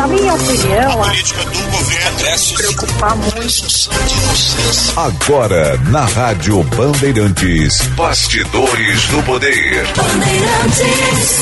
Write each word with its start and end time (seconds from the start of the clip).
Na 0.00 0.06
minha 0.06 0.32
opinião, 0.32 1.02
a 1.02 1.08
política 1.08 1.44
do 1.44 1.70
governo 1.70 2.18
cresce 2.18 2.54
preocupar 2.54 3.16
muito. 3.16 3.90
Agora, 4.96 5.76
na 5.90 6.06
Rádio 6.06 6.62
Bandeirantes, 6.62 7.82
Bastidores 7.88 9.08
do 9.08 9.22
Poder. 9.24 9.86
Bandeirantes. 9.94 11.40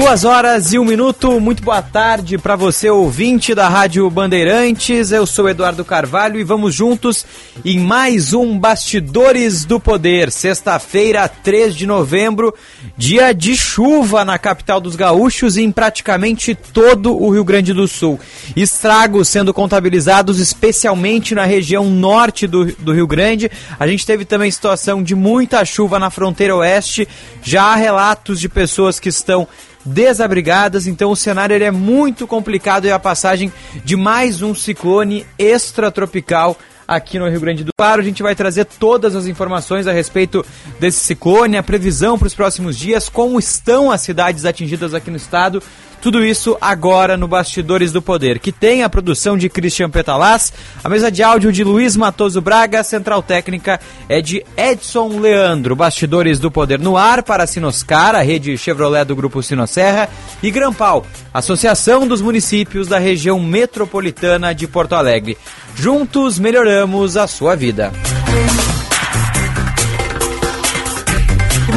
Duas 0.00 0.24
horas 0.24 0.72
e 0.72 0.78
um 0.78 0.84
minuto, 0.84 1.40
muito 1.40 1.60
boa 1.60 1.82
tarde 1.82 2.38
para 2.38 2.54
você, 2.54 2.88
ouvinte 2.88 3.52
da 3.52 3.68
Rádio 3.68 4.08
Bandeirantes. 4.08 5.10
Eu 5.10 5.26
sou 5.26 5.48
Eduardo 5.48 5.84
Carvalho 5.84 6.38
e 6.38 6.44
vamos 6.44 6.72
juntos 6.72 7.26
em 7.64 7.80
mais 7.80 8.32
um 8.32 8.56
Bastidores 8.56 9.64
do 9.64 9.80
Poder. 9.80 10.30
Sexta-feira, 10.30 11.28
3 11.28 11.74
de 11.74 11.84
novembro, 11.84 12.54
dia 12.96 13.32
de 13.32 13.56
chuva 13.56 14.24
na 14.24 14.38
capital 14.38 14.80
dos 14.80 14.94
gaúchos 14.94 15.56
e 15.56 15.62
em 15.62 15.72
praticamente 15.72 16.54
todo 16.54 17.20
o 17.20 17.30
Rio 17.30 17.42
Grande 17.42 17.72
do 17.72 17.88
Sul. 17.88 18.20
Estragos 18.54 19.26
sendo 19.26 19.52
contabilizados 19.52 20.38
especialmente 20.38 21.34
na 21.34 21.44
região 21.44 21.90
norte 21.90 22.46
do, 22.46 22.66
do 22.66 22.92
Rio 22.92 23.08
Grande. 23.08 23.50
A 23.80 23.86
gente 23.88 24.06
teve 24.06 24.24
também 24.24 24.48
situação 24.48 25.02
de 25.02 25.16
muita 25.16 25.64
chuva 25.64 25.98
na 25.98 26.08
fronteira 26.08 26.54
oeste. 26.54 27.08
Já 27.42 27.64
há 27.64 27.74
relatos 27.74 28.38
de 28.38 28.48
pessoas 28.48 29.00
que 29.00 29.08
estão 29.08 29.48
desabrigadas, 29.88 30.86
então 30.86 31.10
o 31.10 31.16
cenário 31.16 31.54
ele 31.54 31.64
é 31.64 31.70
muito 31.70 32.26
complicado 32.26 32.86
e 32.86 32.90
a 32.90 32.98
passagem 32.98 33.52
de 33.84 33.96
mais 33.96 34.42
um 34.42 34.54
ciclone 34.54 35.26
extratropical 35.38 36.56
aqui 36.86 37.18
no 37.18 37.28
Rio 37.28 37.40
Grande 37.40 37.64
do 37.64 37.72
Sul. 37.78 37.86
A 37.86 38.02
gente 38.02 38.22
vai 38.22 38.34
trazer 38.34 38.64
todas 38.64 39.14
as 39.14 39.26
informações 39.26 39.86
a 39.86 39.92
respeito 39.92 40.44
desse 40.80 41.00
ciclone, 41.00 41.56
a 41.56 41.62
previsão 41.62 42.18
para 42.18 42.26
os 42.26 42.34
próximos 42.34 42.78
dias, 42.78 43.08
como 43.08 43.38
estão 43.38 43.90
as 43.90 44.00
cidades 44.00 44.44
atingidas 44.44 44.94
aqui 44.94 45.10
no 45.10 45.16
estado 45.16 45.62
tudo 46.00 46.24
isso 46.24 46.56
agora 46.60 47.16
no 47.16 47.28
Bastidores 47.28 47.92
do 47.92 48.00
Poder, 48.00 48.38
que 48.38 48.52
tem 48.52 48.82
a 48.82 48.88
produção 48.88 49.36
de 49.36 49.48
Christian 49.48 49.90
Petalaz, 49.90 50.52
a 50.82 50.88
mesa 50.88 51.10
de 51.10 51.22
áudio 51.22 51.52
de 51.52 51.64
Luiz 51.64 51.96
Matoso 51.96 52.40
Braga, 52.40 52.80
a 52.80 52.84
central 52.84 53.22
técnica 53.22 53.80
é 54.08 54.20
de 54.20 54.44
Edson 54.56 55.18
Leandro. 55.18 55.76
Bastidores 55.76 56.38
do 56.38 56.50
Poder 56.50 56.78
no 56.78 56.96
ar 56.96 57.22
para 57.22 57.46
Sinoscar, 57.46 58.14
a 58.14 58.22
rede 58.22 58.56
Chevrolet 58.56 59.04
do 59.04 59.16
Grupo 59.16 59.42
Sinosserra, 59.42 60.08
e 60.42 60.50
Grampal, 60.50 61.04
Associação 61.34 62.06
dos 62.06 62.20
Municípios 62.20 62.88
da 62.88 62.98
Região 62.98 63.40
Metropolitana 63.40 64.54
de 64.54 64.66
Porto 64.66 64.94
Alegre. 64.94 65.36
Juntos 65.74 66.38
melhoramos 66.38 67.16
a 67.16 67.26
sua 67.26 67.54
vida. 67.54 67.92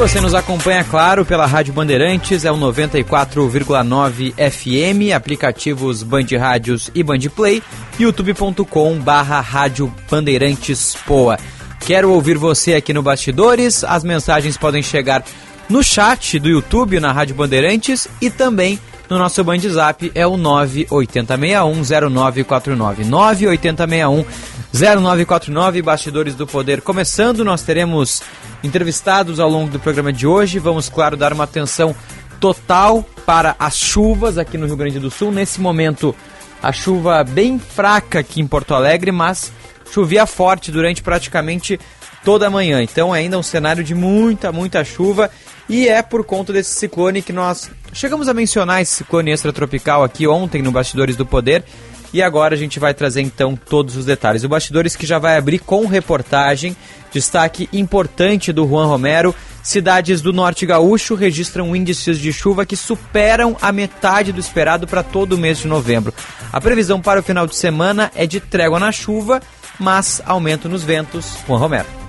Você 0.02 0.19
nos 0.19 0.33
acompanha, 0.33 0.83
claro, 0.83 1.23
pela 1.23 1.45
Rádio 1.45 1.75
Bandeirantes, 1.75 2.44
é 2.44 2.52
o 2.52 2.57
94,9 2.57 4.33
FM, 4.33 5.16
aplicativos 5.16 6.02
Band 6.02 6.25
Rádios 6.39 6.89
e 6.95 7.03
Band 7.03 7.19
Play, 7.35 7.61
youtube.com 7.99 8.97
barra 8.97 9.39
Rádio 9.39 9.94
Bandeirantes 10.09 10.97
Poa. 11.05 11.38
Quero 11.81 12.09
ouvir 12.09 12.35
você 12.35 12.73
aqui 12.73 12.91
no 12.94 13.03
Bastidores, 13.03 13.83
as 13.83 14.03
mensagens 14.03 14.57
podem 14.57 14.81
chegar 14.81 15.23
no 15.69 15.83
chat 15.83 16.39
do 16.39 16.49
YouTube 16.49 16.99
na 16.99 17.11
Rádio 17.11 17.35
Bandeirantes 17.35 18.07
e 18.19 18.31
também 18.31 18.79
no 19.11 19.19
nosso 19.19 19.43
Band 19.43 19.59
Zap 19.59 20.09
é 20.15 20.25
o 20.25 20.37
980610949. 20.37 23.03
980610949, 24.73 25.83
Bastidores 25.83 26.33
do 26.33 26.47
Poder. 26.47 26.81
Começando, 26.81 27.43
nós 27.43 27.61
teremos 27.61 28.23
entrevistados 28.63 29.37
ao 29.37 29.49
longo 29.49 29.69
do 29.69 29.81
programa 29.81 30.13
de 30.13 30.25
hoje. 30.25 30.59
Vamos, 30.59 30.87
claro, 30.87 31.17
dar 31.17 31.33
uma 31.33 31.43
atenção 31.43 31.93
total 32.39 33.03
para 33.25 33.53
as 33.59 33.75
chuvas 33.75 34.38
aqui 34.38 34.57
no 34.57 34.66
Rio 34.66 34.77
Grande 34.77 34.97
do 34.97 35.11
Sul. 35.11 35.29
Nesse 35.29 35.59
momento, 35.59 36.16
a 36.63 36.71
chuva 36.71 37.21
bem 37.25 37.59
fraca 37.59 38.19
aqui 38.19 38.39
em 38.39 38.47
Porto 38.47 38.73
Alegre, 38.73 39.11
mas 39.11 39.51
chovia 39.91 40.25
forte 40.25 40.71
durante 40.71 41.03
praticamente 41.03 41.77
toda 42.23 42.47
a 42.47 42.50
manhã. 42.50 42.81
Então, 42.81 43.11
ainda 43.11 43.38
um 43.38 43.44
cenário 43.44 43.83
de 43.83 43.94
muita, 43.94 44.53
muita 44.53 44.85
chuva. 44.85 45.29
E 45.67 45.89
é 45.89 46.01
por 46.01 46.23
conta 46.23 46.53
desse 46.53 46.75
ciclone 46.75 47.21
que 47.21 47.33
nós 47.33 47.69
chegamos 47.94 48.28
a 48.28 48.34
mencionar 48.34 48.81
esse 48.81 48.96
ciclone 48.96 49.31
extratropical 49.31 50.03
aqui 50.03 50.28
ontem 50.28 50.62
no 50.62 50.72
Bastidores 50.72 51.16
do 51.16 51.25
Poder. 51.25 51.63
E 52.13 52.22
agora 52.22 52.56
a 52.56 52.57
gente 52.57 52.78
vai 52.78 52.94
trazer 52.94 53.22
então 53.22 53.56
todos 53.56 53.96
os 53.96 54.06
detalhes. 54.06 54.44
O 54.44 54.50
Bastidores 54.50 54.96
que 54.96 55.06
já 55.06 55.18
vai 55.18 55.38
abrir 55.38 55.59
com 55.59 55.85
reportagem 55.85 56.75
Destaque 57.12 57.68
importante 57.74 58.53
do 58.53 58.68
Juan 58.68 58.88
Romero: 58.88 59.35
cidades 59.62 60.22
do 60.22 60.31
norte 60.31 60.66
gaúcho 60.66 61.13
registram 61.13 61.75
índices 61.75 62.18
de 62.18 62.31
chuva 62.31 62.66
que 62.66 62.75
superam 62.75 63.57
a 63.62 63.72
metade 63.72 64.31
do 64.31 64.40
esperado 64.40 64.88
para 64.88 65.03
todo 65.03 65.34
o 65.34 65.38
mês 65.38 65.59
de 65.59 65.68
novembro. 65.68 66.13
A 66.51 66.62
previsão 66.62 67.01
para 67.01 67.19
o 67.19 67.24
final 67.24 67.46
de 67.46 67.56
semana 67.56 68.12
é 68.16 68.25
de 68.25 68.40
trégua 68.40 68.80
na 68.80 68.91
chuva, 68.91 69.41
mas 69.78 70.22
aumento 70.25 70.69
nos 70.69 70.84
ventos. 70.84 71.38
Juan 71.46 71.57
Romero. 71.57 72.00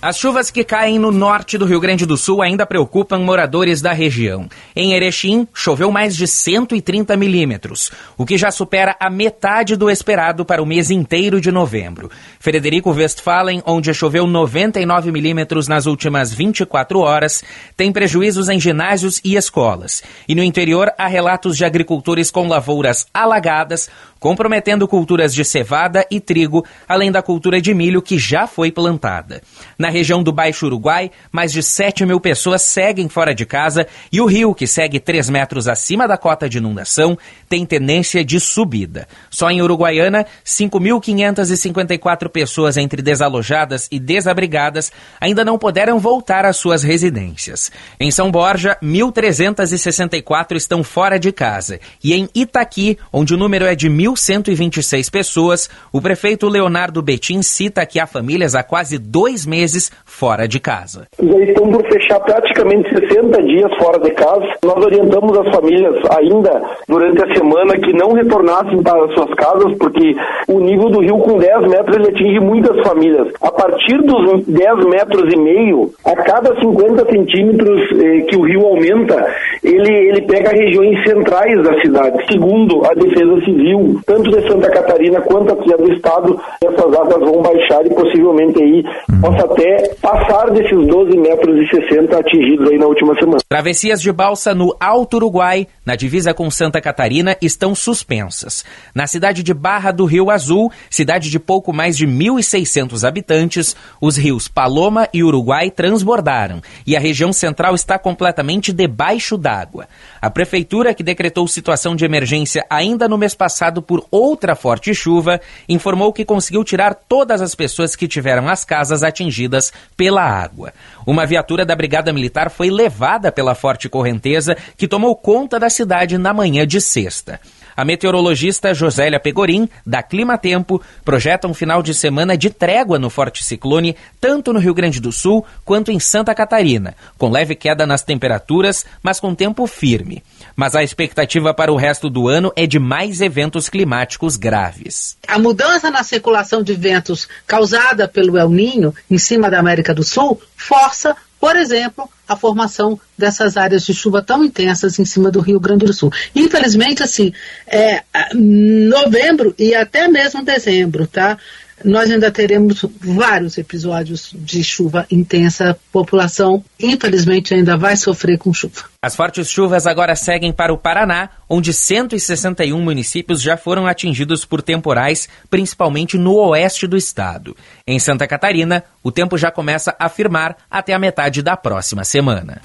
As 0.00 0.16
chuvas 0.16 0.48
que 0.48 0.62
caem 0.62 0.96
no 0.96 1.10
norte 1.10 1.58
do 1.58 1.64
Rio 1.66 1.80
Grande 1.80 2.06
do 2.06 2.16
Sul 2.16 2.40
ainda 2.40 2.64
preocupam 2.64 3.18
moradores 3.18 3.82
da 3.82 3.92
região. 3.92 4.48
Em 4.74 4.92
Erechim, 4.92 5.48
choveu 5.52 5.90
mais 5.90 6.14
de 6.14 6.24
130 6.24 7.16
milímetros, 7.16 7.90
o 8.16 8.24
que 8.24 8.38
já 8.38 8.52
supera 8.52 8.94
a 9.00 9.10
metade 9.10 9.74
do 9.74 9.90
esperado 9.90 10.44
para 10.44 10.62
o 10.62 10.66
mês 10.66 10.92
inteiro 10.92 11.40
de 11.40 11.50
novembro. 11.50 12.08
Frederico 12.38 12.92
Westphalen, 12.92 13.60
onde 13.66 13.92
choveu 13.92 14.24
99 14.24 15.10
milímetros 15.10 15.66
nas 15.66 15.84
últimas 15.84 16.32
24 16.32 17.00
horas, 17.00 17.42
tem 17.76 17.90
prejuízos 17.90 18.48
em 18.48 18.60
ginásios 18.60 19.20
e 19.24 19.34
escolas. 19.34 20.04
E 20.28 20.34
no 20.34 20.44
interior, 20.44 20.92
há 20.96 21.08
relatos 21.08 21.56
de 21.56 21.64
agricultores 21.64 22.30
com 22.30 22.46
lavouras 22.46 23.04
alagadas, 23.12 23.90
comprometendo 24.18 24.88
culturas 24.88 25.34
de 25.34 25.44
cevada 25.44 26.06
e 26.10 26.20
trigo, 26.20 26.64
além 26.88 27.10
da 27.10 27.22
cultura 27.22 27.60
de 27.60 27.72
milho 27.74 28.02
que 28.02 28.18
já 28.18 28.46
foi 28.46 28.70
plantada. 28.72 29.42
Na 29.78 29.88
região 29.88 30.22
do 30.22 30.32
Baixo 30.32 30.66
Uruguai, 30.66 31.10
mais 31.30 31.52
de 31.52 31.62
7 31.62 32.04
mil 32.04 32.20
pessoas 32.20 32.62
seguem 32.62 33.08
fora 33.08 33.34
de 33.34 33.46
casa 33.46 33.86
e 34.12 34.20
o 34.20 34.26
rio, 34.26 34.54
que 34.54 34.66
segue 34.66 35.00
3 35.00 35.30
metros 35.30 35.68
acima 35.68 36.06
da 36.06 36.16
cota 36.16 36.48
de 36.48 36.58
inundação, 36.58 37.16
tem 37.48 37.64
tendência 37.64 38.24
de 38.24 38.40
subida. 38.40 39.06
Só 39.30 39.50
em 39.50 39.62
Uruguaiana, 39.62 40.26
5.554 40.44 42.28
pessoas 42.28 42.76
entre 42.76 43.02
desalojadas 43.02 43.88
e 43.90 43.98
desabrigadas 43.98 44.92
ainda 45.20 45.44
não 45.44 45.58
puderam 45.58 45.98
voltar 45.98 46.44
às 46.44 46.56
suas 46.56 46.82
residências. 46.82 47.70
Em 47.98 48.10
São 48.10 48.30
Borja, 48.30 48.76
1.364 48.82 50.56
estão 50.56 50.82
fora 50.82 51.18
de 51.18 51.32
casa. 51.32 51.80
E 52.02 52.14
em 52.14 52.28
Itaqui, 52.34 52.98
onde 53.12 53.34
o 53.34 53.36
número 53.36 53.64
é 53.64 53.74
de 53.74 53.88
1.126 54.08 55.10
pessoas, 55.10 55.68
o 55.92 56.00
prefeito 56.00 56.48
Leonardo 56.48 57.02
Betim 57.02 57.42
cita 57.42 57.84
que 57.84 58.00
há 58.00 58.06
famílias 58.06 58.54
há 58.54 58.62
quase 58.62 58.98
dois 58.98 59.44
meses 59.44 59.90
fora 60.04 60.48
de 60.48 60.58
casa. 60.58 61.06
Já 61.20 61.38
estão 61.40 61.70
por 61.70 61.84
fechar 61.90 62.20
praticamente 62.20 62.88
60 62.88 63.42
dias 63.42 63.70
fora 63.78 63.98
de 63.98 64.10
casa. 64.12 64.46
Nós 64.64 64.84
orientamos 64.84 65.38
as 65.38 65.54
famílias 65.54 65.94
ainda 66.16 66.62
durante 66.88 67.22
a 67.22 67.34
semana 67.34 67.78
que 67.78 67.92
não 67.92 68.12
retornassem 68.12 68.82
para 68.82 69.08
suas 69.14 69.34
casas, 69.34 69.76
porque 69.78 70.16
o 70.48 70.60
nível 70.60 70.90
do 70.90 71.00
rio 71.00 71.18
com 71.18 71.38
10 71.38 71.68
metros 71.68 71.96
ele 71.96 72.08
atinge 72.08 72.40
muitas 72.40 72.80
famílias. 72.86 73.28
A 73.42 73.50
partir 73.50 73.98
dos 74.02 74.46
10 74.46 74.84
metros 74.86 75.32
e 75.32 75.38
meio, 75.38 75.92
a 76.04 76.16
cada 76.16 76.58
50 76.60 77.10
centímetros 77.10 77.80
eh, 77.92 78.20
que 78.22 78.36
o 78.36 78.42
rio 78.42 78.64
aumenta, 78.66 79.34
ele, 79.62 79.92
ele 80.08 80.22
pega 80.22 80.50
regiões 80.50 81.02
centrais 81.04 81.62
da 81.62 81.80
cidade. 81.80 82.24
Segundo 82.30 82.84
a 82.86 82.94
Defesa 82.94 83.44
Civil, 83.44 83.97
tanto 84.06 84.30
de 84.30 84.48
Santa 84.48 84.70
Catarina 84.70 85.20
quanto 85.22 85.52
aqui 85.52 85.76
do 85.76 85.92
Estado, 85.92 86.40
essas 86.62 86.94
águas 86.94 87.20
vão 87.20 87.42
baixar 87.42 87.86
e 87.86 87.90
possivelmente 87.90 88.62
aí 88.62 88.84
possa 89.20 89.44
até 89.44 89.94
passar 90.00 90.50
desses 90.50 90.86
12 90.86 91.16
metros 91.16 91.56
e 91.56 91.68
60 91.68 92.18
atingidos 92.18 92.68
aí 92.68 92.78
na 92.78 92.86
última 92.86 93.14
semana. 93.14 93.38
Travessias 93.48 94.00
de 94.00 94.12
balsa 94.12 94.54
no 94.54 94.76
Alto 94.80 95.16
Uruguai, 95.16 95.66
na 95.84 95.96
divisa 95.96 96.34
com 96.34 96.50
Santa 96.50 96.80
Catarina, 96.80 97.36
estão 97.40 97.74
suspensas. 97.74 98.64
Na 98.94 99.06
cidade 99.06 99.42
de 99.42 99.54
Barra 99.54 99.90
do 99.90 100.04
Rio 100.04 100.30
Azul, 100.30 100.70
cidade 100.90 101.30
de 101.30 101.38
pouco 101.38 101.72
mais 101.72 101.96
de 101.96 102.06
1.600 102.06 103.06
habitantes, 103.06 103.76
os 104.00 104.16
rios 104.16 104.48
Paloma 104.48 105.08
e 105.12 105.22
Uruguai 105.22 105.70
transbordaram 105.70 106.60
e 106.86 106.96
a 106.96 107.00
região 107.00 107.32
central 107.32 107.74
está 107.74 107.98
completamente 107.98 108.72
debaixo 108.72 109.36
d'água. 109.36 109.86
A 110.20 110.30
prefeitura, 110.30 110.94
que 110.94 111.02
decretou 111.02 111.46
situação 111.46 111.94
de 111.94 112.04
emergência 112.04 112.64
ainda 112.68 113.08
no 113.08 113.18
mês 113.18 113.34
passado 113.34 113.82
por 113.88 114.06
outra 114.10 114.54
forte 114.54 114.94
chuva, 114.94 115.40
informou 115.66 116.12
que 116.12 116.26
conseguiu 116.26 116.62
tirar 116.62 116.94
todas 116.94 117.40
as 117.40 117.54
pessoas 117.54 117.96
que 117.96 118.06
tiveram 118.06 118.46
as 118.46 118.62
casas 118.62 119.02
atingidas 119.02 119.72
pela 119.96 120.22
água. 120.22 120.74
Uma 121.06 121.24
viatura 121.24 121.64
da 121.64 121.74
Brigada 121.74 122.12
Militar 122.12 122.50
foi 122.50 122.68
levada 122.68 123.32
pela 123.32 123.54
forte 123.54 123.88
correnteza 123.88 124.54
que 124.76 124.86
tomou 124.86 125.16
conta 125.16 125.58
da 125.58 125.70
cidade 125.70 126.18
na 126.18 126.34
manhã 126.34 126.66
de 126.66 126.82
sexta. 126.82 127.40
A 127.78 127.84
meteorologista 127.84 128.74
Josélia 128.74 129.20
Pegorim, 129.20 129.68
da 129.86 130.02
Clima 130.02 130.36
Tempo, 130.36 130.82
projeta 131.04 131.46
um 131.46 131.54
final 131.54 131.80
de 131.80 131.94
semana 131.94 132.36
de 132.36 132.50
trégua 132.50 132.98
no 132.98 133.08
forte 133.08 133.44
ciclone, 133.44 133.94
tanto 134.20 134.52
no 134.52 134.58
Rio 134.58 134.74
Grande 134.74 135.00
do 135.00 135.12
Sul 135.12 135.46
quanto 135.64 135.92
em 135.92 136.00
Santa 136.00 136.34
Catarina, 136.34 136.96
com 137.16 137.30
leve 137.30 137.54
queda 137.54 137.86
nas 137.86 138.02
temperaturas, 138.02 138.84
mas 139.00 139.20
com 139.20 139.32
tempo 139.32 139.64
firme. 139.68 140.24
Mas 140.56 140.74
a 140.74 140.82
expectativa 140.82 141.54
para 141.54 141.72
o 141.72 141.76
resto 141.76 142.10
do 142.10 142.26
ano 142.26 142.52
é 142.56 142.66
de 142.66 142.80
mais 142.80 143.20
eventos 143.20 143.68
climáticos 143.68 144.34
graves. 144.34 145.16
A 145.28 145.38
mudança 145.38 145.88
na 145.88 146.02
circulação 146.02 146.64
de 146.64 146.74
ventos 146.74 147.28
causada 147.46 148.08
pelo 148.08 148.36
El 148.36 148.48
Ninho 148.50 148.92
em 149.08 149.18
cima 149.18 149.48
da 149.48 149.60
América 149.60 149.94
do 149.94 150.02
Sul 150.02 150.42
força 150.56 151.14
por 151.40 151.56
exemplo, 151.56 152.08
a 152.26 152.36
formação 152.36 152.98
dessas 153.16 153.56
áreas 153.56 153.84
de 153.84 153.94
chuva 153.94 154.22
tão 154.22 154.44
intensas 154.44 154.98
em 154.98 155.04
cima 155.04 155.30
do 155.30 155.40
Rio 155.40 155.60
Grande 155.60 155.86
do 155.86 155.92
Sul. 155.92 156.12
Infelizmente, 156.34 157.02
assim, 157.02 157.32
é, 157.66 158.02
novembro 158.34 159.54
e 159.58 159.74
até 159.74 160.08
mesmo 160.08 160.44
dezembro, 160.44 161.06
tá? 161.06 161.38
Nós 161.84 162.10
ainda 162.10 162.30
teremos 162.30 162.84
vários 163.00 163.58
episódios 163.58 164.30
de 164.34 164.62
chuva 164.62 165.06
intensa. 165.10 165.70
A 165.70 165.74
população, 165.92 166.64
infelizmente, 166.78 167.54
ainda 167.54 167.76
vai 167.76 167.96
sofrer 167.96 168.38
com 168.38 168.52
chuva. 168.52 168.84
As 169.02 169.14
fortes 169.14 169.48
chuvas 169.48 169.86
agora 169.86 170.16
seguem 170.16 170.52
para 170.52 170.72
o 170.72 170.78
Paraná, 170.78 171.30
onde 171.48 171.72
161 171.72 172.80
municípios 172.80 173.40
já 173.40 173.56
foram 173.56 173.86
atingidos 173.86 174.44
por 174.44 174.60
temporais, 174.60 175.28
principalmente 175.48 176.18
no 176.18 176.34
oeste 176.34 176.86
do 176.86 176.96
estado. 176.96 177.56
Em 177.86 177.98
Santa 177.98 178.26
Catarina, 178.26 178.84
o 179.02 179.12
tempo 179.12 179.38
já 179.38 179.50
começa 179.50 179.94
a 179.98 180.08
firmar 180.08 180.56
até 180.70 180.92
a 180.92 180.98
metade 180.98 181.42
da 181.42 181.56
próxima 181.56 182.04
semana. 182.04 182.60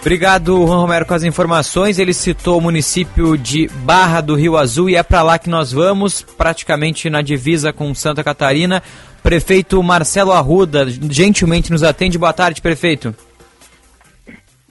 Obrigado, 0.00 0.66
Juan 0.66 0.80
Romero, 0.80 1.04
com 1.04 1.12
as 1.12 1.22
informações. 1.22 1.98
Ele 1.98 2.14
citou 2.14 2.58
o 2.58 2.60
município 2.62 3.36
de 3.36 3.68
Barra 3.84 4.20
do 4.20 4.34
Rio 4.34 4.56
Azul 4.56 4.88
e 4.88 4.96
é 4.96 5.02
para 5.02 5.22
lá 5.22 5.38
que 5.38 5.50
nós 5.50 5.70
vamos, 5.72 6.22
praticamente 6.22 7.10
na 7.10 7.20
divisa 7.20 7.72
com 7.72 7.94
Santa 7.94 8.24
Catarina. 8.24 8.82
Prefeito 9.22 9.82
Marcelo 9.82 10.32
Arruda, 10.32 10.86
gentilmente 10.88 11.70
nos 11.70 11.82
atende. 11.82 12.16
Boa 12.16 12.32
tarde, 12.32 12.62
prefeito. 12.62 13.14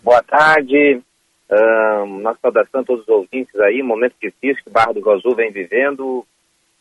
Boa 0.01 0.24
tarde. 0.24 1.01
Nossa 2.21 2.39
saudação 2.41 2.81
a 2.81 2.83
todos 2.83 3.03
os 3.03 3.09
ouvintes 3.09 3.56
aí. 3.59 3.83
Momento 3.83 4.15
difícil 4.19 4.63
que 4.63 4.71
Barra 4.71 4.94
do 4.94 5.01
Rio 5.01 5.12
Azul 5.12 5.35
vem 5.35 5.51
vivendo. 5.51 6.25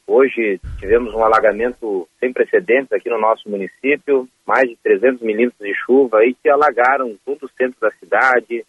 Hoje 0.06 0.60
tivemos 0.78 1.12
um 1.14 1.24
alagamento 1.24 2.08
sem 2.20 2.32
precedentes 2.32 2.92
aqui 2.92 3.10
no 3.10 3.18
nosso 3.18 3.48
município, 3.50 4.28
mais 4.46 4.68
de 4.68 4.76
300 4.76 5.20
milímetros 5.20 5.66
de 5.66 5.74
chuva 5.74 6.18
aí 6.18 6.32
que 6.34 6.48
alagaram 6.48 7.16
todo 7.24 7.44
o 7.44 7.50
centro 7.58 7.80
da 7.80 7.90
cidade. 7.92 8.64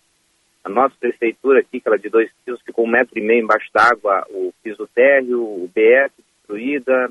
A 0.64 0.70
nossa 0.70 0.96
prefeitura 1.00 1.60
aqui, 1.60 1.78
aquela 1.78 1.98
de 1.98 2.10
dois 2.10 2.32
pisos, 2.44 2.62
ficou 2.64 2.86
um 2.86 2.90
metro 2.90 3.20
e 3.20 3.22
meio 3.22 3.44
embaixo 3.44 3.70
d'água, 3.72 4.26
o 4.32 4.52
piso 4.64 4.90
térreo, 4.96 5.42
o 5.42 5.70
BF 5.74 6.12
destruída, 6.18 7.10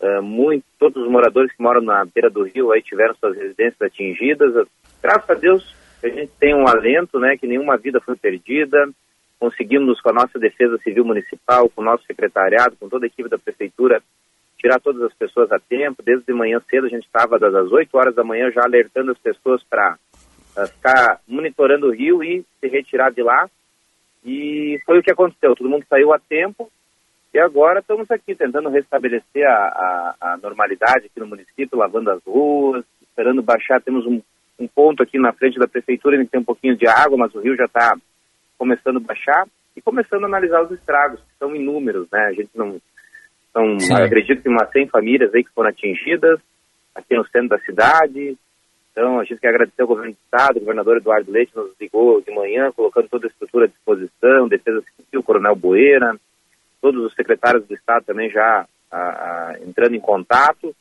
uh, 0.00 0.22
muito, 0.22 0.64
todos 0.76 1.00
os 1.00 1.08
moradores 1.08 1.52
que 1.52 1.62
moram 1.62 1.80
na 1.80 2.04
beira 2.04 2.28
do 2.28 2.42
rio 2.42 2.72
aí 2.72 2.82
tiveram 2.82 3.14
suas 3.14 3.36
residências 3.36 3.80
atingidas. 3.80 4.66
Graças 5.00 5.30
a 5.30 5.34
Deus 5.34 5.76
a 6.02 6.08
gente 6.08 6.32
tem 6.40 6.52
um 6.52 6.66
alento, 6.66 7.20
né, 7.20 7.36
que 7.36 7.46
nenhuma 7.46 7.76
vida 7.76 8.00
foi 8.00 8.16
perdida 8.16 8.88
conseguimos, 9.42 10.00
com 10.00 10.10
a 10.10 10.12
nossa 10.12 10.38
Defesa 10.38 10.78
Civil 10.84 11.04
Municipal, 11.04 11.68
com 11.68 11.82
o 11.82 11.84
nosso 11.84 12.04
secretariado, 12.04 12.76
com 12.76 12.88
toda 12.88 13.06
a 13.06 13.08
equipe 13.08 13.28
da 13.28 13.36
Prefeitura, 13.36 14.00
tirar 14.56 14.78
todas 14.78 15.02
as 15.02 15.12
pessoas 15.14 15.50
a 15.50 15.58
tempo. 15.58 16.00
Desde 16.00 16.24
de 16.24 16.32
manhã 16.32 16.62
cedo 16.70 16.86
a 16.86 16.88
gente 16.88 17.04
estava 17.04 17.40
das 17.40 17.72
8 17.72 17.92
horas 17.98 18.14
da 18.14 18.22
manhã 18.22 18.52
já 18.52 18.62
alertando 18.62 19.10
as 19.10 19.18
pessoas 19.18 19.60
para 19.64 19.98
ficar 20.68 21.20
monitorando 21.26 21.88
o 21.88 21.92
rio 21.92 22.22
e 22.22 22.44
se 22.60 22.68
retirar 22.68 23.10
de 23.10 23.20
lá. 23.20 23.50
E 24.24 24.80
foi 24.86 25.00
o 25.00 25.02
que 25.02 25.10
aconteceu. 25.10 25.56
Todo 25.56 25.68
mundo 25.68 25.84
saiu 25.90 26.12
a 26.12 26.20
tempo 26.20 26.70
e 27.34 27.40
agora 27.40 27.80
estamos 27.80 28.08
aqui 28.12 28.36
tentando 28.36 28.68
restabelecer 28.68 29.44
a, 29.44 30.14
a, 30.20 30.34
a 30.34 30.36
normalidade 30.36 31.06
aqui 31.06 31.18
no 31.18 31.26
município, 31.26 31.76
lavando 31.76 32.12
as 32.12 32.22
ruas, 32.22 32.84
esperando 33.00 33.42
baixar. 33.42 33.82
Temos 33.82 34.06
um, 34.06 34.22
um 34.60 34.68
ponto 34.68 35.02
aqui 35.02 35.18
na 35.18 35.32
frente 35.32 35.58
da 35.58 35.66
prefeitura 35.66 36.16
que 36.16 36.30
tem 36.30 36.40
um 36.40 36.44
pouquinho 36.44 36.76
de 36.76 36.86
água, 36.86 37.18
mas 37.18 37.34
o 37.34 37.40
rio 37.40 37.56
já 37.56 37.64
está 37.64 37.96
começando 38.62 38.98
a 38.98 39.00
baixar 39.00 39.44
e 39.76 39.82
começando 39.82 40.22
a 40.22 40.26
analisar 40.26 40.62
os 40.62 40.70
estragos, 40.70 41.18
que 41.18 41.36
são 41.36 41.56
inúmeros, 41.56 42.06
né? 42.12 42.26
A 42.26 42.32
gente 42.32 42.50
não. 42.54 42.80
São, 43.52 43.96
acredito 43.96 44.40
que 44.40 44.48
umas 44.48 44.70
100 44.70 44.86
famílias 44.86 45.34
aí 45.34 45.42
que 45.42 45.50
foram 45.50 45.70
atingidas, 45.70 46.38
aqui 46.94 47.16
no 47.16 47.26
centro 47.26 47.48
da 47.48 47.58
cidade. 47.58 48.38
Então, 48.92 49.18
a 49.18 49.24
gente 49.24 49.40
quer 49.40 49.48
agradecer 49.48 49.82
ao 49.82 49.88
governo 49.88 50.12
do 50.12 50.18
Estado, 50.24 50.56
o 50.58 50.60
governador 50.60 50.98
Eduardo 50.98 51.32
Leite 51.32 51.56
nos 51.56 51.72
ligou 51.80 52.20
de 52.20 52.30
manhã, 52.30 52.70
colocando 52.70 53.08
toda 53.08 53.26
a 53.26 53.30
estrutura 53.30 53.64
à 53.64 53.68
disposição, 53.68 54.48
Defesa 54.48 54.82
Civil, 54.96 55.22
Coronel 55.24 55.56
Boeira, 55.56 56.14
todos 56.80 57.04
os 57.04 57.14
secretários 57.14 57.66
do 57.66 57.74
Estado 57.74 58.04
também 58.04 58.30
já 58.30 58.66
a, 58.92 58.98
a, 58.98 59.56
entrando 59.66 59.96
em 59.96 60.00
contato, 60.00 60.74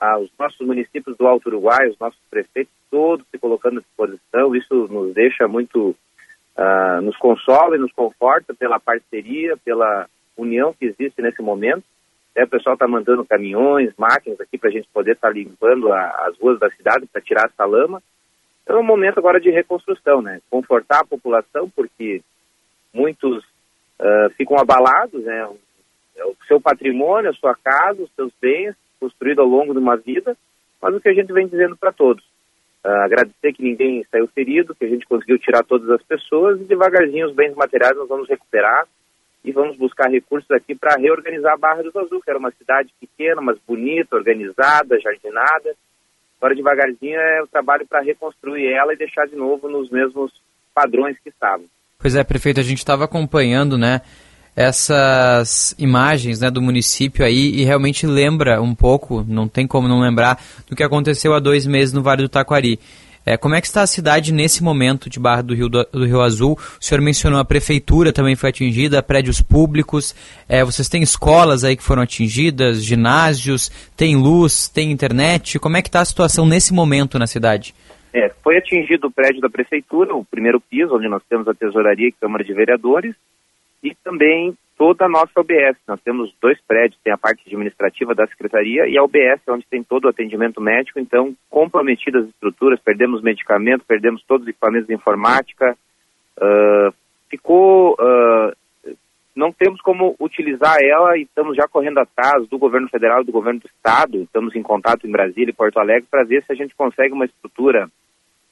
a, 0.00 0.18
os 0.18 0.30
nossos 0.36 0.66
municípios 0.66 1.16
do 1.16 1.26
Alto 1.28 1.48
Uruguai, 1.48 1.88
os 1.88 1.98
nossos 1.98 2.20
prefeitos, 2.28 2.72
todos 2.90 3.24
se 3.30 3.38
colocando 3.38 3.78
à 3.78 3.82
disposição. 3.82 4.56
Isso 4.56 4.88
nos 4.90 5.14
deixa 5.14 5.46
muito 5.46 5.94
uh, 6.56 7.00
nos 7.02 7.16
consola 7.16 7.76
e 7.76 7.80
nos 7.80 7.92
conforta 7.92 8.54
pela 8.54 8.80
parceria, 8.80 9.56
pela 9.64 10.06
união 10.36 10.72
que 10.72 10.86
existe 10.86 11.20
nesse 11.20 11.42
momento. 11.42 11.84
É, 12.34 12.44
o 12.44 12.48
pessoal 12.48 12.74
está 12.74 12.86
mandando 12.86 13.24
caminhões, 13.24 13.92
máquinas 13.98 14.40
aqui 14.40 14.56
para 14.56 14.68
a 14.68 14.72
gente 14.72 14.88
poder 14.92 15.12
estar 15.12 15.28
tá 15.28 15.34
limpando 15.34 15.92
a, 15.92 16.28
as 16.28 16.38
ruas 16.38 16.58
da 16.58 16.70
cidade 16.70 17.06
para 17.06 17.20
tirar 17.20 17.46
essa 17.46 17.64
lama. 17.64 18.02
Então 18.62 18.76
é 18.76 18.80
um 18.80 18.86
momento 18.86 19.18
agora 19.18 19.40
de 19.40 19.50
reconstrução, 19.50 20.22
né? 20.22 20.40
Confortar 20.48 21.00
a 21.00 21.06
população, 21.06 21.68
porque 21.70 22.22
muitos 22.94 23.38
uh, 23.38 24.30
ficam 24.36 24.56
abalados, 24.58 25.24
né? 25.24 25.48
É 26.16 26.24
o 26.24 26.36
seu 26.46 26.60
patrimônio, 26.60 27.30
a 27.30 27.34
sua 27.34 27.54
casa, 27.56 28.02
os 28.02 28.10
seus 28.14 28.32
bens, 28.40 28.76
construído 29.00 29.40
ao 29.40 29.46
longo 29.46 29.72
de 29.72 29.78
uma 29.78 29.96
vida, 29.96 30.36
mas 30.80 30.94
o 30.94 31.00
que 31.00 31.08
a 31.08 31.14
gente 31.14 31.32
vem 31.32 31.48
dizendo 31.48 31.76
para 31.76 31.92
todos, 31.92 32.22
Uh, 32.84 33.04
agradecer 33.04 33.52
que 33.52 33.62
ninguém 33.62 34.06
saiu 34.10 34.26
ferido, 34.28 34.74
que 34.74 34.86
a 34.86 34.88
gente 34.88 35.06
conseguiu 35.06 35.38
tirar 35.38 35.62
todas 35.62 35.88
as 35.90 36.02
pessoas 36.02 36.58
e 36.60 36.64
devagarzinho 36.64 37.26
os 37.26 37.34
bens 37.34 37.54
materiais 37.54 37.94
nós 37.94 38.08
vamos 38.08 38.26
recuperar 38.26 38.86
e 39.44 39.52
vamos 39.52 39.76
buscar 39.76 40.08
recursos 40.10 40.50
aqui 40.50 40.74
para 40.74 40.98
reorganizar 40.98 41.52
a 41.52 41.58
Barra 41.58 41.82
do 41.82 41.98
Azul, 41.98 42.20
que 42.22 42.30
era 42.30 42.38
uma 42.38 42.50
cidade 42.52 42.90
pequena, 42.98 43.40
mas 43.40 43.58
bonita, 43.66 44.16
organizada, 44.16 44.98
jardinada. 44.98 45.74
Agora 46.38 46.54
devagarzinho 46.54 47.18
é 47.18 47.42
o 47.42 47.46
trabalho 47.46 47.86
para 47.86 48.02
reconstruir 48.02 48.72
ela 48.72 48.94
e 48.94 48.98
deixar 48.98 49.26
de 49.26 49.36
novo 49.36 49.68
nos 49.68 49.90
mesmos 49.90 50.32
padrões 50.74 51.18
que 51.22 51.28
estavam. 51.28 51.66
Pois 51.98 52.16
é, 52.16 52.24
prefeito, 52.24 52.60
a 52.60 52.62
gente 52.62 52.78
estava 52.78 53.04
acompanhando, 53.04 53.76
né? 53.76 54.00
Essas 54.54 55.74
imagens 55.78 56.40
né, 56.40 56.50
do 56.50 56.60
município 56.60 57.24
aí 57.24 57.60
e 57.60 57.64
realmente 57.64 58.06
lembra 58.06 58.60
um 58.60 58.74
pouco, 58.74 59.24
não 59.26 59.48
tem 59.48 59.66
como 59.66 59.88
não 59.88 60.00
lembrar, 60.00 60.42
do 60.68 60.76
que 60.76 60.82
aconteceu 60.82 61.34
há 61.34 61.38
dois 61.38 61.66
meses 61.66 61.92
no 61.92 62.02
Vale 62.02 62.22
do 62.22 62.28
Taquari. 62.28 62.78
É, 63.24 63.36
como 63.36 63.54
é 63.54 63.60
que 63.60 63.66
está 63.66 63.82
a 63.82 63.86
cidade 63.86 64.32
nesse 64.32 64.62
momento 64.62 65.10
de 65.10 65.20
Barra 65.20 65.42
do 65.42 65.54
Rio, 65.54 65.68
do, 65.68 65.84
do 65.92 66.06
Rio 66.06 66.22
Azul? 66.22 66.58
O 66.80 66.84
senhor 66.84 67.02
mencionou 67.02 67.38
a 67.38 67.44
prefeitura 67.44 68.12
também 68.12 68.34
foi 68.34 68.48
atingida, 68.48 69.02
prédios 69.02 69.42
públicos, 69.42 70.14
é, 70.48 70.64
vocês 70.64 70.88
têm 70.88 71.02
escolas 71.02 71.62
aí 71.62 71.76
que 71.76 71.82
foram 71.82 72.02
atingidas, 72.02 72.82
ginásios, 72.82 73.70
tem 73.96 74.16
luz, 74.16 74.68
tem 74.68 74.90
internet, 74.90 75.58
como 75.58 75.76
é 75.76 75.82
que 75.82 75.88
está 75.88 76.00
a 76.00 76.04
situação 76.04 76.46
nesse 76.46 76.72
momento 76.72 77.18
na 77.18 77.26
cidade? 77.26 77.74
É, 78.12 78.32
foi 78.42 78.56
atingido 78.56 79.06
o 79.06 79.12
prédio 79.12 79.40
da 79.40 79.48
prefeitura, 79.48 80.14
o 80.14 80.24
primeiro 80.24 80.60
piso, 80.60 80.96
onde 80.96 81.08
nós 81.08 81.22
temos 81.28 81.46
a 81.46 81.54
tesouraria 81.54 82.08
e 82.08 82.12
Câmara 82.12 82.42
de 82.42 82.52
Vereadores, 82.52 83.14
e 83.82 83.94
também 84.04 84.56
toda 84.80 85.04
a 85.04 85.08
nossa 85.10 85.32
OBS. 85.36 85.76
Nós 85.86 86.00
temos 86.00 86.34
dois 86.40 86.58
prédios, 86.66 86.98
tem 87.04 87.12
a 87.12 87.18
parte 87.18 87.42
administrativa 87.46 88.14
da 88.14 88.26
secretaria 88.26 88.86
e 88.88 88.96
a 88.96 89.02
OBS, 89.02 89.42
onde 89.48 89.66
tem 89.66 89.82
todo 89.82 90.06
o 90.06 90.08
atendimento 90.08 90.58
médico. 90.58 90.98
Então, 90.98 91.34
comprometidas 91.50 92.24
as 92.24 92.30
estruturas, 92.30 92.80
perdemos 92.80 93.20
medicamentos, 93.20 93.86
perdemos 93.86 94.22
todos 94.24 94.44
os 94.44 94.48
equipamentos 94.48 94.86
de 94.86 94.94
informática. 94.94 95.76
Uh, 96.38 96.94
ficou. 97.28 97.92
Uh, 97.92 98.58
não 99.36 99.52
temos 99.52 99.80
como 99.82 100.16
utilizar 100.18 100.78
ela 100.82 101.16
e 101.16 101.22
estamos 101.22 101.56
já 101.56 101.68
correndo 101.68 101.98
atrás 101.98 102.48
do 102.48 102.58
governo 102.58 102.88
federal 102.88 103.22
do 103.22 103.30
governo 103.30 103.60
do 103.60 103.66
estado. 103.66 104.22
Estamos 104.22 104.56
em 104.56 104.62
contato 104.62 105.06
em 105.06 105.10
Brasília 105.10 105.50
e 105.50 105.54
Porto 105.54 105.78
Alegre 105.78 106.08
para 106.10 106.24
ver 106.24 106.42
se 106.42 106.52
a 106.52 106.54
gente 106.54 106.74
consegue 106.74 107.12
uma 107.12 107.26
estrutura 107.26 107.88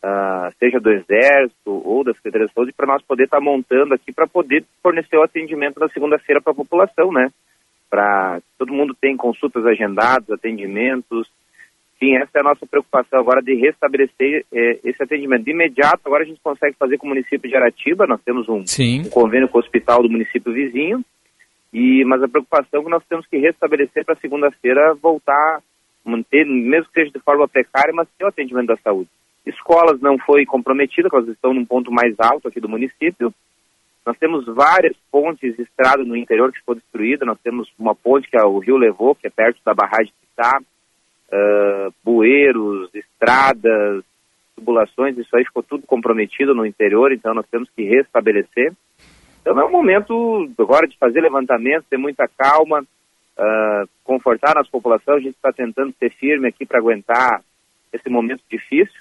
uh, 0.05 0.53
seja 0.59 0.81
do 0.81 0.91
Exército 0.91 1.71
ou 1.85 2.05
da 2.05 2.13
Secretaria 2.15 2.47
de 2.47 2.53
Saúde, 2.53 2.73
para 2.73 2.87
nós 2.87 3.03
poder 3.03 3.25
estar 3.25 3.39
tá 3.39 3.43
montando 3.43 3.95
aqui 3.95 4.13
para 4.13 4.27
poder 4.27 4.65
fornecer 4.83 5.17
o 5.17 5.23
atendimento 5.23 5.81
na 5.81 5.89
segunda-feira 5.89 6.41
para 6.41 6.53
a 6.53 6.57
população, 6.57 7.13
né? 7.13 7.29
Para 7.91 8.41
todo 8.59 8.73
mundo 8.73 8.95
tem 9.01 9.17
consultas 9.17 9.65
agendadas, 9.65 10.31
atendimentos. 10.31 11.29
Sim, 11.99 12.17
essa 12.17 12.31
é 12.37 12.41
a 12.41 12.45
nossa 12.45 12.65
preocupação 12.65 13.19
agora 13.19 13.43
de 13.43 13.55
restabelecer 13.55 14.45
eh, 14.53 14.79
esse 14.85 15.03
atendimento. 15.03 15.45
De 15.45 15.51
imediato, 15.51 16.01
agora 16.05 16.23
a 16.23 16.27
gente 16.27 16.41
consegue 16.41 16.77
fazer 16.79 16.97
com 16.97 17.07
o 17.07 17.09
município 17.09 17.51
de 17.51 17.57
Aratiba, 17.57 18.07
nós 18.07 18.21
temos 18.23 18.49
um, 18.49 18.63
um 18.63 19.11
convênio 19.11 19.49
com 19.49 19.59
o 19.59 19.61
hospital 19.61 20.03
do 20.03 20.09
município 20.09 20.53
vizinho, 20.53 21.03
e, 21.73 22.05
mas 22.05 22.23
a 22.23 22.29
preocupação 22.29 22.81
é 22.81 22.85
que 22.85 22.91
nós 22.91 23.05
temos 23.09 23.27
que 23.27 23.39
restabelecer 23.39 24.05
para 24.05 24.15
segunda-feira 24.17 24.95
voltar, 24.95 25.61
manter, 26.05 26.47
mesmo 26.47 26.87
que 26.87 27.01
seja 27.01 27.11
de 27.11 27.19
forma 27.19 27.49
precária, 27.49 27.93
mas 27.93 28.07
ter 28.17 28.25
o 28.25 28.29
atendimento 28.29 28.69
da 28.69 28.77
saúde. 28.77 29.11
Escolas 29.49 30.01
não 30.01 30.19
foi 30.19 30.45
comprometida, 30.45 31.09
elas 31.13 31.29
estão 31.29 31.55
num 31.55 31.65
ponto 31.65 31.91
mais 31.91 32.15
alto 32.19 32.49
aqui 32.49 32.61
do 32.61 32.69
município. 32.69 33.33
Nós 34.05 34.17
temos 34.19 34.47
várias 34.47 34.97
pontes 35.11 35.57
de 35.57 35.63
estrada 35.63 36.05
no 36.05 36.17
interior 36.17 36.53
que 36.53 36.59
ficou 36.59 36.75
destruída. 36.75 37.25
Nós 37.25 37.39
temos 37.43 37.71
uma 37.79 37.95
ponte 37.95 38.29
que 38.29 38.39
o 38.39 38.59
Rio 38.59 38.77
levou, 38.77 39.15
que 39.15 39.27
é 39.27 39.31
perto 39.31 39.61
da 39.65 39.75
barragem 39.75 40.07
de 40.07 40.29
Itá, 40.33 40.59
uh, 40.61 41.95
bueiros, 42.05 42.91
estradas, 42.95 44.05
tubulações, 44.55 45.17
isso 45.17 45.35
aí 45.37 45.45
ficou 45.45 45.63
tudo 45.63 45.87
comprometido 45.87 46.55
no 46.55 46.67
interior, 46.67 47.13
então 47.13 47.33
nós 47.33 47.47
temos 47.51 47.69
que 47.71 47.85
restabelecer. 47.85 48.73
Então 49.41 49.59
é 49.59 49.65
um 49.65 49.71
momento 49.71 50.51
agora 50.59 50.87
de 50.87 50.99
fazer 50.99 51.21
levantamento, 51.21 51.87
ter 51.89 51.97
muita 51.97 52.29
calma, 52.29 52.81
uh, 52.81 53.89
confortar 54.05 54.53
a 54.53 54.61
nossa 54.61 54.71
população. 54.71 55.15
A 55.15 55.21
gente 55.21 55.37
está 55.37 55.53
tentando 55.53 55.95
ser 55.99 56.11
firme 56.11 56.49
aqui 56.49 56.67
para 56.67 56.79
aguentar 56.79 57.43
esse 57.93 58.11
momento 58.11 58.43
difícil, 58.51 59.01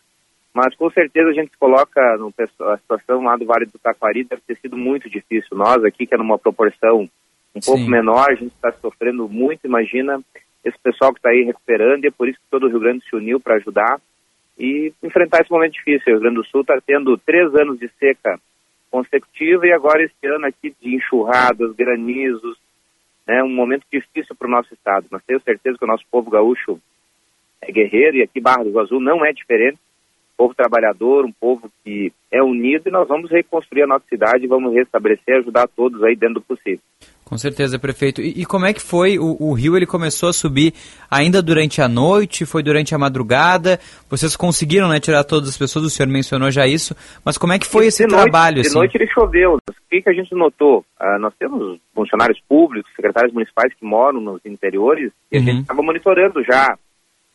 mas 0.57 0.75
com 0.75 0.89
certeza 0.89 1.29
a 1.29 1.33
gente 1.33 1.55
coloca 1.59 2.17
no, 2.17 2.33
a 2.61 2.77
situação 2.77 3.21
lá 3.21 3.37
do 3.37 3.45
Vale 3.45 3.67
do 3.67 3.77
Taquari 3.77 4.23
deve 4.23 4.41
ter 4.41 4.57
sido 4.57 4.75
muito 4.75 5.07
difícil. 5.07 5.55
Nós 5.55 5.83
aqui, 5.83 6.07
que 6.07 6.15
é 6.15 6.17
numa 6.17 6.39
proporção 6.39 7.07
um 7.53 7.61
Sim. 7.61 7.71
pouco 7.71 7.87
menor, 7.87 8.31
a 8.31 8.33
gente 8.33 8.55
está 8.55 8.71
sofrendo 8.71 9.29
muito, 9.29 9.67
imagina 9.67 10.19
esse 10.65 10.77
pessoal 10.79 11.13
que 11.13 11.19
está 11.19 11.29
aí 11.29 11.43
recuperando, 11.43 12.03
e 12.03 12.07
é 12.07 12.11
por 12.11 12.27
isso 12.27 12.39
que 12.39 12.49
todo 12.49 12.65
o 12.65 12.69
Rio 12.69 12.79
Grande 12.79 13.05
se 13.07 13.15
uniu 13.15 13.39
para 13.39 13.57
ajudar 13.57 14.01
e 14.57 14.91
enfrentar 15.03 15.41
esse 15.41 15.51
momento 15.51 15.73
difícil. 15.73 16.07
O 16.07 16.11
Rio 16.13 16.21
Grande 16.21 16.37
do 16.37 16.45
Sul 16.47 16.61
está 16.61 16.81
tendo 16.83 17.15
três 17.19 17.53
anos 17.53 17.77
de 17.77 17.87
seca 17.99 18.39
consecutiva 18.89 19.67
e 19.67 19.71
agora 19.71 20.01
esse 20.01 20.25
ano 20.25 20.47
aqui 20.47 20.73
de 20.81 20.95
enxurradas, 20.95 21.75
granizos, 21.75 22.57
né, 23.27 23.43
um 23.43 23.53
momento 23.53 23.85
difícil 23.93 24.35
para 24.35 24.47
o 24.47 24.51
nosso 24.51 24.73
estado. 24.73 25.05
Mas 25.11 25.23
tenho 25.23 25.39
certeza 25.41 25.77
que 25.77 25.85
o 25.85 25.87
nosso 25.87 26.05
povo 26.09 26.31
gaúcho 26.31 26.79
é 27.61 27.71
guerreiro 27.71 28.17
e 28.17 28.23
aqui 28.23 28.41
Barra 28.41 28.63
do 28.63 28.79
Azul 28.79 28.99
não 28.99 29.23
é 29.23 29.31
diferente. 29.31 29.77
Povo 30.37 30.53
trabalhador, 30.53 31.25
um 31.25 31.31
povo 31.31 31.69
que 31.83 32.11
é 32.31 32.43
unido 32.43 32.83
e 32.87 32.91
nós 32.91 33.07
vamos 33.07 33.31
reconstruir 33.31 33.83
a 33.83 33.87
nossa 33.87 34.05
cidade, 34.07 34.47
vamos 34.47 34.73
restabelecer, 34.73 35.37
ajudar 35.37 35.67
todos 35.67 36.03
aí 36.03 36.15
dentro 36.15 36.35
do 36.35 36.41
possível. 36.41 36.81
Com 37.27 37.37
certeza, 37.37 37.77
prefeito. 37.77 38.21
E, 38.21 38.41
e 38.41 38.45
como 38.45 38.65
é 38.65 38.73
que 38.73 38.81
foi? 38.81 39.19
O, 39.19 39.35
o, 39.37 39.53
rio 39.53 39.75
ele 39.75 39.85
começou 39.85 40.29
a 40.29 40.33
subir 40.33 40.73
ainda 41.11 41.41
durante 41.41 41.81
a 41.81 41.87
noite, 41.89 42.45
foi 42.45 42.63
durante 42.63 42.95
a 42.95 42.97
madrugada. 42.97 43.79
Vocês 44.09 44.37
conseguiram 44.37 44.87
né, 44.87 44.97
tirar 44.97 45.25
todas 45.25 45.49
as 45.49 45.57
pessoas, 45.57 45.83
o 45.85 45.89
senhor 45.89 46.07
mencionou 46.07 46.49
já 46.49 46.65
isso, 46.65 46.95
mas 47.25 47.37
como 47.37 47.51
é 47.51 47.59
que 47.59 47.67
foi 47.67 47.81
de 47.81 47.87
esse 47.89 48.07
noite, 48.07 48.21
trabalho? 48.23 48.61
De 48.61 48.67
assim? 48.67 48.77
noite 48.77 48.95
ele 48.95 49.07
choveu. 49.07 49.55
O 49.55 49.89
que, 49.89 50.01
que 50.01 50.09
a 50.09 50.13
gente 50.13 50.33
notou? 50.33 50.85
Uh, 51.01 51.19
nós 51.19 51.33
temos 51.37 51.77
funcionários 51.93 52.39
públicos, 52.47 52.89
secretários 52.95 53.33
municipais 53.33 53.73
que 53.73 53.85
moram 53.85 54.21
nos 54.21 54.39
interiores, 54.45 55.11
e 55.29 55.37
uhum. 55.37 55.43
a 55.43 55.45
gente 55.45 55.61
estava 55.61 55.81
monitorando 55.81 56.41
já, 56.45 56.77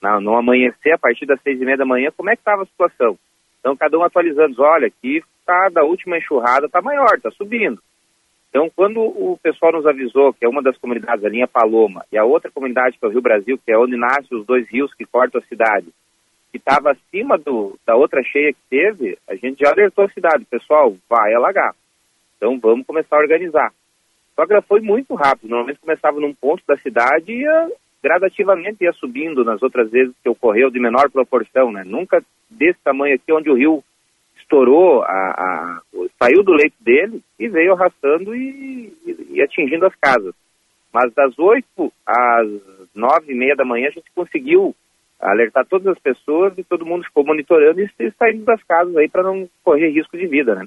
na, 0.03 0.21
no 0.21 0.37
amanhecer, 0.37 0.93
a 0.93 0.99
partir 0.99 1.25
das 1.25 1.41
seis 1.43 1.61
e 1.61 1.65
meia 1.65 1.77
da 1.77 1.87
manhã, 1.87 2.11
como 2.17 2.29
é 2.29 2.35
que 2.35 2.41
estava 2.41 2.63
a 2.63 2.67
situação. 2.67 3.17
Então, 3.61 3.77
cada 3.77 3.97
um 3.97 4.03
atualizando, 4.03 4.61
olha, 4.61 4.89
aqui 4.89 5.23
tá, 5.47 5.69
da 5.73 5.85
última 5.85 6.19
enxurrada 6.19 6.67
está 6.67 6.83
maior, 6.83 7.15
está 7.15 7.31
subindo. 7.31 7.81
Então, 8.51 8.69
quando 8.75 9.01
o 9.01 9.39
pessoal 9.43 9.73
nos 9.73 9.87
avisou 9.87 10.35
que 10.35 10.45
é 10.45 10.49
uma 10.49 10.63
das 10.63 10.77
comunidades, 10.77 11.25
a 11.25 11.29
linha 11.29 11.49
Paloma, 11.49 12.05
e 12.13 12.19
a 12.19 12.25
outra 12.25 12.51
comunidade, 12.51 12.99
que 12.99 13.05
é 13.05 13.09
o 13.09 13.11
Rio 13.11 13.23
Brasil, 13.23 13.59
que 13.65 13.73
é 13.73 13.79
onde 13.79 13.97
nascem 13.97 14.37
os 14.37 14.45
dois 14.45 14.69
rios 14.69 14.93
que 14.93 15.07
cortam 15.07 15.41
a 15.41 15.47
cidade, 15.47 15.87
que 16.51 16.59
estava 16.59 16.91
acima 16.91 17.39
do, 17.39 17.79
da 17.87 17.97
outra 17.97 18.23
cheia 18.23 18.53
que 18.53 18.61
teve, 18.69 19.17
a 19.27 19.35
gente 19.37 19.61
já 19.61 19.71
alertou 19.71 20.05
a 20.05 20.11
cidade, 20.11 20.45
pessoal, 20.45 20.95
vai 21.09 21.33
alagar. 21.33 21.75
Então, 22.37 22.59
vamos 22.59 22.85
começar 22.85 23.17
a 23.17 23.21
organizar. 23.21 23.73
Só 24.35 24.45
que 24.45 24.53
ela 24.53 24.63
foi 24.63 24.81
muito 24.81 25.15
rápido, 25.15 25.49
normalmente 25.49 25.81
começava 25.81 26.21
num 26.21 26.35
ponto 26.35 26.63
da 26.67 26.77
cidade 26.77 27.33
e 27.33 27.43
ia, 27.43 27.71
gradativamente 28.03 28.85
ia 28.85 28.93
subindo 28.93 29.45
nas 29.45 29.63
outras 29.63 29.91
vezes 29.91 30.15
que 30.23 30.29
ocorreu 30.29 30.71
de 30.71 30.81
menor 30.81 31.11
proporção, 31.11 31.71
né? 31.71 31.85
Nunca 31.85 32.23
desse 32.51 32.79
tamanho 32.83 33.15
aqui, 33.15 33.33
onde 33.33 33.51
o 33.51 33.55
rio 33.55 33.83
estourou, 34.41 35.03
a, 35.03 35.07
a, 35.07 35.83
saiu 36.23 36.43
do 36.43 36.53
leito 36.53 36.77
dele 36.81 37.23
e 37.39 37.49
veio 37.49 37.73
arrastando 37.73 38.35
e, 38.35 38.93
e, 39.07 39.27
e 39.35 39.43
atingindo 39.43 39.87
as 39.87 39.95
casas. 39.95 40.35
Mas 40.93 41.13
das 41.15 41.39
8 41.39 41.65
às 42.07 42.49
9 42.95 43.33
e 43.33 43.35
meia 43.35 43.57
da 43.57 43.65
manhã 43.65 43.89
a 43.89 43.93
gente 43.93 44.11
conseguiu 44.15 44.75
alertar 45.21 45.65
todas 45.67 45.87
as 45.87 45.99
pessoas 46.01 46.53
e 46.59 46.65
todo 46.65 46.85
mundo 46.85 47.05
ficou 47.05 47.25
monitorando 47.25 47.81
e 47.81 47.89
saindo 48.19 48.45
das 48.45 48.63
casas 48.65 48.95
aí 48.97 49.09
para 49.09 49.23
não 49.23 49.49
correr 49.63 49.91
risco 49.91 50.19
de 50.19 50.27
vida, 50.27 50.55
né? 50.55 50.67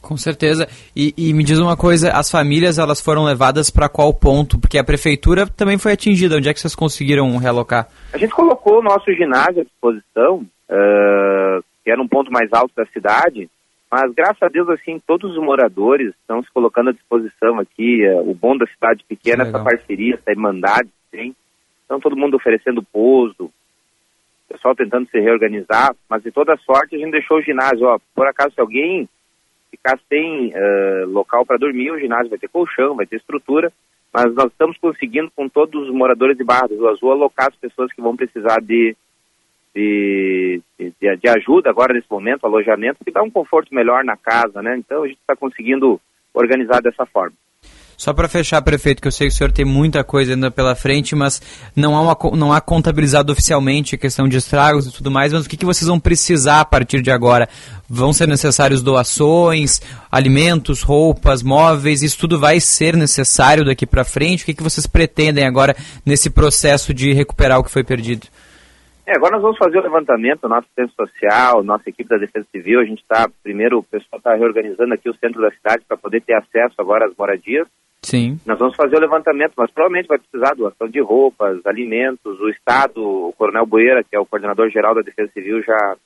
Com 0.00 0.16
certeza. 0.16 0.66
E, 0.96 1.12
e, 1.16 1.32
me 1.34 1.44
diz 1.44 1.58
uma 1.58 1.76
coisa, 1.76 2.10
as 2.10 2.30
famílias 2.30 2.78
elas 2.78 3.00
foram 3.00 3.24
levadas 3.24 3.70
para 3.70 3.88
qual 3.88 4.12
ponto? 4.14 4.58
Porque 4.58 4.78
a 4.78 4.84
prefeitura 4.84 5.46
também 5.46 5.78
foi 5.78 5.92
atingida. 5.92 6.36
Onde 6.36 6.48
é 6.48 6.54
que 6.54 6.60
vocês 6.60 6.74
conseguiram 6.74 7.36
realocar? 7.36 7.88
A 8.12 8.18
gente 8.18 8.32
colocou 8.32 8.78
o 8.78 8.82
nosso 8.82 9.12
ginásio 9.12 9.60
à 9.60 9.64
disposição, 9.64 10.38
uh, 10.38 11.62
que 11.84 11.90
era 11.90 12.00
um 12.00 12.08
ponto 12.08 12.32
mais 12.32 12.48
alto 12.52 12.72
da 12.74 12.86
cidade, 12.86 13.48
mas 13.90 14.12
graças 14.14 14.42
a 14.42 14.48
Deus, 14.48 14.68
assim, 14.68 15.02
todos 15.04 15.32
os 15.32 15.42
moradores 15.42 16.14
estão 16.20 16.42
se 16.42 16.50
colocando 16.52 16.90
à 16.90 16.92
disposição 16.92 17.58
aqui. 17.58 18.04
É, 18.04 18.20
o 18.20 18.32
bom 18.32 18.56
da 18.56 18.66
cidade 18.66 19.04
pequena, 19.08 19.42
essa 19.42 19.58
parceria, 19.62 20.14
essa 20.14 20.30
irmandade 20.30 20.88
tem. 21.10 21.34
Então 21.84 21.98
todo 21.98 22.16
mundo 22.16 22.36
oferecendo 22.36 22.84
pouso, 22.84 23.44
o 23.44 23.52
pessoal 24.48 24.76
tentando 24.76 25.08
se 25.10 25.18
reorganizar, 25.18 25.94
mas 26.08 26.22
de 26.22 26.30
toda 26.30 26.56
sorte 26.58 26.94
a 26.94 26.98
gente 26.98 27.10
deixou 27.10 27.38
o 27.38 27.42
ginásio, 27.42 27.84
ó, 27.84 27.98
por 28.14 28.28
acaso 28.28 28.54
se 28.54 28.60
alguém 28.60 29.08
ficar 29.70 29.98
sem 30.08 30.48
uh, 30.48 31.06
local 31.08 31.46
para 31.46 31.58
dormir, 31.58 31.90
o 31.90 31.98
ginásio 31.98 32.30
vai 32.30 32.38
ter 32.38 32.48
colchão, 32.48 32.96
vai 32.96 33.06
ter 33.06 33.16
estrutura, 33.16 33.72
mas 34.12 34.34
nós 34.34 34.46
estamos 34.46 34.76
conseguindo 34.78 35.30
com 35.34 35.48
todos 35.48 35.88
os 35.88 35.94
moradores 35.94 36.36
de 36.36 36.44
Barra 36.44 36.68
do 36.68 36.88
Azul 36.88 37.12
alocar 37.12 37.48
as 37.48 37.56
pessoas 37.56 37.92
que 37.92 38.00
vão 38.00 38.16
precisar 38.16 38.60
de 38.60 38.96
de, 39.72 40.60
de, 40.76 41.16
de, 41.16 41.28
ajuda 41.28 41.70
agora 41.70 41.94
nesse 41.94 42.10
momento, 42.10 42.44
alojamento, 42.44 43.04
que 43.04 43.12
dá 43.12 43.22
um 43.22 43.30
conforto 43.30 43.72
melhor 43.72 44.02
na 44.02 44.16
casa, 44.16 44.60
né? 44.60 44.76
Então 44.76 45.04
a 45.04 45.06
gente 45.06 45.20
está 45.20 45.36
conseguindo 45.36 46.00
organizar 46.34 46.82
dessa 46.82 47.06
forma. 47.06 47.36
Só 48.00 48.14
para 48.14 48.30
fechar, 48.30 48.62
prefeito, 48.62 49.02
que 49.02 49.08
eu 49.08 49.12
sei 49.12 49.28
que 49.28 49.34
o 49.34 49.36
senhor 49.36 49.52
tem 49.52 49.62
muita 49.62 50.02
coisa 50.02 50.32
ainda 50.32 50.50
pela 50.50 50.74
frente, 50.74 51.14
mas 51.14 51.38
não 51.76 51.94
há, 51.94 52.00
uma, 52.00 52.16
não 52.34 52.50
há 52.50 52.58
contabilizado 52.58 53.30
oficialmente 53.30 53.94
a 53.94 53.98
questão 53.98 54.26
de 54.26 54.38
estragos 54.38 54.86
e 54.86 54.90
tudo 54.90 55.10
mais, 55.10 55.34
mas 55.34 55.44
o 55.44 55.48
que, 55.50 55.54
que 55.54 55.66
vocês 55.66 55.86
vão 55.86 56.00
precisar 56.00 56.60
a 56.62 56.64
partir 56.64 57.02
de 57.02 57.10
agora? 57.10 57.46
Vão 57.86 58.10
ser 58.10 58.26
necessários 58.26 58.80
doações, 58.80 59.82
alimentos, 60.10 60.80
roupas, 60.80 61.42
móveis? 61.42 62.02
Isso 62.02 62.18
tudo 62.18 62.40
vai 62.40 62.58
ser 62.58 62.96
necessário 62.96 63.66
daqui 63.66 63.84
para 63.84 64.02
frente? 64.02 64.44
O 64.44 64.46
que, 64.46 64.54
que 64.54 64.62
vocês 64.62 64.86
pretendem 64.86 65.44
agora 65.44 65.76
nesse 66.02 66.30
processo 66.30 66.94
de 66.94 67.12
recuperar 67.12 67.58
o 67.58 67.64
que 67.64 67.70
foi 67.70 67.84
perdido? 67.84 68.28
É, 69.06 69.14
agora 69.14 69.32
nós 69.32 69.42
vamos 69.42 69.58
fazer 69.58 69.76
o 69.76 69.82
levantamento, 69.82 70.48
nosso 70.48 70.68
centro 70.74 70.94
social, 70.94 71.62
nossa 71.62 71.90
equipe 71.90 72.08
da 72.08 72.16
Defesa 72.16 72.46
Civil. 72.50 72.80
A 72.80 72.84
gente 72.86 73.02
está, 73.02 73.28
primeiro, 73.42 73.80
o 73.80 73.82
pessoal 73.82 74.16
está 74.16 74.34
reorganizando 74.34 74.94
aqui 74.94 75.10
o 75.10 75.16
centro 75.16 75.42
da 75.42 75.50
cidade 75.50 75.84
para 75.86 75.98
poder 75.98 76.22
ter 76.22 76.32
acesso 76.32 76.76
agora 76.78 77.04
às 77.04 77.14
moradias. 77.14 77.66
Sim. 78.02 78.40
Nós 78.46 78.58
vamos 78.58 78.74
fazer 78.76 78.96
o 78.96 79.00
levantamento, 79.00 79.52
mas 79.56 79.70
provavelmente 79.70 80.08
vai 80.08 80.18
precisar 80.18 80.54
doação 80.54 80.88
de 80.88 81.00
roupas, 81.00 81.64
alimentos. 81.66 82.40
O 82.40 82.48
Estado, 82.48 83.02
o 83.02 83.32
Coronel 83.34 83.66
Boeira, 83.66 84.02
que 84.02 84.16
é 84.16 84.18
o 84.18 84.26
coordenador 84.26 84.70
geral 84.70 84.94
da 84.94 85.02
Defesa 85.02 85.30
Civil, 85.32 85.62
já 85.62 85.96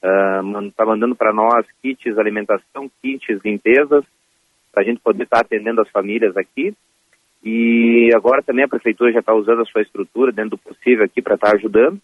está 0.00 0.84
uh, 0.84 0.86
mandando 0.86 1.16
para 1.16 1.32
nós 1.32 1.66
kits 1.82 2.16
alimentação, 2.16 2.90
kits 3.02 3.40
limpezas, 3.44 4.04
para 4.72 4.82
a 4.82 4.84
gente 4.84 5.00
poder 5.00 5.24
estar 5.24 5.38
tá 5.38 5.42
atendendo 5.42 5.80
as 5.80 5.90
famílias 5.90 6.36
aqui. 6.36 6.74
E 7.44 8.10
agora 8.14 8.42
também 8.42 8.64
a 8.64 8.68
prefeitura 8.68 9.12
já 9.12 9.18
está 9.18 9.34
usando 9.34 9.62
a 9.62 9.64
sua 9.64 9.82
estrutura 9.82 10.30
dentro 10.30 10.50
do 10.50 10.58
possível 10.58 11.04
aqui 11.04 11.20
para 11.20 11.34
estar 11.34 11.50
tá 11.50 11.56
ajudando. 11.56 12.00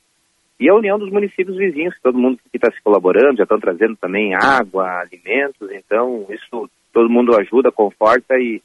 E 0.58 0.68
a 0.68 0.74
união 0.74 0.98
dos 0.98 1.12
municípios 1.12 1.56
vizinhos, 1.56 1.94
todo 2.02 2.18
mundo 2.18 2.38
que 2.50 2.56
está 2.56 2.68
se 2.72 2.82
colaborando, 2.82 3.36
já 3.36 3.44
estão 3.44 3.60
trazendo 3.60 3.94
também 3.94 4.34
água, 4.34 5.00
alimentos, 5.00 5.70
então 5.70 6.26
isso 6.30 6.68
todo 6.92 7.08
mundo 7.08 7.38
ajuda, 7.38 7.70
conforta 7.70 8.34
e 8.36 8.60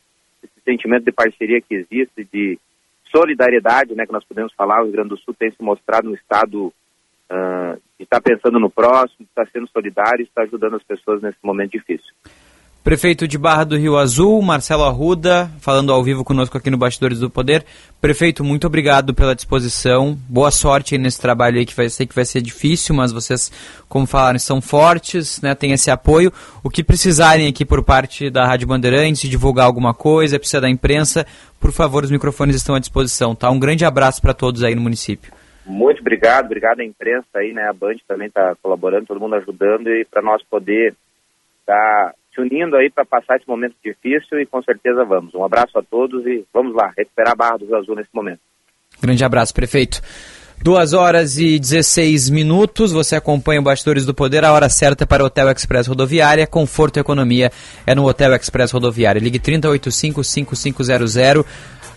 sentimento 0.63 1.05
de 1.05 1.12
parceria 1.12 1.62
que 1.62 1.75
existe, 1.75 2.27
de 2.32 2.60
solidariedade, 3.15 3.93
né, 3.93 4.05
que 4.05 4.12
nós 4.12 4.25
podemos 4.25 4.53
falar, 4.53 4.82
o 4.82 4.86
Rio 4.86 4.93
Grande 4.93 5.10
do 5.10 5.17
Sul 5.17 5.34
tem 5.34 5.51
se 5.51 5.62
mostrado 5.62 6.10
um 6.10 6.15
estado 6.15 6.67
uh, 6.67 7.82
que 7.98 8.03
está 8.03 8.20
pensando 8.20 8.60
no 8.60 8.70
próximo, 8.70 9.25
está 9.25 9.46
sendo 9.46 9.67
solidário 9.67 10.24
está 10.24 10.41
ajudando 10.43 10.75
as 10.75 10.84
pessoas 10.84 11.22
nesse 11.22 11.38
momento 11.43 11.72
difícil. 11.72 12.13
Prefeito 12.84 13.25
de 13.25 13.38
Barra 13.38 13.63
do 13.63 13.78
Rio 13.78 13.96
Azul, 13.96 14.42
Marcelo 14.42 14.84
Arruda, 14.84 15.50
falando 15.62 15.94
ao 15.94 16.04
vivo 16.04 16.22
conosco 16.22 16.58
aqui 16.58 16.70
no 16.70 16.78
Bastidores 16.78 17.18
do 17.18 17.30
Poder. 17.30 17.63
Prefeito, 18.02 18.44
muito 18.44 18.68
obrigado 18.68 19.13
pela 19.13 19.34
disposição. 19.34 20.18
Boa 20.28 20.52
sorte 20.52 20.98
nesse 20.98 21.22
trabalho 21.22 21.60
aí 21.60 21.66
que 21.66 21.74
vai 21.74 21.88
ser 21.88 22.06
que 22.06 22.13
vai 22.13 22.25
ser 22.25 22.42
difícil, 22.42 22.94
mas 22.94 23.13
vocês, 23.13 23.50
como 23.88 24.06
falaram, 24.06 24.38
são 24.38 24.60
fortes, 24.60 25.42
né? 25.42 25.56
Tem 25.56 25.72
esse 25.72 25.90
apoio. 25.90 26.30
O 26.62 26.70
que 26.70 26.84
precisarem 26.84 27.48
aqui 27.48 27.63
por 27.63 27.82
parte 27.86 28.30
da 28.30 28.46
Rádio 28.46 28.68
Bandeirantes, 28.68 29.30
divulgar 29.30 29.66
alguma 29.66 29.94
coisa, 29.94 30.38
precisa 30.38 30.60
da 30.60 30.70
imprensa, 30.70 31.25
por 31.62 31.72
favor, 31.72 32.04
os 32.04 32.12
microfones 32.12 32.58
estão 32.58 32.75
à 32.75 32.80
disposição, 32.80 33.34
tá? 33.34 33.50
Um 33.50 33.60
grande 33.60 33.86
abraço 33.86 34.22
para 34.22 34.34
todos 34.34 34.62
aí 34.62 34.75
no 34.75 34.82
município. 34.82 35.32
Muito 35.66 36.02
obrigado, 36.02 36.48
obrigado 36.48 36.82
à 36.82 36.84
imprensa 36.84 37.28
aí, 37.36 37.54
né? 37.54 37.66
A 37.70 37.74
Band 37.74 37.96
também 38.06 38.28
está 38.28 38.54
colaborando, 38.62 39.06
todo 39.06 39.22
mundo 39.22 39.36
ajudando 39.36 39.88
e 39.88 40.04
para 40.04 40.22
nós 40.22 40.44
poder 40.44 40.94
estar 41.62 42.12
tá 42.12 42.13
se 42.34 42.42
unindo 42.42 42.75
aí 42.75 42.90
para 42.90 43.06
passar 43.06 43.38
esse 43.38 43.48
momento 43.48 43.75
difícil 43.84 44.40
e 44.40 44.46
com 44.46 44.62
certeza 44.63 45.06
vamos. 45.06 45.34
Um 45.34 45.44
abraço 45.44 45.78
a 45.78 45.84
todos 45.84 46.25
e 46.25 46.46
vamos 46.54 46.74
lá, 46.74 46.92
recuperar 46.98 47.34
a 47.34 47.36
Barra 47.36 47.58
do 47.58 47.75
Azul 47.75 47.96
nesse 47.96 48.10
momento. 48.13 48.40
Grande 49.02 49.24
abraço, 49.24 49.54
prefeito. 49.54 50.02
2 50.63 50.94
horas 50.94 51.38
e 51.38 51.60
16 51.60 52.30
minutos, 52.30 52.94
você 52.94 53.18
acompanha 53.18 53.60
o 53.60 53.63
Bastidores 53.63 54.06
do 54.06 54.13
Poder, 54.13 54.46
a 54.46 54.54
hora 54.54 54.70
certa 54.70 55.06
para 55.06 55.22
o 55.22 55.25
Hotel 55.25 55.52
Express 55.52 55.88
Rodoviária, 55.88 56.48
conforto 56.48 56.96
e 56.98 57.02
economia 57.02 57.52
é 57.86 57.94
no 57.94 58.08
Hotel 58.08 58.34
Express 58.34 58.72
Rodoviária. 58.72 59.20
Ligue 59.20 59.40
3085-5500, 59.40 61.46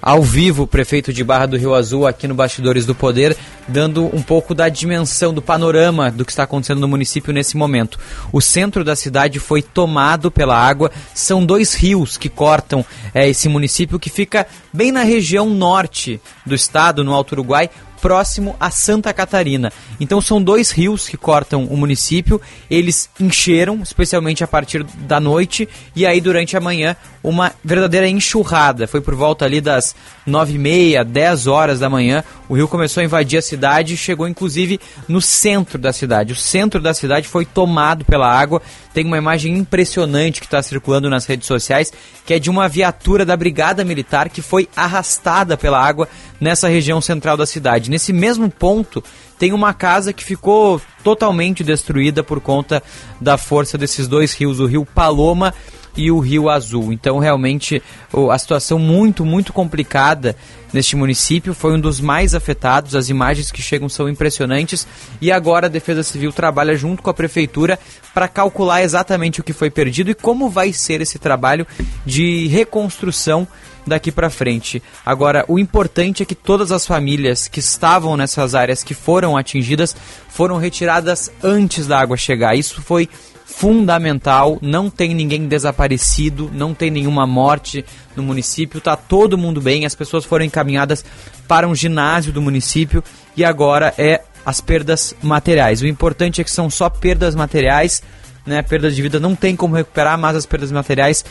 ao 0.07 0.23
vivo, 0.23 0.63
o 0.63 0.67
prefeito 0.69 1.13
de 1.13 1.25
Barra 1.25 1.47
do 1.47 1.57
Rio 1.57 1.75
Azul 1.75 2.07
aqui 2.07 2.29
no 2.29 2.35
Bastidores 2.35 2.87
do 2.87 2.95
Poder, 2.95 3.37
dando 3.67 4.05
um 4.15 4.23
pouco 4.23 4.55
da 4.55 4.69
dimensão, 4.69 5.35
do 5.35 5.43
panorama 5.43 6.13
do 6.13 6.25
que 6.25 6.31
está 6.31 6.45
acontecendo 6.45 6.79
no 6.79 6.87
município 6.87 7.33
nesse 7.33 7.57
momento. 7.57 7.99
O 8.33 8.41
centro 8.41 8.85
da 8.85 8.95
cidade 8.95 9.41
foi 9.41 9.63
tomado 9.63 10.31
pela 10.31 10.57
água, 10.57 10.93
são 11.13 11.45
dois 11.45 11.75
rios 11.75 12.17
que 12.17 12.29
cortam 12.29 12.85
é, 13.13 13.29
esse 13.29 13.49
município 13.49 13.99
que 13.99 14.09
fica 14.09 14.47
bem 14.73 14.93
na 14.93 15.03
região 15.03 15.51
norte 15.51 16.21
do 16.47 16.55
estado, 16.55 17.03
no 17.03 17.13
Alto 17.13 17.33
Uruguai, 17.33 17.69
próximo 18.01 18.55
a 18.61 18.71
Santa 18.71 19.13
Catarina. 19.13 19.73
Então 19.99 20.21
são 20.21 20.43
dois 20.43 20.71
rios 20.71 21.09
que 21.09 21.17
cortam 21.17 21.65
o 21.65 21.77
município, 21.77 22.41
eles 22.71 23.09
encheram, 23.19 23.81
especialmente 23.83 24.45
a 24.45 24.47
partir 24.47 24.83
da 24.83 25.19
noite, 25.19 25.69
e 25.95 26.07
aí 26.07 26.21
durante 26.21 26.57
a 26.57 26.61
manhã 26.61 26.97
uma 27.23 27.53
verdadeira 27.65 28.09
enxurrada. 28.09 28.87
Foi 28.87 29.01
por 29.01 29.15
volta 29.15 29.45
ali 29.45 29.61
das 29.61 29.95
nove 30.25 30.55
e 30.55 30.59
meia, 30.59 31.05
dez 31.05 31.47
horas 31.47 31.81
da 31.81 31.91
manhã, 31.91 32.23
o 32.49 32.55
rio 32.55 32.69
começou 32.69 33.01
a 33.01 33.05
invadir 33.05 33.39
a 33.39 33.43
cidade 33.43 33.95
e 33.95 33.97
chegou 33.97 34.29
inclusive 34.29 34.81
no 35.09 35.21
centro 35.21 35.79
da 35.79 35.93
cidade. 35.93 36.33
O 36.33 36.37
centro 36.37 36.81
da 36.81 36.95
cidade 36.95 37.27
foi 37.27 37.45
tomado 37.45 38.05
pela 38.05 38.31
água. 38.31 38.63
Tem 38.95 39.05
uma 39.05 39.19
imagem 39.19 39.57
impressionante 39.57 40.41
que 40.41 40.47
está 40.47 40.63
circulando 40.63 41.11
nas 41.11 41.27
redes 41.27 41.47
sociais, 41.47 41.93
que 42.25 42.35
é 42.35 42.39
de 42.39 42.49
uma 42.49 42.69
viatura 42.69 43.25
da 43.25 43.37
Brigada 43.37 43.85
Militar 43.85 44.29
que 44.29 44.41
foi 44.41 44.69
arrastada 44.77 45.57
pela 45.57 45.85
água 45.85 46.09
nessa 46.41 46.69
região 46.69 47.01
central 47.01 47.37
da 47.37 47.47
cidade. 47.47 47.86
Nesse 47.89 48.13
mesmo 48.13 48.51
ponto, 48.51 49.03
tem 49.39 49.53
uma 49.53 49.75
casa 49.75 50.13
que 50.13 50.25
ficou 50.25 50.81
totalmente 51.05 51.63
destruída 51.63 52.23
por 52.23 52.41
conta 52.41 52.83
da 53.21 53.37
força 53.37 53.77
desses 53.77 54.09
dois 54.09 54.33
rios, 54.33 54.61
o 54.61 54.67
rio 54.67 54.87
Paloma 54.87 55.53
e 55.97 56.11
o 56.11 56.19
Rio 56.19 56.49
Azul. 56.51 56.93
Então, 56.93 57.19
realmente, 57.19 57.83
a 58.31 58.39
situação 58.39 58.79
muito, 58.79 59.25
muito 59.25 59.53
complicada 59.53 60.37
neste 60.73 60.95
município 60.95 61.55
foi 61.55 61.73
um 61.73 61.81
dos 61.81 62.01
mais 62.01 62.35
afetados. 62.35 62.95
As 62.95 63.09
imagens 63.09 63.51
que 63.51 63.63
chegam 63.63 63.89
são 63.89 64.09
impressionantes 64.09 64.87
e 65.21 65.33
agora 65.33 65.67
a 65.67 65.71
Defesa 65.71 66.03
Civil 66.03 66.33
trabalha 66.33 66.77
junto 66.77 67.03
com 67.03 67.11
a 67.11 67.15
prefeitura 67.15 67.79
para 68.13 68.29
calcular 68.29 68.83
exatamente 68.83 69.41
o 69.41 69.45
que 69.45 69.53
foi 69.53 69.71
perdido 69.71 70.11
e 70.11 70.15
como 70.15 70.51
vai 70.51 70.73
ser 70.73 71.01
esse 71.01 71.19
trabalho 71.19 71.67
de 72.05 72.47
reconstrução 72.49 73.49
daqui 73.87 74.11
para 74.11 74.29
frente. 74.29 74.83
Agora, 75.05 75.45
o 75.49 75.59
importante 75.59 76.23
é 76.23 76.27
que 76.27 76.35
todas 76.35 76.73
as 76.73 76.87
famílias 76.87 77.49
que 77.49 77.61
estavam 77.61 78.17
nessas 78.17 78.55
áreas 78.55 78.83
que 78.83 78.95
foram 78.95 79.37
atingidas 79.37 79.97
foram 80.29 80.57
retiradas 80.57 81.31
antes 81.43 81.87
da 81.87 81.99
água 81.99 82.17
chegar. 82.17 82.57
Isso 82.57 82.83
foi 82.83 83.09
fundamental, 83.45 84.59
não 84.61 84.91
tem 84.91 85.15
ninguém 85.15 85.47
desaparecido, 85.47 86.51
não 86.53 86.75
tem 86.75 86.91
nenhuma 86.91 87.27
morte 87.27 87.85
no 88.15 88.23
município, 88.23 88.81
tá 88.81 88.97
todo 88.97 89.39
mundo 89.39 89.61
bem, 89.61 89.87
as 89.87 89.95
pessoas 89.95 90.25
foram 90.25 90.45
encaminhadas 90.45 91.05
para 91.47 91.67
um 91.67 91.75
ginásio 91.75 92.33
do 92.33 92.43
município 92.43 93.03
e 93.37 93.45
agora 93.45 93.95
é 93.97 94.21
as 94.45 94.61
perdas 94.61 95.15
materiais. 95.23 95.81
O 95.81 95.87
importante 95.87 96.41
é 96.41 96.45
que 96.45 96.51
são 96.51 96.69
só 96.69 96.91
perdas 96.91 97.35
materiais, 97.35 98.03
né? 98.45 98.63
Perdas 98.63 98.95
de 98.95 99.03
vida 99.03 99.19
não 99.19 99.35
tem 99.35 99.57
como 99.57 99.75
recuperar, 99.75 100.19
mas 100.19 100.37
as 100.37 100.47
perdas 100.47 100.71
materiais 100.71 101.25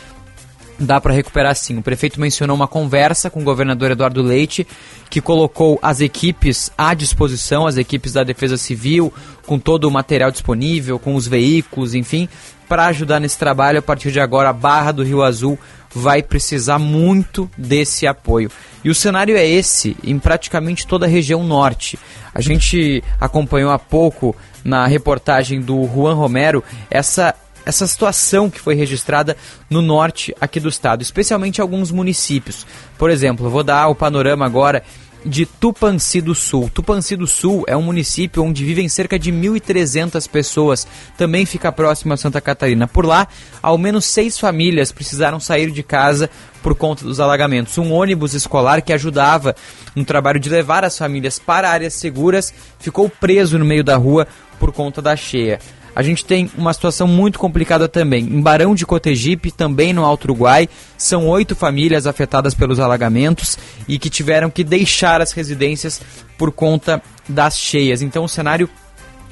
dá 0.80 1.00
para 1.00 1.14
recuperar 1.14 1.56
sim. 1.56 1.78
O 1.78 1.82
prefeito 1.82 2.20
mencionou 2.20 2.56
uma 2.56 2.68
conversa 2.68 3.30
com 3.30 3.42
o 3.42 3.44
governador 3.44 3.92
Eduardo 3.92 4.22
Leite, 4.22 4.68
que 5.10 5.22
colocou 5.22 5.80
as 5.82 6.02
equipes 6.02 6.72
à 6.78 6.94
disposição, 6.94 7.66
as 7.66 7.78
equipes 7.78 8.14
da 8.14 8.24
Defesa 8.24 8.58
Civil, 8.58 9.14
com 9.46 9.58
todo 9.58 9.86
o 9.86 9.92
material 9.92 10.32
disponível, 10.32 11.00
com 11.00 11.16
os 11.16 11.28
veículos, 11.28 11.94
enfim, 11.94 12.28
para 12.68 12.88
ajudar 12.88 13.20
nesse 13.20 13.38
trabalho. 13.38 13.80
A 13.80 13.82
partir 13.82 14.12
de 14.12 14.20
agora, 14.20 14.50
a 14.50 14.54
Barra 14.54 14.92
do 14.92 15.04
Rio 15.04 15.24
Azul 15.24 15.58
vai 15.94 16.22
precisar 16.22 16.78
muito 16.78 17.50
desse 17.58 18.06
apoio. 18.06 18.52
E 18.84 18.90
o 18.90 18.96
cenário 18.96 19.38
é 19.38 19.48
esse 19.48 19.96
em 20.04 20.20
praticamente 20.20 20.86
toda 20.86 21.06
a 21.06 21.10
região 21.10 21.44
norte. 21.44 21.98
A 22.34 22.42
gente 22.42 23.02
acompanhou 23.20 23.72
há 23.72 23.80
pouco 23.80 24.36
na 24.64 24.86
reportagem 24.86 25.62
do 25.62 25.88
Juan 25.88 26.14
Romero 26.16 26.64
essa 26.92 27.34
essa 27.66 27.88
situação 27.88 28.50
que 28.50 28.62
foi 28.62 28.76
registrada 28.76 29.36
no 29.70 29.82
norte 29.82 30.34
aqui 30.40 30.60
do 30.60 30.70
estado, 30.70 31.02
especialmente 31.02 31.60
alguns 31.60 31.92
municípios. 31.92 32.66
Por 32.98 33.10
exemplo, 33.10 33.50
vou 33.50 33.64
dar 33.64 33.88
o 33.88 33.96
panorama 33.96 34.46
agora 34.46 34.84
de 35.26 35.46
Tupanci 35.46 36.22
do 36.22 36.36
Sul. 36.36 36.70
Tupanci 36.72 37.16
do 37.16 37.26
Sul 37.26 37.64
é 37.68 37.76
um 37.76 37.82
município 37.82 38.44
onde 38.44 38.64
vivem 38.64 38.88
cerca 38.88 39.18
de 39.18 39.32
1.300 39.32 40.30
pessoas, 40.30 40.88
também 41.18 41.46
fica 41.46 41.72
próximo 41.72 42.14
a 42.14 42.18
Santa 42.18 42.40
Catarina. 42.40 42.88
Por 42.88 43.06
lá, 43.06 43.28
ao 43.62 43.78
menos 43.78 44.06
seis 44.06 44.38
famílias 44.38 44.92
precisaram 44.92 45.40
sair 45.40 45.72
de 45.72 45.82
casa 45.82 46.30
por 46.62 46.76
conta 46.76 47.04
dos 47.04 47.20
alagamentos. 47.20 47.78
Um 47.80 47.92
ônibus 47.92 48.36
escolar 48.36 48.82
que 48.84 48.94
ajudava 48.94 49.56
no 49.96 50.06
trabalho 50.06 50.40
de 50.40 50.50
levar 50.50 50.86
as 50.86 50.98
famílias 50.98 51.40
para 51.40 51.72
áreas 51.72 51.96
seguras 51.96 52.54
ficou 52.80 53.10
preso 53.10 53.58
no 53.58 53.66
meio 53.66 53.84
da 53.84 53.96
rua 53.96 54.28
por 54.60 54.72
conta 54.72 55.02
da 55.02 55.16
cheia 55.16 55.60
a 55.96 56.04
gente 56.04 56.26
tem 56.26 56.52
uma 56.58 56.74
situação 56.74 57.08
muito 57.08 57.40
complicada 57.40 57.88
também. 57.88 58.26
Em 58.26 58.42
Barão 58.42 58.76
de 58.76 58.86
Cotegipe, 58.86 59.50
também 59.50 59.94
no 59.94 60.04
Alto 60.04 60.26
Uruguai, 60.26 60.68
são 60.98 61.26
oito 61.28 61.56
famílias 61.56 62.06
afetadas 62.06 62.54
pelos 62.54 62.82
alagamentos 62.82 63.58
e 63.88 63.98
que 63.98 64.10
tiveram 64.10 64.50
que 64.50 64.62
deixar 64.62 65.22
as 65.22 65.32
residências 65.32 66.02
por 66.38 66.52
conta 66.52 67.02
das 67.30 67.58
cheias. 67.58 68.02
Então, 68.02 68.26
um 68.26 68.28
cenário 68.28 68.70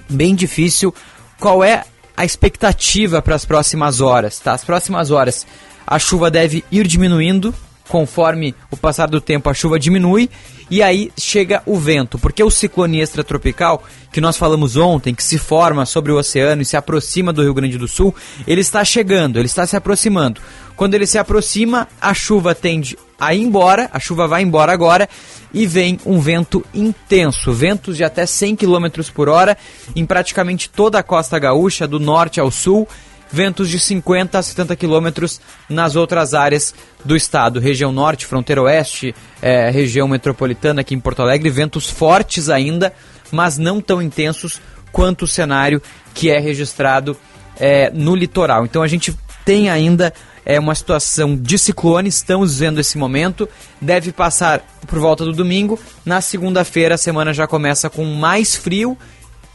bem 0.09 0.33
difícil. 0.33 0.95
Qual 1.37 1.61
é 1.61 1.83
a 2.15 2.23
expectativa 2.23 3.21
para 3.21 3.35
as 3.35 3.43
próximas 3.43 3.99
horas? 3.99 4.39
Tá? 4.39 4.53
As 4.53 4.63
próximas 4.63 5.11
horas, 5.11 5.45
a 5.85 5.99
chuva 5.99 6.31
deve 6.31 6.63
ir 6.71 6.87
diminuindo, 6.87 7.53
conforme 7.93 8.55
o 8.71 8.75
passar 8.75 9.07
do 9.07 9.21
tempo 9.21 9.47
a 9.51 9.53
chuva 9.53 9.77
diminui 9.77 10.27
e 10.67 10.81
aí 10.81 11.11
chega 11.15 11.61
o 11.63 11.77
vento, 11.77 12.17
porque 12.17 12.43
o 12.43 12.49
ciclone 12.49 12.99
extratropical 12.99 13.83
que 14.11 14.19
nós 14.19 14.35
falamos 14.35 14.75
ontem, 14.75 15.13
que 15.13 15.23
se 15.23 15.37
forma 15.37 15.85
sobre 15.85 16.11
o 16.11 16.17
oceano 16.17 16.63
e 16.63 16.65
se 16.65 16.75
aproxima 16.75 17.31
do 17.31 17.43
Rio 17.43 17.53
Grande 17.53 17.77
do 17.77 17.87
Sul, 17.87 18.15
ele 18.47 18.61
está 18.61 18.83
chegando, 18.83 19.37
ele 19.37 19.45
está 19.45 19.67
se 19.67 19.75
aproximando. 19.75 20.41
Quando 20.75 20.95
ele 20.95 21.05
se 21.05 21.19
aproxima, 21.19 21.87
a 22.01 22.15
chuva 22.15 22.55
tende 22.55 22.97
a 23.19 23.35
ir 23.35 23.43
embora, 23.43 23.87
a 23.93 23.99
chuva 23.99 24.27
vai 24.27 24.41
embora 24.41 24.73
agora 24.73 25.07
e 25.53 25.67
vem 25.67 25.99
um 26.03 26.19
vento 26.19 26.65
intenso, 26.73 27.53
ventos 27.53 27.95
de 27.95 28.03
até 28.03 28.25
100 28.25 28.55
km 28.55 28.87
por 29.13 29.29
hora 29.29 29.55
em 29.95 30.03
praticamente 30.03 30.67
toda 30.67 30.97
a 30.97 31.03
costa 31.03 31.37
gaúcha, 31.37 31.87
do 31.87 31.99
norte 31.99 32.39
ao 32.39 32.49
sul 32.49 32.87
ventos 33.33 33.67
de 33.67 33.79
50 33.79 34.37
a 34.37 34.43
70 34.43 34.75
quilômetros 34.75 35.41
nas 35.67 35.95
outras 35.95 36.35
áreas 36.35 36.71
do 37.03 37.15
estado. 37.15 37.59
Região 37.59 37.91
norte, 37.91 38.27
fronteira 38.27 38.61
oeste, 38.61 39.15
é, 39.41 39.71
região 39.71 40.07
metropolitana 40.07 40.81
aqui 40.81 40.93
em 40.93 40.99
Porto 40.99 41.23
Alegre, 41.23 41.49
ventos 41.49 41.89
fortes 41.89 42.47
ainda, 42.47 42.93
mas 43.31 43.57
não 43.57 43.81
tão 43.81 43.99
intensos 43.99 44.61
quanto 44.91 45.23
o 45.23 45.27
cenário 45.27 45.81
que 46.13 46.29
é 46.29 46.37
registrado 46.37 47.17
é, 47.59 47.89
no 47.89 48.15
litoral. 48.15 48.65
Então 48.65 48.83
a 48.83 48.87
gente 48.87 49.17
tem 49.43 49.67
ainda 49.67 50.13
é 50.45 50.59
uma 50.59 50.75
situação 50.75 51.35
de 51.35 51.57
ciclone, 51.57 52.09
estamos 52.09 52.59
vendo 52.59 52.79
esse 52.79 52.97
momento, 52.97 53.47
deve 53.79 54.11
passar 54.11 54.59
por 54.85 54.99
volta 54.99 55.23
do 55.23 55.31
domingo. 55.31 55.79
Na 56.05 56.21
segunda-feira 56.21 56.95
a 56.95 56.97
semana 56.97 57.33
já 57.33 57.47
começa 57.47 57.89
com 57.89 58.03
mais 58.03 58.53
frio 58.53 58.97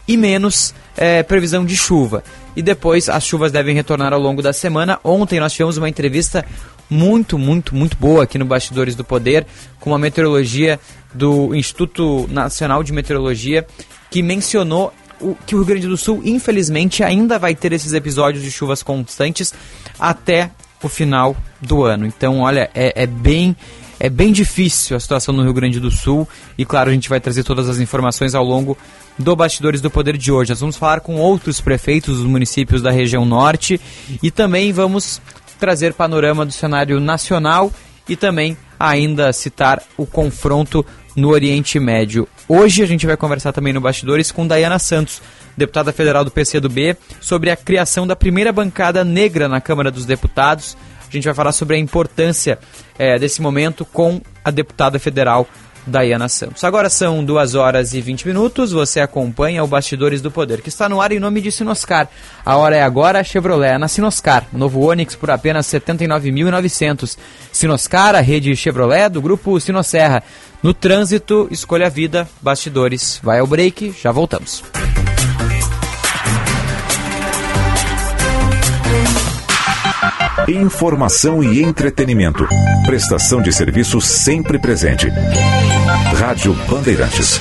e 0.08 0.16
menos 0.16 0.74
é, 0.96 1.22
previsão 1.22 1.64
de 1.64 1.76
chuva. 1.76 2.24
E 2.58 2.62
depois 2.62 3.08
as 3.08 3.24
chuvas 3.24 3.52
devem 3.52 3.72
retornar 3.72 4.12
ao 4.12 4.18
longo 4.18 4.42
da 4.42 4.52
semana. 4.52 4.98
Ontem 5.04 5.38
nós 5.38 5.52
tivemos 5.52 5.76
uma 5.76 5.88
entrevista 5.88 6.44
muito, 6.90 7.38
muito, 7.38 7.72
muito 7.72 7.96
boa 7.96 8.24
aqui 8.24 8.36
no 8.36 8.44
Bastidores 8.44 8.96
do 8.96 9.04
Poder 9.04 9.46
com 9.78 9.90
uma 9.90 9.98
meteorologia 9.98 10.80
do 11.14 11.54
Instituto 11.54 12.26
Nacional 12.28 12.82
de 12.82 12.92
Meteorologia 12.92 13.64
que 14.10 14.24
mencionou 14.24 14.92
o, 15.20 15.36
que 15.46 15.54
o 15.54 15.58
Rio 15.58 15.66
Grande 15.66 15.86
do 15.86 15.96
Sul, 15.96 16.20
infelizmente, 16.24 17.04
ainda 17.04 17.38
vai 17.38 17.54
ter 17.54 17.72
esses 17.72 17.92
episódios 17.92 18.42
de 18.42 18.50
chuvas 18.50 18.82
constantes 18.82 19.54
até 19.96 20.50
o 20.82 20.88
final 20.88 21.36
do 21.60 21.84
ano. 21.84 22.06
Então, 22.06 22.40
olha, 22.40 22.68
é, 22.74 23.04
é 23.04 23.06
bem 23.06 23.54
é 24.00 24.08
bem 24.08 24.32
difícil 24.32 24.96
a 24.96 25.00
situação 25.00 25.34
no 25.34 25.42
Rio 25.42 25.52
Grande 25.52 25.80
do 25.80 25.90
Sul 25.90 26.28
e, 26.56 26.64
claro, 26.64 26.90
a 26.90 26.92
gente 26.92 27.08
vai 27.08 27.20
trazer 27.20 27.42
todas 27.42 27.68
as 27.68 27.78
informações 27.78 28.34
ao 28.34 28.44
longo 28.44 28.76
do 29.18 29.34
Bastidores 29.34 29.80
do 29.80 29.90
Poder 29.90 30.16
de 30.16 30.30
hoje. 30.30 30.50
Nós 30.50 30.60
vamos 30.60 30.76
falar 30.76 31.00
com 31.00 31.16
outros 31.16 31.60
prefeitos 31.60 32.18
dos 32.18 32.26
municípios 32.26 32.80
da 32.80 32.90
região 32.90 33.24
norte 33.24 33.80
e 34.22 34.30
também 34.30 34.72
vamos 34.72 35.20
trazer 35.58 35.92
panorama 35.92 36.46
do 36.46 36.52
cenário 36.52 37.00
nacional 37.00 37.72
e 38.08 38.16
também 38.16 38.56
ainda 38.78 39.32
citar 39.32 39.82
o 39.96 40.06
confronto 40.06 40.86
no 41.16 41.30
Oriente 41.30 41.80
Médio. 41.80 42.28
Hoje 42.48 42.82
a 42.82 42.86
gente 42.86 43.06
vai 43.06 43.16
conversar 43.16 43.52
também 43.52 43.72
no 43.72 43.80
Bastidores 43.80 44.30
com 44.30 44.46
Dayana 44.46 44.78
Santos, 44.78 45.20
deputada 45.56 45.92
federal 45.92 46.24
do 46.24 46.30
PCdoB, 46.30 46.96
sobre 47.20 47.50
a 47.50 47.56
criação 47.56 48.06
da 48.06 48.14
primeira 48.14 48.52
bancada 48.52 49.04
negra 49.04 49.48
na 49.48 49.60
Câmara 49.60 49.90
dos 49.90 50.06
Deputados. 50.06 50.76
A 51.08 51.12
gente 51.12 51.24
vai 51.24 51.34
falar 51.34 51.52
sobre 51.52 51.76
a 51.76 51.78
importância 51.78 52.58
é, 52.98 53.18
desse 53.18 53.40
momento 53.40 53.84
com 53.84 54.20
a 54.44 54.50
deputada 54.50 54.98
federal 54.98 55.46
Dayana 55.88 56.28
Santos. 56.28 56.62
Agora 56.62 56.88
são 56.88 57.24
2 57.24 57.54
horas 57.54 57.94
e 57.94 58.00
20 58.00 58.28
minutos, 58.28 58.72
você 58.72 59.00
acompanha 59.00 59.64
o 59.64 59.66
Bastidores 59.66 60.20
do 60.20 60.30
Poder, 60.30 60.60
que 60.60 60.68
está 60.68 60.88
no 60.88 61.00
ar 61.00 61.12
em 61.12 61.18
nome 61.18 61.40
de 61.40 61.50
Sinoscar. 61.50 62.08
A 62.44 62.56
hora 62.56 62.76
é 62.76 62.82
agora, 62.82 63.24
Chevrolet 63.24 63.78
na 63.78 63.88
Sinoscar. 63.88 64.46
Novo 64.52 64.80
Onix 64.80 65.16
por 65.16 65.30
apenas 65.30 65.72
R$ 65.72 65.80
79.900. 65.80 67.16
Sinoscar, 67.50 68.14
a 68.14 68.20
rede 68.20 68.54
Chevrolet 68.54 69.08
do 69.08 69.22
grupo 69.22 69.58
Sinosserra. 69.58 70.22
No 70.62 70.74
trânsito, 70.74 71.48
escolha 71.50 71.86
a 71.86 71.90
vida, 71.90 72.28
Bastidores. 72.40 73.20
Vai 73.22 73.38
ao 73.38 73.46
break, 73.46 73.94
já 74.00 74.12
voltamos. 74.12 74.62
Informação 80.48 81.44
e 81.44 81.62
entretenimento. 81.62 82.48
Prestação 82.86 83.42
de 83.42 83.52
serviço 83.52 84.00
sempre 84.00 84.58
presente. 84.58 85.06
Rádio 86.18 86.54
Bandeirantes. 86.66 87.38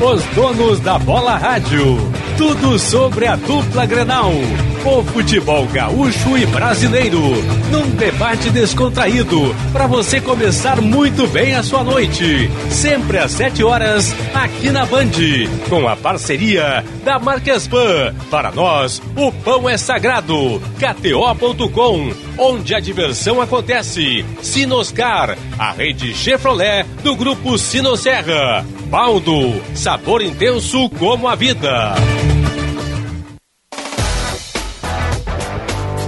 Os 0.00 0.24
donos 0.34 0.80
da 0.80 0.98
bola 0.98 1.36
rádio. 1.36 2.17
Tudo 2.38 2.78
sobre 2.78 3.26
a 3.26 3.34
dupla 3.34 3.84
Grenal. 3.84 4.30
O 4.84 5.02
futebol 5.02 5.66
gaúcho 5.66 6.38
e 6.38 6.46
brasileiro. 6.46 7.20
Num 7.68 7.90
debate 7.96 8.48
descontraído. 8.50 9.52
Para 9.72 9.88
você 9.88 10.20
começar 10.20 10.80
muito 10.80 11.26
bem 11.26 11.56
a 11.56 11.64
sua 11.64 11.82
noite. 11.82 12.48
Sempre 12.70 13.18
às 13.18 13.32
7 13.32 13.64
horas, 13.64 14.14
aqui 14.32 14.70
na 14.70 14.86
Band. 14.86 15.10
Com 15.68 15.88
a 15.88 15.96
parceria 15.96 16.84
da 17.04 17.18
Marquespan. 17.18 18.14
Para 18.30 18.52
nós, 18.52 19.02
o 19.16 19.32
pão 19.32 19.68
é 19.68 19.76
sagrado. 19.76 20.62
KTO.com. 20.78 22.12
Onde 22.38 22.72
a 22.72 22.78
diversão 22.78 23.42
acontece. 23.42 24.24
Sinoscar. 24.40 25.36
A 25.58 25.72
rede 25.72 26.14
Chevrolet 26.14 26.86
do 27.02 27.16
grupo 27.16 27.58
Sinosserra. 27.58 28.64
Baldo. 28.88 29.62
Sabor 29.74 30.22
intenso 30.22 30.88
como 30.90 31.28
a 31.28 31.34
vida. 31.34 31.94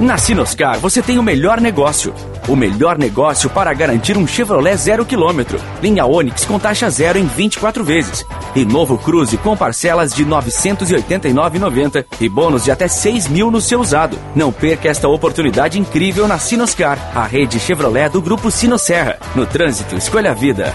Na 0.01 0.17
Sinoscar 0.17 0.79
você 0.79 1.03
tem 1.03 1.19
o 1.19 1.23
melhor 1.23 1.61
negócio. 1.61 2.15
O 2.49 2.57
melhor 2.57 2.97
negócio 2.97 3.51
para 3.51 3.73
garantir 3.75 4.17
um 4.17 4.27
Chevrolet 4.27 4.75
zero 4.79 5.05
quilômetro. 5.05 5.61
Linha 5.83 6.07
Onix 6.07 6.47
com 6.47 6.59
taxa 6.59 6.89
zero 6.89 7.19
em 7.19 7.27
24 7.27 7.85
vezes. 7.85 8.25
E 8.57 8.65
novo 8.65 8.97
Cruze 8.97 9.37
com 9.37 9.55
parcelas 9.55 10.15
de 10.15 10.25
R$ 10.25 10.31
989,90 10.31 12.07
e 12.19 12.31
bônus 12.31 12.65
de 12.65 12.71
até 12.71 12.89
6 12.89 13.29
mil 13.29 13.51
no 13.51 13.61
seu 13.61 13.79
usado. 13.79 14.19
Não 14.35 14.51
perca 14.51 14.89
esta 14.89 15.07
oportunidade 15.07 15.79
incrível 15.79 16.27
na 16.27 16.39
Sinoscar, 16.39 16.99
a 17.15 17.27
rede 17.27 17.61
Chevrolet 17.61 18.09
do 18.09 18.23
Grupo 18.23 18.51
Sinosserra. 18.51 19.19
No 19.35 19.45
trânsito, 19.45 19.97
escolha 19.97 20.31
a 20.31 20.35
vida. 20.35 20.75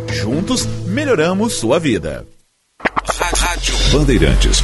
juntos 0.15 0.65
melhoramos 0.87 1.53
sua 1.53 1.79
vida. 1.79 2.25
Rádio 3.35 3.75
Bandeirantes. 3.91 4.63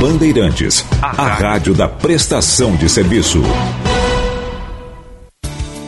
Bandeirantes, 0.00 0.84
a 1.02 1.26
rádio 1.26 1.74
da 1.74 1.88
prestação 1.88 2.76
de 2.76 2.88
serviço. 2.88 3.42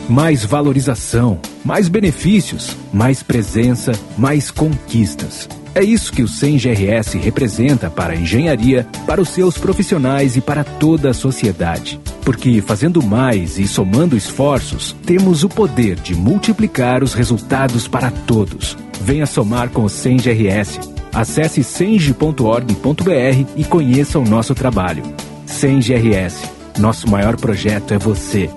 Mais 0.09 0.43
valorização, 0.43 1.39
mais 1.63 1.87
benefícios, 1.87 2.75
mais 2.91 3.23
presença, 3.23 3.93
mais 4.17 4.51
conquistas. 4.51 5.47
É 5.73 5.81
isso 5.81 6.11
que 6.11 6.21
o 6.21 6.27
SEM 6.27 6.57
GRS 6.57 7.17
representa 7.17 7.89
para 7.89 8.11
a 8.11 8.15
engenharia, 8.17 8.85
para 9.07 9.21
os 9.21 9.29
seus 9.29 9.57
profissionais 9.57 10.35
e 10.35 10.41
para 10.41 10.65
toda 10.65 11.11
a 11.11 11.13
sociedade. 11.13 11.97
Porque 12.25 12.61
fazendo 12.61 13.01
mais 13.01 13.57
e 13.57 13.65
somando 13.65 14.17
esforços, 14.17 14.93
temos 15.05 15.45
o 15.45 15.47
poder 15.47 15.95
de 15.95 16.13
multiplicar 16.13 17.01
os 17.01 17.13
resultados 17.13 17.87
para 17.87 18.11
todos. 18.11 18.77
Venha 18.99 19.25
somar 19.25 19.69
com 19.69 19.85
o 19.85 19.89
SEM 19.89 20.17
GRS. 20.17 20.90
Acesse 21.13 21.63
senge.org.br 21.63 23.45
e 23.55 23.63
conheça 23.65 24.17
o 24.17 24.23
nosso 24.23 24.55
trabalho. 24.55 25.03
Senge 25.45 25.93
RS. 25.93 26.43
Nosso 26.77 27.09
maior 27.09 27.35
projeto 27.35 27.93
é 27.93 27.97
você. 27.97 28.49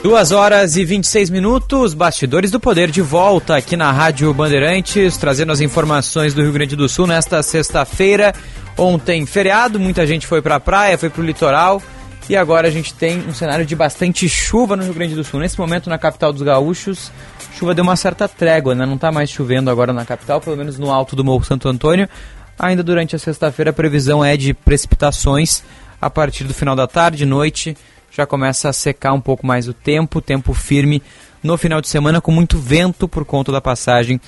Duas 0.00 0.30
horas 0.30 0.76
e 0.76 0.84
26 0.84 1.28
minutos, 1.28 1.92
Bastidores 1.92 2.52
do 2.52 2.60
Poder 2.60 2.88
de 2.88 3.02
volta 3.02 3.56
aqui 3.56 3.76
na 3.76 3.90
Rádio 3.90 4.32
Bandeirantes, 4.32 5.16
trazendo 5.16 5.50
as 5.50 5.60
informações 5.60 6.32
do 6.32 6.40
Rio 6.40 6.52
Grande 6.52 6.76
do 6.76 6.88
Sul 6.88 7.08
nesta 7.08 7.42
sexta-feira. 7.42 8.32
Ontem, 8.78 9.26
feriado, 9.26 9.80
muita 9.80 10.06
gente 10.06 10.24
foi 10.24 10.40
para 10.40 10.54
a 10.54 10.60
praia, 10.60 10.96
foi 10.96 11.10
para 11.10 11.20
o 11.20 11.24
litoral 11.24 11.82
e 12.28 12.36
agora 12.36 12.68
a 12.68 12.70
gente 12.70 12.94
tem 12.94 13.18
um 13.26 13.34
cenário 13.34 13.66
de 13.66 13.74
bastante 13.74 14.28
chuva 14.28 14.76
no 14.76 14.84
Rio 14.84 14.94
Grande 14.94 15.16
do 15.16 15.24
Sul. 15.24 15.40
Nesse 15.40 15.58
momento, 15.58 15.90
na 15.90 15.98
capital 15.98 16.32
dos 16.32 16.42
gaúchos, 16.42 17.10
chuva 17.58 17.74
deu 17.74 17.82
uma 17.82 17.96
certa 17.96 18.28
trégua, 18.28 18.76
né? 18.76 18.86
Não 18.86 18.94
está 18.94 19.10
mais 19.10 19.30
chovendo 19.30 19.68
agora 19.68 19.92
na 19.92 20.04
capital, 20.04 20.40
pelo 20.40 20.56
menos 20.56 20.78
no 20.78 20.92
alto 20.92 21.16
do 21.16 21.24
Morro 21.24 21.44
Santo 21.44 21.68
Antônio. 21.68 22.08
Ainda 22.56 22.84
durante 22.84 23.16
a 23.16 23.18
sexta-feira, 23.18 23.70
a 23.70 23.74
previsão 23.74 24.24
é 24.24 24.36
de 24.36 24.54
precipitações 24.54 25.64
a 26.00 26.08
partir 26.08 26.44
do 26.44 26.54
final 26.54 26.76
da 26.76 26.86
tarde, 26.86 27.26
noite. 27.26 27.76
Já 28.12 28.26
começa 28.26 28.68
a 28.68 28.72
secar 28.72 29.12
um 29.12 29.20
pouco 29.20 29.44
mais 29.44 29.66
o 29.66 29.72
tempo, 29.72 30.20
tempo 30.20 30.54
firme 30.54 31.02
no 31.42 31.58
final 31.58 31.80
de 31.80 31.88
semana, 31.88 32.20
com 32.20 32.30
muito 32.30 32.58
vento 32.58 33.08
por 33.08 33.24
conta 33.24 33.50
da 33.50 33.60
passagem 33.60 34.20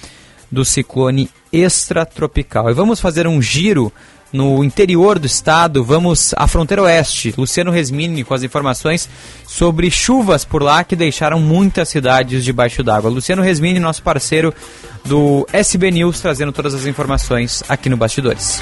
do 0.50 0.64
ciclone 0.64 1.30
extratropical. 1.52 2.68
E 2.68 2.74
vamos 2.74 2.98
fazer 2.98 3.28
um 3.28 3.40
giro 3.40 3.92
no 4.32 4.62
interior 4.62 5.18
do 5.18 5.26
estado. 5.26 5.84
Vamos 5.84 6.32
à 6.36 6.46
fronteira 6.46 6.82
oeste. 6.82 7.34
Luciano 7.36 7.70
Resmini 7.70 8.24
com 8.24 8.34
as 8.34 8.42
informações 8.42 9.08
sobre 9.46 9.90
chuvas 9.90 10.44
por 10.44 10.62
lá 10.62 10.84
que 10.84 10.96
deixaram 10.96 11.40
muitas 11.40 11.88
cidades 11.88 12.44
debaixo 12.44 12.82
d'água. 12.82 13.10
Luciano 13.10 13.42
Resmini, 13.42 13.80
nosso 13.80 14.02
parceiro 14.02 14.54
do 15.04 15.46
SB 15.52 15.90
News, 15.90 16.20
trazendo 16.20 16.52
todas 16.52 16.74
as 16.74 16.86
informações 16.86 17.62
aqui 17.68 17.88
no 17.88 17.96
Bastidores. 17.96 18.60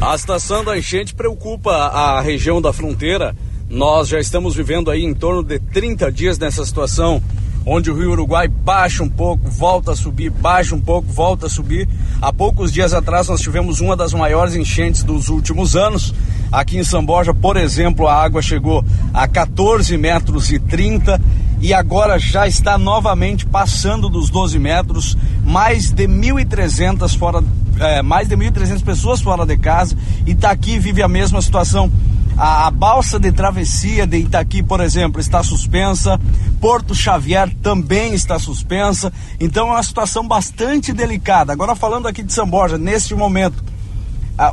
A 0.00 0.16
situação 0.18 0.64
da 0.64 0.78
enchente 0.78 1.14
preocupa 1.14 1.72
a 1.72 2.20
região 2.20 2.62
da 2.62 2.72
fronteira 2.72 3.36
nós 3.76 4.08
já 4.08 4.18
estamos 4.18 4.56
vivendo 4.56 4.90
aí 4.90 5.04
em 5.04 5.12
torno 5.12 5.42
de 5.42 5.58
30 5.58 6.10
dias 6.10 6.38
nessa 6.38 6.64
situação, 6.64 7.22
onde 7.66 7.90
o 7.90 7.94
Rio 7.94 8.12
Uruguai 8.12 8.48
baixa 8.48 9.02
um 9.02 9.08
pouco, 9.08 9.50
volta 9.50 9.92
a 9.92 9.94
subir, 9.94 10.30
baixa 10.30 10.74
um 10.74 10.80
pouco, 10.80 11.12
volta 11.12 11.44
a 11.44 11.50
subir. 11.50 11.86
Há 12.22 12.32
poucos 12.32 12.72
dias 12.72 12.94
atrás 12.94 13.28
nós 13.28 13.42
tivemos 13.42 13.80
uma 13.80 13.94
das 13.94 14.14
maiores 14.14 14.56
enchentes 14.56 15.02
dos 15.02 15.28
últimos 15.28 15.76
anos. 15.76 16.14
Aqui 16.50 16.78
em 16.78 16.84
São 16.84 17.04
Borja, 17.04 17.34
por 17.34 17.58
exemplo, 17.58 18.08
a 18.08 18.14
água 18.14 18.40
chegou 18.40 18.82
a 19.12 19.28
14 19.28 19.94
metros 19.98 20.50
e 20.50 20.58
30 20.58 21.20
e 21.60 21.74
agora 21.74 22.18
já 22.18 22.48
está 22.48 22.78
novamente 22.78 23.44
passando 23.44 24.08
dos 24.08 24.30
12 24.30 24.58
metros, 24.58 25.18
mais 25.44 25.90
de 25.90 26.08
1.300 26.08 27.14
fora, 27.18 27.44
é, 27.78 28.00
mais 28.00 28.26
de 28.26 28.36
1.300 28.38 28.82
pessoas 28.82 29.20
fora 29.20 29.44
de 29.44 29.58
casa. 29.58 29.94
e 30.24 30.30
Itaqui 30.30 30.78
vive 30.78 31.02
a 31.02 31.08
mesma 31.08 31.42
situação. 31.42 31.92
A, 32.36 32.66
a, 32.66 32.70
balsa 32.70 33.18
de 33.18 33.32
travessia 33.32 34.06
de 34.06 34.18
Itaqui, 34.18 34.62
por 34.62 34.80
exemplo, 34.80 35.20
está 35.20 35.42
suspensa. 35.42 36.20
Porto 36.60 36.94
Xavier 36.94 37.54
também 37.62 38.12
está 38.14 38.38
suspensa. 38.38 39.12
Então 39.40 39.68
é 39.68 39.72
uma 39.72 39.82
situação 39.82 40.26
bastante 40.26 40.92
delicada. 40.92 41.52
Agora 41.52 41.74
falando 41.74 42.06
aqui 42.06 42.22
de 42.22 42.32
São 42.32 42.46
Borja, 42.46 42.76
neste 42.76 43.14
momento, 43.14 43.64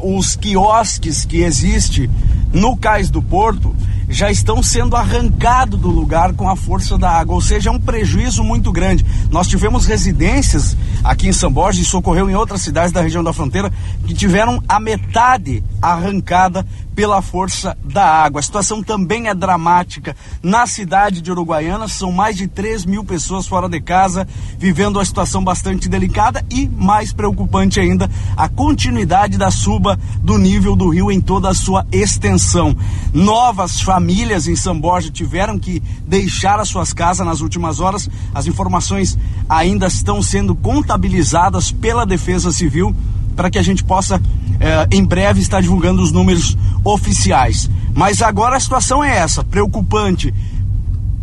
os 0.02 0.36
quiosques 0.36 1.26
que 1.26 1.41
existem 1.41 2.10
no 2.54 2.78
cais 2.78 3.10
do 3.10 3.22
porto 3.22 3.76
já 4.10 4.30
estão 4.30 4.62
sendo 4.62 4.96
arrancados 4.96 5.80
do 5.80 5.89
lugar 5.89 6.34
com 6.34 6.48
a 6.48 6.56
força 6.56 6.98
da 6.98 7.10
água, 7.10 7.36
ou 7.36 7.41
seja, 7.41 7.69
é 7.69 7.72
um 7.72 7.80
prejuízo 7.80 8.43
muito 8.43 8.72
grande. 8.72 9.06
Nós 9.32 9.48
tivemos 9.48 9.86
residências 9.86 10.78
aqui 11.04 11.28
em 11.28 11.34
São 11.34 11.52
Borja, 11.52 11.82
isso 11.82 11.98
ocorreu 11.98 12.30
em 12.30 12.36
outras 12.36 12.62
cidades 12.62 12.91
da 12.91 13.02
região 13.02 13.24
da 13.24 13.34
fronteira, 13.34 13.72
que 14.06 14.13
tiveram 14.13 14.62
a 14.67 14.80
metade 14.80 15.63
arrancada 15.82 16.65
pela 16.96 17.22
força 17.22 17.76
da 17.84 18.06
água. 18.06 18.39
A 18.39 18.43
situação 18.43 18.84
também 18.84 19.28
é 19.28 19.34
dramática 19.34 20.15
na 20.41 20.67
cidade 20.67 21.22
de 21.22 21.32
Uruguaiana, 21.32 21.88
são 21.88 22.12
mais 22.12 22.38
de 22.38 22.48
3 22.48 22.86
mil 22.86 23.04
pessoas 23.04 23.48
fora 23.48 23.67
de 23.67 23.82
casa, 23.82 24.28
vivendo 24.60 24.98
uma 24.98 25.06
situação 25.06 25.43
bastante 25.43 25.89
delicada 25.89 26.46
e, 26.52 26.67
mais 26.67 27.12
preocupante 27.12 27.80
ainda, 27.80 28.10
a 28.38 28.48
continuidade 28.48 29.38
da 29.38 29.50
suba 29.73 29.97
do 30.21 30.38
nível 30.38 30.75
do 30.75 30.89
rio 30.89 31.12
em 31.12 31.19
toda 31.19 31.49
a 31.49 31.53
sua 31.53 31.86
extensão. 31.91 32.75
Novas 33.12 33.81
famílias 33.81 34.47
em 34.47 34.55
São 34.55 34.79
Borja 34.79 35.09
tiveram 35.09 35.57
que 35.57 35.81
deixar 36.07 36.59
as 36.59 36.69
suas 36.69 36.93
casas 36.93 37.25
nas 37.25 37.41
últimas 37.41 37.79
horas. 37.79 38.07
As 38.36 38.45
informações 38.45 39.17
ainda 39.49 39.88
estão 39.88 40.21
sendo 40.21 40.53
contabilizadas 40.53 41.71
pela 41.71 42.05
Defesa 42.05 42.51
Civil 42.51 42.95
para 43.36 43.49
que 43.49 43.57
a 43.57 43.63
gente 43.63 43.83
possa, 43.83 44.21
eh, 44.59 44.88
em 44.91 45.03
breve, 45.03 45.41
estar 45.41 45.59
divulgando 45.59 46.03
os 46.03 46.12
números 46.12 46.55
oficiais. 46.83 47.67
Mas 47.95 48.21
agora 48.21 48.57
a 48.57 48.59
situação 48.59 49.03
é 49.03 49.17
essa, 49.17 49.43
preocupante 49.43 50.31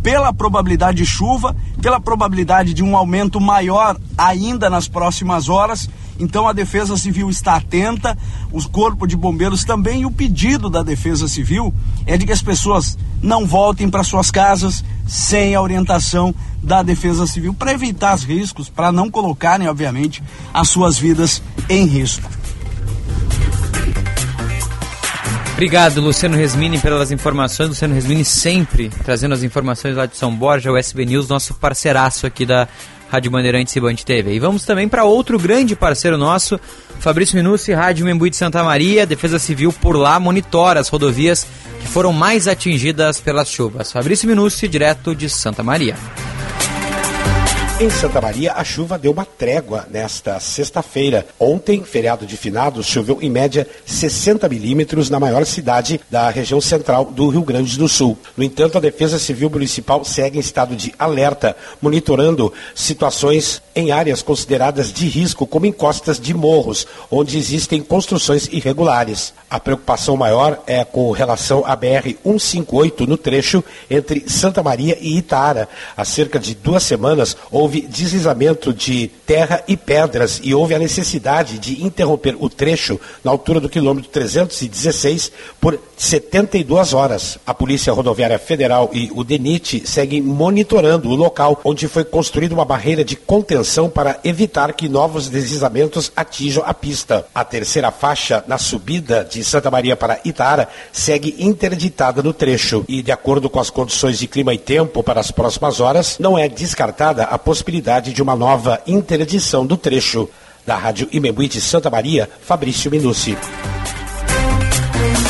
pela 0.01 0.33
probabilidade 0.33 0.97
de 0.97 1.05
chuva, 1.05 1.55
pela 1.81 1.99
probabilidade 1.99 2.73
de 2.73 2.83
um 2.83 2.95
aumento 2.95 3.39
maior 3.39 3.97
ainda 4.17 4.69
nas 4.69 4.87
próximas 4.87 5.49
horas. 5.49 5.89
Então 6.19 6.47
a 6.47 6.53
Defesa 6.53 6.95
Civil 6.97 7.29
está 7.29 7.55
atenta, 7.55 8.17
os 8.51 8.67
corpos 8.67 9.07
de 9.07 9.15
bombeiros 9.15 9.63
também. 9.63 10.01
E 10.01 10.05
o 10.05 10.11
pedido 10.11 10.69
da 10.69 10.83
Defesa 10.83 11.27
Civil 11.27 11.73
é 12.05 12.17
de 12.17 12.25
que 12.25 12.31
as 12.31 12.41
pessoas 12.41 12.97
não 13.21 13.45
voltem 13.45 13.89
para 13.89 14.03
suas 14.03 14.29
casas 14.29 14.83
sem 15.07 15.55
a 15.55 15.61
orientação 15.61 16.33
da 16.61 16.83
Defesa 16.83 17.25
Civil 17.25 17.53
para 17.53 17.73
evitar 17.73 18.15
os 18.15 18.23
riscos, 18.23 18.69
para 18.69 18.91
não 18.91 19.09
colocarem, 19.09 19.67
obviamente, 19.67 20.21
as 20.53 20.69
suas 20.69 20.97
vidas 20.97 21.41
em 21.67 21.85
risco. 21.85 22.29
Obrigado, 25.61 26.01
Luciano 26.01 26.35
Resmini, 26.35 26.79
pelas 26.79 27.11
informações. 27.11 27.69
Luciano 27.69 27.93
Resmini 27.93 28.25
sempre 28.25 28.89
trazendo 29.05 29.35
as 29.35 29.43
informações 29.43 29.95
lá 29.95 30.07
de 30.07 30.17
São 30.17 30.33
Borja, 30.33 30.71
o 30.71 30.75
SB 30.75 31.05
News, 31.05 31.27
nosso 31.27 31.53
parceiraço 31.53 32.25
aqui 32.25 32.47
da 32.47 32.67
Rádio 33.11 33.29
Bandeirantes 33.29 33.75
e 33.75 33.79
Band 33.79 33.93
TV. 33.93 34.33
E 34.33 34.39
vamos 34.39 34.65
também 34.65 34.89
para 34.89 35.03
outro 35.03 35.37
grande 35.37 35.75
parceiro 35.75 36.17
nosso, 36.17 36.59
Fabrício 36.99 37.35
Minucci, 37.35 37.73
Rádio 37.73 38.03
Membuí 38.07 38.31
de 38.31 38.37
Santa 38.37 38.63
Maria. 38.63 39.05
Defesa 39.05 39.37
Civil 39.37 39.71
por 39.71 39.95
lá 39.95 40.19
monitora 40.19 40.79
as 40.79 40.89
rodovias 40.89 41.45
que 41.79 41.87
foram 41.87 42.11
mais 42.11 42.47
atingidas 42.47 43.21
pelas 43.21 43.47
chuvas. 43.47 43.91
Fabrício 43.91 44.27
Minucci, 44.27 44.67
direto 44.67 45.13
de 45.13 45.29
Santa 45.29 45.61
Maria. 45.61 45.95
Em 47.81 47.89
Santa 47.89 48.21
Maria, 48.21 48.53
a 48.53 48.63
chuva 48.63 48.95
deu 48.95 49.11
uma 49.11 49.25
trégua 49.25 49.87
nesta 49.89 50.39
sexta-feira. 50.39 51.25
Ontem, 51.39 51.83
feriado 51.83 52.27
de 52.27 52.37
finados, 52.37 52.85
choveu 52.85 53.17
em 53.23 53.27
média 53.27 53.67
60 53.87 54.47
milímetros 54.47 55.09
na 55.09 55.19
maior 55.19 55.47
cidade 55.47 55.99
da 56.07 56.29
região 56.29 56.61
central 56.61 57.05
do 57.05 57.27
Rio 57.29 57.41
Grande 57.41 57.79
do 57.79 57.89
Sul. 57.89 58.15
No 58.37 58.43
entanto, 58.43 58.77
a 58.77 58.81
Defesa 58.81 59.17
Civil 59.17 59.49
Municipal 59.49 60.05
segue 60.05 60.37
em 60.37 60.41
estado 60.41 60.75
de 60.75 60.93
alerta, 60.99 61.57
monitorando 61.81 62.53
situações 62.75 63.63
em 63.75 63.91
áreas 63.91 64.21
consideradas 64.21 64.93
de 64.93 65.07
risco, 65.07 65.47
como 65.47 65.65
encostas 65.65 66.19
de 66.19 66.35
morros, 66.35 66.85
onde 67.09 67.35
existem 67.35 67.81
construções 67.81 68.47
irregulares. 68.51 69.33
A 69.49 69.59
preocupação 69.59 70.15
maior 70.15 70.61
é 70.67 70.85
com 70.85 71.09
relação 71.09 71.63
à 71.65 71.75
BR-158 71.75 73.07
no 73.07 73.17
trecho 73.17 73.63
entre 73.89 74.29
Santa 74.29 74.61
Maria 74.61 74.95
e 75.01 75.17
Itaara. 75.17 75.67
Há 75.97 76.05
cerca 76.05 76.37
de 76.37 76.53
duas 76.53 76.83
semanas 76.83 77.35
houve 77.49 77.70
houve 77.71 77.87
deslizamento 77.87 78.73
de 78.73 79.07
terra 79.25 79.63
e 79.65 79.77
pedras 79.77 80.41
e 80.43 80.53
houve 80.53 80.75
a 80.75 80.79
necessidade 80.79 81.57
de 81.57 81.81
interromper 81.81 82.35
o 82.37 82.49
trecho 82.49 82.99
na 83.23 83.31
altura 83.31 83.61
do 83.61 83.69
quilômetro 83.69 84.09
316 84.09 85.31
por 85.61 85.79
72 85.95 86.93
horas. 86.93 87.37
A 87.47 87.53
Polícia 87.53 87.93
Rodoviária 87.93 88.37
Federal 88.37 88.89
e 88.91 89.09
o 89.15 89.23
DENIT 89.23 89.87
seguem 89.87 90.21
monitorando 90.21 91.09
o 91.09 91.15
local 91.15 91.61
onde 91.63 91.87
foi 91.87 92.03
construída 92.03 92.53
uma 92.53 92.65
barreira 92.65 93.05
de 93.05 93.15
contenção 93.15 93.89
para 93.89 94.19
evitar 94.25 94.73
que 94.73 94.89
novos 94.89 95.29
deslizamentos 95.29 96.11
atinjam 96.13 96.63
a 96.65 96.73
pista. 96.73 97.25
A 97.33 97.45
terceira 97.45 97.89
faixa 97.89 98.43
na 98.47 98.57
subida 98.57 99.23
de 99.23 99.45
Santa 99.45 99.71
Maria 99.71 99.95
para 99.95 100.19
Itara 100.25 100.67
segue 100.91 101.37
interditada 101.39 102.21
no 102.21 102.33
trecho 102.33 102.83
e, 102.89 103.01
de 103.01 103.13
acordo 103.13 103.49
com 103.49 103.61
as 103.61 103.69
condições 103.69 104.19
de 104.19 104.27
clima 104.27 104.53
e 104.53 104.57
tempo 104.57 105.01
para 105.01 105.21
as 105.21 105.31
próximas 105.31 105.79
horas, 105.79 106.17
não 106.19 106.37
é 106.37 106.49
descartada 106.49 107.23
a 107.23 107.37
possibilidade 107.37 107.60
possibilidade 107.61 108.11
de 108.11 108.23
uma 108.23 108.35
nova 108.35 108.81
interdição 108.87 109.65
do 109.65 109.77
trecho. 109.77 110.27
da 110.65 110.75
Rádio 110.75 111.07
Imembuí 111.11 111.47
de 111.47 111.59
Santa 111.59 111.89
Maria, 111.89 112.29
Fabrício 112.43 112.91
Minucci. 112.91 113.35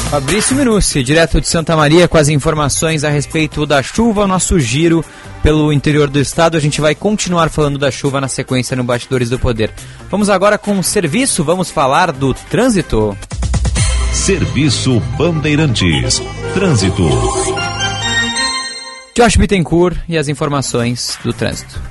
Fabrício 0.09 0.55
Minucci, 0.57 1.01
direto 1.03 1.39
de 1.39 1.47
Santa 1.47 1.73
Maria, 1.75 2.05
com 2.05 2.17
as 2.17 2.27
informações 2.27 3.05
a 3.05 3.09
respeito 3.09 3.65
da 3.65 3.81
chuva, 3.81 4.25
o 4.25 4.27
nosso 4.27 4.59
giro 4.59 5.03
pelo 5.41 5.71
interior 5.71 6.09
do 6.09 6.19
estado. 6.19 6.57
A 6.57 6.59
gente 6.59 6.81
vai 6.81 6.93
continuar 6.93 7.49
falando 7.49 7.77
da 7.77 7.89
chuva 7.89 8.19
na 8.19 8.27
sequência 8.27 8.75
no 8.75 8.83
Bastidores 8.83 9.29
do 9.29 9.39
Poder. 9.39 9.71
Vamos 10.09 10.29
agora 10.29 10.57
com 10.57 10.77
o 10.77 10.83
serviço, 10.83 11.45
vamos 11.45 11.71
falar 11.71 12.11
do 12.11 12.33
trânsito. 12.33 13.17
Serviço 14.11 14.99
Bandeirantes. 15.17 16.21
Trânsito. 16.53 17.07
Josh 19.15 19.37
Bittencourt 19.37 19.97
e 20.09 20.17
as 20.17 20.27
informações 20.27 21.17
do 21.23 21.31
trânsito. 21.31 21.90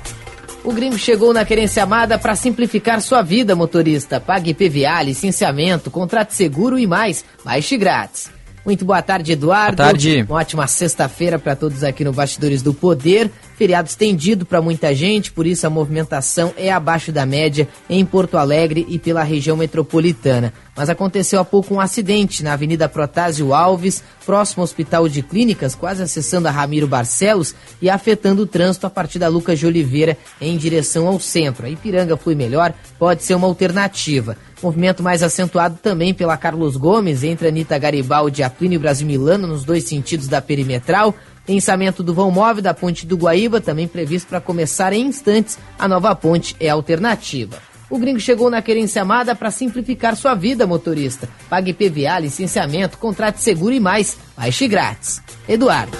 O 0.63 0.71
gringo 0.71 0.97
chegou 0.97 1.33
na 1.33 1.43
querência 1.43 1.81
amada 1.81 2.19
para 2.19 2.35
simplificar 2.35 3.01
sua 3.01 3.23
vida, 3.23 3.55
motorista. 3.55 4.19
Pague 4.19 4.53
PVA, 4.53 5.01
licenciamento, 5.01 5.89
contrato 5.89 6.31
seguro 6.31 6.77
e 6.77 6.85
mais. 6.85 7.25
Baixe 7.43 7.77
grátis. 7.77 8.29
Muito 8.63 8.85
boa 8.85 9.01
tarde, 9.01 9.31
Eduardo. 9.31 9.77
Boa 9.77 9.89
tarde. 9.89 10.23
Uma 10.29 10.39
ótima 10.39 10.67
sexta-feira 10.67 11.39
para 11.39 11.55
todos 11.55 11.83
aqui 11.83 12.03
no 12.03 12.13
Bastidores 12.13 12.61
do 12.61 12.75
Poder. 12.75 13.31
Feriado 13.61 13.87
estendido 13.87 14.43
para 14.43 14.59
muita 14.59 14.91
gente, 14.95 15.31
por 15.31 15.45
isso 15.45 15.67
a 15.67 15.69
movimentação 15.69 16.51
é 16.57 16.71
abaixo 16.71 17.11
da 17.11 17.27
média 17.27 17.69
em 17.87 18.03
Porto 18.03 18.39
Alegre 18.39 18.87
e 18.89 18.97
pela 18.97 19.21
região 19.21 19.55
metropolitana. 19.55 20.51
Mas 20.75 20.89
aconteceu 20.89 21.39
há 21.39 21.45
pouco 21.45 21.75
um 21.75 21.79
acidente 21.79 22.43
na 22.43 22.53
Avenida 22.53 22.89
Protásio 22.89 23.53
Alves, 23.53 24.03
próximo 24.25 24.61
ao 24.61 24.63
Hospital 24.63 25.07
de 25.07 25.21
Clínicas, 25.21 25.75
quase 25.75 26.01
acessando 26.01 26.47
a 26.47 26.51
Ramiro 26.51 26.87
Barcelos 26.87 27.53
e 27.79 27.87
afetando 27.87 28.41
o 28.41 28.47
trânsito 28.47 28.87
a 28.87 28.89
partir 28.89 29.19
da 29.19 29.27
Lucas 29.27 29.59
de 29.59 29.67
Oliveira 29.67 30.17
em 30.41 30.57
direção 30.57 31.07
ao 31.07 31.19
centro. 31.19 31.67
A 31.67 31.69
Ipiranga 31.69 32.17
foi 32.17 32.33
melhor, 32.33 32.73
pode 32.97 33.21
ser 33.21 33.35
uma 33.35 33.45
alternativa. 33.45 34.35
Movimento 34.63 35.01
mais 35.01 35.23
acentuado 35.23 35.77
também 35.81 36.13
pela 36.13 36.37
Carlos 36.37 36.77
Gomes, 36.77 37.23
entre 37.23 37.47
Anitta 37.47 37.77
Garibaldi 37.79 38.41
e 38.41 38.43
Aplínio 38.43 38.79
Brasil 38.79 39.07
Milano, 39.07 39.47
nos 39.47 39.63
dois 39.63 39.85
sentidos 39.85 40.27
da 40.27 40.39
perimetral. 40.39 41.15
Pensamento 41.45 42.03
do 42.03 42.13
vão 42.13 42.31
móvel 42.31 42.61
da 42.61 42.73
ponte 42.73 43.05
do 43.05 43.17
Guaíba, 43.17 43.59
também 43.59 43.87
previsto 43.87 44.27
para 44.27 44.39
começar 44.39 44.93
em 44.93 45.05
instantes. 45.05 45.57
A 45.77 45.87
nova 45.87 46.15
ponte 46.15 46.55
é 46.59 46.69
alternativa. 46.69 47.57
O 47.89 47.97
gringo 47.97 48.21
chegou 48.21 48.49
na 48.49 48.61
querência 48.61 49.01
amada 49.01 49.35
para 49.35 49.51
simplificar 49.51 50.15
sua 50.15 50.33
vida, 50.33 50.65
motorista. 50.65 51.27
Pague 51.49 51.73
PVA, 51.73 52.19
licenciamento, 52.19 52.97
contrate 52.97 53.41
seguro 53.41 53.73
e 53.73 53.81
mais. 53.81 54.17
Baixe 54.37 54.67
grátis. 54.67 55.21
Eduardo. 55.47 55.97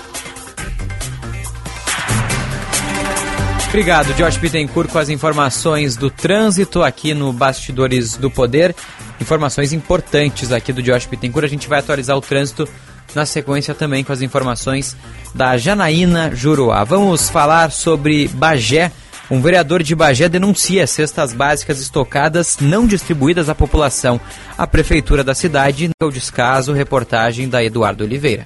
Obrigado, 3.68 4.14
Josh 4.14 4.38
Bittencourt, 4.38 4.90
com 4.90 5.00
as 5.00 5.10
informações 5.10 5.96
do 5.96 6.10
trânsito 6.10 6.84
aqui 6.84 7.14
no 7.14 7.32
Bastidores 7.32 8.16
do 8.16 8.30
Poder. 8.30 8.76
Informações 9.20 9.72
importantes 9.74 10.52
aqui 10.52 10.74
do 10.74 10.82
Josh 10.82 11.06
Bittencourt. 11.06 11.46
A 11.46 11.50
gente 11.50 11.68
vai 11.68 11.80
atualizar 11.80 12.18
o 12.18 12.22
trânsito 12.22 12.68
na 13.16 13.26
sequência 13.26 13.74
também 13.74 14.04
com 14.04 14.12
as 14.12 14.22
informações 14.22 14.96
da 15.34 15.58
Janaína 15.58 16.34
Juruá. 16.34 16.84
Vamos 16.84 17.30
falar 17.30 17.72
sobre 17.72 18.28
Bagé. 18.30 18.92
Um 19.30 19.42
vereador 19.42 19.82
de 19.82 19.96
Bagé 19.96 20.28
denuncia 20.28 20.86
cestas 20.86 21.34
básicas 21.34 21.80
estocadas 21.80 22.58
não 22.60 22.86
distribuídas 22.86 23.48
à 23.48 23.56
população. 23.56 24.20
A 24.58 24.68
prefeitura 24.68 25.24
da 25.24 25.34
cidade 25.34 25.90
o 26.02 26.10
descaso, 26.12 26.74
reportagem 26.74 27.48
da 27.48 27.64
Eduardo 27.64 28.04
Oliveira. 28.04 28.46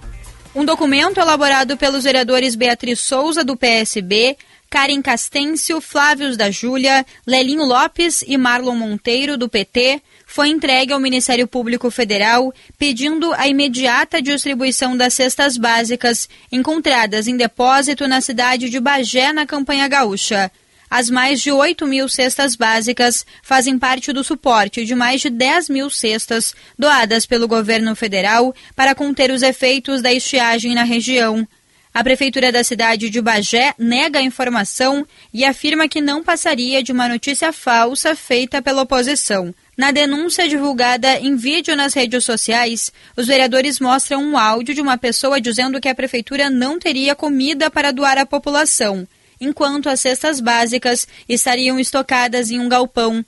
Um 0.56 0.64
documento 0.64 1.20
elaborado 1.20 1.76
pelos 1.76 2.06
vereadores 2.06 2.56
Beatriz 2.56 3.02
Souza, 3.02 3.44
do 3.44 3.58
PSB, 3.58 4.38
Karen 4.76 5.02
Castêncio, 5.02 5.80
Flávios 5.80 6.36
da 6.36 6.52
Júlia, 6.52 7.06
Lelinho 7.26 7.64
Lopes 7.64 8.22
e 8.28 8.38
Marlon 8.38 8.76
Monteiro, 8.76 9.38
do 9.38 9.48
PT, 9.48 10.02
foi 10.28 10.50
entregue 10.50 10.92
ao 10.92 11.00
Ministério 11.00 11.48
Público 11.48 11.90
Federal 11.90 12.54
pedindo 12.78 13.32
a 13.36 13.48
imediata 13.48 14.22
distribuição 14.22 14.98
das 14.98 15.14
cestas 15.14 15.56
básicas 15.56 16.28
encontradas 16.52 17.26
em 17.26 17.38
depósito 17.38 18.06
na 18.06 18.20
cidade 18.20 18.70
de 18.70 18.78
Bagé, 18.82 19.32
na 19.32 19.46
campanha 19.46 19.88
gaúcha. 19.88 20.52
As 20.90 21.10
mais 21.10 21.40
de 21.40 21.54
8 21.54 21.88
mil 21.88 22.10
cestas 22.10 22.58
básicas 22.58 23.26
fazem 23.42 23.80
parte 23.80 24.12
do 24.12 24.26
suporte 24.26 24.84
de 24.84 24.94
mais 24.94 25.22
de 25.22 25.30
10 25.30 25.70
mil 25.70 25.90
cestas 25.90 26.54
doadas 26.78 27.26
pelo 27.26 27.48
governo 27.48 27.96
federal 27.96 28.54
para 28.76 28.94
conter 28.94 29.32
os 29.32 29.42
efeitos 29.42 30.02
da 30.02 30.12
estiagem 30.12 30.76
na 30.76 30.84
região. 30.84 31.48
A 31.96 32.04
prefeitura 32.04 32.52
da 32.52 32.62
cidade 32.62 33.10
de 33.10 33.22
Bagé 33.22 33.74
nega 33.80 34.20
a 34.20 34.22
informação 34.22 35.08
e 35.34 35.46
afirma 35.46 35.88
que 35.88 36.02
não 36.02 36.22
passaria 36.22 36.84
de 36.84 36.92
uma 36.92 37.08
notícia 37.08 37.54
falsa 37.54 38.14
feita 38.14 38.62
pela 38.62 38.82
oposição. 38.82 39.56
Na 39.78 39.92
denúncia 39.92 40.46
divulgada 40.46 41.18
em 41.22 41.38
vídeo 41.38 41.74
nas 41.74 41.94
redes 41.94 42.26
sociais, 42.26 42.92
os 43.16 43.28
vereadores 43.28 43.80
mostram 43.80 44.22
um 44.22 44.38
áudio 44.38 44.76
de 44.76 44.82
uma 44.82 44.98
pessoa 44.98 45.40
dizendo 45.40 45.80
que 45.80 45.88
a 45.88 45.96
prefeitura 45.96 46.50
não 46.50 46.78
teria 46.78 47.16
comida 47.16 47.72
para 47.72 47.94
doar 47.94 48.18
à 48.18 48.26
população, 48.26 49.08
enquanto 49.40 49.88
as 49.88 50.02
cestas 50.02 50.42
básicas 50.42 51.08
estariam 51.30 51.80
estocadas 51.80 52.52
em 52.52 52.60
um 52.60 52.68
galpão. 52.68 53.24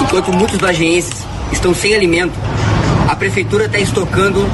Enquanto 0.00 0.32
muitos 0.32 0.58
bageenses 0.58 1.24
estão 1.52 1.74
sem 1.74 1.92
alimento, 1.92 2.34
a 3.10 3.16
prefeitura 3.16 3.64
está 3.66 3.80
estocando 3.80 4.48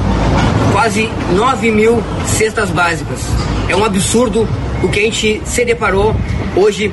quase 0.71 1.09
9 1.33 1.71
mil 1.71 2.03
cestas 2.25 2.69
básicas. 2.69 3.19
É 3.67 3.75
um 3.75 3.83
absurdo 3.83 4.47
o 4.83 4.89
que 4.89 4.99
a 4.99 5.03
gente 5.03 5.41
se 5.45 5.63
deparou 5.65 6.15
hoje 6.55 6.91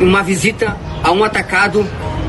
uma 0.00 0.22
visita 0.22 0.76
a 1.02 1.10
um 1.10 1.24
atacado 1.24 1.86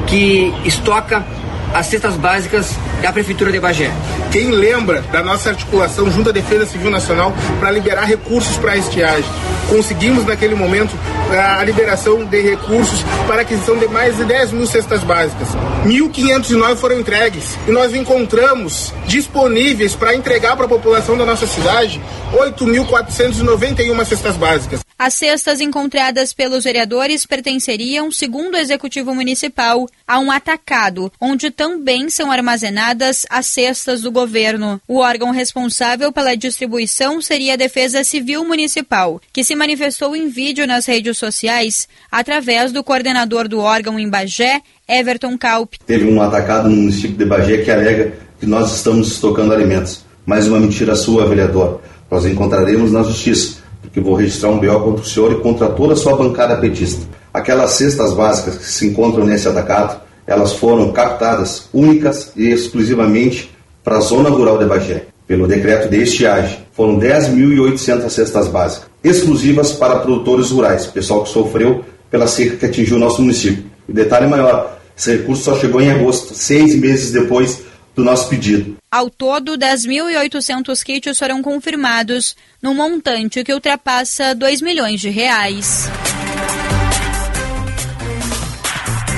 que 0.07 0.53
estoca 0.65 1.25
as 1.73 1.87
cestas 1.87 2.15
básicas 2.15 2.75
da 3.01 3.11
Prefeitura 3.11 3.51
de 3.51 3.59
Bagé. 3.59 3.91
Quem 4.31 4.51
lembra 4.51 5.01
da 5.01 5.23
nossa 5.23 5.49
articulação 5.49 6.09
junto 6.11 6.29
à 6.29 6.31
Defesa 6.31 6.65
Civil 6.65 6.89
Nacional 6.89 7.33
para 7.59 7.71
liberar 7.71 8.05
recursos 8.05 8.57
para 8.57 8.73
a 8.73 8.77
estiagem? 8.77 9.29
Conseguimos 9.69 10.25
naquele 10.25 10.55
momento 10.55 10.93
a 11.31 11.63
liberação 11.63 12.25
de 12.25 12.41
recursos 12.41 13.03
para 13.25 13.37
a 13.37 13.41
aquisição 13.41 13.77
de 13.77 13.87
mais 13.87 14.17
de 14.17 14.25
10 14.25 14.51
mil 14.51 14.67
cestas 14.67 15.01
básicas. 15.03 15.47
1.509 15.85 16.75
foram 16.75 16.99
entregues 16.99 17.57
e 17.67 17.71
nós 17.71 17.93
encontramos 17.95 18.93
disponíveis 19.07 19.95
para 19.95 20.15
entregar 20.15 20.55
para 20.55 20.65
a 20.65 20.69
população 20.69 21.17
da 21.17 21.25
nossa 21.25 21.47
cidade 21.47 22.01
8.491 22.33 24.05
cestas 24.05 24.35
básicas. 24.35 24.81
As 24.97 25.15
cestas 25.15 25.59
encontradas 25.59 26.31
pelos 26.31 26.63
vereadores 26.63 27.25
pertenceriam, 27.25 28.11
segundo 28.11 28.53
o 28.53 28.57
Executivo 28.57 29.15
Municipal, 29.15 29.89
a 30.07 30.19
um 30.19 30.29
atacado, 30.29 31.11
onde 31.19 31.49
também 31.61 32.09
são 32.09 32.31
armazenadas 32.31 33.23
as 33.29 33.45
cestas 33.45 34.01
do 34.01 34.11
governo. 34.11 34.81
O 34.87 34.97
órgão 34.97 35.29
responsável 35.29 36.11
pela 36.11 36.35
distribuição 36.35 37.21
seria 37.21 37.53
a 37.53 37.55
Defesa 37.55 38.03
Civil 38.03 38.43
Municipal, 38.43 39.21
que 39.31 39.43
se 39.43 39.55
manifestou 39.55 40.15
em 40.15 40.27
vídeo 40.27 40.65
nas 40.65 40.87
redes 40.87 41.19
sociais 41.19 41.87
através 42.11 42.71
do 42.71 42.83
coordenador 42.83 43.47
do 43.47 43.59
órgão 43.59 43.99
em 43.99 44.09
Bagé, 44.09 44.59
Everton 44.89 45.37
Kalp. 45.37 45.75
Teve 45.85 46.11
um 46.11 46.19
atacado 46.19 46.67
no 46.67 46.75
município 46.75 47.15
de 47.15 47.25
Bagé 47.25 47.59
que 47.59 47.69
alega 47.69 48.13
que 48.39 48.47
nós 48.47 48.77
estamos 48.77 49.09
estocando 49.09 49.53
alimentos. 49.53 50.03
Mais 50.25 50.47
uma 50.47 50.59
mentira 50.59 50.95
sua, 50.95 51.27
vereador. 51.27 51.79
Nós 52.09 52.25
encontraremos 52.25 52.91
na 52.91 53.03
justiça 53.03 53.57
porque 53.83 53.99
vou 53.99 54.15
registrar 54.15 54.49
um 54.49 54.57
BO 54.57 54.79
contra 54.79 55.03
o 55.03 55.05
senhor 55.05 55.31
e 55.31 55.41
contra 55.41 55.69
toda 55.69 55.93
a 55.93 55.95
sua 55.95 56.17
bancada 56.17 56.57
petista. 56.57 57.05
Aquelas 57.31 57.73
cestas 57.73 58.15
básicas 58.15 58.57
que 58.57 58.65
se 58.65 58.87
encontram 58.87 59.27
nesse 59.27 59.47
atacado, 59.47 60.01
elas 60.25 60.53
foram 60.53 60.91
captadas 60.91 61.69
únicas 61.73 62.31
e 62.35 62.49
exclusivamente 62.49 63.51
para 63.83 63.97
a 63.97 64.01
zona 64.01 64.29
rural 64.29 64.57
de 64.57 64.65
Bagé, 64.65 65.05
pelo 65.27 65.47
decreto 65.47 65.89
de 65.89 66.01
estiagem. 66.01 66.59
Foram 66.71 66.99
10.800 66.99 68.09
cestas 68.09 68.47
básicas, 68.47 68.89
exclusivas 69.03 69.71
para 69.71 69.99
produtores 69.99 70.51
rurais, 70.51 70.85
pessoal 70.85 71.23
que 71.23 71.29
sofreu 71.29 71.83
pela 72.09 72.27
seca 72.27 72.57
que 72.57 72.65
atingiu 72.65 72.97
o 72.97 72.99
nosso 72.99 73.21
município. 73.21 73.63
E 73.87 73.93
detalhe 73.93 74.27
maior, 74.27 74.79
esse 74.97 75.17
recurso 75.17 75.43
só 75.43 75.57
chegou 75.57 75.81
em 75.81 75.89
agosto, 75.89 76.33
seis 76.35 76.75
meses 76.75 77.11
depois 77.11 77.63
do 77.95 78.03
nosso 78.03 78.29
pedido. 78.29 78.77
Ao 78.91 79.09
todo, 79.09 79.57
10.800 79.57 80.83
kits 80.83 81.17
foram 81.17 81.41
confirmados, 81.41 82.35
num 82.61 82.73
montante 82.73 83.43
que 83.43 83.53
ultrapassa 83.53 84.35
2 84.35 84.61
milhões 84.61 85.01
de 85.01 85.09
reais. 85.09 85.89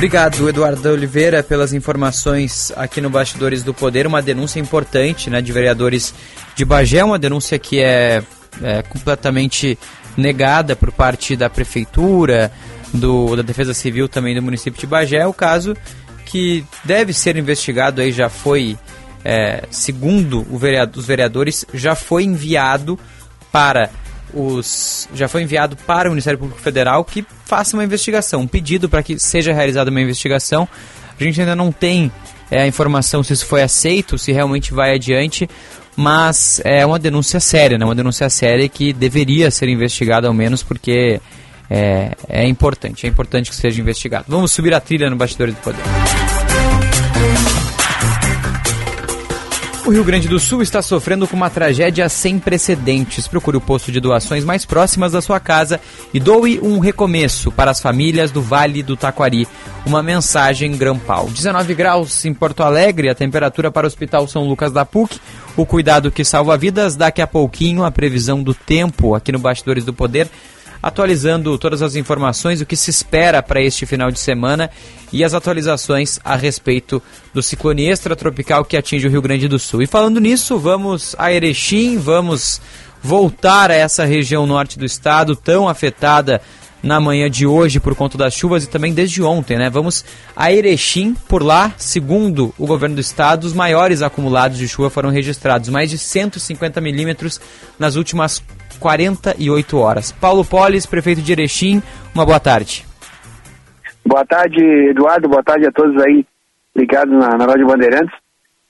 Obrigado, 0.03 0.49
Eduardo 0.49 0.89
Oliveira, 0.89 1.41
pelas 1.41 1.71
informações 1.71 2.73
aqui 2.75 2.99
no 2.99 3.09
Bastidores 3.09 3.63
do 3.63 3.73
Poder. 3.73 4.05
Uma 4.05 4.21
denúncia 4.21 4.59
importante 4.59 5.29
né, 5.29 5.41
de 5.41 5.49
vereadores 5.53 6.13
de 6.57 6.65
Bagé, 6.65 7.01
uma 7.05 7.17
denúncia 7.17 7.57
que 7.57 7.79
é, 7.79 8.21
é 8.61 8.81
completamente 8.81 9.79
negada 10.17 10.75
por 10.75 10.91
parte 10.91 11.37
da 11.37 11.49
Prefeitura, 11.49 12.51
do, 12.93 13.37
da 13.37 13.41
Defesa 13.43 13.73
Civil 13.73 14.09
também 14.09 14.35
do 14.35 14.41
município 14.41 14.77
de 14.77 14.85
Bagé. 14.85 15.19
É 15.19 15.25
o 15.25 15.31
caso 15.31 15.73
que 16.25 16.65
deve 16.83 17.13
ser 17.13 17.37
investigado, 17.37 18.01
aí 18.01 18.11
já 18.11 18.27
foi, 18.27 18.77
é, 19.23 19.63
segundo 19.71 20.43
vereador, 20.57 20.99
os 20.99 21.07
vereadores, 21.07 21.65
já 21.73 21.95
foi 21.95 22.25
enviado 22.25 22.99
para 23.53 23.89
os 24.33 25.07
já 25.13 25.27
foi 25.27 25.43
enviado 25.43 25.75
para 25.75 26.09
o 26.09 26.11
Ministério 26.11 26.39
Público 26.39 26.61
Federal 26.61 27.03
que 27.05 27.25
faça 27.45 27.77
uma 27.77 27.83
investigação, 27.83 28.41
um 28.41 28.47
pedido 28.47 28.89
para 28.89 29.03
que 29.03 29.19
seja 29.19 29.53
realizada 29.53 29.89
uma 29.91 30.01
investigação 30.01 30.67
A 31.19 31.23
gente 31.23 31.39
ainda 31.39 31.55
não 31.55 31.71
tem 31.71 32.11
é, 32.49 32.61
a 32.61 32.67
informação 32.67 33.23
se 33.23 33.33
isso 33.33 33.45
foi 33.45 33.61
aceito, 33.61 34.17
se 34.17 34.31
realmente 34.31 34.73
vai 34.73 34.93
adiante, 34.93 35.49
mas 35.95 36.61
é 36.63 36.85
uma 36.85 36.99
denúncia 36.99 37.39
séria, 37.39 37.77
né? 37.77 37.85
uma 37.85 37.95
denúncia 37.95 38.29
séria 38.29 38.67
que 38.67 38.93
deveria 38.93 39.49
ser 39.51 39.69
investigada 39.69 40.27
ao 40.27 40.33
menos 40.33 40.63
porque 40.63 41.19
é, 41.69 42.11
é 42.27 42.47
importante, 42.47 43.05
é 43.05 43.09
importante 43.09 43.49
que 43.49 43.55
seja 43.55 43.81
investigado. 43.81 44.25
Vamos 44.27 44.51
subir 44.51 44.73
a 44.73 44.79
trilha 44.79 45.09
no 45.09 45.15
Bastidores 45.15 45.55
do 45.55 45.61
Poder. 45.61 46.32
O 49.85 49.91
Rio 49.91 50.03
Grande 50.05 50.29
do 50.29 50.39
Sul 50.39 50.61
está 50.61 50.81
sofrendo 50.81 51.27
com 51.27 51.35
uma 51.35 51.49
tragédia 51.49 52.07
sem 52.07 52.39
precedentes. 52.39 53.27
Procure 53.27 53.57
o 53.57 53.61
posto 53.61 53.91
de 53.91 53.99
doações 53.99 54.45
mais 54.45 54.63
próximas 54.65 55.11
da 55.11 55.21
sua 55.21 55.41
casa 55.41 55.77
e 56.13 56.21
doe 56.21 56.57
um 56.61 56.79
recomeço 56.79 57.51
para 57.51 57.69
as 57.69 57.81
famílias 57.81 58.31
do 58.31 58.41
Vale 58.41 58.81
do 58.81 58.95
Taquari. 58.95 59.45
Uma 59.85 60.01
mensagem 60.01 60.71
grampal. 60.77 61.27
19 61.27 61.75
graus 61.75 62.23
em 62.23 62.33
Porto 62.33 62.63
Alegre, 62.63 63.09
a 63.09 63.15
temperatura 63.15 63.69
para 63.69 63.85
o 63.85 63.87
Hospital 63.87 64.25
São 64.25 64.47
Lucas 64.47 64.71
da 64.71 64.85
PUC. 64.85 65.19
O 65.57 65.65
cuidado 65.65 66.09
que 66.09 66.23
salva 66.23 66.57
vidas. 66.57 66.95
Daqui 66.95 67.21
a 67.21 67.27
pouquinho 67.27 67.83
a 67.83 67.91
previsão 67.91 68.41
do 68.41 68.53
tempo 68.53 69.13
aqui 69.13 69.33
no 69.33 69.39
Bastidores 69.39 69.83
do 69.83 69.93
Poder 69.93 70.29
atualizando 70.83 71.57
todas 71.57 71.81
as 71.81 71.95
informações, 71.95 72.59
o 72.59 72.65
que 72.65 72.75
se 72.75 72.89
espera 72.89 73.41
para 73.41 73.61
este 73.61 73.85
final 73.85 74.11
de 74.11 74.19
semana 74.19 74.69
e 75.13 75.23
as 75.23 75.33
atualizações 75.33 76.19
a 76.25 76.35
respeito 76.35 77.01
do 77.33 77.41
ciclone 77.41 77.89
extratropical 77.89 78.65
que 78.65 78.75
atinge 78.75 79.07
o 79.07 79.09
Rio 79.09 79.21
Grande 79.21 79.47
do 79.47 79.57
Sul. 79.57 79.81
E 79.81 79.87
falando 79.87 80.19
nisso, 80.19 80.59
vamos 80.59 81.15
a 81.17 81.31
Erechim, 81.31 81.97
vamos 81.97 82.59
voltar 83.01 83.71
a 83.71 83.75
essa 83.75 84.03
região 84.03 84.45
norte 84.45 84.77
do 84.77 84.83
estado 84.83 85.37
tão 85.37 85.69
afetada 85.69 86.41
na 86.83 86.99
manhã 86.99 87.29
de 87.29 87.47
hoje 87.47 87.79
por 87.79 87.95
conta 87.95 88.17
das 88.17 88.33
chuvas 88.33 88.65
e 88.65 88.69
também 88.69 88.93
desde 88.93 89.23
ontem, 89.23 89.57
né? 89.57 89.69
Vamos 89.69 90.03
a 90.35 90.51
Erechim, 90.51 91.15
por 91.29 91.41
lá, 91.41 91.71
segundo 91.77 92.53
o 92.59 92.67
governo 92.67 92.95
do 92.95 93.01
estado, 93.01 93.45
os 93.45 93.53
maiores 93.53 94.01
acumulados 94.01 94.57
de 94.57 94.67
chuva 94.67 94.89
foram 94.89 95.09
registrados, 95.09 95.69
mais 95.69 95.89
de 95.89 95.97
150 95.97 96.81
milímetros 96.81 97.39
nas 97.79 97.95
últimas 97.95 98.43
48 98.79 99.77
horas. 99.77 100.11
Paulo 100.11 100.43
Polis, 100.43 100.85
prefeito 100.85 101.21
de 101.21 101.31
Erechim, 101.31 101.81
uma 102.13 102.25
boa 102.25 102.39
tarde. 102.39 102.85
Boa 104.05 104.25
tarde, 104.25 104.61
Eduardo, 104.89 105.29
boa 105.29 105.43
tarde 105.43 105.65
a 105.65 105.71
todos 105.71 105.95
aí 106.03 106.25
ligados 106.75 107.13
na, 107.13 107.37
na 107.37 107.45
Rádio 107.45 107.67
Bandeirantes. 107.67 108.13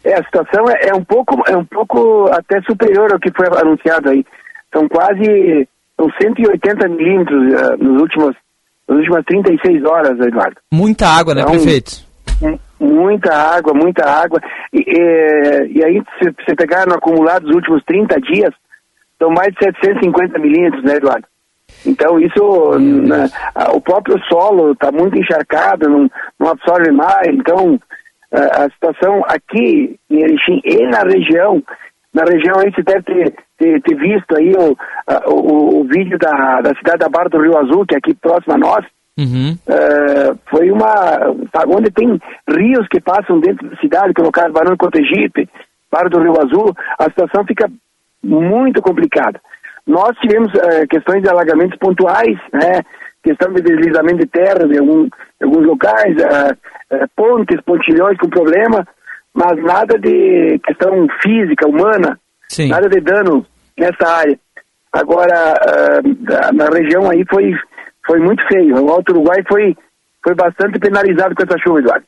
É, 0.04 0.14
a 0.14 0.24
situação 0.24 0.70
é, 0.70 0.90
é, 0.90 0.94
um 0.94 1.04
pouco, 1.04 1.42
é 1.48 1.56
um 1.56 1.66
pouco 1.66 2.30
até 2.32 2.62
superior 2.62 3.12
ao 3.12 3.20
que 3.20 3.32
foi 3.32 3.48
anunciado 3.60 4.10
aí. 4.10 4.26
São 4.74 4.88
quase 4.88 5.68
são 6.04 6.10
180 6.22 6.88
milímetros 6.90 7.54
uh, 7.54 7.84
nos 7.84 8.02
últimos, 8.02 8.36
nas 8.88 8.98
últimas 8.98 9.26
36 9.26 9.86
horas, 9.86 10.20
Eduardo. 10.20 10.58
Muita 10.72 11.08
água, 11.08 11.34
né, 11.34 11.42
então, 11.42 11.54
prefeito? 11.54 12.04
Muita 12.80 13.34
água, 13.34 13.74
muita 13.74 14.06
água. 14.06 14.42
E, 14.74 14.80
e, 14.80 15.78
e 15.78 15.84
aí, 15.84 16.02
se 16.20 16.30
você 16.32 16.56
pegar 16.56 16.86
no 16.86 16.96
acumulado 16.96 17.46
dos 17.46 17.56
últimos 17.56 17.84
30 17.86 18.20
dias, 18.22 18.54
são 19.20 19.30
mais 19.30 19.54
de 19.54 19.60
750 19.64 20.40
milímetros, 20.40 20.84
né, 20.84 20.96
Eduardo? 20.96 21.26
Então, 21.86 22.20
isso, 22.20 22.78
né, 22.80 23.30
o 23.74 23.80
próprio 23.80 24.20
solo 24.30 24.74
está 24.74 24.92
muito 24.92 25.18
encharcado, 25.18 25.90
não, 25.90 26.10
não, 26.40 26.50
absorve 26.50 26.92
mais. 26.92 27.28
Então, 27.28 27.80
a, 28.32 28.66
a 28.66 28.70
situação 28.70 29.24
aqui 29.28 29.98
em 30.10 30.20
Erechim 30.20 30.62
e 30.66 30.86
na 30.88 31.00
região, 31.00 31.64
na 32.14 32.24
região 32.24 32.60
aí 32.60 32.72
você 32.72 32.84
deve 32.84 33.02
ter, 33.02 33.34
ter, 33.58 33.82
ter 33.82 33.96
visto 33.96 34.38
aí 34.38 34.54
o, 34.54 34.78
o, 35.32 35.80
o, 35.80 35.84
vídeo 35.86 36.18
da, 36.20 36.62
da 36.62 36.76
cidade 36.76 37.00
da 37.00 37.10
Barra 37.10 37.30
do 37.30 37.42
Rio 37.42 37.58
Azul, 37.58 37.86
que 37.86 37.96
é 37.96 37.98
aqui 37.98 38.14
próximo 38.14 38.54
a 38.54 38.58
nós. 38.58 38.86
Uhum. 39.18 39.58
Uh, 39.68 40.40
foi 40.50 40.72
uma. 40.72 40.94
onde 41.68 41.92
tem 41.92 42.20
rios 42.48 42.88
que 42.90 43.02
passam 43.02 43.40
dentro 43.40 43.70
da 43.70 43.76
cidade, 43.78 44.14
que 44.14 44.22
é 44.22 44.26
o 44.26 44.32
caso 44.32 44.54
Barão 44.54 44.78
Cotegipe, 44.78 45.50
Barra 45.92 46.10
do 46.10 46.20
Rio 46.20 46.40
Azul, 46.40 46.74
a 47.00 47.04
situação 47.06 47.46
fica 47.46 47.70
muito 48.24 48.82
complicada. 48.82 49.40
Nós 49.86 50.18
tivemos 50.20 50.52
uh, 50.54 50.88
questões 50.90 51.22
de 51.22 51.30
alagamentos 51.30 51.78
pontuais, 51.78 52.38
né? 52.52 52.82
questão 53.24 53.54
de 53.54 53.62
deslizamento 53.62 54.20
de 54.20 54.28
terra 54.28 54.66
em, 54.66 54.80
algum, 54.80 55.08
alguns 55.42 55.66
locais, 55.66 56.16
uh, 56.18 57.08
pontes, 57.16 57.60
pontilhões 57.62 58.18
com 58.18 58.30
problema, 58.30 58.88
mas 59.34 59.62
nada 59.64 59.98
de 59.98 60.60
questão 60.60 61.08
física, 61.22 61.68
humana, 61.68 62.20
Sim. 62.48 62.70
nada 62.70 62.88
de 62.88 63.00
dano 63.02 63.46
nessa 63.78 64.08
área. 64.08 64.40
Agora, 64.92 65.56
na 66.54 66.66
região 66.70 67.10
aí 67.10 67.26
foi, 67.28 67.52
foi 68.06 68.20
muito 68.20 68.46
feio. 68.48 68.76
O 68.80 68.92
Alto 68.92 69.12
Uruguai 69.12 69.44
foi, 69.48 69.76
foi 70.24 70.36
bastante 70.36 70.78
penalizado 70.78 71.34
com 71.34 71.44
essa 71.44 71.58
chuva, 71.58 71.80
Eduardo. 71.80 72.06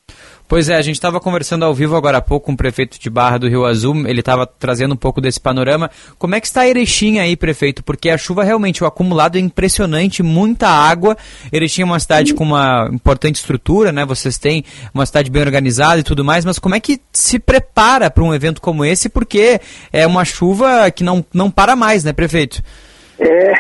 Pois 0.48 0.70
é, 0.70 0.76
a 0.76 0.82
gente 0.82 0.96
estava 0.96 1.20
conversando 1.20 1.66
ao 1.66 1.74
vivo 1.74 1.96
agora 1.96 2.20
há 2.20 2.22
pouco 2.22 2.46
com 2.46 2.52
o 2.52 2.58
prefeito 2.58 3.00
de 3.00 3.10
Barra 3.10 3.40
do 3.40 3.48
Rio 3.48 3.66
Azul, 3.66 4.08
ele 4.08 4.20
estava 4.20 4.46
trazendo 4.46 4.94
um 4.94 4.98
pouco 4.98 5.20
desse 5.20 5.40
panorama. 5.40 5.90
Como 6.20 6.36
é 6.36 6.40
que 6.40 6.46
está 6.46 6.68
Erechim 6.68 7.18
aí, 7.18 7.36
prefeito? 7.36 7.84
Porque 7.84 8.12
a 8.12 8.18
chuva 8.18 8.44
realmente, 8.44 8.84
o 8.84 8.88
acumulado 8.88 9.38
é 9.38 9.42
impressionante, 9.42 10.22
muita 10.22 10.68
água. 10.68 11.18
Erechim 11.52 11.82
é 11.82 11.86
uma 11.86 12.00
cidade 12.00 12.36
com 12.36 12.44
uma 12.44 12.88
importante 12.94 13.38
estrutura, 13.38 13.92
né? 13.92 14.06
Vocês 14.06 14.38
têm 14.38 14.64
uma 14.94 15.06
cidade 15.06 15.32
bem 15.32 15.42
organizada 15.42 16.00
e 16.00 16.04
tudo 16.04 16.24
mais, 16.24 16.46
mas 16.46 16.60
como 16.60 16.76
é 16.76 16.80
que 16.80 17.02
se 17.12 17.40
prepara 17.40 18.12
para 18.12 18.24
um 18.24 18.34
evento 18.34 18.62
como 18.62 18.86
esse? 18.86 19.10
Porque 19.10 19.60
é 19.92 20.06
uma 20.06 20.24
chuva 20.24 20.92
que 20.92 21.04
não, 21.04 21.26
não 21.34 21.50
para 21.50 21.76
mais, 21.76 22.04
né, 22.04 22.14
prefeito? 22.14 22.62
É, 23.20 23.54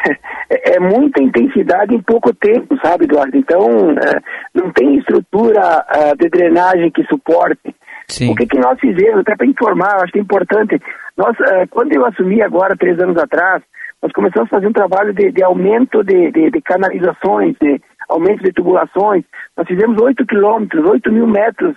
é, 0.50 0.76
é 0.76 0.80
muita 0.80 1.22
intensidade 1.22 1.96
em 1.96 2.02
pouco 2.02 2.34
tempo, 2.34 2.78
sabe, 2.84 3.06
Eduardo? 3.06 3.38
Então, 3.38 3.92
é, 3.92 4.22
não 4.54 4.72
tem 4.72 4.98
estrutura 4.98 5.86
é, 5.90 6.16
de 6.16 6.30
drenagem 6.30 6.92
que 6.92 7.04
suporte. 7.06 7.76
Sim. 8.08 8.32
O 8.32 8.36
que, 8.36 8.46
que 8.46 8.60
nós 8.60 8.80
fizemos, 8.80 9.20
até 9.20 9.36
para 9.36 9.48
informar, 9.48 9.96
acho 9.96 10.14
que 10.14 10.20
é 10.20 10.22
importante, 10.22 10.80
nós, 11.18 11.36
é, 11.40 11.66
quando 11.68 11.94
eu 11.94 12.06
assumi 12.06 12.42
agora, 12.42 12.78
três 12.78 13.00
anos 13.00 13.18
atrás, 13.18 13.64
nós 14.02 14.12
começamos 14.12 14.48
a 14.52 14.56
fazer 14.56 14.68
um 14.68 14.74
trabalho 14.74 15.14
de, 15.14 15.32
de 15.32 15.44
aumento 15.44 16.04
de, 16.04 16.32
de, 16.32 16.52
de, 16.52 16.62
canalizações, 16.62 17.56
de 17.60 17.82
aumento 18.08 18.44
de 18.44 18.52
tubulações. 18.52 19.24
Nós 19.58 19.68
fizemos 19.68 20.00
8 20.00 20.26
quilômetros, 20.28 20.86
8 20.88 21.12
mil 21.12 21.26
metros 21.26 21.76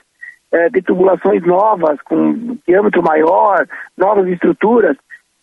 é, 0.53 0.69
de 0.69 0.83
tubulações 0.83 1.43
novas, 1.47 1.99
com 2.03 2.59
diâmetro 2.67 3.03
maior, 3.03 3.67
novas 3.97 4.27
estruturas. 4.29 4.97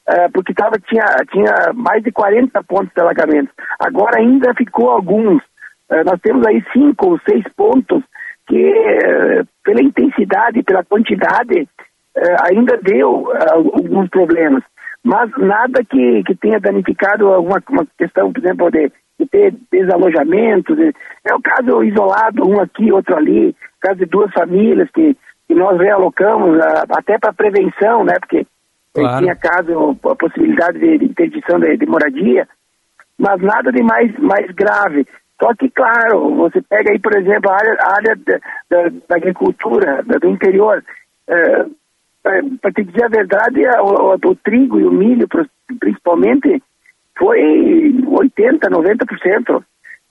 Uh, 0.07 0.31
porque 0.31 0.53
tava, 0.53 0.77
tinha, 0.87 1.03
tinha 1.31 1.73
mais 1.73 2.03
de 2.03 2.11
40 2.11 2.63
pontos 2.65 2.93
de 2.93 3.01
alagamento. 3.01 3.49
Agora 3.79 4.19
ainda 4.19 4.53
ficou 4.53 4.91
alguns. 4.91 5.41
Uh, 5.89 6.03
nós 6.05 6.19
temos 6.21 6.45
aí 6.45 6.63
cinco 6.71 7.09
ou 7.09 7.19
seis 7.27 7.43
pontos 7.55 8.03
que, 8.47 8.69
uh, 8.69 9.47
pela 9.63 9.81
intensidade, 9.81 10.61
pela 10.61 10.83
quantidade, 10.83 11.67
ainda 12.43 12.77
deu 12.77 13.29
alguns 13.51 14.07
problemas. 14.09 14.63
Mas 15.03 15.29
nada 15.37 15.83
que, 15.83 16.23
que 16.23 16.35
tenha 16.35 16.59
danificado 16.59 17.27
alguma 17.27 17.61
questão, 17.97 18.31
por 18.31 18.39
exemplo, 18.39 18.71
de, 18.71 18.91
de 19.19 19.25
ter 19.25 19.53
desalojamento. 19.71 20.75
De, 20.75 20.93
é 21.25 21.33
o 21.33 21.41
caso 21.41 21.83
isolado, 21.83 22.47
um 22.47 22.61
aqui, 22.61 22.91
outro 22.91 23.17
ali, 23.17 23.55
caso 23.81 23.99
de 23.99 24.05
duas 24.05 24.31
famílias 24.31 24.89
que, 24.91 25.17
que 25.47 25.55
nós 25.55 25.77
realocamos, 25.79 26.59
até 26.89 27.17
para 27.17 27.33
prevenção, 27.33 28.05
né? 28.05 28.13
Porque 28.19 28.45
Claro. 29.01 29.23
tinha 29.23 29.35
caso, 29.35 29.97
a 30.09 30.15
possibilidade 30.15 30.79
de, 30.79 31.05
interdição 31.05 31.59
de, 31.59 31.75
de, 31.75 31.85
moradia, 31.85 32.47
mas 33.19 33.41
nada 33.41 33.71
de 33.71 33.83
mais, 33.83 34.17
mais 34.19 34.47
grave. 34.51 35.05
Só 35.41 35.53
que, 35.53 35.69
claro, 35.69 36.33
você 36.35 36.61
pega 36.61 36.91
aí, 36.91 36.99
por 36.99 37.13
exemplo, 37.15 37.51
a 37.51 37.55
área, 37.55 37.77
a 37.79 37.95
área 37.95 38.15
da, 38.15 38.39
da, 38.69 38.89
da 39.09 39.15
agricultura, 39.17 40.01
da, 40.03 40.17
do 40.17 40.29
interior, 40.29 40.81
é, 41.27 41.65
é, 42.25 42.41
para 42.61 42.71
te 42.71 42.83
dizer 42.85 43.03
a 43.03 43.09
verdade, 43.09 43.61
o, 43.81 44.13
o, 44.13 44.13
o, 44.13 44.35
trigo 44.37 44.79
e 44.79 44.85
o 44.85 44.91
milho, 44.91 45.27
principalmente, 45.77 46.63
foi 47.17 47.93
80%, 48.01 48.59
90%. 48.69 49.63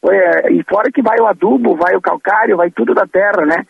Foi, 0.03 0.15
é, 0.15 0.53
e 0.53 0.63
fora 0.65 0.93
que 0.93 1.01
vai 1.01 1.19
o 1.19 1.27
adubo, 1.27 1.75
vai 1.75 1.97
o 1.97 2.03
calcário, 2.03 2.59
vai 2.59 2.71
tudo 2.71 2.93
da 2.93 3.07
terra, 3.07 3.47
né? 3.47 3.67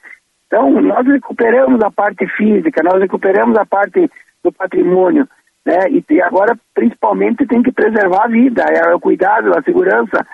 Então, 0.49 0.71
nós 0.83 1.07
recuperamos 1.07 1.81
a 1.83 1.91
parte 1.91 2.27
física, 2.37 2.83
nós 2.83 3.01
recuperamos 3.01 3.57
a 3.57 3.65
parte 3.65 4.11
do 4.45 4.53
patrimônio, 4.53 5.27
né? 5.65 5.79
E, 5.91 6.05
e, 6.09 6.23
agora, 6.23 6.57
principalmente, 6.75 7.47
tem 7.47 7.63
que 7.63 7.73
preservar 7.73 8.25
a 8.25 8.29
vida, 8.29 8.63
é, 8.63 8.95
o 8.95 9.01
cuidado, 9.01 9.57
a 9.57 9.63
segurança. 9.63 10.25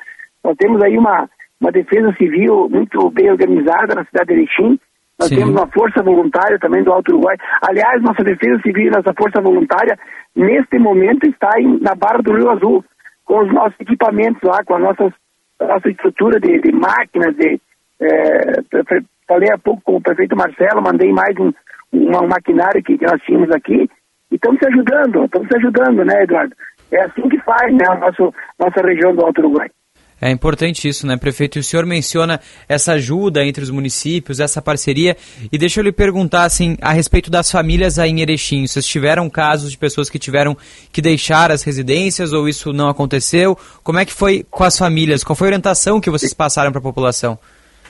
Nós 0.42 0.56
temos 0.56 0.82
aí 0.82 0.98
uma, 0.98 1.30
uma 1.60 1.70
defesa 1.70 2.12
civil 2.18 2.68
muito 2.68 3.10
bem 3.10 3.30
organizada 3.30 3.94
na 3.94 4.04
cidade 4.04 4.34
de 4.34 4.40
Erechim, 4.40 4.78
nós 5.20 5.28
Sim. 5.28 5.36
temos 5.36 5.50
uma 5.50 5.66
força 5.66 6.02
voluntária 6.02 6.58
também 6.58 6.82
do 6.82 6.90
Alto 6.90 7.12
Uruguai. 7.12 7.36
Aliás, 7.60 8.02
nossa 8.02 8.24
defesa 8.24 8.58
civil 8.62 8.86
e 8.86 8.90
nossa 8.90 9.12
força 9.12 9.38
voluntária, 9.42 9.98
neste 10.34 10.78
momento, 10.78 11.28
está 11.28 11.60
em, 11.60 11.78
na 11.78 11.94
Barra 11.94 12.22
do 12.22 12.32
Rio 12.32 12.48
Azul, 12.48 12.82
com 13.26 13.40
os 13.40 13.52
nossos 13.52 13.78
equipamentos 13.78 14.40
lá, 14.42 14.64
com 14.64 14.76
a 14.76 14.78
nossa, 14.78 15.12
a 15.60 15.66
nossa 15.66 15.90
estrutura 15.90 16.40
de, 16.40 16.58
de 16.60 16.72
máquinas, 16.72 17.36
de, 17.36 17.60
é, 18.00 18.62
falei 19.28 19.50
há 19.52 19.58
pouco 19.58 19.82
com 19.84 19.96
o 19.96 20.00
prefeito 20.00 20.34
Marcelo, 20.34 20.80
mandei 20.80 21.12
mais 21.12 21.36
um, 21.38 21.52
um 21.92 22.26
maquinário 22.26 22.82
que, 22.82 22.96
que 22.96 23.04
nós 23.04 23.20
tínhamos 23.20 23.50
aqui, 23.50 23.90
e 24.30 24.36
estamos 24.36 24.58
se 24.58 24.66
ajudando, 24.66 25.24
estamos 25.24 25.48
se 25.48 25.56
ajudando, 25.56 26.04
né, 26.04 26.22
Eduardo? 26.22 26.54
É 26.92 27.02
assim 27.02 27.28
que 27.28 27.38
faz, 27.40 27.72
né, 27.72 27.84
a 27.88 27.96
nosso, 27.96 28.34
nossa 28.58 28.82
região 28.82 29.14
do 29.14 29.24
Alto 29.24 29.40
Uruguai. 29.40 29.68
É 30.22 30.30
importante 30.30 30.86
isso, 30.86 31.06
né, 31.06 31.16
prefeito? 31.16 31.56
E 31.56 31.60
o 31.60 31.64
senhor 31.64 31.86
menciona 31.86 32.40
essa 32.68 32.92
ajuda 32.92 33.42
entre 33.42 33.62
os 33.62 33.70
municípios, 33.70 34.38
essa 34.38 34.60
parceria. 34.60 35.16
E 35.50 35.56
deixa 35.56 35.80
eu 35.80 35.84
lhe 35.84 35.92
perguntar, 35.92 36.44
assim, 36.44 36.76
a 36.82 36.92
respeito 36.92 37.30
das 37.30 37.50
famílias 37.50 37.98
aí 37.98 38.10
em 38.10 38.20
Erechim. 38.20 38.66
Vocês 38.66 38.86
tiveram 38.86 39.30
casos 39.30 39.70
de 39.70 39.78
pessoas 39.78 40.10
que 40.10 40.18
tiveram 40.18 40.54
que 40.92 41.00
deixar 41.00 41.50
as 41.50 41.62
residências 41.62 42.34
ou 42.34 42.46
isso 42.46 42.70
não 42.70 42.90
aconteceu? 42.90 43.56
Como 43.82 43.98
é 43.98 44.04
que 44.04 44.12
foi 44.12 44.44
com 44.50 44.62
as 44.62 44.78
famílias? 44.78 45.24
Qual 45.24 45.34
foi 45.34 45.48
a 45.48 45.50
orientação 45.50 46.00
que 46.00 46.10
vocês 46.10 46.34
passaram 46.34 46.70
para 46.70 46.80
a 46.80 46.82
população? 46.82 47.38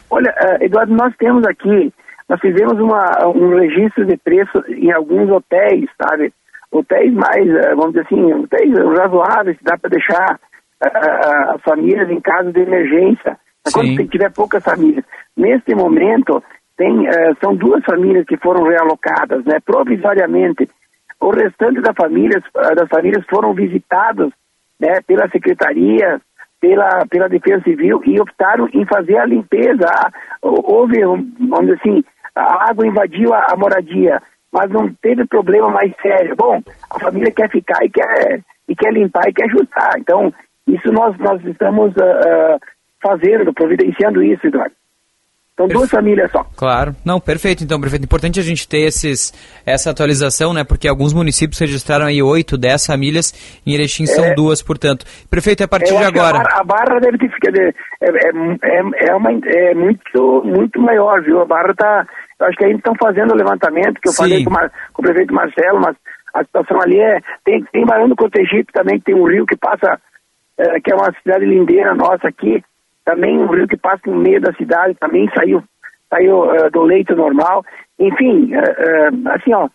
Olha, 0.09 0.33
uh, 0.41 0.63
Eduardo, 0.63 0.95
nós 0.95 1.13
temos 1.19 1.45
aqui, 1.45 1.93
nós 2.31 2.39
fizemos 2.39 2.79
uma, 2.79 3.27
um 3.27 3.59
registro 3.59 4.07
de 4.07 4.17
preço 4.17 4.63
em 4.69 4.93
alguns 4.93 5.29
hotéis, 5.29 5.91
sabe? 6.01 6.33
Hotéis 6.71 7.13
mais, 7.13 7.45
uh, 7.45 7.75
vamos 7.75 7.89
dizer 7.89 8.03
assim, 8.03 8.33
hotéis 8.33 8.73
razoáveis, 8.97 9.57
dá 9.61 9.77
para 9.77 9.91
deixar 9.91 10.39
as 10.81 11.61
famílias 11.63 12.09
em 12.09 12.21
caso 12.21 12.53
de 12.53 12.61
emergência, 12.61 13.37
quando 13.73 14.09
tiver 14.09 14.31
poucas 14.33 14.63
famílias. 14.63 15.05
Neste 15.37 15.75
momento, 15.75 16.41
tem, 16.77 17.09
uh, 17.09 17.37
são 17.43 17.57
duas 17.57 17.85
famílias 17.85 18.25
que 18.25 18.37
foram 18.37 18.63
realocadas, 18.63 19.45
né, 19.45 19.59
provisoriamente. 19.67 20.69
O 21.21 21.31
restante 21.31 21.81
da 21.81 21.93
famílias, 21.93 22.45
uh, 22.55 22.77
das 22.77 22.89
famílias 22.89 23.25
foram 23.29 23.53
visitadas 23.55 24.31
né, 24.79 25.01
pela 25.05 25.29
secretaria, 25.31 26.21
pela, 26.61 27.05
pela 27.11 27.29
Defesa 27.29 27.61
Civil 27.65 28.01
e 28.05 28.21
optaram 28.21 28.69
em 28.73 28.87
fazer 28.87 29.19
a 29.19 29.27
limpeza. 29.27 29.91
Houve, 30.41 31.01
vamos 31.01 31.67
dizer 31.67 31.81
assim, 31.81 32.05
a 32.35 32.71
água 32.71 32.87
invadiu 32.87 33.33
a, 33.35 33.47
a 33.51 33.57
moradia, 33.57 34.21
mas 34.53 34.71
não 34.71 34.93
teve 34.95 35.27
problema 35.27 35.69
mais 35.69 35.93
sério. 36.01 36.35
Bom, 36.37 36.61
a 36.91 36.99
família 36.99 37.31
quer 37.31 37.51
ficar 37.51 37.85
e 37.85 37.91
quer, 37.91 38.41
e 38.69 38.75
quer 38.75 38.93
limpar 38.93 39.29
e 39.29 39.33
quer 39.33 39.45
ajustar. 39.45 39.93
Então, 39.99 40.33
isso 40.67 40.93
nós, 40.93 41.17
nós 41.19 41.45
estamos 41.45 41.93
uh, 41.97 42.59
fazendo, 43.03 43.53
providenciando 43.53 44.23
isso, 44.23 44.47
Eduardo. 44.47 44.75
São 45.57 45.69
duas 45.69 45.91
famílias 45.91 46.31
só. 46.31 46.43
Claro. 46.57 46.95
Não, 47.05 47.21
perfeito. 47.21 47.63
Então, 47.63 47.79
prefeito, 47.81 48.05
importante 48.05 48.41
a 48.41 48.43
gente 48.43 48.67
ter 48.67 48.87
esses, 48.87 49.33
essa 49.67 49.91
atualização, 49.91 50.55
né? 50.55 50.65
Porque 50.65 50.89
alguns 50.89 51.13
municípios 51.13 51.59
registraram 51.59 52.07
aí 52.07 52.23
oito, 52.23 52.57
dez 52.57 52.87
famílias, 52.87 53.61
em 53.67 53.75
Erechim 53.75 54.07
são 54.07 54.25
é, 54.25 54.35
duas, 54.35 54.63
portanto. 54.63 55.05
Prefeito, 55.29 55.63
é 55.63 55.65
a 55.65 55.69
partir 55.69 55.97
de 55.97 56.05
agora... 56.05 56.39
A 56.39 56.43
barra, 56.43 56.61
a 56.61 56.65
barra, 56.65 57.01
deve 57.01 57.19
ter 57.19 57.31
ficado... 57.31 57.59
É, 57.59 57.73
é, 58.01 59.11
é, 59.11 59.15
uma, 59.15 59.31
é 59.33 59.75
muito, 59.75 60.43
muito 60.45 60.81
maior, 60.81 61.23
viu? 61.23 61.41
A 61.41 61.45
barra 61.45 61.73
está... 61.73 62.07
Acho 62.41 62.57
que 62.57 62.65
ainda 62.65 62.79
estão 62.79 62.95
fazendo 62.99 63.33
o 63.33 63.37
levantamento, 63.37 64.01
que 64.01 64.09
eu 64.09 64.13
Sim. 64.13 64.23
falei 64.23 64.45
com, 64.45 64.55
com, 64.55 65.03
o 65.03 65.05
prefeito 65.05 65.35
Marcelo, 65.35 65.79
mas 65.79 65.95
a 66.33 66.43
situação 66.43 66.81
ali 66.81 66.99
é... 66.99 67.21
Tem, 67.45 67.63
tem 67.71 67.85
Barão 67.85 68.09
do 68.09 68.17
Cotegipe 68.17 68.73
também, 68.73 68.99
que 68.99 69.05
tem 69.05 69.15
um 69.15 69.29
rio 69.29 69.45
que 69.45 69.57
passa 69.57 70.01
é, 70.61 70.81
que 70.81 70.93
é 70.93 70.95
uma 70.95 71.11
cidade 71.23 71.47
lindeira 71.47 71.95
nossa 71.95 72.29
aqui, 72.29 72.63
também 73.05 73.39
um 73.39 73.47
rio 73.47 73.67
que 73.67 73.77
passa 73.77 74.03
no 74.07 74.17
meio 74.17 74.41
da 74.41 74.53
cidade, 74.55 74.95
também 75.01 75.29
saiu, 75.35 75.63
saiu 76.09 76.43
uh, 76.43 76.71
do 76.71 76.83
leito 76.83 77.15
normal. 77.15 77.65
Enfim, 77.99 78.55
uh, 78.55 78.59
uh, 78.59 79.29
assim, 79.31 79.53
ó, 79.55 79.69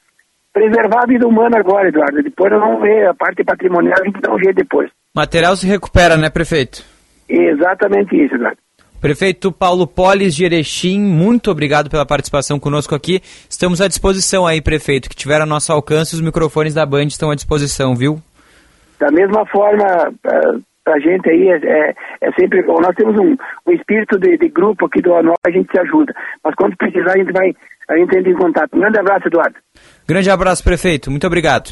preservar 0.53 1.03
a 1.03 1.07
vida 1.07 1.27
humana 1.27 1.59
agora, 1.59 1.89
Eduardo. 1.89 2.23
Depois 2.23 2.51
nós 2.51 2.61
vamos 2.61 2.81
ver 2.81 3.07
a 3.07 3.13
parte 3.13 3.43
patrimonial, 3.43 3.97
a 4.01 4.05
gente 4.05 4.21
dá 4.21 4.33
um 4.33 4.39
jeito 4.39 4.55
depois. 4.55 4.89
Material 5.13 5.55
se 5.55 5.67
recupera, 5.67 6.17
né, 6.17 6.29
prefeito? 6.29 6.83
Exatamente 7.27 8.15
isso, 8.15 8.35
Eduardo. 8.35 8.57
Prefeito 9.01 9.51
Paulo 9.51 9.85
Polis 9.85 10.33
de 10.35 10.45
Erechim, 10.45 10.99
muito 10.99 11.51
obrigado 11.51 11.89
pela 11.91 12.05
participação 12.05 12.59
conosco 12.59 12.95
aqui. 12.95 13.21
Estamos 13.47 13.79
à 13.79 13.87
disposição 13.87 14.47
aí, 14.47 14.61
prefeito, 14.61 15.09
que 15.09 15.15
tiver 15.15 15.39
a 15.39 15.45
nosso 15.45 15.71
alcance, 15.71 16.15
os 16.15 16.21
microfones 16.21 16.73
da 16.73 16.85
Band 16.85 17.05
estão 17.05 17.29
à 17.29 17.35
disposição, 17.35 17.93
viu? 17.93 18.19
Da 18.99 19.11
mesma 19.11 19.45
forma, 19.45 19.85
para 20.85 20.95
a 20.95 20.99
gente 20.99 21.27
aí 21.29 21.49
é, 21.49 21.57
é, 21.57 21.95
é, 22.21 22.31
sempre 22.39 22.61
bom. 22.61 22.79
Nós 22.79 22.95
temos 22.95 23.19
um, 23.19 23.35
um 23.67 23.73
espírito 23.73 24.17
de, 24.19 24.37
de, 24.37 24.47
grupo 24.49 24.85
aqui 24.85 25.01
do 25.01 25.11
ONU, 25.11 25.33
a 25.45 25.49
gente 25.49 25.69
se 25.69 25.79
ajuda. 25.79 26.13
Mas 26.43 26.55
quando 26.55 26.77
precisar, 26.77 27.13
a 27.13 27.17
gente 27.17 27.33
vai, 27.33 27.51
a 27.89 27.97
gente 27.97 28.15
entra 28.15 28.31
em 28.31 28.35
contato. 28.35 28.75
Um 28.75 28.79
grande 28.79 28.99
abraço, 28.99 29.27
Eduardo. 29.27 29.55
Grande 30.07 30.29
abraço, 30.29 30.63
prefeito. 30.63 31.09
Muito 31.09 31.27
obrigado. 31.27 31.71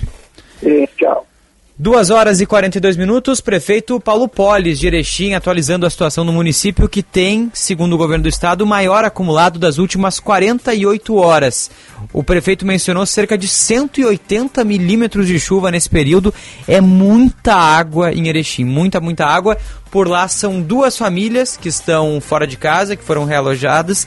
É, 0.66 0.88
tchau. 0.98 1.33
Duas 1.76 2.12
horas 2.12 2.40
e 2.40 2.46
42 2.46 2.96
minutos, 2.96 3.42
prefeito 3.42 4.00
Paulo 4.00 4.28
Polis 4.28 4.80
de 4.80 4.86
Erechim 4.86 5.34
atualizando 5.34 5.88
a 5.88 5.90
situação 5.90 6.24
no 6.24 6.32
município 6.32 6.88
que 6.88 7.02
tem, 7.02 7.50
segundo 7.52 7.94
o 7.94 7.98
governo 7.98 8.22
do 8.22 8.30
estado, 8.30 8.62
o 8.62 8.68
maior 8.68 9.04
acumulado 9.04 9.58
das 9.58 9.80
últimas 9.80 10.20
48 10.20 11.16
horas. 11.16 11.72
O 12.14 12.24
prefeito 12.24 12.64
mencionou 12.64 13.08
cerca 13.08 13.36
de 13.36 13.48
180 13.48 14.64
milímetros 14.64 15.26
de 15.26 15.40
chuva 15.40 15.72
nesse 15.72 15.90
período. 15.90 16.32
É 16.68 16.80
muita 16.80 17.56
água 17.56 18.14
em 18.14 18.28
Erechim, 18.28 18.66
muita, 18.66 19.02
muita 19.02 19.26
água. 19.26 19.58
Por 19.90 20.08
lá 20.08 20.28
são 20.28 20.62
duas 20.62 20.96
famílias 20.96 21.58
que 21.58 21.70
estão 21.70 22.22
fora 22.22 22.46
de 22.46 22.56
casa, 22.56 22.96
que 22.96 23.04
foram 23.04 23.26
realojadas. 23.26 24.06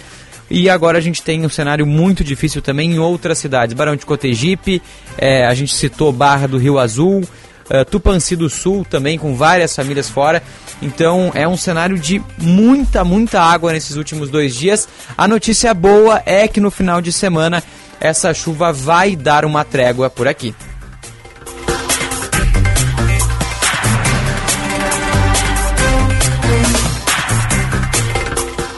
E 0.48 0.70
agora 0.70 0.98
a 0.98 1.00
gente 1.00 1.22
tem 1.22 1.44
um 1.44 1.48
cenário 1.48 1.84
muito 1.84 2.22
difícil 2.22 2.62
também 2.62 2.92
em 2.92 2.98
outras 3.00 3.38
cidades. 3.38 3.74
Barão 3.74 3.96
de 3.96 4.06
Cotegipe, 4.06 4.80
é, 5.18 5.44
a 5.44 5.54
gente 5.54 5.74
citou 5.74 6.12
Barra 6.12 6.46
do 6.46 6.58
Rio 6.58 6.78
Azul, 6.78 7.24
uh, 7.70 7.84
Tupanci 7.84 8.36
do 8.36 8.48
Sul 8.48 8.84
também, 8.88 9.18
com 9.18 9.34
várias 9.34 9.74
famílias 9.74 10.08
fora. 10.08 10.42
Então 10.80 11.30
é 11.34 11.46
um 11.46 11.56
cenário 11.56 11.98
de 11.98 12.22
muita, 12.38 13.04
muita 13.04 13.40
água 13.40 13.72
nesses 13.72 13.96
últimos 13.96 14.30
dois 14.30 14.54
dias. 14.54 14.88
A 15.16 15.26
notícia 15.26 15.72
boa 15.72 16.22
é 16.26 16.46
que 16.46 16.60
no 16.60 16.70
final 16.70 17.00
de 17.00 17.12
semana 17.12 17.62
essa 18.00 18.32
chuva 18.34 18.72
vai 18.72 19.16
dar 19.16 19.44
uma 19.44 19.64
trégua 19.64 20.10
por 20.10 20.28
aqui. 20.28 20.54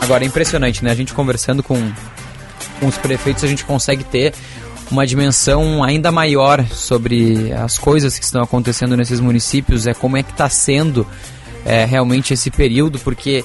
Agora 0.00 0.24
é 0.24 0.26
impressionante, 0.26 0.82
né? 0.82 0.90
A 0.90 0.94
gente 0.94 1.12
conversando 1.12 1.62
com, 1.62 1.92
com 2.80 2.86
os 2.86 2.96
prefeitos, 2.96 3.44
a 3.44 3.46
gente 3.46 3.62
consegue 3.62 4.02
ter 4.02 4.32
uma 4.90 5.06
dimensão 5.06 5.82
ainda 5.84 6.10
maior 6.10 6.64
sobre 6.66 7.52
as 7.52 7.78
coisas 7.78 8.18
que 8.18 8.24
estão 8.24 8.42
acontecendo 8.42 8.96
nesses 8.96 9.20
municípios, 9.20 9.86
é 9.86 9.94
como 9.94 10.16
é 10.16 10.22
que 10.22 10.32
está 10.32 10.48
sendo 10.48 11.06
é, 11.64 11.84
realmente 11.84 12.32
esse 12.32 12.50
período, 12.50 12.98
porque 12.98 13.44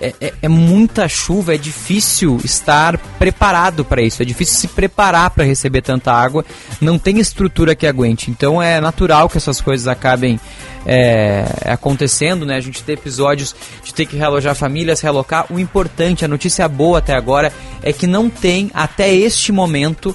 é, 0.00 0.14
é, 0.20 0.34
é, 0.42 0.48
muita 0.48 1.08
chuva, 1.08 1.54
é 1.54 1.58
difícil 1.58 2.38
estar 2.44 2.98
preparado 3.18 3.84
para 3.84 4.02
isso, 4.02 4.22
é 4.22 4.24
difícil 4.24 4.56
se 4.56 4.68
preparar 4.68 5.30
para 5.30 5.44
receber 5.44 5.80
tanta 5.82 6.12
água, 6.12 6.44
não 6.80 6.98
tem 6.98 7.18
estrutura 7.18 7.74
que 7.74 7.86
aguente. 7.86 8.30
Então 8.30 8.62
é 8.62 8.80
natural 8.80 9.28
que 9.28 9.38
essas 9.38 9.60
coisas 9.60 9.88
acabem 9.88 10.38
é, 10.84 11.46
acontecendo, 11.64 12.44
né? 12.44 12.56
A 12.56 12.60
gente 12.60 12.84
tem 12.84 12.94
episódios 12.94 13.56
de 13.82 13.92
ter 13.94 14.06
que 14.06 14.16
realojar 14.16 14.54
famílias, 14.54 15.00
realocar. 15.00 15.46
O 15.50 15.58
importante, 15.58 16.24
a 16.24 16.28
notícia 16.28 16.68
boa 16.68 16.98
até 16.98 17.14
agora, 17.14 17.52
é 17.82 17.92
que 17.92 18.06
não 18.06 18.28
tem, 18.28 18.70
até 18.74 19.12
este 19.12 19.50
momento, 19.50 20.14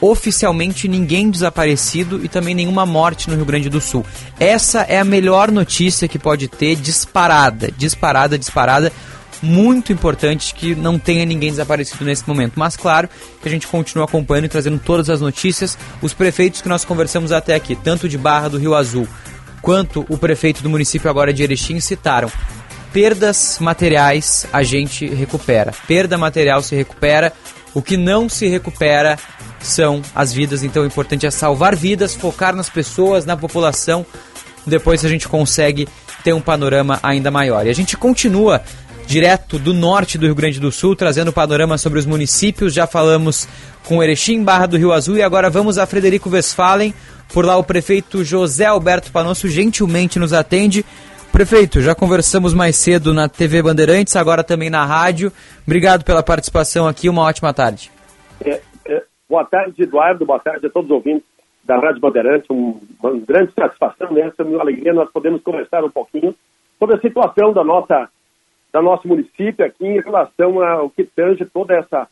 oficialmente 0.00 0.88
ninguém 0.88 1.30
desaparecido 1.30 2.24
e 2.24 2.28
também 2.28 2.54
nenhuma 2.54 2.86
morte 2.86 3.28
no 3.28 3.36
Rio 3.36 3.44
Grande 3.44 3.68
do 3.68 3.80
Sul. 3.80 4.04
Essa 4.38 4.80
é 4.82 4.98
a 4.98 5.04
melhor 5.04 5.50
notícia 5.50 6.08
que 6.08 6.18
pode 6.18 6.48
ter 6.48 6.76
disparada, 6.76 7.70
disparada, 7.76 8.38
disparada. 8.38 8.92
Muito 9.40 9.92
importante 9.92 10.52
que 10.52 10.74
não 10.74 10.98
tenha 10.98 11.24
ninguém 11.24 11.50
desaparecido 11.50 12.04
nesse 12.04 12.26
momento. 12.26 12.54
Mas 12.56 12.76
claro 12.76 13.08
que 13.40 13.48
a 13.48 13.50
gente 13.50 13.68
continua 13.68 14.04
acompanhando 14.04 14.46
e 14.46 14.48
trazendo 14.48 14.80
todas 14.80 15.08
as 15.08 15.20
notícias. 15.20 15.78
Os 16.02 16.12
prefeitos 16.12 16.60
que 16.60 16.68
nós 16.68 16.84
conversamos 16.84 17.30
até 17.30 17.54
aqui, 17.54 17.76
tanto 17.76 18.08
de 18.08 18.18
Barra 18.18 18.48
do 18.48 18.58
Rio 18.58 18.74
Azul 18.74 19.06
quanto 19.62 20.04
o 20.08 20.18
prefeito 20.18 20.62
do 20.62 20.70
município 20.70 21.08
agora 21.08 21.32
de 21.32 21.42
Erechim, 21.42 21.78
citaram 21.78 22.30
perdas 22.92 23.58
materiais 23.60 24.46
a 24.52 24.62
gente 24.62 25.06
recupera. 25.06 25.72
Perda 25.86 26.18
material 26.18 26.62
se 26.62 26.74
recupera, 26.74 27.32
o 27.74 27.82
que 27.82 27.96
não 27.96 28.28
se 28.28 28.48
recupera 28.48 29.18
são 29.60 30.02
as 30.14 30.32
vidas, 30.32 30.62
então 30.62 30.82
o 30.82 30.86
importante 30.86 31.26
é 31.26 31.30
salvar 31.30 31.74
vidas, 31.74 32.14
focar 32.14 32.54
nas 32.54 32.68
pessoas, 32.68 33.24
na 33.24 33.36
população. 33.36 34.06
Depois 34.66 35.04
a 35.04 35.08
gente 35.08 35.28
consegue 35.28 35.88
ter 36.22 36.32
um 36.32 36.40
panorama 36.40 36.98
ainda 37.02 37.30
maior. 37.30 37.66
E 37.66 37.70
a 37.70 37.74
gente 37.74 37.96
continua 37.96 38.62
direto 39.06 39.58
do 39.58 39.72
norte 39.72 40.18
do 40.18 40.26
Rio 40.26 40.34
Grande 40.34 40.60
do 40.60 40.70
Sul, 40.70 40.94
trazendo 40.94 41.32
panorama 41.32 41.78
sobre 41.78 41.98
os 41.98 42.06
municípios. 42.06 42.74
Já 42.74 42.86
falamos 42.86 43.48
com 43.84 44.02
Erechim, 44.02 44.44
Barra 44.44 44.66
do 44.66 44.76
Rio 44.76 44.92
Azul 44.92 45.16
e 45.16 45.22
agora 45.22 45.48
vamos 45.48 45.78
a 45.78 45.86
Frederico 45.86 46.28
Westphalen. 46.28 46.94
Por 47.32 47.44
lá 47.44 47.56
o 47.56 47.64
prefeito 47.64 48.22
José 48.22 48.66
Alberto 48.66 49.10
Panosso 49.10 49.48
gentilmente 49.48 50.18
nos 50.18 50.32
atende. 50.32 50.84
Prefeito, 51.38 51.80
já 51.80 51.94
conversamos 51.94 52.52
mais 52.52 52.74
cedo 52.74 53.14
na 53.14 53.28
TV 53.28 53.62
Bandeirantes, 53.62 54.16
agora 54.16 54.42
também 54.42 54.68
na 54.68 54.84
rádio. 54.84 55.30
Obrigado 55.64 56.04
pela 56.04 56.20
participação 56.20 56.88
aqui, 56.88 57.08
uma 57.08 57.22
ótima 57.22 57.54
tarde. 57.54 57.92
É, 58.44 58.60
Boa 59.28 59.44
tarde, 59.44 59.84
Eduardo. 59.84 60.26
Boa 60.26 60.40
tarde 60.40 60.66
a 60.66 60.68
todos 60.68 60.90
os 60.90 60.96
ouvintes 60.96 61.22
da 61.62 61.78
Rádio 61.78 62.00
Bandeirantes. 62.00 62.50
Um, 62.50 62.80
uma 63.00 63.12
grande 63.20 63.52
satisfação 63.54 64.10
nessa, 64.10 64.42
né? 64.42 64.50
uma 64.50 64.62
alegria 64.62 64.92
nós 64.92 65.08
podemos 65.12 65.40
conversar 65.40 65.84
um 65.84 65.90
pouquinho 65.90 66.34
sobre 66.76 66.96
a 66.96 67.00
situação 67.00 67.52
da 67.52 67.62
nossa, 67.62 68.08
da 68.72 68.82
nosso 68.82 69.06
município 69.06 69.64
aqui 69.64 69.86
em 69.86 70.00
relação 70.00 70.60
ao 70.60 70.90
que 70.90 71.04
tange 71.04 71.44
toda 71.44 71.72
essa, 71.72 72.08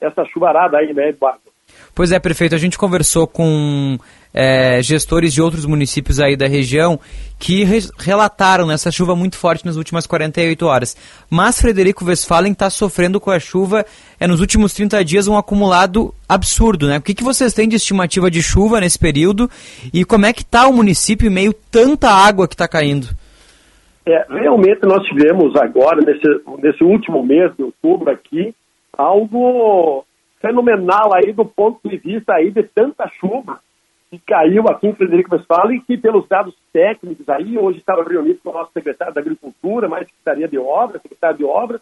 essa 0.00 0.24
chuvarada 0.26 0.78
aí, 0.78 0.94
né, 0.94 1.08
Eduardo? 1.08 1.49
Pois 1.94 2.12
é, 2.12 2.18
prefeito, 2.18 2.54
a 2.54 2.58
gente 2.58 2.78
conversou 2.78 3.26
com 3.26 3.98
é, 4.32 4.80
gestores 4.82 5.32
de 5.32 5.42
outros 5.42 5.66
municípios 5.66 6.20
aí 6.20 6.36
da 6.36 6.46
região 6.46 6.98
que 7.38 7.64
re 7.64 7.80
relataram 7.98 8.70
essa 8.70 8.90
chuva 8.90 9.16
muito 9.16 9.36
forte 9.36 9.66
nas 9.66 9.76
últimas 9.76 10.06
48 10.06 10.66
horas. 10.66 10.96
Mas 11.28 11.60
Frederico 11.60 12.04
Westphalen 12.04 12.52
está 12.52 12.70
sofrendo 12.70 13.20
com 13.20 13.30
a 13.30 13.40
chuva 13.40 13.84
é, 14.18 14.26
nos 14.26 14.40
últimos 14.40 14.72
30 14.72 15.04
dias 15.04 15.26
um 15.26 15.36
acumulado 15.36 16.14
absurdo, 16.28 16.86
né? 16.86 16.98
O 16.98 17.02
que, 17.02 17.14
que 17.14 17.24
vocês 17.24 17.52
têm 17.52 17.68
de 17.68 17.76
estimativa 17.76 18.30
de 18.30 18.42
chuva 18.42 18.80
nesse 18.80 18.98
período 18.98 19.50
e 19.92 20.04
como 20.04 20.26
é 20.26 20.32
que 20.32 20.42
está 20.42 20.68
o 20.68 20.72
município 20.72 21.26
em 21.26 21.34
meio 21.34 21.52
tanta 21.70 22.10
água 22.10 22.46
que 22.46 22.54
está 22.54 22.68
caindo? 22.68 23.08
É, 24.06 24.26
realmente 24.30 24.80
nós 24.82 25.04
tivemos 25.06 25.54
agora, 25.56 26.00
nesse, 26.00 26.26
nesse 26.62 26.82
último 26.82 27.22
mês 27.24 27.52
de 27.56 27.64
outubro 27.64 28.10
aqui, 28.10 28.54
algo 28.96 30.04
fenomenal 30.40 31.14
aí 31.14 31.32
do 31.32 31.44
ponto 31.44 31.88
de 31.88 31.96
vista 31.96 32.34
aí 32.34 32.50
de 32.50 32.62
tanta 32.62 33.08
chuva 33.20 33.60
que 34.10 34.18
caiu 34.18 34.64
aqui 34.68 34.88
em 34.88 34.94
Frederico 34.94 35.36
Westphalen 35.36 35.78
e 35.78 35.80
que 35.82 35.96
pelos 35.96 36.26
dados 36.26 36.54
técnicos 36.72 37.28
aí, 37.28 37.56
hoje 37.56 37.78
estava 37.78 38.02
reunido 38.02 38.40
com 38.42 38.50
o 38.50 38.54
nosso 38.54 38.72
secretário 38.72 39.14
da 39.14 39.20
Agricultura, 39.20 39.88
mais 39.88 40.08
Secretaria 40.08 40.48
de 40.48 40.58
Obras, 40.58 41.00
secretário 41.00 41.38
de 41.38 41.44
Obras, 41.44 41.80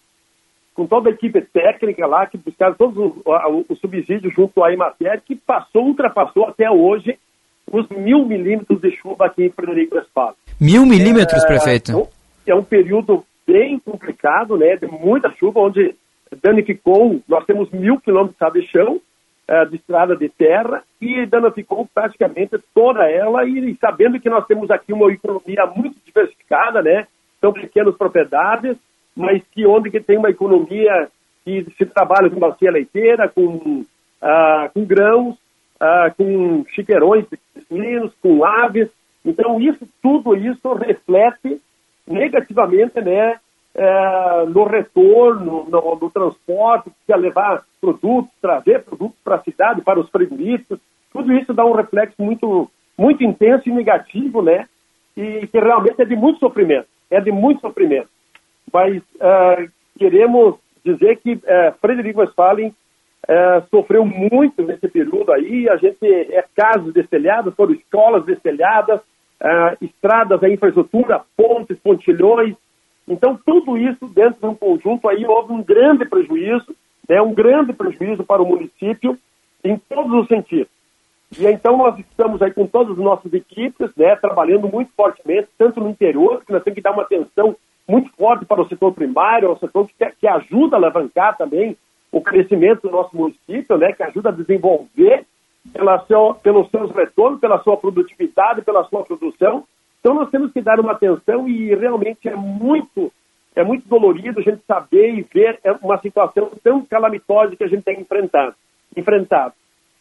com 0.75 0.87
toda 0.87 1.09
a 1.09 1.13
equipe 1.13 1.41
técnica 1.41 2.07
lá, 2.07 2.27
que 2.27 2.37
buscaram 2.37 2.75
todos 2.75 2.97
os, 2.99 3.13
os 3.69 3.79
subsídios 3.81 4.35
junto 4.35 4.63
à 4.63 4.73
Emater, 4.73 5.23
que 5.25 5.35
passou, 5.35 5.87
ultrapassou 5.87 6.47
até 6.47 6.71
hoje 6.71 7.19
os 7.73 7.89
mil 7.89 8.27
milímetros 8.27 8.81
de 8.81 8.91
chuva 8.97 9.27
aqui 9.27 9.45
em 9.45 9.51
Frederico 9.51 9.97
Westphalen. 9.97 10.35
Mil 10.61 10.85
milímetros, 10.85 11.43
é, 11.45 11.47
prefeito? 11.47 12.09
É 12.47 12.55
um 12.55 12.63
período 12.63 13.25
bem 13.47 13.79
complicado, 13.79 14.57
né, 14.59 14.77
de 14.77 14.87
muita 14.87 15.31
chuva, 15.33 15.61
onde 15.61 15.97
danificou, 16.43 17.21
nós 17.29 17.45
temos 17.45 17.71
mil 17.71 18.01
quilômetros 18.01 18.53
de 18.53 18.67
chão, 18.69 19.01
uh, 19.49 19.67
de 19.69 19.77
estrada 19.77 20.17
de 20.17 20.29
terra, 20.29 20.83
e 21.01 21.27
danificou 21.27 21.89
praticamente 21.93 22.57
toda 22.75 23.09
ela, 23.11 23.45
e, 23.45 23.77
sabendo 23.81 24.21
que 24.21 24.29
nós 24.29 24.47
temos 24.47 24.71
aqui 24.71 24.93
uma 24.93 25.13
economia 25.13 25.67
muito 25.75 25.97
diversificada, 26.05 26.83
né, 26.83 27.07
são 27.41 27.53
pequenas 27.53 27.97
propriedades, 27.97 28.77
mas 29.17 29.43
que 29.53 29.67
onde 29.67 29.91
que 29.91 30.01
tem 30.01 30.19
uma 30.19 30.31
economia 30.31 31.09
que 31.45 31.67
se 31.77 31.87
trabalha 31.87 32.31
com 32.31 32.39
bacia 32.39 32.71
leiteira, 32.71 33.29
com, 33.29 33.85
uh, 34.23 34.71
com 34.75 34.85
grãos, 34.85 35.35
uh, 35.81 36.15
com 36.17 36.65
chiqueirões 36.75 37.25
pequenos, 37.55 38.13
com 38.23 38.45
aves, 38.45 38.89
então 39.25 39.61
isso, 39.61 39.87
tudo 40.03 40.37
isso 40.37 40.73
reflete 40.75 41.61
negativamente, 42.07 43.01
né, 43.01 43.39
é, 43.79 44.47
no 44.47 44.65
retorno, 44.65 45.65
no, 45.69 45.99
no 46.01 46.11
transporte, 46.11 46.91
é 47.09 47.17
levar 47.17 47.63
produtos, 47.81 48.29
trazer 48.43 48.83
produtos 48.83 49.17
para 49.23 49.37
a 49.37 49.43
cidade, 49.43 49.83
para 49.83 50.01
os 50.01 50.11
frigoríficos, 50.11 50.81
tudo 51.13 51.33
isso 51.33 51.55
dá 51.55 51.65
um 51.65 51.73
reflexo 51.73 52.21
muito, 52.21 52.69
muito 52.99 53.23
intenso 53.23 53.69
e 53.69 53.73
negativo, 53.73 54.43
né? 54.43 54.67
E 55.17 55.47
que 55.47 55.59
realmente 55.61 56.03
é 56.03 56.05
de 56.05 56.17
muito 56.17 56.41
sofrimento, 56.41 56.89
é 57.09 57.21
de 57.21 57.31
muito 57.31 57.61
sofrimento. 57.61 58.09
Mas 58.73 58.99
uh, 58.99 59.71
queremos 59.97 60.57
dizer 60.85 61.17
que 61.19 61.35
uh, 61.35 61.73
Frederico 61.81 62.21
Westphalen 62.21 62.75
sofreu 63.69 64.07
muito 64.07 64.63
nesse 64.63 64.89
período 64.89 65.31
aí, 65.33 65.69
a 65.69 65.77
gente 65.77 65.99
é 66.03 66.43
casos 66.57 66.95
destelhados, 66.95 67.55
foram 67.55 67.75
escolas 67.75 68.25
destelhadas, 68.25 69.01
uh, 69.01 69.85
estradas, 69.85 70.43
a 70.43 70.49
infraestrutura, 70.49 71.21
pontes, 71.37 71.79
pontilhões, 71.81 72.57
então, 73.09 73.39
tudo 73.45 73.79
isso 73.79 74.07
dentro 74.09 74.39
de 74.41 74.47
um 74.47 74.55
conjunto 74.55 75.09
aí 75.09 75.25
houve 75.27 75.53
um 75.53 75.63
grande 75.63 76.05
prejuízo, 76.05 76.75
né, 77.09 77.21
um 77.23 77.33
grande 77.33 77.73
prejuízo 77.73 78.23
para 78.23 78.43
o 78.43 78.47
município 78.47 79.19
em 79.65 79.79
todos 79.79 80.13
os 80.13 80.29
sentidos. 80.29 80.69
E 81.39 81.47
então 81.47 81.77
nós 81.77 81.99
estamos 81.99 82.41
aí 82.41 82.53
com 82.53 82.67
todas 82.67 82.93
as 82.93 83.05
nossas 83.05 83.33
equipes, 83.33 83.91
né, 83.97 84.17
trabalhando 84.17 84.69
muito 84.69 84.91
fortemente, 84.97 85.49
tanto 85.59 85.81
no 85.81 85.91
interior, 85.91 86.43
que 86.45 86.53
nós 86.53 86.63
temos 86.63 86.75
que 86.77 86.83
dar 86.83 86.93
uma 86.93 87.03
atenção 87.03 87.57
muito 87.87 88.11
forte 88.17 88.45
para 88.45 88.61
o 88.61 88.69
setor 88.69 88.93
primário, 88.93 89.51
o 89.51 89.59
setor 89.59 89.89
que, 89.89 90.07
que 90.21 90.29
ajuda 90.29 90.77
a 90.77 90.79
alavancar 90.79 91.37
também 91.37 91.77
o 92.13 92.21
crescimento 92.21 92.83
do 92.83 92.91
nosso 92.91 93.17
município, 93.17 93.77
né, 93.79 93.93
que 93.93 94.03
ajuda 94.03 94.29
a 94.29 94.33
desenvolver 94.33 95.25
pela 95.73 95.99
seu, 96.07 96.35
pelos 96.43 96.71
seus 96.71 96.91
retornos, 96.93 97.41
pela 97.41 97.63
sua 97.63 97.77
produtividade, 97.77 98.63
pela 98.63 98.85
sua 98.85 99.03
produção, 99.03 99.58
que 100.59 100.65
dar 100.65 100.81
uma 100.81 100.93
atenção 100.93 101.49
e 101.49 101.75
realmente 101.75 102.29
é 102.29 102.35
muito 102.37 103.13
é 103.57 103.65
muito 103.65 103.89
dolorido 103.89 104.39
a 104.39 104.43
gente 104.43 104.63
saber 104.67 105.15
e 105.15 105.23
ver 105.23 105.59
uma 105.83 105.99
situação 105.99 106.51
tão 106.63 106.85
calamitosa 106.85 107.57
que 107.57 107.65
a 107.65 107.69
gente 107.69 107.83
tem 107.83 108.01
enfrentado. 108.01 108.55
enfrentado. 108.97 109.53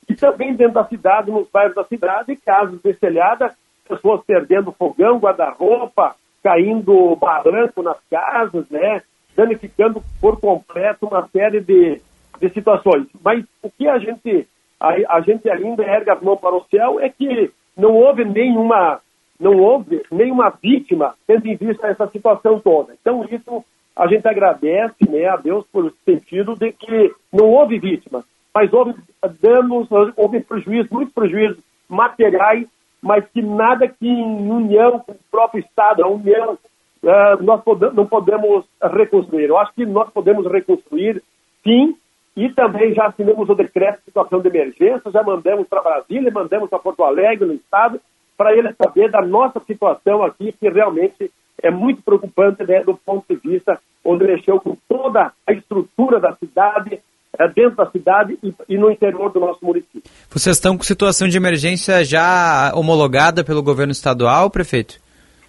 E 0.08 0.16
também 0.16 0.54
dentro 0.54 0.76
da 0.76 0.86
cidade, 0.86 1.32
nos 1.32 1.50
bairros 1.50 1.74
da 1.74 1.84
cidade, 1.84 2.36
casos 2.36 2.80
de 2.82 2.94
telhada, 2.94 3.56
pessoas 3.88 4.22
perdendo 4.26 4.72
fogão, 4.72 5.18
guarda-roupa, 5.18 6.16
caindo 6.44 7.16
barranco 7.16 7.82
nas 7.82 7.98
casas, 8.10 8.70
né? 8.70 9.02
danificando 9.36 10.04
por 10.20 10.40
completo 10.40 11.06
uma 11.06 11.28
série 11.28 11.60
de, 11.62 12.02
de 12.40 12.50
situações. 12.50 13.08
Mas 13.24 13.46
o 13.62 13.70
que 13.70 13.88
a 13.88 13.98
gente, 14.00 14.48
a, 14.80 15.18
a 15.18 15.22
gente 15.22 15.50
ainda 15.50 15.84
erga 15.84 16.14
as 16.14 16.22
mãos 16.22 16.40
para 16.40 16.56
o 16.56 16.66
céu 16.66 17.00
é 17.00 17.10
que 17.10 17.52
não 17.76 17.94
houve 17.94 18.26
nenhuma 18.26 19.00
não 19.40 19.58
houve 19.58 20.04
nenhuma 20.12 20.50
vítima 20.62 21.14
tendo 21.26 21.48
em 21.48 21.56
vista 21.56 21.88
essa 21.88 22.08
situação 22.08 22.60
toda. 22.60 22.94
Então, 23.00 23.26
isso 23.30 23.64
a 23.96 24.08
gente 24.08 24.28
agradece 24.28 25.10
né, 25.10 25.26
a 25.26 25.36
Deus 25.36 25.66
por 25.72 25.92
sentido 26.06 26.56
de 26.56 26.72
que 26.72 27.14
não 27.34 27.50
houve 27.50 27.80
vítima, 27.80 28.24
mas 28.54 28.72
houve 28.72 28.96
danos, 29.42 29.88
houve 30.16 30.40
prejuízos, 30.42 30.92
muitos 30.92 31.14
prejuízos 31.14 31.58
materiais, 31.90 32.68
mas 33.02 33.26
que 33.30 33.42
nada 33.42 33.88
que 33.88 34.08
em 34.08 34.50
união 34.50 35.00
com 35.00 35.14
o 35.14 35.20
próprio 35.32 35.62
Estado, 35.62 36.04
a 36.04 36.08
união, 36.08 36.54
uh, 36.54 37.44
nós 37.44 37.62
não 37.94 38.06
podemos 38.06 38.66
reconstruir. 38.82 39.46
Eu 39.46 39.58
acho 39.58 39.74
que 39.74 39.86
nós 39.86 40.10
podemos 40.12 40.46
reconstruir, 40.52 41.22
sim, 41.64 41.96
e 42.36 42.50
também 42.50 42.94
já 42.94 43.08
assinamos 43.08 43.50
o 43.50 43.56
decreto 43.56 43.98
de 43.98 44.06
situação 44.06 44.40
de 44.40 44.48
emergência, 44.48 45.12
já 45.12 45.24
mandamos 45.24 45.68
para 45.68 45.82
Brasília, 45.82 46.32
mandamos 46.32 46.70
para 46.70 46.78
Porto 46.80 47.04
Alegre, 47.04 47.48
no 47.48 47.54
Estado, 47.54 48.00
para 48.38 48.56
ele 48.56 48.74
saber 48.74 49.10
da 49.10 49.22
nossa 49.22 49.60
situação 49.62 50.24
aqui, 50.24 50.54
que 50.54 50.70
realmente 50.70 51.32
é 51.62 51.72
muito 51.72 52.02
preocupante 52.04 52.64
né, 52.64 52.84
do 52.84 52.96
ponto 52.96 53.26
de 53.28 53.36
vista 53.36 53.80
onde 54.06 54.26
mexeu 54.26 54.60
com 54.60 54.78
toda 54.88 55.34
a 55.46 55.52
estrutura 55.52 56.20
da 56.20 56.36
cidade, 56.36 57.00
é, 57.38 57.48
dentro 57.50 57.76
da 57.76 57.90
cidade 57.90 58.38
e, 58.42 58.54
e, 58.70 58.78
no 58.78 58.92
interior 58.92 59.32
do 59.32 59.40
nosso 59.40 59.66
município. 59.66 60.04
Vocês 60.30 60.56
estão 60.56 60.78
com 60.78 60.84
situação 60.84 61.28
de 61.28 61.36
emergência 61.36 62.04
já 62.06 62.72
homologada 62.76 63.44
pelo 63.44 63.64
governo 63.64 63.92
estadual, 63.92 64.50
prefeito? 64.50 65.00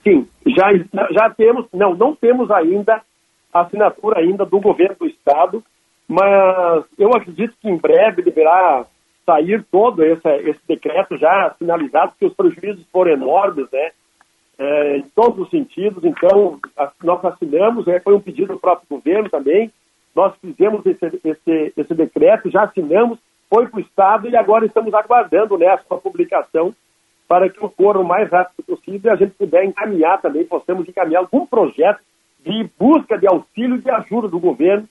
Sim, 0.02 0.26
já, 0.46 0.72
já 1.12 1.30
temos, 1.30 1.66
não, 1.72 1.94
não 1.94 2.14
temos 2.14 2.50
ainda 2.50 3.02
a 3.52 3.60
assinatura 3.60 4.20
ainda 4.20 4.44
do 4.44 4.60
governo 4.60 4.96
do 4.98 5.06
estado, 5.06 5.62
mas 6.08 6.84
eu 6.98 7.10
acredito 7.14 7.54
que 7.60 7.68
em 7.68 7.76
breve 7.76 8.22
deverá 8.22 8.84
sair 9.28 9.62
todo 9.70 10.02
esse, 10.02 10.26
esse 10.26 10.60
decreto 10.66 11.18
já 11.18 11.54
finalizado, 11.58 12.12
porque 12.12 12.24
os 12.24 12.34
prejuízos 12.34 12.86
foram 12.90 13.12
enormes, 13.12 13.70
né? 13.70 13.90
É, 14.58 14.96
em 14.96 15.02
todos 15.14 15.38
os 15.38 15.50
sentidos. 15.50 16.02
Então, 16.02 16.58
a, 16.76 16.90
nós 17.04 17.22
assinamos, 17.24 17.86
é, 17.86 18.00
foi 18.00 18.14
um 18.14 18.20
pedido 18.20 18.54
do 18.54 18.58
próprio 18.58 18.88
governo 18.88 19.28
também. 19.28 19.70
Nós 20.16 20.34
fizemos 20.40 20.84
esse, 20.86 21.20
esse, 21.22 21.72
esse 21.76 21.94
decreto, 21.94 22.50
já 22.50 22.64
assinamos, 22.64 23.18
foi 23.50 23.68
para 23.68 23.78
o 23.78 23.82
Estado 23.82 24.28
e 24.28 24.36
agora 24.36 24.64
estamos 24.64 24.92
aguardando 24.94 25.58
né, 25.58 25.68
a 25.68 25.78
sua 25.78 25.98
publicação 25.98 26.74
para 27.28 27.48
que 27.50 27.62
ocorra 27.62 28.00
o 28.00 28.04
mais 28.04 28.30
rápido 28.30 28.64
possível 28.64 29.10
e 29.10 29.14
a 29.14 29.16
gente 29.16 29.34
puder 29.34 29.64
encaminhar 29.64 30.20
também, 30.20 30.44
possamos 30.44 30.88
encaminhar 30.88 31.20
algum 31.20 31.46
projeto 31.46 32.00
de 32.40 32.68
busca 32.78 33.18
de 33.18 33.28
auxílio 33.28 33.76
e 33.76 33.82
de 33.82 33.90
ajuda 33.90 34.28
do 34.28 34.40
governo 34.40 34.88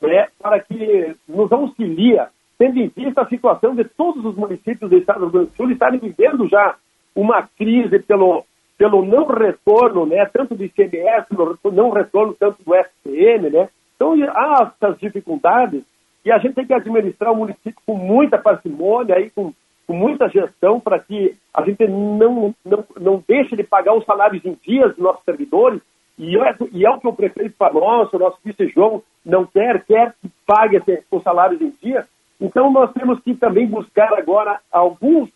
né, 0.00 0.28
para 0.40 0.60
que 0.60 1.14
nos 1.28 1.50
auxilia 1.52 2.28
tendo 2.60 2.78
em 2.78 2.88
vista 2.88 3.22
a 3.22 3.26
situação 3.26 3.74
de 3.74 3.84
todos 3.84 4.22
os 4.22 4.36
municípios 4.36 4.90
do 4.90 4.98
estado 4.98 5.20
do 5.20 5.24
Rio 5.24 5.32
Grande 5.32 5.50
do 5.50 5.56
Sul 5.56 5.70
estarem 5.70 5.98
vivendo 5.98 6.46
já 6.46 6.76
uma 7.16 7.48
crise 7.56 7.98
pelo, 8.00 8.44
pelo 8.76 9.02
não 9.02 9.24
retorno, 9.24 10.04
né, 10.04 10.26
tanto 10.26 10.54
do 10.54 10.62
ICMS, 10.62 11.26
não 11.72 11.90
retorno 11.90 12.36
tanto 12.38 12.62
do 12.62 12.74
SPM, 12.74 13.48
né? 13.48 13.70
Então 13.96 14.12
há 14.12 14.74
essas 14.76 14.98
dificuldades 14.98 15.82
e 16.22 16.30
a 16.30 16.36
gente 16.36 16.54
tem 16.54 16.66
que 16.66 16.74
administrar 16.74 17.32
o 17.32 17.36
município 17.36 17.80
com 17.86 17.96
muita 17.96 18.36
parcimônia 18.36 19.18
e 19.18 19.30
com, 19.30 19.54
com 19.86 19.94
muita 19.94 20.28
gestão 20.28 20.78
para 20.78 20.98
que 20.98 21.34
a 21.54 21.62
gente 21.64 21.88
não, 21.88 22.54
não, 22.62 22.84
não 23.00 23.24
deixe 23.26 23.56
de 23.56 23.62
pagar 23.62 23.94
os 23.94 24.04
salários 24.04 24.44
em 24.44 24.54
dias 24.62 24.90
dos 24.90 24.98
nossos 24.98 25.24
servidores 25.24 25.80
e 26.18 26.36
é, 26.36 26.54
e 26.72 26.84
é 26.84 26.90
o 26.90 27.00
que 27.00 27.08
o 27.08 27.14
prefeito 27.14 27.56
falou, 27.56 28.06
o 28.12 28.18
nosso 28.18 28.36
vice 28.44 28.68
João 28.68 29.02
não 29.24 29.46
quer, 29.46 29.82
quer 29.86 30.14
que 30.20 30.30
pague 30.46 30.78
os 31.10 31.22
salários 31.22 31.62
em 31.62 31.72
dia, 31.82 32.06
então, 32.40 32.72
nós 32.72 32.92
temos 32.92 33.20
que 33.20 33.34
também 33.34 33.66
buscar 33.66 34.12
agora 34.14 34.60
alguns 34.72 35.28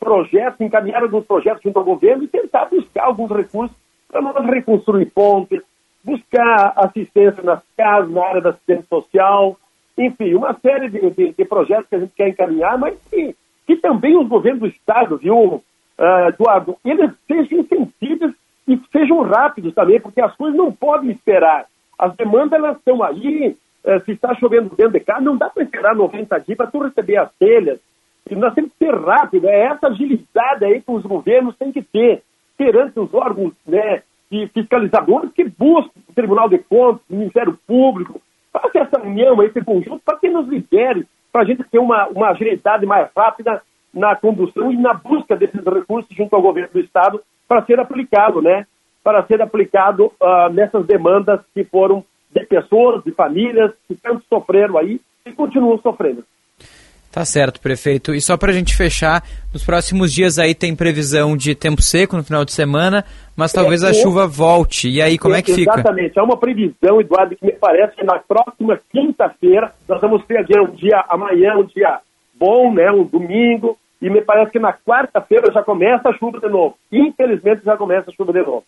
projetos, 0.00 0.60
encaminhar 0.60 1.02
alguns 1.02 1.24
projetos 1.24 1.62
junto 1.62 1.78
ao 1.78 1.84
governo 1.84 2.24
e 2.24 2.28
tentar 2.28 2.66
buscar 2.66 3.04
alguns 3.04 3.30
recursos 3.30 3.76
para 4.08 4.20
nós 4.20 4.44
reconstruir 4.46 5.06
pontes, 5.06 5.62
buscar 6.02 6.72
assistência 6.76 7.42
nas 7.42 7.60
casas, 7.76 8.10
na 8.10 8.24
área 8.24 8.40
da 8.40 8.50
assistência 8.50 8.86
social, 8.88 9.56
enfim, 9.96 10.34
uma 10.34 10.54
série 10.54 10.88
de, 10.88 11.10
de, 11.10 11.32
de 11.32 11.44
projetos 11.44 11.88
que 11.88 11.96
a 11.96 11.98
gente 12.00 12.12
quer 12.14 12.28
encaminhar, 12.28 12.78
mas 12.78 12.96
que, 13.10 13.34
que 13.66 13.76
também 13.76 14.16
os 14.16 14.28
governos 14.28 14.60
do 14.60 14.66
Estado, 14.68 15.18
viu, 15.18 15.36
uh, 15.36 16.28
Eduardo, 16.28 16.76
eles 16.84 17.10
sejam 17.26 17.64
sensíveis 17.64 18.32
e 18.66 18.80
sejam 18.92 19.22
rápidos 19.22 19.74
também, 19.74 20.00
porque 20.00 20.20
as 20.20 20.34
coisas 20.36 20.56
não 20.56 20.72
podem 20.72 21.10
esperar. 21.10 21.66
As 21.98 22.14
demandas, 22.14 22.58
elas 22.58 22.76
estão 22.76 23.02
aí, 23.02 23.56
se 24.04 24.12
está 24.12 24.34
chovendo 24.34 24.74
dentro 24.76 24.92
de 24.92 25.00
casa, 25.00 25.20
não 25.20 25.36
dá 25.36 25.48
para 25.48 25.62
esperar 25.62 25.94
90 25.94 26.38
dias 26.40 26.56
para 26.56 26.66
tu 26.66 26.82
receber 26.82 27.16
as 27.16 27.32
telhas. 27.38 27.78
E 28.30 28.34
nós 28.34 28.52
temos 28.54 28.70
que 28.72 28.84
ser 28.84 28.94
rápido, 28.94 29.48
é 29.48 29.64
essa 29.66 29.88
agilidade 29.88 30.64
aí 30.64 30.82
que 30.82 30.90
os 30.90 31.02
governos 31.02 31.56
têm 31.56 31.72
que 31.72 31.82
ter 31.82 32.22
perante 32.56 32.98
os 33.00 33.12
órgãos 33.14 33.52
né, 33.66 34.02
de 34.30 34.48
fiscalizadores 34.48 35.32
que 35.32 35.44
buscam 35.44 35.90
o 36.08 36.12
Tribunal 36.12 36.48
de 36.48 36.58
Contas, 36.58 37.00
o 37.08 37.14
Ministério 37.14 37.58
Público, 37.66 38.20
faça 38.52 38.80
essa 38.80 39.00
união, 39.00 39.42
esse 39.42 39.62
conjunto, 39.64 40.02
para 40.04 40.18
que 40.18 40.28
nos 40.28 40.46
libere, 40.48 41.06
para 41.32 41.42
a 41.42 41.44
gente 41.44 41.64
ter 41.64 41.78
uma, 41.78 42.08
uma 42.08 42.30
agilidade 42.30 42.84
mais 42.84 43.08
rápida 43.16 43.62
na 43.94 44.14
condução 44.16 44.70
e 44.70 44.76
na 44.76 44.92
busca 44.92 45.36
desses 45.36 45.64
recursos 45.64 46.14
junto 46.14 46.34
ao 46.34 46.42
governo 46.42 46.70
do 46.72 46.80
Estado 46.80 47.20
para 47.46 47.64
ser 47.64 47.80
aplicado, 47.80 48.42
né? 48.42 48.66
Para 49.02 49.24
ser 49.24 49.40
aplicado 49.40 50.12
uh, 50.20 50.52
nessas 50.52 50.84
demandas 50.86 51.40
que 51.54 51.64
foram 51.64 52.04
de 52.34 52.46
pessoas, 52.46 53.02
de 53.04 53.12
famílias 53.12 53.72
que 53.86 53.94
tanto 53.94 54.22
sofreram 54.28 54.78
aí 54.78 55.00
e 55.26 55.32
continuam 55.32 55.78
sofrendo. 55.78 56.24
Tá 57.10 57.24
certo, 57.24 57.60
prefeito. 57.60 58.14
E 58.14 58.20
só 58.20 58.36
para 58.36 58.50
a 58.50 58.54
gente 58.54 58.76
fechar, 58.76 59.24
nos 59.52 59.64
próximos 59.64 60.12
dias 60.12 60.38
aí 60.38 60.54
tem 60.54 60.76
previsão 60.76 61.36
de 61.36 61.54
tempo 61.54 61.80
seco 61.80 62.16
no 62.16 62.22
final 62.22 62.44
de 62.44 62.52
semana, 62.52 63.04
mas 63.34 63.52
talvez 63.52 63.82
é, 63.82 63.88
a 63.88 63.92
chuva 63.94 64.26
volte. 64.26 64.88
E 64.88 65.00
aí, 65.00 65.18
como 65.18 65.34
é, 65.34 65.38
é 65.38 65.42
que 65.42 65.52
exatamente. 65.52 65.70
fica? 65.74 65.80
Exatamente. 65.80 66.18
Há 66.18 66.22
uma 66.22 66.36
previsão, 66.36 67.00
Eduardo, 67.00 67.34
que 67.34 67.46
me 67.46 67.52
parece 67.52 67.96
que 67.96 68.04
na 68.04 68.18
próxima 68.18 68.78
quinta-feira 68.92 69.72
nós 69.88 70.00
vamos 70.00 70.24
ter 70.26 70.60
um 70.60 70.70
dia 70.74 71.02
amanhã, 71.08 71.56
um 71.56 71.64
dia 71.64 71.98
bom, 72.38 72.72
né, 72.72 72.90
um 72.92 73.04
domingo, 73.04 73.76
e 74.00 74.08
me 74.08 74.20
parece 74.20 74.52
que 74.52 74.58
na 74.58 74.72
quarta-feira 74.72 75.50
já 75.52 75.62
começa 75.62 76.10
a 76.10 76.14
chuva 76.14 76.38
de 76.38 76.48
novo. 76.48 76.76
Infelizmente 76.92 77.64
já 77.64 77.76
começa 77.76 78.10
a 78.10 78.14
chuva 78.14 78.32
de 78.32 78.42
novo. 78.42 78.64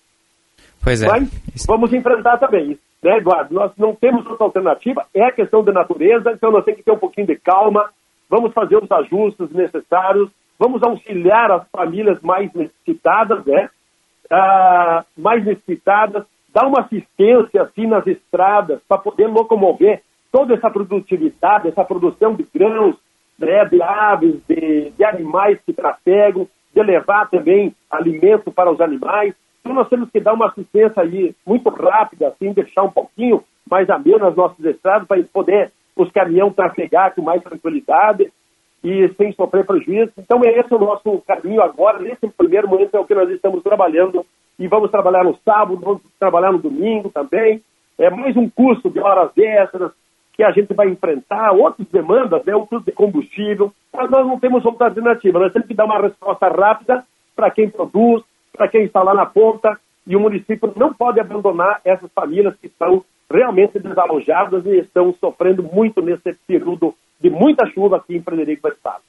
Pois 0.82 1.02
é. 1.02 1.06
Mas 1.06 1.30
vamos 1.66 1.92
enfrentar 1.92 2.38
também 2.38 2.72
isso, 2.72 2.80
né, 3.02 3.18
Eduardo? 3.18 3.54
Nós 3.54 3.72
não 3.76 3.94
temos 3.94 4.26
outra 4.26 4.44
alternativa, 4.46 5.04
é 5.14 5.24
a 5.24 5.32
questão 5.32 5.62
da 5.62 5.72
natureza, 5.72 6.32
então 6.32 6.50
nós 6.50 6.64
temos 6.64 6.78
que 6.78 6.84
ter 6.84 6.92
um 6.92 6.98
pouquinho 6.98 7.26
de 7.26 7.36
calma, 7.36 7.90
vamos 8.28 8.52
fazer 8.52 8.76
os 8.76 8.90
ajustes 8.90 9.50
necessários, 9.50 10.30
vamos 10.58 10.82
auxiliar 10.82 11.50
as 11.50 11.68
famílias 11.70 12.20
mais 12.20 12.52
necessitadas, 12.54 13.44
né? 13.44 13.68
Ah, 14.30 15.04
mais 15.16 15.44
necessitadas, 15.44 16.24
dar 16.54 16.66
uma 16.66 16.82
assistência 16.82 17.62
assim 17.62 17.86
nas 17.86 18.06
estradas 18.06 18.80
para 18.88 18.98
poder 18.98 19.26
locomover 19.26 20.02
toda 20.30 20.54
essa 20.54 20.70
produtividade, 20.70 21.68
essa 21.68 21.84
produção 21.84 22.34
de 22.34 22.46
grãos, 22.54 22.96
né, 23.38 23.64
de 23.64 23.82
aves, 23.82 24.36
de, 24.48 24.90
de 24.90 25.04
animais 25.04 25.58
que 25.64 25.72
trafegam, 25.72 26.46
de 26.74 26.82
levar 26.82 27.28
também 27.28 27.74
alimento 27.90 28.52
para 28.52 28.70
os 28.70 28.80
animais. 28.80 29.34
Então 29.60 29.74
nós 29.74 29.88
temos 29.88 30.10
que 30.10 30.20
dar 30.20 30.34
uma 30.34 30.48
assistência 30.48 31.02
aí 31.02 31.34
muito 31.46 31.68
rápida, 31.68 32.28
assim, 32.28 32.52
deixar 32.52 32.82
um 32.82 32.90
pouquinho 32.90 33.42
mais 33.70 33.88
ameno 33.88 34.26
as 34.26 34.34
nossas 34.34 34.64
estradas 34.64 35.06
para 35.06 35.22
poder 35.32 35.70
os 35.96 36.10
caminhões 36.12 36.54
trafegar 36.54 37.14
com 37.14 37.22
mais 37.22 37.42
tranquilidade 37.42 38.32
e 38.82 39.08
sem 39.16 39.32
sofrer 39.32 39.66
prejuízo. 39.66 40.12
Então, 40.18 40.40
é 40.44 40.58
esse 40.58 40.74
o 40.74 40.78
nosso 40.78 41.22
caminho 41.26 41.62
agora. 41.62 41.98
Nesse 41.98 42.26
primeiro 42.28 42.68
momento 42.68 42.94
é 42.94 43.00
o 43.00 43.04
que 43.04 43.14
nós 43.14 43.28
estamos 43.30 43.62
trabalhando 43.62 44.24
e 44.58 44.66
vamos 44.66 44.90
trabalhar 44.90 45.24
no 45.24 45.36
sábado, 45.44 45.76
vamos 45.76 46.02
trabalhar 46.18 46.52
no 46.52 46.58
domingo 46.58 47.10
também. 47.10 47.62
É 47.98 48.08
mais 48.08 48.36
um 48.36 48.48
custo 48.48 48.90
de 48.90 48.98
horas 48.98 49.30
extras 49.36 49.92
que 50.32 50.42
a 50.42 50.50
gente 50.52 50.72
vai 50.72 50.88
enfrentar, 50.88 51.52
outras 51.52 51.86
demandas, 51.88 52.42
né, 52.46 52.54
o 52.54 52.66
custo 52.66 52.86
de 52.86 52.92
combustível, 52.92 53.72
mas 53.92 54.10
nós 54.10 54.26
não 54.26 54.38
temos 54.38 54.64
outra 54.64 54.86
alternativa. 54.86 55.38
Nós 55.38 55.52
temos 55.52 55.68
que 55.68 55.74
dar 55.74 55.84
uma 55.84 56.00
resposta 56.00 56.48
rápida 56.48 57.04
para 57.36 57.50
quem 57.50 57.68
produz, 57.68 58.22
para 58.52 58.68
quem 58.68 58.84
está 58.84 59.02
lá 59.02 59.14
na 59.14 59.26
ponta, 59.26 59.78
e 60.06 60.16
o 60.16 60.20
município 60.20 60.72
não 60.76 60.92
pode 60.92 61.20
abandonar 61.20 61.80
essas 61.84 62.10
famílias 62.12 62.54
que 62.60 62.66
estão 62.66 63.04
realmente 63.30 63.78
desalojadas 63.78 64.64
e 64.66 64.78
estão 64.78 65.14
sofrendo 65.20 65.62
muito 65.62 66.02
nesse 66.02 66.34
período 66.46 66.94
de 67.20 67.30
muita 67.30 67.66
chuva 67.70 67.98
aqui 67.98 68.16
em 68.16 68.22
Frederico 68.22 68.66
Westphalen. 68.66 69.00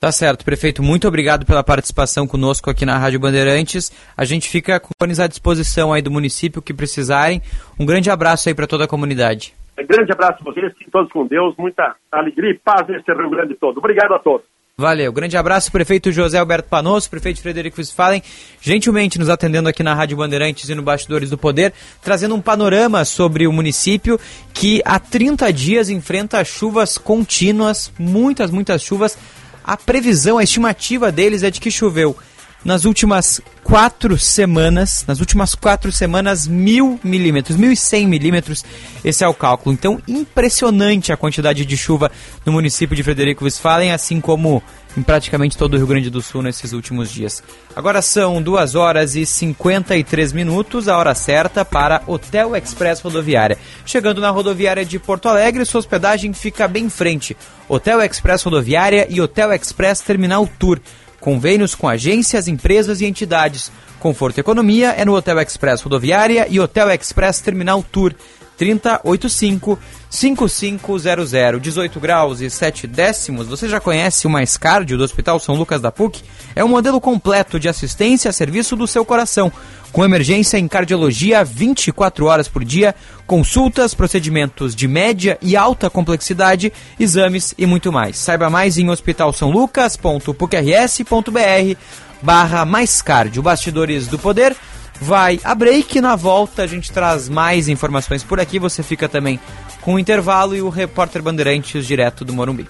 Tá 0.00 0.10
certo, 0.10 0.44
prefeito. 0.44 0.82
Muito 0.82 1.06
obrigado 1.06 1.46
pela 1.46 1.62
participação 1.62 2.26
conosco 2.26 2.68
aqui 2.68 2.84
na 2.84 2.98
Rádio 2.98 3.20
Bandeirantes. 3.20 3.92
A 4.16 4.24
gente 4.24 4.48
fica 4.48 4.80
com 4.80 4.90
à 5.00 5.26
disposição 5.28 5.92
aí 5.92 6.02
do 6.02 6.10
município 6.10 6.60
que 6.60 6.74
precisarem. 6.74 7.40
Um 7.78 7.86
grande 7.86 8.10
abraço 8.10 8.48
aí 8.48 8.54
para 8.54 8.66
toda 8.66 8.84
a 8.84 8.88
comunidade. 8.88 9.54
Um 9.78 9.86
grande 9.86 10.10
abraço 10.12 10.38
a 10.40 10.44
vocês, 10.44 10.72
todos 10.90 11.12
com 11.12 11.24
Deus, 11.26 11.54
muita 11.56 11.94
alegria 12.10 12.50
e 12.50 12.58
paz 12.58 12.86
nesse 12.88 13.12
Rio 13.12 13.30
Grande 13.30 13.54
todo. 13.54 13.78
Obrigado 13.78 14.12
a 14.14 14.18
todos. 14.18 14.44
Valeu. 14.78 15.12
Grande 15.12 15.36
abraço, 15.36 15.70
prefeito 15.70 16.10
José 16.10 16.38
Alberto 16.38 16.66
Panosso, 16.70 17.10
prefeito 17.10 17.42
Frederico 17.42 17.78
Westphalen, 17.78 18.22
gentilmente 18.58 19.18
nos 19.18 19.28
atendendo 19.28 19.68
aqui 19.68 19.82
na 19.82 19.94
Rádio 19.94 20.16
Bandeirantes 20.16 20.66
e 20.66 20.74
no 20.74 20.82
Bastidores 20.82 21.28
do 21.28 21.36
Poder, 21.36 21.74
trazendo 22.00 22.34
um 22.34 22.40
panorama 22.40 23.04
sobre 23.04 23.46
o 23.46 23.52
município 23.52 24.18
que 24.54 24.80
há 24.82 24.98
30 24.98 25.52
dias 25.52 25.90
enfrenta 25.90 26.42
chuvas 26.42 26.96
contínuas, 26.96 27.92
muitas, 27.98 28.50
muitas 28.50 28.82
chuvas. 28.82 29.18
A 29.62 29.76
previsão, 29.76 30.38
a 30.38 30.42
estimativa 30.42 31.12
deles 31.12 31.42
é 31.42 31.50
de 31.50 31.60
que 31.60 31.70
choveu 31.70 32.16
nas 32.64 32.84
últimas 32.84 33.40
quatro 33.62 34.18
semanas, 34.18 35.04
nas 35.06 35.20
últimas 35.20 35.54
quatro 35.54 35.90
semanas, 35.90 36.46
mil 36.46 36.98
milímetros, 37.02 37.56
mil 37.56 37.72
e 37.72 37.76
cem 37.76 38.06
milímetros, 38.06 38.64
esse 39.04 39.24
é 39.24 39.28
o 39.28 39.34
cálculo. 39.34 39.74
Então, 39.74 40.00
impressionante 40.06 41.12
a 41.12 41.16
quantidade 41.16 41.64
de 41.64 41.76
chuva 41.76 42.10
no 42.44 42.52
município 42.52 42.96
de 42.96 43.02
Frederico 43.02 43.44
Westphalen, 43.44 43.92
assim 43.92 44.20
como 44.20 44.62
em 44.96 45.02
praticamente 45.02 45.56
todo 45.56 45.74
o 45.74 45.76
Rio 45.76 45.86
Grande 45.86 46.10
do 46.10 46.20
Sul 46.20 46.42
nesses 46.42 46.72
últimos 46.72 47.10
dias. 47.10 47.42
Agora 47.74 48.02
são 48.02 48.42
2 48.42 48.74
horas 48.74 49.16
e 49.16 49.24
53 49.24 50.32
minutos, 50.32 50.88
a 50.88 50.96
hora 50.96 51.14
certa 51.14 51.64
para 51.64 52.02
Hotel 52.06 52.54
Express 52.56 53.00
Rodoviária. 53.00 53.58
Chegando 53.86 54.20
na 54.20 54.30
rodoviária 54.30 54.84
de 54.84 54.98
Porto 54.98 55.28
Alegre, 55.28 55.64
sua 55.64 55.78
hospedagem 55.78 56.32
fica 56.32 56.68
bem 56.68 56.84
em 56.84 56.90
frente. 56.90 57.36
Hotel 57.68 58.02
Express 58.02 58.42
Rodoviária 58.42 59.06
e 59.08 59.20
Hotel 59.20 59.52
Express 59.52 60.00
Terminal 60.00 60.48
Tour. 60.58 60.78
Convênios 61.22 61.76
com 61.76 61.88
agências, 61.88 62.48
empresas 62.48 63.00
e 63.00 63.06
entidades. 63.06 63.70
Conforto 64.00 64.38
e 64.38 64.40
economia 64.40 64.88
é 64.88 65.04
no 65.04 65.14
Hotel 65.14 65.38
Express 65.38 65.80
Rodoviária 65.80 66.48
e 66.50 66.58
Hotel 66.58 66.90
Express 66.90 67.40
Terminal 67.40 67.80
Tour. 67.80 68.12
3085 68.58 69.78
5500, 70.12 71.58
18 71.58 71.98
graus 71.98 72.42
e 72.42 72.50
7 72.50 72.86
décimos. 72.86 73.48
Você 73.48 73.66
já 73.66 73.80
conhece 73.80 74.26
o 74.26 74.30
Mais 74.30 74.58
Cardio 74.58 74.98
do 74.98 75.04
Hospital 75.04 75.40
São 75.40 75.54
Lucas 75.54 75.80
da 75.80 75.90
PUC? 75.90 76.22
É 76.54 76.62
um 76.62 76.68
modelo 76.68 77.00
completo 77.00 77.58
de 77.58 77.66
assistência 77.66 78.28
a 78.28 78.32
serviço 78.32 78.76
do 78.76 78.86
seu 78.86 79.06
coração, 79.06 79.50
com 79.90 80.04
emergência 80.04 80.58
em 80.58 80.68
cardiologia 80.68 81.42
24 81.42 82.26
horas 82.26 82.46
por 82.46 82.62
dia, 82.62 82.94
consultas, 83.26 83.94
procedimentos 83.94 84.76
de 84.76 84.86
média 84.86 85.38
e 85.40 85.56
alta 85.56 85.88
complexidade, 85.88 86.70
exames 87.00 87.54
e 87.56 87.64
muito 87.64 87.90
mais. 87.90 88.18
Saiba 88.18 88.50
mais 88.50 88.76
em 88.76 88.90
hospitalsaulucas.pucrs.br 88.90 91.78
barra 92.20 92.66
mais 92.66 93.00
cardio. 93.00 93.42
Bastidores 93.42 94.06
do 94.06 94.18
Poder 94.18 94.54
vai 95.02 95.40
a 95.44 95.54
break. 95.54 96.00
Na 96.00 96.16
volta 96.16 96.62
a 96.62 96.66
gente 96.66 96.90
traz 96.90 97.28
mais 97.28 97.68
informações 97.68 98.22
por 98.22 98.40
aqui. 98.40 98.58
Você 98.58 98.82
fica 98.82 99.08
também 99.08 99.38
com 99.80 99.94
o 99.94 99.98
intervalo 99.98 100.54
e 100.54 100.62
o 100.62 100.68
repórter 100.68 101.22
Bandeirantes 101.22 101.86
direto 101.86 102.24
do 102.24 102.32
Morumbi. 102.32 102.66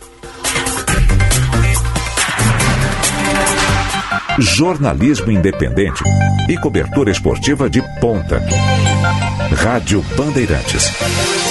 Jornalismo 4.38 5.30
independente 5.30 6.02
e 6.48 6.56
cobertura 6.56 7.10
esportiva 7.10 7.68
de 7.68 7.82
ponta. 8.00 8.42
Rádio 9.54 10.02
Bandeirantes. 10.16 11.41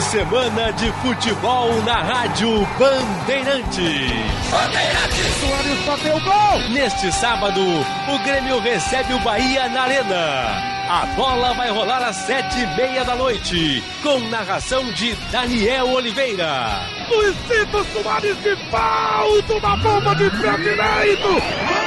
De 0.00 0.06
semana 0.06 0.72
de 0.72 0.90
futebol 1.02 1.70
na 1.82 2.00
Rádio 2.00 2.66
Bandeirantes. 2.78 4.10
Bandeirantes! 4.50 5.36
Soares 5.40 5.78
bateu 5.84 6.20
gol! 6.20 6.70
Neste 6.70 7.12
sábado, 7.12 7.60
o 7.60 8.18
Grêmio 8.24 8.60
recebe 8.60 9.12
o 9.12 9.20
Bahia 9.20 9.68
na 9.68 9.82
Arena. 9.82 10.80
A 10.88 11.06
bola 11.14 11.52
vai 11.52 11.70
rolar 11.70 12.02
às 12.02 12.16
sete 12.16 12.60
e 12.60 12.66
meia 12.78 13.04
da 13.04 13.14
noite, 13.14 13.84
com 14.02 14.18
narração 14.30 14.90
de 14.92 15.14
Daniel 15.30 15.90
Oliveira. 15.90 16.80
Luizito 17.10 17.84
Soares 17.92 18.36
de 18.42 18.56
falta, 18.70 19.52
uma 19.52 19.76
bomba 19.76 20.14
de 20.14 20.30
pé 20.30 20.56
direito! 20.56 21.79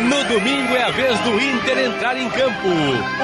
No 0.00 0.24
domingo 0.24 0.76
é 0.76 0.82
a 0.84 0.90
vez 0.90 1.18
do 1.20 1.40
Inter 1.40 1.78
entrar 1.78 2.16
em 2.16 2.28
campo. 2.30 2.68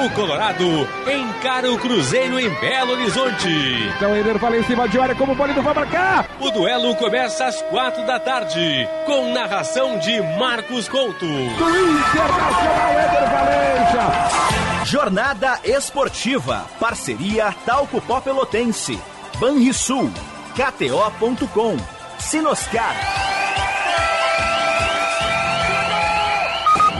O 0.03 0.09
Colorado 0.09 0.87
encara 1.09 1.71
o 1.71 1.77
Cruzeiro 1.77 2.37
em 2.37 2.49
Belo 2.49 2.91
Horizonte. 2.91 3.49
Então 3.95 4.11
o 4.11 4.15
Eder 4.15 4.37
fala 4.39 4.57
em 4.57 4.63
cima 4.63 4.87
de 4.87 4.99
área 4.99 5.15
como 5.15 5.31
o 5.31 5.35
Bolido 5.35 5.61
vai 5.61 5.73
marcar. 5.73 6.27
O 6.39 6.51
duelo 6.51 6.93
começa 6.95 7.45
às 7.45 7.61
quatro 7.63 8.05
da 8.05 8.19
tarde, 8.19 8.87
com 9.05 9.33
narração 9.33 9.97
de 9.99 10.21
Marcos 10.37 10.89
Couto. 10.89 11.25
Do 11.25 11.69
Internacional 11.89 12.91
Eder 12.91 13.29
Valência. 13.29 14.85
Jornada 14.85 15.59
Esportiva. 15.63 16.65
Parceria 16.77 17.55
Talco 17.65 18.01
Pó 18.01 18.19
Pelotense. 18.19 18.99
Banrisul. 19.39 20.11
KTO.com. 20.55 21.77
Sinoscar. 22.19 23.24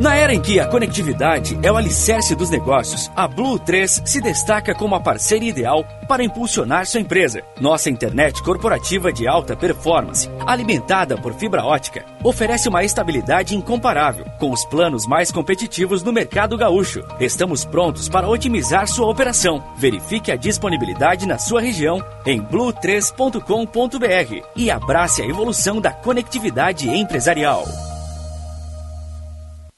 Na 0.00 0.16
era 0.16 0.34
em 0.34 0.40
que 0.40 0.58
a 0.58 0.66
conectividade 0.66 1.58
é 1.62 1.70
o 1.70 1.76
alicerce 1.76 2.34
dos 2.34 2.50
negócios, 2.50 3.10
a 3.14 3.28
Blue 3.28 3.58
3 3.58 4.02
se 4.04 4.20
destaca 4.20 4.74
como 4.74 4.94
a 4.94 5.00
parceira 5.00 5.44
ideal 5.44 5.84
para 6.08 6.24
impulsionar 6.24 6.86
sua 6.86 7.00
empresa. 7.00 7.42
Nossa 7.60 7.90
internet 7.90 8.42
corporativa 8.42 9.12
de 9.12 9.28
alta 9.28 9.54
performance, 9.54 10.28
alimentada 10.46 11.16
por 11.16 11.34
fibra 11.34 11.64
ótica, 11.64 12.04
oferece 12.24 12.68
uma 12.68 12.82
estabilidade 12.82 13.54
incomparável, 13.54 14.24
com 14.38 14.50
os 14.50 14.64
planos 14.64 15.06
mais 15.06 15.30
competitivos 15.30 16.02
no 16.02 16.12
mercado 16.12 16.56
gaúcho. 16.56 17.04
Estamos 17.20 17.64
prontos 17.64 18.08
para 18.08 18.28
otimizar 18.28 18.88
sua 18.88 19.08
operação. 19.08 19.62
Verifique 19.76 20.32
a 20.32 20.36
disponibilidade 20.36 21.26
na 21.26 21.38
sua 21.38 21.60
região 21.60 22.04
em 22.26 22.42
blue3.com.br 22.42 24.46
e 24.56 24.70
abrace 24.70 25.22
a 25.22 25.26
evolução 25.26 25.80
da 25.80 25.92
conectividade 25.92 26.88
empresarial. 26.88 27.64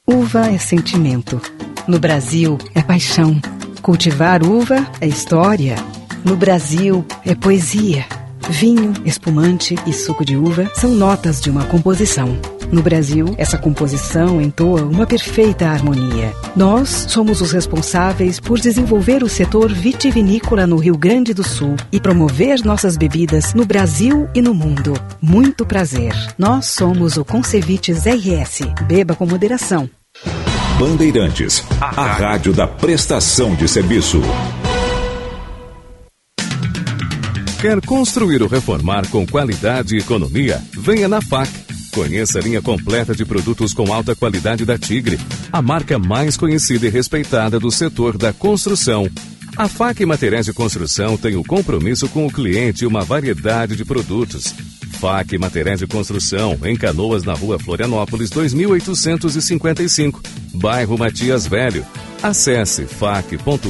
Uva 0.07 0.51
é 0.51 0.57
sentimento. 0.59 1.41
No 1.87 1.99
Brasil, 1.99 2.59
é 2.75 2.81
paixão. 2.83 3.41
Cultivar 3.81 4.43
uva 4.43 4.85
é 5.01 5.07
história. 5.07 5.75
No 6.23 6.37
Brasil, 6.37 7.03
é 7.25 7.33
poesia. 7.33 8.05
Vinho, 8.47 8.93
espumante 9.03 9.73
e 9.87 9.91
suco 9.91 10.23
de 10.23 10.35
uva 10.35 10.69
são 10.75 10.91
notas 10.91 11.41
de 11.41 11.49
uma 11.49 11.65
composição. 11.65 12.37
No 12.71 12.81
Brasil, 12.81 13.35
essa 13.37 13.57
composição 13.57 14.41
entoa 14.41 14.83
uma 14.83 15.05
perfeita 15.05 15.67
harmonia. 15.67 16.33
Nós 16.55 17.05
somos 17.09 17.41
os 17.41 17.51
responsáveis 17.51 18.39
por 18.39 18.59
desenvolver 18.59 19.23
o 19.23 19.29
setor 19.29 19.71
vitivinícola 19.71 20.65
no 20.65 20.77
Rio 20.77 20.97
Grande 20.97 21.33
do 21.33 21.43
Sul 21.43 21.75
e 21.91 21.99
promover 21.99 22.63
nossas 22.63 22.97
bebidas 22.97 23.53
no 23.53 23.65
Brasil 23.65 24.27
e 24.33 24.41
no 24.41 24.53
mundo. 24.53 24.93
Muito 25.21 25.65
prazer. 25.65 26.13
Nós 26.37 26.67
somos 26.67 27.17
o 27.17 27.25
Concevites 27.25 28.03
RS. 28.05 28.61
Beba 28.87 29.15
com 29.15 29.25
moderação. 29.25 29.89
Bandeirantes, 30.79 31.63
a 31.79 31.87
rádio 31.89 32.51
da 32.51 32.67
prestação 32.67 33.55
de 33.55 33.67
serviço. 33.67 34.21
Quer 37.61 37.81
construir 37.81 38.43
ou 38.43 38.47
reformar 38.47 39.07
com 39.09 39.25
qualidade 39.25 39.95
e 39.95 39.99
economia? 39.99 40.61
Venha 40.71 41.07
na 41.07 41.21
FAC. 41.21 41.64
Conheça 41.95 42.39
a 42.39 42.41
linha 42.41 42.61
completa 42.61 43.15
de 43.15 43.23
produtos 43.23 43.73
com 43.73 43.93
alta 43.93 44.13
qualidade 44.13 44.65
da 44.65 44.77
Tigre, 44.77 45.17
a 45.49 45.61
marca 45.61 45.97
mais 45.97 46.35
conhecida 46.35 46.87
e 46.87 46.89
respeitada 46.89 47.57
do 47.57 47.71
setor 47.71 48.17
da 48.17 48.33
construção. 48.33 49.09
A 49.55 49.69
FAC 49.69 50.05
Materiais 50.05 50.45
de 50.45 50.51
Construção 50.51 51.15
tem 51.15 51.37
o 51.37 51.43
compromisso 51.43 52.09
com 52.09 52.27
o 52.27 52.31
cliente 52.31 52.83
e 52.83 52.87
uma 52.87 53.05
variedade 53.05 53.77
de 53.77 53.85
produtos. 53.85 54.53
FAC 54.99 55.37
Materiais 55.37 55.79
de 55.79 55.87
Construção, 55.87 56.59
em 56.65 56.75
Canoas, 56.75 57.23
na 57.23 57.33
rua 57.33 57.57
Florianópolis, 57.57 58.29
2855, 58.29 60.21
bairro 60.53 60.97
Matias 60.97 61.47
Velho. 61.47 61.85
Acesse 62.21 62.85
fac.com.br. 62.85 63.69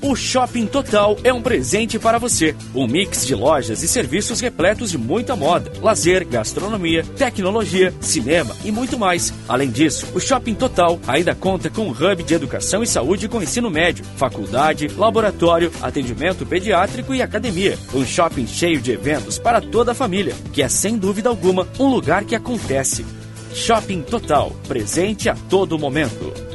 O 0.00 0.14
Shopping 0.14 0.66
Total 0.66 1.16
é 1.24 1.32
um 1.32 1.42
presente 1.42 1.98
para 1.98 2.18
você. 2.18 2.54
Um 2.72 2.86
mix 2.86 3.26
de 3.26 3.34
lojas 3.34 3.82
e 3.82 3.88
serviços 3.88 4.40
repletos 4.40 4.92
de 4.92 4.98
muita 4.98 5.34
moda, 5.34 5.72
lazer, 5.82 6.24
gastronomia, 6.24 7.04
tecnologia, 7.16 7.92
cinema 8.00 8.54
e 8.64 8.70
muito 8.70 8.96
mais. 8.96 9.34
Além 9.48 9.68
disso, 9.68 10.06
o 10.14 10.20
Shopping 10.20 10.54
Total 10.54 11.00
ainda 11.06 11.34
conta 11.34 11.68
com 11.68 11.82
um 11.82 11.90
hub 11.90 12.22
de 12.22 12.32
educação 12.32 12.80
e 12.80 12.86
saúde 12.86 13.28
com 13.28 13.42
ensino 13.42 13.68
médio, 13.68 14.04
faculdade, 14.16 14.86
laboratório, 14.96 15.72
atendimento 15.82 16.46
pediátrico 16.46 17.12
e 17.12 17.20
academia. 17.20 17.76
Um 17.92 18.06
shopping 18.06 18.46
cheio 18.46 18.80
de 18.80 18.92
eventos 18.92 19.36
para 19.36 19.60
toda 19.60 19.90
a 19.90 19.96
família, 19.96 20.34
que 20.52 20.62
é 20.62 20.68
sem 20.68 20.96
dúvida 20.96 21.28
alguma 21.28 21.66
um 21.76 21.88
lugar 21.88 22.24
que 22.24 22.36
acontece. 22.36 23.04
Shopping 23.52 24.02
Total, 24.02 24.52
presente 24.68 25.28
a 25.28 25.34
todo 25.34 25.76
momento. 25.76 26.47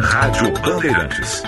Rádio 0.00 0.52
Bandeirantes. 0.62 1.42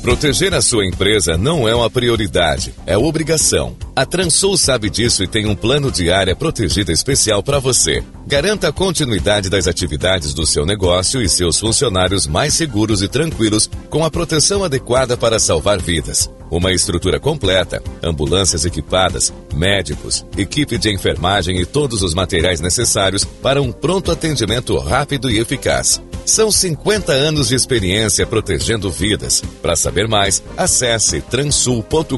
Proteger 0.00 0.54
a 0.54 0.62
sua 0.62 0.86
empresa 0.86 1.36
não 1.36 1.68
é 1.68 1.74
uma 1.74 1.90
prioridade, 1.90 2.72
é 2.86 2.96
obrigação. 2.96 3.76
A 3.94 4.06
Transul 4.06 4.56
sabe 4.56 4.88
disso 4.88 5.24
e 5.24 5.26
tem 5.26 5.46
um 5.46 5.56
plano 5.56 5.90
de 5.90 6.10
área 6.10 6.36
protegida 6.36 6.92
especial 6.92 7.42
para 7.42 7.58
você. 7.58 8.04
Garanta 8.26 8.68
a 8.68 8.72
continuidade 8.72 9.50
das 9.50 9.66
atividades 9.66 10.32
do 10.32 10.46
seu 10.46 10.64
negócio 10.64 11.20
e 11.20 11.28
seus 11.28 11.58
funcionários 11.58 12.26
mais 12.26 12.54
seguros 12.54 13.02
e 13.02 13.08
tranquilos 13.08 13.68
com 13.90 14.04
a 14.04 14.10
proteção 14.10 14.62
adequada 14.62 15.16
para 15.16 15.38
salvar 15.38 15.80
vidas. 15.80 16.30
Uma 16.50 16.72
estrutura 16.72 17.18
completa, 17.18 17.82
ambulâncias 18.02 18.64
equipadas, 18.64 19.34
médicos, 19.54 20.24
equipe 20.38 20.78
de 20.78 20.94
enfermagem 20.94 21.60
e 21.60 21.66
todos 21.66 22.02
os 22.02 22.14
materiais 22.14 22.60
necessários 22.60 23.24
para 23.24 23.60
um 23.60 23.72
pronto 23.72 24.12
atendimento 24.12 24.78
rápido 24.78 25.28
e 25.28 25.40
eficaz. 25.40 26.00
São 26.26 26.50
50 26.50 27.12
anos 27.12 27.48
de 27.48 27.54
experiência 27.54 28.26
protegendo 28.26 28.90
vidas. 28.90 29.40
Para 29.62 29.76
saber 29.76 30.08
mais, 30.08 30.42
acesse 30.56 31.20
transul.com.br 31.20 32.16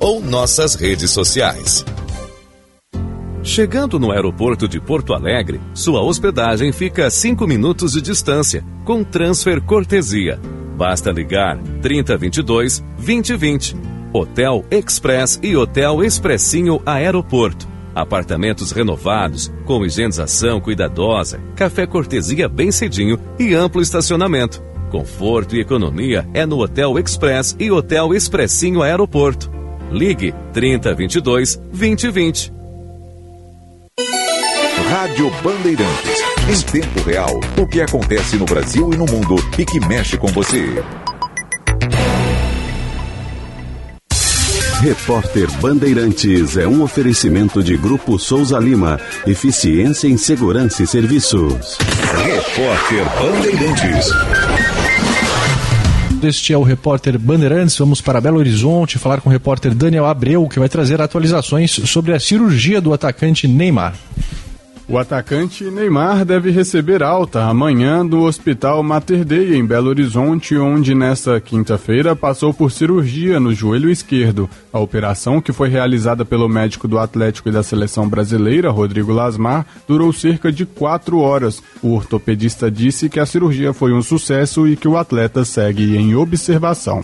ou 0.00 0.22
nossas 0.22 0.74
redes 0.74 1.10
sociais. 1.10 1.84
Chegando 3.42 3.98
no 3.98 4.10
aeroporto 4.10 4.66
de 4.66 4.80
Porto 4.80 5.12
Alegre, 5.12 5.60
sua 5.74 6.00
hospedagem 6.00 6.72
fica 6.72 7.06
a 7.06 7.10
5 7.10 7.46
minutos 7.46 7.92
de 7.92 8.00
distância, 8.00 8.64
com 8.86 9.04
transfer 9.04 9.60
cortesia. 9.60 10.40
Basta 10.74 11.12
ligar 11.12 11.58
3022 11.82 12.82
2020. 12.96 13.76
Hotel 14.14 14.64
Express 14.70 15.38
e 15.42 15.54
Hotel 15.54 16.02
Expressinho 16.02 16.80
Aeroporto. 16.86 17.71
Apartamentos 17.94 18.72
renovados, 18.72 19.52
com 19.64 19.84
higienização 19.84 20.60
cuidadosa, 20.60 21.40
café 21.54 21.86
cortesia 21.86 22.48
bem 22.48 22.72
cedinho 22.72 23.18
e 23.38 23.54
amplo 23.54 23.82
estacionamento. 23.82 24.62
Conforto 24.90 25.56
e 25.56 25.60
economia 25.60 26.28
é 26.34 26.44
no 26.44 26.58
Hotel 26.58 26.98
Express 26.98 27.56
e 27.58 27.70
Hotel 27.70 28.14
Expressinho 28.14 28.82
Aeroporto. 28.82 29.50
Ligue 29.90 30.34
3022 30.52 31.56
2020. 31.56 32.52
Rádio 34.90 35.30
Bandeirantes. 35.42 36.22
Em 36.48 36.60
tempo 36.60 37.00
real, 37.02 37.40
o 37.56 37.66
que 37.66 37.80
acontece 37.80 38.36
no 38.36 38.44
Brasil 38.44 38.92
e 38.92 38.96
no 38.96 39.06
mundo 39.06 39.36
e 39.58 39.64
que 39.64 39.80
mexe 39.80 40.18
com 40.18 40.26
você. 40.28 40.82
Repórter 44.82 45.48
Bandeirantes 45.60 46.56
é 46.56 46.66
um 46.66 46.82
oferecimento 46.82 47.62
de 47.62 47.76
Grupo 47.76 48.18
Souza 48.18 48.58
Lima. 48.58 48.98
Eficiência 49.24 50.08
em 50.08 50.16
Segurança 50.16 50.82
e 50.82 50.88
Serviços. 50.88 51.78
Repórter 52.24 53.04
Bandeirantes. 53.16 54.10
Este 56.20 56.52
é 56.52 56.58
o 56.58 56.64
repórter 56.64 57.16
Bandeirantes. 57.16 57.78
Vamos 57.78 58.00
para 58.00 58.20
Belo 58.20 58.38
Horizonte 58.38 58.98
falar 58.98 59.20
com 59.20 59.28
o 59.28 59.32
repórter 59.32 59.72
Daniel 59.72 60.04
Abreu, 60.04 60.48
que 60.48 60.58
vai 60.58 60.68
trazer 60.68 61.00
atualizações 61.00 61.70
sobre 61.70 62.12
a 62.12 62.18
cirurgia 62.18 62.80
do 62.80 62.92
atacante 62.92 63.46
Neymar. 63.46 63.94
O 64.88 64.98
atacante 64.98 65.64
Neymar 65.64 66.24
deve 66.24 66.50
receber 66.50 67.02
alta 67.02 67.44
amanhã 67.44 68.04
do 68.04 68.22
Hospital 68.22 68.82
Mater 68.82 69.24
Dei 69.24 69.54
em 69.54 69.64
Belo 69.64 69.88
Horizonte, 69.88 70.56
onde 70.56 70.94
nesta 70.94 71.40
quinta-feira 71.40 72.16
passou 72.16 72.52
por 72.52 72.70
cirurgia 72.70 73.38
no 73.38 73.54
joelho 73.54 73.88
esquerdo. 73.88 74.50
A 74.72 74.80
operação, 74.80 75.40
que 75.40 75.52
foi 75.52 75.68
realizada 75.68 76.24
pelo 76.24 76.48
médico 76.48 76.88
do 76.88 76.98
Atlético 76.98 77.48
e 77.48 77.52
da 77.52 77.62
seleção 77.62 78.08
brasileira, 78.08 78.70
Rodrigo 78.70 79.12
Lasmar, 79.12 79.64
durou 79.86 80.12
cerca 80.12 80.50
de 80.50 80.66
quatro 80.66 81.20
horas. 81.20 81.62
O 81.80 81.94
ortopedista 81.94 82.70
disse 82.70 83.08
que 83.08 83.20
a 83.20 83.26
cirurgia 83.26 83.72
foi 83.72 83.92
um 83.92 84.02
sucesso 84.02 84.66
e 84.66 84.76
que 84.76 84.88
o 84.88 84.96
atleta 84.96 85.44
segue 85.44 85.96
em 85.96 86.14
observação. 86.16 87.02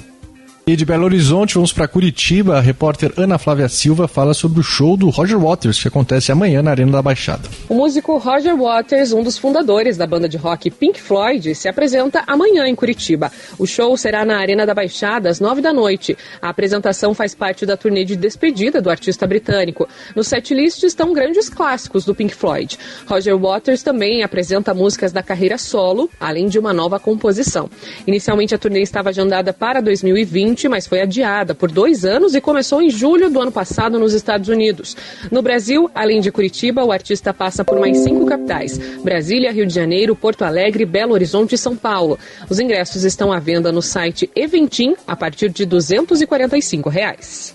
E 0.69 0.77
de 0.77 0.85
Belo 0.85 1.07
Horizonte, 1.07 1.55
vamos 1.55 1.73
para 1.73 1.89
Curitiba. 1.89 2.59
A 2.59 2.61
repórter 2.61 3.11
Ana 3.17 3.39
Flávia 3.39 3.71
Silva 3.71 4.07
fala 4.07 4.35
sobre 4.35 4.61
o 4.61 4.63
show 4.63 4.99
do 4.99 5.09
Roger 5.09 5.39
Waters, 5.39 5.81
que 5.81 5.89
acontece 5.89 6.31
amanhã 6.31 6.61
na 6.61 6.73
Arena 6.73 6.93
da 6.93 7.01
Baixada. 7.01 7.49
O 7.71 7.75
músico 7.75 8.19
Roger 8.19 8.55
Waters, 8.55 9.15
um 9.15 9.23
dos 9.23 9.39
fundadores 9.39 9.97
da 9.97 10.07
banda 10.07 10.29
de 10.29 10.37
rock 10.37 10.71
Pink 10.71 11.01
Floyd, 11.01 11.55
se 11.55 11.71
apresenta 11.71 12.23
amanhã 12.27 12.69
em 12.69 12.75
Curitiba. 12.75 13.33
O 13.59 13.67
show 13.67 13.97
será 13.97 14.27
na 14.27 14.37
Arena 14.37 14.67
da 14.67 14.75
Baixada 14.75 15.31
às 15.31 15.41
nove 15.41 15.63
da 15.63 15.73
noite. 15.73 16.15
A 16.43 16.51
apresentação 16.51 17.15
faz 17.15 17.35
parte 17.35 17.65
da 17.65 17.75
turnê 17.75 18.05
de 18.05 18.15
despedida 18.15 18.83
do 18.83 18.91
artista 18.91 19.27
britânico. 19.27 19.89
No 20.15 20.23
setlist 20.23 20.83
estão 20.83 21.15
grandes 21.15 21.49
clássicos 21.49 22.05
do 22.05 22.15
Pink 22.15 22.35
Floyd. 22.35 22.79
Roger 23.07 23.39
Waters 23.39 23.83
também 23.83 24.23
apresenta 24.23 24.75
músicas 24.75 25.13
da 25.13 25.23
carreira 25.23 25.57
solo, 25.57 26.11
além 26.21 26.47
de 26.47 26.59
uma 26.59 26.75
nova 26.75 27.01
composição. 27.01 27.71
Inicialmente 28.07 28.55
a 28.55 28.59
turnê 28.59 28.83
estava 28.83 29.09
agendada 29.09 29.51
para 29.55 29.81
2020 29.81 30.58
mas 30.67 30.87
foi 30.87 31.03
adiada 31.03 31.55
por 31.55 31.71
dois 31.71 32.07
anos 32.07 32.35
e 32.35 32.41
começou 32.41 32.81
em 32.81 32.89
julho 32.89 33.29
do 33.29 33.39
ano 33.41 33.53
passado 33.53 33.99
nos 33.99 34.15
Estados 34.15 34.49
Unidos. 34.49 34.97
No 35.31 35.43
Brasil, 35.43 35.91
além 35.95 36.21
de 36.21 36.33
Curitiba, 36.33 36.83
o 36.83 36.91
artista 36.91 37.35
passa 37.35 37.63
por 37.63 37.79
mais 37.79 37.99
cinco 37.99 38.25
capitais: 38.25 38.79
Brasília, 39.03 39.53
Rio 39.53 39.67
de 39.67 39.75
Janeiro, 39.75 40.17
Porto 40.17 40.43
Alegre, 40.43 40.87
Belo 40.87 41.13
Horizonte 41.13 41.55
e 41.55 41.59
São 41.59 41.77
Paulo. 41.77 42.19
Os 42.49 42.59
ingressos 42.59 43.05
estão 43.05 43.31
à 43.31 43.39
venda 43.39 43.71
no 43.71 43.83
site 43.83 44.31
Eventim 44.35 44.97
a 45.07 45.15
partir 45.15 45.51
de 45.51 45.67
245 45.67 46.89
reais. 46.89 47.55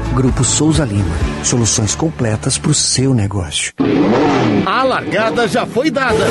Grupo 0.13 0.43
Souza 0.43 0.83
Lima. 0.83 1.15
Soluções 1.41 1.95
completas 1.95 2.57
para 2.57 2.71
o 2.71 2.73
seu 2.73 3.13
negócio. 3.13 3.71
A 4.65 4.83
largada 4.83 5.47
já 5.47 5.65
foi 5.65 5.89
dada 5.89 6.27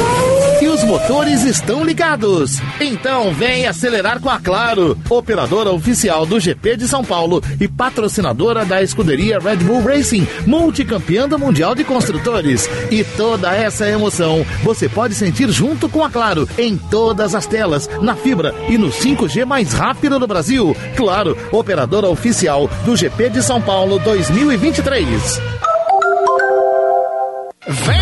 e 0.61 0.68
os 0.68 0.85
motores 0.85 1.43
estão 1.45 1.83
ligados. 1.83 2.59
Então 2.78 3.33
vem 3.33 3.66
acelerar 3.66 4.20
com 4.20 4.28
a 4.28 4.39
Claro, 4.39 4.99
operadora 5.09 5.70
oficial 5.70 6.26
do 6.26 6.39
GP 6.39 6.76
de 6.76 6.89
São 6.89 7.03
Paulo 7.03 7.43
e 7.59 7.66
patrocinadora 7.66 8.64
da 8.64 8.83
escuderia 8.83 9.39
Red 9.39 9.57
Bull 9.57 9.83
Racing, 9.83 10.26
multicampeã 10.47 11.26
do 11.26 11.39
Mundial 11.39 11.74
de 11.74 11.83
Construtores. 11.83 12.68
E 12.91 13.03
toda 13.03 13.55
essa 13.55 13.89
emoção 13.89 14.45
você 14.62 14.89
pode 14.89 15.14
sentir 15.14 15.49
junto 15.51 15.89
com 15.89 16.05
a 16.05 16.11
Claro 16.11 16.47
em 16.59 16.76
todas 16.76 17.35
as 17.35 17.47
telas, 17.47 17.89
na 18.03 18.14
fibra 18.14 18.55
e 18.68 18.76
no 18.76 18.89
5G 18.89 19.47
mais 19.47 19.72
rápido 19.72 20.18
do 20.18 20.26
Brasil. 20.26 20.76
Claro, 20.97 21.37
operadora 21.51 22.09
oficial 22.09 22.68
do 22.85 22.95
GP 22.95 23.31
de 23.31 23.43
São 23.43 23.61
Paulo 23.61 23.70
2023. 23.71 25.41
Vem 27.68 27.97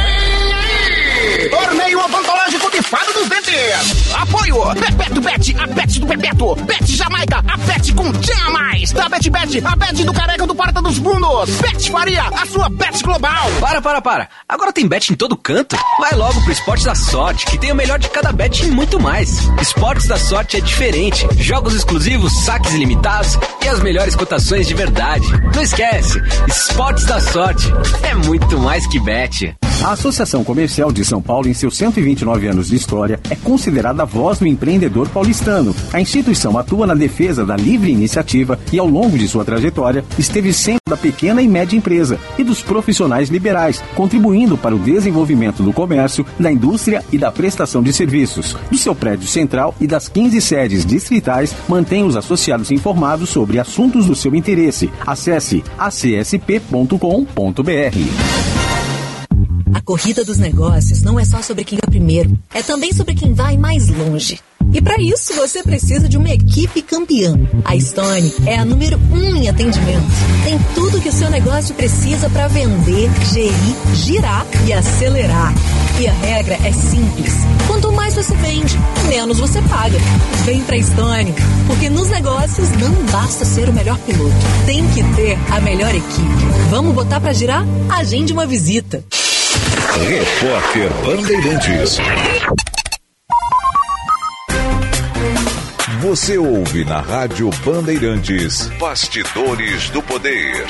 aí! 0.55 1.49
Torneio 1.51 2.01
odontológico 2.01 2.71
de 2.71 2.83
Fado 2.83 3.13
dos 3.13 3.29
Apoio! 4.15 4.75
Bebeto 4.75 5.21
Bet, 5.21 5.57
a 5.59 5.67
Bet 5.67 6.01
do 6.01 6.07
Bebeto. 6.07 6.55
Bet 6.67 6.85
Jamaica, 6.87 7.39
a 7.47 7.57
Bet 7.57 7.95
com 7.95 8.13
Tinha 8.13 8.51
Mais. 8.51 8.93
Da 8.93 9.09
Bet 9.09 9.31
Bet, 9.31 9.65
a 9.65 9.77
Bet 9.77 10.05
do 10.05 10.13
Careca 10.13 10.47
do 10.47 10.55
Porta 10.55 10.83
dos 10.83 10.99
Fundos. 10.99 11.51
Bet 11.61 11.91
Faria, 11.91 12.25
a 12.25 12.47
sua 12.47 12.69
Bet 12.69 13.03
global. 13.03 13.51
Para, 13.61 13.81
para, 13.81 14.03
para. 14.03 14.29
Agora 14.49 14.73
tem 14.73 14.87
bet 14.87 15.13
em 15.13 15.17
todo 15.17 15.37
canto? 15.37 15.77
Vai 15.99 16.15
logo 16.15 16.41
pro 16.43 16.53
Esportes 16.53 16.85
da 16.85 16.95
Sorte, 16.95 17.47
que 17.47 17.59
tem 17.59 17.73
o 17.73 17.75
melhor 17.75 17.99
de 17.99 18.09
cada 18.11 18.33
bet 18.33 18.67
e 18.67 18.71
muito 18.71 19.01
mais. 19.01 19.49
Esportes 19.61 20.07
da 20.07 20.19
Sorte 20.19 20.59
é 20.59 20.61
diferente. 20.61 21.27
Jogos 21.39 21.75
exclusivos, 21.75 22.45
saques 22.45 22.75
ilimitados 22.75 23.39
e 23.65 23.69
as 23.69 23.81
melhores 23.81 24.15
cotações 24.15 24.67
de 24.67 24.75
verdade. 24.75 25.27
Não 25.55 25.63
esquece, 25.63 26.21
Esportes 26.49 27.05
da 27.05 27.21
Sorte 27.21 27.67
é 28.03 28.15
muito 28.15 28.59
mais 28.59 28.87
que 28.87 29.01
bet. 29.01 29.57
A 29.83 29.93
Associação 29.93 30.43
Comercial 30.43 30.91
de 30.91 31.05
São 31.05 31.23
Paulo, 31.23 31.49
em 31.49 31.55
seus 31.55 31.77
129 31.77 32.49
anos 32.49 32.69
de 32.69 32.75
história, 32.75 33.21
é 33.31 33.37
considerada 33.43 34.03
a 34.03 34.07
voz 34.07 34.39
do 34.39 34.47
empreendedor 34.47 35.09
paulistano. 35.09 35.75
A 35.93 36.01
instituição 36.01 36.59
atua 36.59 36.87
na 36.87 36.95
defesa 36.95 37.45
da 37.45 37.57
livre 37.57 37.91
iniciativa 37.91 38.59
e, 38.73 38.79
ao 38.79 38.87
longo 38.87 39.19
de 39.19 39.29
sua 39.29 39.45
trajetória, 39.45 40.05
esteve 40.19 40.53
sempre 40.53 40.83
da 40.89 40.97
pequena 40.97 41.43
e 41.43 41.49
média 41.49 41.77
empresa 41.77 42.19
e 42.39 42.45
dos 42.45 42.63
profissionais 42.63 43.29
liberais, 43.29 43.83
contribuindo 43.95 44.57
para 44.57 44.75
o 44.75 44.79
desenvolvimento 44.79 45.63
do 45.63 45.73
comércio, 45.73 46.25
da 46.39 46.51
indústria 46.51 47.05
e 47.13 47.19
da 47.19 47.31
prestação 47.31 47.83
de 47.83 47.93
serviços. 47.93 48.57
Do 48.71 48.79
seu 48.79 48.95
prédio 48.95 49.29
central 49.29 49.75
e 49.81 49.87
das 49.87 50.09
15 50.09 50.41
sedes 50.41 50.85
distritais, 50.85 51.55
mantém 51.69 52.05
os 52.05 52.17
associados 52.17 52.71
informados 52.71 53.29
sobre 53.31 53.59
assuntos 53.59 54.07
do 54.07 54.15
seu 54.15 54.35
interesse. 54.35 54.91
Acesse 55.07 55.63
acsp.com.br. 55.79 56.89
A 59.75 59.81
corrida 59.81 60.25
dos 60.25 60.39
negócios 60.39 61.03
não 61.03 61.19
é 61.19 61.25
só 61.25 61.43
sobre 61.43 61.65
quem 61.65 61.79
vai 61.83 61.91
primeiro, 61.91 62.39
é 62.53 62.63
também 62.63 62.93
sobre 62.93 63.15
quem 63.15 63.33
vai 63.33 63.57
mais 63.57 63.89
longe. 63.89 64.41
E 64.73 64.83
para 64.83 65.01
isso 65.01 65.35
você 65.35 65.63
precisa 65.63 66.09
de 66.09 66.19
uma 66.19 66.29
equipe 66.29 66.83
campeã. 66.83 67.35
A 67.65 67.79
Stone 67.79 68.35
é 68.47 68.59
a 68.59 68.65
número 68.65 68.99
um 69.11 69.37
em 69.37 69.49
atendimento. 69.49 70.05
Tem 70.45 70.59
tudo 70.75 71.01
que 71.01 71.09
o 71.09 71.13
seu 71.13 71.31
negócio 71.31 71.75
precisa 71.75 72.29
para 72.29 72.49
vender, 72.49 73.11
gerir, 73.33 73.77
girar 73.95 74.47
e 74.67 74.73
acelerar. 74.73 75.55
E 75.99 76.07
a 76.07 76.13
regra 76.13 76.55
é 76.65 76.73
simples: 76.73 77.33
quanto 77.67 77.93
mais 77.93 78.15
você 78.15 78.35
vende, 78.37 78.79
menos 79.09 79.39
você 79.39 79.61
paga. 79.63 79.99
Vem 80.45 80.63
pra 80.63 80.83
Stone, 80.83 81.35
porque 81.67 81.89
nos 81.89 82.09
negócios 82.11 82.69
não 82.73 82.93
basta 83.11 83.45
ser 83.45 83.69
o 83.69 83.73
melhor 83.73 83.99
piloto, 84.01 84.35
tem 84.67 84.87
que 84.89 85.03
ter 85.15 85.39
a 85.51 85.61
melhor 85.61 85.95
equipe. 85.95 86.49
Vamos 86.71 86.95
botar 86.95 87.21
para 87.21 87.33
girar? 87.33 87.65
Agende 87.89 88.33
uma 88.35 88.47
visita. 88.47 89.03
Repórter 89.97 90.91
Bandeirantes. 91.05 91.99
Você 96.01 96.39
ouve 96.39 96.85
na 96.85 97.01
Rádio 97.01 97.51
Bandeirantes 97.65 98.69
Bastidores 98.79 99.91
do 99.91 100.03
Poder. 100.03 100.67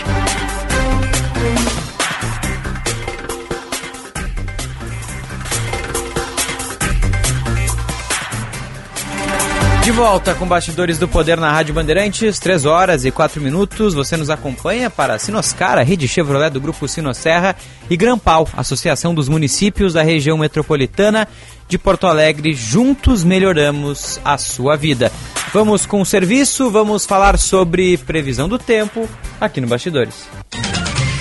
De 9.88 9.92
volta 9.92 10.34
com 10.34 10.44
Bastidores 10.44 10.98
do 10.98 11.08
Poder 11.08 11.38
na 11.38 11.50
Rádio 11.50 11.72
Bandeirantes, 11.72 12.38
3 12.38 12.66
horas 12.66 13.06
e 13.06 13.10
4 13.10 13.40
minutos. 13.40 13.94
Você 13.94 14.18
nos 14.18 14.28
acompanha 14.28 14.90
para 14.90 15.18
Sinoscar, 15.18 15.78
a 15.78 15.82
rede 15.82 16.06
Chevrolet 16.06 16.50
do 16.50 16.60
Grupo 16.60 16.86
Sinosserra 16.86 17.56
e 17.88 17.96
Grampal, 17.96 18.46
Associação 18.54 19.14
dos 19.14 19.30
Municípios 19.30 19.94
da 19.94 20.02
Região 20.02 20.36
Metropolitana 20.36 21.26
de 21.66 21.78
Porto 21.78 22.06
Alegre. 22.06 22.52
Juntos 22.52 23.24
melhoramos 23.24 24.20
a 24.22 24.36
sua 24.36 24.76
vida. 24.76 25.10
Vamos 25.54 25.86
com 25.86 26.02
o 26.02 26.06
serviço, 26.06 26.70
vamos 26.70 27.06
falar 27.06 27.38
sobre 27.38 27.96
previsão 27.96 28.46
do 28.46 28.58
tempo 28.58 29.08
aqui 29.40 29.58
no 29.58 29.68
Bastidores. 29.68 30.28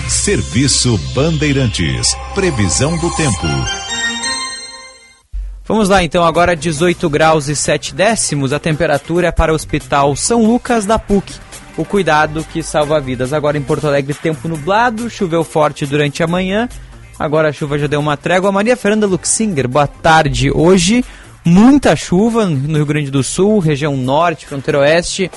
Serviço 0.09 0.97
Bandeirantes. 1.15 2.13
Previsão 2.35 2.97
do 2.97 3.09
tempo. 3.15 3.47
Vamos 5.67 5.89
lá 5.89 6.01
então, 6.01 6.23
agora 6.23 6.55
18 6.55 7.09
graus 7.09 7.49
e 7.49 7.55
7 7.55 7.93
décimos, 7.93 8.53
a 8.53 8.59
temperatura 8.59 9.27
é 9.27 9.31
para 9.33 9.51
o 9.51 9.55
Hospital 9.55 10.15
São 10.15 10.45
Lucas 10.45 10.85
da 10.85 10.97
PUC. 10.97 11.33
O 11.75 11.83
cuidado 11.83 12.41
que 12.53 12.63
salva 12.63 13.01
vidas. 13.01 13.33
Agora 13.33 13.57
em 13.57 13.61
Porto 13.61 13.85
Alegre, 13.85 14.13
tempo 14.13 14.47
nublado, 14.47 15.09
choveu 15.09 15.43
forte 15.43 15.85
durante 15.85 16.23
a 16.23 16.27
manhã. 16.27 16.69
Agora 17.19 17.49
a 17.49 17.51
chuva 17.51 17.77
já 17.77 17.85
deu 17.85 17.99
uma 17.99 18.15
trégua. 18.15 18.49
Maria 18.49 18.77
Fernanda 18.77 19.05
Luxinger, 19.05 19.67
boa 19.67 19.85
tarde. 19.85 20.49
Hoje, 20.49 21.03
muita 21.43 21.97
chuva 21.97 22.45
no 22.45 22.77
Rio 22.77 22.85
Grande 22.85 23.11
do 23.11 23.21
Sul, 23.21 23.59
região 23.59 23.95
norte, 23.97 24.47
fronteira 24.47 24.79
oeste. 24.79 25.29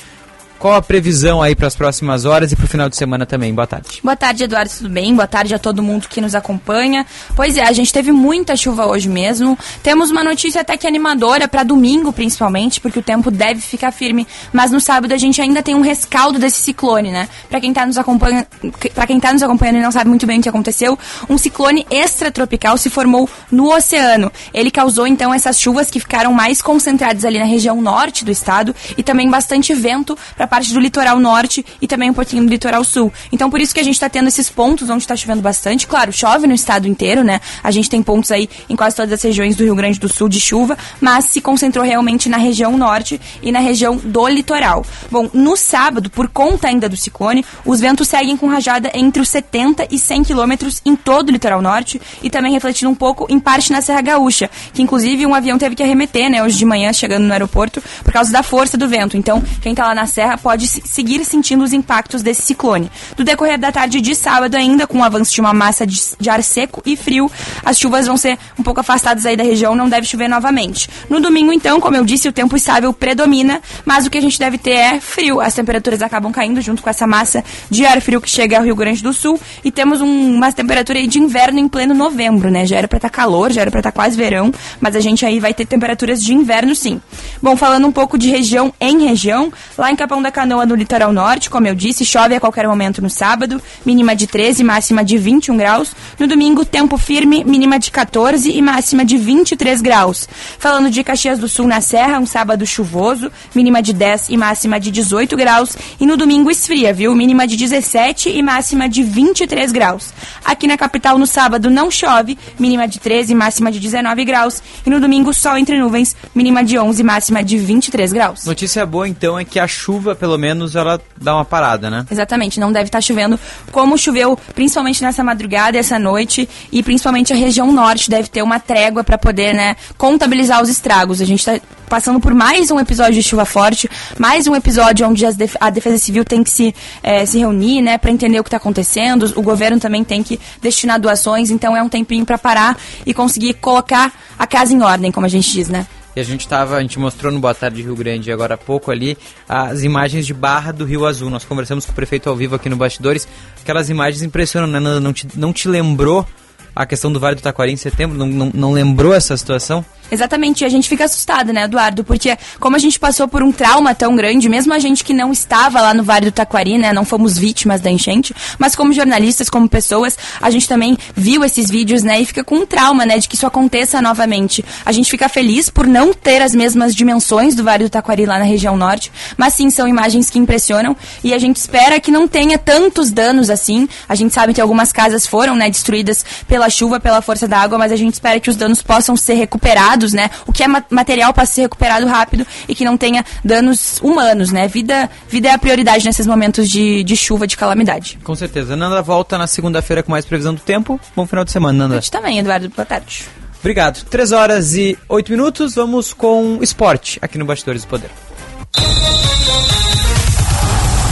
Qual 0.60 0.74
a 0.74 0.82
previsão 0.82 1.40
aí 1.40 1.56
para 1.56 1.66
as 1.66 1.74
próximas 1.74 2.26
horas 2.26 2.52
e 2.52 2.56
para 2.56 2.66
o 2.66 2.68
final 2.68 2.86
de 2.90 2.94
semana 2.94 3.24
também? 3.24 3.52
Boa 3.52 3.66
tarde. 3.66 3.98
Boa 4.04 4.14
tarde, 4.14 4.44
Eduardo, 4.44 4.70
tudo 4.70 4.90
bem? 4.90 5.14
Boa 5.14 5.26
tarde 5.26 5.54
a 5.54 5.58
todo 5.58 5.82
mundo 5.82 6.06
que 6.06 6.20
nos 6.20 6.34
acompanha. 6.34 7.06
Pois 7.34 7.56
é, 7.56 7.62
a 7.62 7.72
gente 7.72 7.90
teve 7.90 8.12
muita 8.12 8.54
chuva 8.54 8.84
hoje 8.84 9.08
mesmo. 9.08 9.58
Temos 9.82 10.10
uma 10.10 10.22
notícia 10.22 10.60
até 10.60 10.76
que 10.76 10.86
animadora 10.86 11.48
para 11.48 11.62
domingo, 11.62 12.12
principalmente, 12.12 12.78
porque 12.78 12.98
o 12.98 13.02
tempo 13.02 13.30
deve 13.30 13.62
ficar 13.62 13.90
firme. 13.90 14.28
Mas 14.52 14.70
no 14.70 14.78
sábado 14.80 15.14
a 15.14 15.16
gente 15.16 15.40
ainda 15.40 15.62
tem 15.62 15.74
um 15.74 15.80
rescaldo 15.80 16.38
desse 16.38 16.60
ciclone, 16.60 17.10
né? 17.10 17.26
Para 17.48 17.58
quem 17.58 17.70
está 17.70 17.86
nos 17.86 17.96
acompanhando, 17.96 18.46
para 18.94 19.06
quem 19.06 19.18
tá 19.18 19.32
nos 19.32 19.42
acompanhando 19.42 19.78
e 19.78 19.82
não 19.82 19.90
sabe 19.90 20.10
muito 20.10 20.26
bem 20.26 20.40
o 20.40 20.42
que 20.42 20.48
aconteceu, 20.48 20.98
um 21.26 21.38
ciclone 21.38 21.86
extratropical 21.90 22.76
se 22.76 22.90
formou 22.90 23.30
no 23.50 23.74
oceano. 23.74 24.30
Ele 24.52 24.70
causou 24.70 25.06
então 25.06 25.32
essas 25.32 25.58
chuvas 25.58 25.90
que 25.90 25.98
ficaram 25.98 26.34
mais 26.34 26.60
concentradas 26.60 27.24
ali 27.24 27.38
na 27.38 27.46
região 27.46 27.80
norte 27.80 28.26
do 28.26 28.30
estado 28.30 28.76
e 28.98 29.02
também 29.02 29.30
bastante 29.30 29.72
vento 29.72 30.18
para 30.36 30.49
parte 30.50 30.74
do 30.74 30.80
litoral 30.80 31.18
norte 31.18 31.64
e 31.80 31.86
também 31.86 32.10
um 32.10 32.14
pouquinho 32.14 32.42
do 32.42 32.48
litoral 32.50 32.82
sul. 32.84 33.12
Então 33.30 33.48
por 33.48 33.60
isso 33.60 33.72
que 33.72 33.80
a 33.80 33.84
gente 33.84 33.94
está 33.94 34.08
tendo 34.08 34.28
esses 34.28 34.50
pontos 34.50 34.90
onde 34.90 35.04
está 35.04 35.16
chovendo 35.16 35.40
bastante. 35.40 35.86
Claro, 35.86 36.12
chove 36.12 36.46
no 36.46 36.54
estado 36.54 36.88
inteiro, 36.88 37.22
né? 37.22 37.40
A 37.62 37.70
gente 37.70 37.88
tem 37.88 38.02
pontos 38.02 38.30
aí 38.32 38.50
em 38.68 38.76
quase 38.76 38.96
todas 38.96 39.12
as 39.12 39.22
regiões 39.22 39.56
do 39.56 39.64
Rio 39.64 39.74
Grande 39.74 39.98
do 39.98 40.08
Sul 40.12 40.28
de 40.28 40.40
chuva, 40.40 40.76
mas 41.00 41.26
se 41.26 41.40
concentrou 41.40 41.84
realmente 41.84 42.28
na 42.28 42.36
região 42.36 42.76
norte 42.76 43.20
e 43.40 43.52
na 43.52 43.60
região 43.60 43.96
do 43.96 44.28
litoral. 44.28 44.84
Bom, 45.10 45.30
no 45.32 45.56
sábado, 45.56 46.10
por 46.10 46.28
conta 46.28 46.68
ainda 46.68 46.88
do 46.88 46.96
ciclone, 46.96 47.44
os 47.64 47.80
ventos 47.80 48.08
seguem 48.08 48.36
com 48.36 48.46
rajada 48.46 48.90
entre 48.94 49.22
os 49.22 49.28
70 49.28 49.86
e 49.90 49.98
100 49.98 50.24
quilômetros 50.24 50.82
em 50.84 50.96
todo 50.96 51.28
o 51.28 51.32
litoral 51.32 51.62
norte 51.62 52.00
e 52.22 52.28
também 52.28 52.52
refletindo 52.52 52.90
um 52.90 52.94
pouco 52.94 53.26
em 53.30 53.38
parte 53.38 53.72
na 53.72 53.80
Serra 53.80 54.00
Gaúcha, 54.00 54.50
que 54.72 54.82
inclusive 54.82 55.24
um 55.26 55.34
avião 55.34 55.58
teve 55.58 55.76
que 55.76 55.82
arremeter, 55.82 56.28
né, 56.28 56.42
hoje 56.42 56.58
de 56.58 56.64
manhã 56.64 56.92
chegando 56.92 57.24
no 57.24 57.32
aeroporto 57.32 57.82
por 58.02 58.12
causa 58.12 58.32
da 58.32 58.42
força 58.42 58.76
do 58.76 58.88
vento. 58.88 59.16
Então, 59.16 59.42
quem 59.60 59.72
está 59.72 59.86
lá 59.86 59.94
na 59.94 60.06
serra 60.06 60.36
pode 60.40 60.66
seguir 60.66 61.24
sentindo 61.24 61.62
os 61.62 61.72
impactos 61.72 62.22
desse 62.22 62.42
ciclone. 62.42 62.90
Do 63.16 63.24
decorrer 63.24 63.58
da 63.58 63.70
tarde 63.70 64.00
de 64.00 64.14
sábado 64.14 64.56
ainda, 64.56 64.86
com 64.86 64.98
o 64.98 65.04
avanço 65.04 65.32
de 65.32 65.40
uma 65.40 65.52
massa 65.52 65.86
de, 65.86 66.00
de 66.18 66.30
ar 66.30 66.42
seco 66.42 66.82
e 66.84 66.96
frio, 66.96 67.30
as 67.64 67.78
chuvas 67.78 68.06
vão 68.06 68.16
ser 68.16 68.38
um 68.58 68.62
pouco 68.62 68.80
afastadas 68.80 69.26
aí 69.26 69.36
da 69.36 69.44
região, 69.44 69.74
não 69.74 69.88
deve 69.88 70.06
chover 70.06 70.28
novamente. 70.28 70.88
No 71.08 71.20
domingo, 71.20 71.52
então, 71.52 71.80
como 71.80 71.96
eu 71.96 72.04
disse, 72.04 72.28
o 72.28 72.32
tempo 72.32 72.56
estável 72.56 72.92
predomina, 72.92 73.60
mas 73.84 74.06
o 74.06 74.10
que 74.10 74.18
a 74.18 74.20
gente 74.20 74.38
deve 74.38 74.58
ter 74.58 74.72
é 74.72 75.00
frio. 75.00 75.40
As 75.40 75.54
temperaturas 75.54 76.02
acabam 76.02 76.32
caindo 76.32 76.60
junto 76.60 76.82
com 76.82 76.90
essa 76.90 77.06
massa 77.06 77.44
de 77.68 77.84
ar 77.84 78.00
frio 78.00 78.20
que 78.20 78.30
chega 78.30 78.58
ao 78.58 78.64
Rio 78.64 78.74
Grande 78.74 79.02
do 79.02 79.12
Sul 79.12 79.40
e 79.64 79.70
temos 79.70 80.00
um, 80.00 80.34
uma 80.34 80.52
temperatura 80.52 81.06
de 81.06 81.18
inverno 81.18 81.58
em 81.58 81.68
pleno 81.68 81.94
novembro, 81.94 82.50
né? 82.50 82.66
Já 82.66 82.76
era 82.76 82.88
para 82.88 82.96
estar 82.98 83.10
tá 83.10 83.14
calor, 83.14 83.52
já 83.52 83.62
era 83.62 83.70
para 83.70 83.80
estar 83.80 83.92
tá 83.92 83.94
quase 83.94 84.16
verão, 84.16 84.52
mas 84.80 84.96
a 84.96 85.00
gente 85.00 85.24
aí 85.24 85.38
vai 85.38 85.54
ter 85.54 85.66
temperaturas 85.66 86.22
de 86.22 86.34
inverno 86.34 86.74
sim. 86.74 87.00
Bom, 87.42 87.56
falando 87.56 87.86
um 87.86 87.92
pouco 87.92 88.18
de 88.18 88.28
região 88.28 88.72
em 88.80 89.06
região, 89.06 89.52
lá 89.76 89.90
em 89.90 89.96
Capão 89.96 90.22
da 90.22 90.29
Canoa, 90.30 90.66
no 90.66 90.74
litoral 90.74 91.12
norte, 91.12 91.50
como 91.50 91.66
eu 91.66 91.74
disse, 91.74 92.04
chove 92.04 92.34
a 92.34 92.40
qualquer 92.40 92.66
momento 92.66 93.02
no 93.02 93.10
sábado, 93.10 93.60
mínima 93.84 94.14
de 94.14 94.26
13, 94.26 94.62
máxima 94.64 95.04
de 95.04 95.18
21 95.18 95.56
graus. 95.56 95.94
No 96.18 96.26
domingo, 96.26 96.64
tempo 96.64 96.96
firme, 96.96 97.44
mínima 97.44 97.78
de 97.78 97.90
14 97.90 98.50
e 98.50 98.62
máxima 98.62 99.04
de 99.04 99.16
23 99.16 99.80
graus. 99.80 100.28
Falando 100.58 100.90
de 100.90 101.02
Caxias 101.02 101.38
do 101.38 101.48
Sul 101.48 101.66
na 101.66 101.80
Serra, 101.80 102.18
um 102.18 102.26
sábado 102.26 102.66
chuvoso, 102.66 103.30
mínima 103.54 103.82
de 103.82 103.92
10 103.92 104.28
e 104.30 104.36
máxima 104.36 104.78
de 104.78 104.90
18 104.90 105.36
graus. 105.36 105.76
E 106.00 106.06
no 106.06 106.16
domingo 106.16 106.50
esfria, 106.50 106.92
viu? 106.92 107.14
Mínima 107.14 107.46
de 107.46 107.56
17 107.56 108.30
e 108.30 108.42
máxima 108.42 108.88
de 108.88 109.02
23 109.02 109.72
graus. 109.72 110.12
Aqui 110.44 110.66
na 110.66 110.76
capital, 110.76 111.18
no 111.18 111.26
sábado, 111.26 111.70
não 111.70 111.90
chove, 111.90 112.38
mínima 112.58 112.86
de 112.86 112.98
13 112.98 113.32
e 113.32 113.34
máxima 113.34 113.70
de 113.70 113.80
19 113.80 114.24
graus. 114.24 114.62
E 114.84 114.90
no 114.90 115.00
domingo, 115.00 115.32
sol 115.32 115.56
entre 115.56 115.78
nuvens, 115.78 116.16
mínima 116.34 116.64
de 116.64 116.78
11 116.78 117.00
e 117.00 117.04
máxima 117.04 117.42
de 117.42 117.58
23 117.58 118.12
graus. 118.12 118.44
Notícia 118.44 118.84
boa, 118.86 119.08
então, 119.08 119.38
é 119.38 119.44
que 119.44 119.58
a 119.58 119.66
chuva, 119.66 120.09
pelo 120.14 120.38
menos, 120.38 120.76
ela 120.76 121.00
dá 121.20 121.34
uma 121.34 121.44
parada, 121.44 121.90
né? 121.90 122.06
Exatamente, 122.10 122.60
não 122.60 122.72
deve 122.72 122.86
estar 122.86 123.00
chovendo 123.00 123.38
como 123.70 123.96
choveu, 123.98 124.38
principalmente 124.54 125.02
nessa 125.02 125.22
madrugada 125.22 125.78
essa 125.78 125.98
noite, 125.98 126.48
e 126.72 126.82
principalmente 126.82 127.32
a 127.32 127.36
região 127.36 127.72
norte 127.72 128.10
deve 128.10 128.28
ter 128.28 128.42
uma 128.42 128.58
trégua 128.58 129.02
para 129.04 129.18
poder, 129.18 129.54
né, 129.54 129.76
contabilizar 129.96 130.62
os 130.62 130.68
estragos. 130.68 131.20
A 131.20 131.24
gente 131.24 131.40
está 131.40 131.60
passando 131.88 132.20
por 132.20 132.32
mais 132.32 132.70
um 132.70 132.78
episódio 132.78 133.14
de 133.14 133.22
chuva 133.22 133.44
forte, 133.44 133.90
mais 134.18 134.46
um 134.46 134.54
episódio 134.54 135.06
onde 135.08 135.24
a 135.26 135.70
Defesa 135.70 135.98
Civil 135.98 136.24
tem 136.24 136.42
que 136.44 136.50
se, 136.50 136.74
é, 137.02 137.26
se 137.26 137.38
reunir, 137.38 137.82
né, 137.82 137.98
para 137.98 138.10
entender 138.10 138.38
o 138.38 138.44
que 138.44 138.48
está 138.48 138.58
acontecendo. 138.58 139.32
O 139.36 139.42
governo 139.42 139.80
também 139.80 140.04
tem 140.04 140.22
que 140.22 140.38
destinar 140.62 141.00
doações, 141.00 141.50
então 141.50 141.76
é 141.76 141.82
um 141.82 141.88
tempinho 141.88 142.24
para 142.24 142.38
parar 142.38 142.76
e 143.04 143.12
conseguir 143.12 143.54
colocar 143.54 144.12
a 144.38 144.46
casa 144.46 144.72
em 144.72 144.82
ordem, 144.82 145.10
como 145.10 145.26
a 145.26 145.28
gente 145.28 145.50
diz, 145.50 145.68
né? 145.68 145.86
A 146.20 146.24
gente 146.24 146.46
tava, 146.46 146.76
a 146.76 146.80
gente 146.80 146.98
mostrou 146.98 147.32
no 147.32 147.40
Boa 147.40 147.54
Tarde 147.54 147.82
Rio 147.82 147.96
Grande 147.96 148.30
agora 148.30 148.54
há 148.54 148.58
pouco 148.58 148.90
ali 148.90 149.16
as 149.48 149.82
imagens 149.82 150.26
de 150.26 150.34
Barra 150.34 150.72
do 150.72 150.84
Rio 150.84 151.06
Azul. 151.06 151.30
Nós 151.30 151.44
conversamos 151.44 151.86
com 151.86 151.92
o 151.92 151.94
prefeito 151.94 152.28
ao 152.28 152.36
vivo 152.36 152.54
aqui 152.54 152.68
no 152.68 152.76
Bastidores. 152.76 153.26
Aquelas 153.62 153.88
imagens 153.88 154.22
impressionam, 154.22 154.68
né? 154.68 154.78
Não, 154.78 155.00
não, 155.00 155.12
te, 155.12 155.26
não 155.36 155.52
te 155.52 155.68
lembrou 155.68 156.26
a 156.74 156.86
questão 156.86 157.12
do 157.12 157.18
Vale 157.18 157.36
do 157.36 157.42
Taquari 157.42 157.72
em 157.72 157.76
setembro? 157.76 158.16
Não, 158.16 158.26
não, 158.26 158.50
não 158.52 158.72
lembrou 158.72 159.14
essa 159.14 159.36
situação? 159.36 159.84
Exatamente, 160.10 160.62
e 160.62 160.64
a 160.64 160.68
gente 160.68 160.88
fica 160.88 161.04
assustado, 161.04 161.52
né, 161.52 161.64
Eduardo? 161.64 162.02
Porque 162.02 162.36
como 162.58 162.74
a 162.74 162.78
gente 162.78 162.98
passou 162.98 163.28
por 163.28 163.42
um 163.42 163.52
trauma 163.52 163.94
tão 163.94 164.16
grande, 164.16 164.48
mesmo 164.48 164.72
a 164.74 164.78
gente 164.78 165.04
que 165.04 165.14
não 165.14 165.30
estava 165.30 165.80
lá 165.80 165.94
no 165.94 166.02
Vale 166.02 166.26
do 166.26 166.32
Taquari, 166.32 166.78
né, 166.78 166.92
não 166.92 167.04
fomos 167.04 167.38
vítimas 167.38 167.80
da 167.80 167.90
enchente, 167.90 168.34
mas 168.58 168.74
como 168.74 168.92
jornalistas, 168.92 169.48
como 169.48 169.68
pessoas, 169.68 170.18
a 170.40 170.50
gente 170.50 170.68
também 170.68 170.98
viu 171.14 171.44
esses 171.44 171.70
vídeos, 171.70 172.02
né, 172.02 172.20
e 172.20 172.26
fica 172.26 172.42
com 172.42 172.56
um 172.56 172.66
trauma, 172.66 173.06
né, 173.06 173.18
de 173.18 173.28
que 173.28 173.36
isso 173.36 173.46
aconteça 173.46 174.02
novamente. 174.02 174.64
A 174.84 174.90
gente 174.90 175.10
fica 175.10 175.28
feliz 175.28 175.70
por 175.70 175.86
não 175.86 176.12
ter 176.12 176.42
as 176.42 176.54
mesmas 176.54 176.94
dimensões 176.94 177.54
do 177.54 177.62
Vale 177.62 177.84
do 177.84 177.90
Taquari 177.90 178.26
lá 178.26 178.38
na 178.38 178.44
região 178.44 178.76
norte, 178.76 179.12
mas 179.36 179.54
sim, 179.54 179.70
são 179.70 179.86
imagens 179.86 180.28
que 180.28 180.38
impressionam 180.38 180.96
e 181.22 181.32
a 181.32 181.38
gente 181.38 181.56
espera 181.56 182.00
que 182.00 182.10
não 182.10 182.26
tenha 182.26 182.58
tantos 182.58 183.10
danos 183.10 183.48
assim. 183.48 183.88
A 184.08 184.14
gente 184.14 184.34
sabe 184.34 184.52
que 184.52 184.60
algumas 184.60 184.92
casas 184.92 185.26
foram, 185.26 185.54
né, 185.54 185.70
destruídas 185.70 186.24
pela 186.48 186.68
chuva, 186.68 186.98
pela 186.98 187.22
força 187.22 187.46
da 187.46 187.58
água, 187.58 187.78
mas 187.78 187.92
a 187.92 187.96
gente 187.96 188.14
espera 188.14 188.40
que 188.40 188.50
os 188.50 188.56
danos 188.56 188.82
possam 188.82 189.16
ser 189.16 189.34
recuperados 189.34 189.99
né? 190.12 190.30
O 190.46 190.52
que 190.52 190.62
é 190.62 190.66
material 190.90 191.32
para 191.32 191.46
ser 191.46 191.62
recuperado 191.62 192.06
rápido 192.06 192.46
e 192.68 192.74
que 192.74 192.84
não 192.84 192.96
tenha 192.96 193.24
danos 193.44 193.98
humanos, 194.02 194.50
né? 194.50 194.68
Vida, 194.68 195.10
vida 195.28 195.48
é 195.48 195.52
a 195.52 195.58
prioridade 195.58 196.04
nesses 196.04 196.26
momentos 196.26 196.68
de, 196.68 197.04
de 197.04 197.16
chuva, 197.16 197.46
de 197.46 197.56
calamidade. 197.56 198.18
Com 198.24 198.34
certeza. 198.34 198.76
Nanda 198.76 199.02
volta 199.02 199.36
na 199.38 199.46
segunda-feira 199.46 200.02
com 200.02 200.10
mais 200.10 200.24
previsão 200.24 200.54
do 200.54 200.60
tempo. 200.60 201.00
Bom 201.14 201.26
final 201.26 201.44
de 201.44 201.52
semana, 201.52 201.78
Nanda. 201.78 201.94
A 201.96 202.00
gente 202.00 202.10
também, 202.10 202.38
Eduardo. 202.38 202.68
Boa 202.68 202.86
tarde. 202.86 203.24
Obrigado. 203.60 204.04
3 204.04 204.32
horas 204.32 204.74
e 204.74 204.98
8 205.08 205.30
minutos. 205.30 205.74
Vamos 205.74 206.12
com 206.12 206.58
esporte 206.62 207.18
aqui 207.22 207.38
no 207.38 207.44
Bastidores 207.44 207.82
do 207.82 207.88
Poder. 207.88 208.10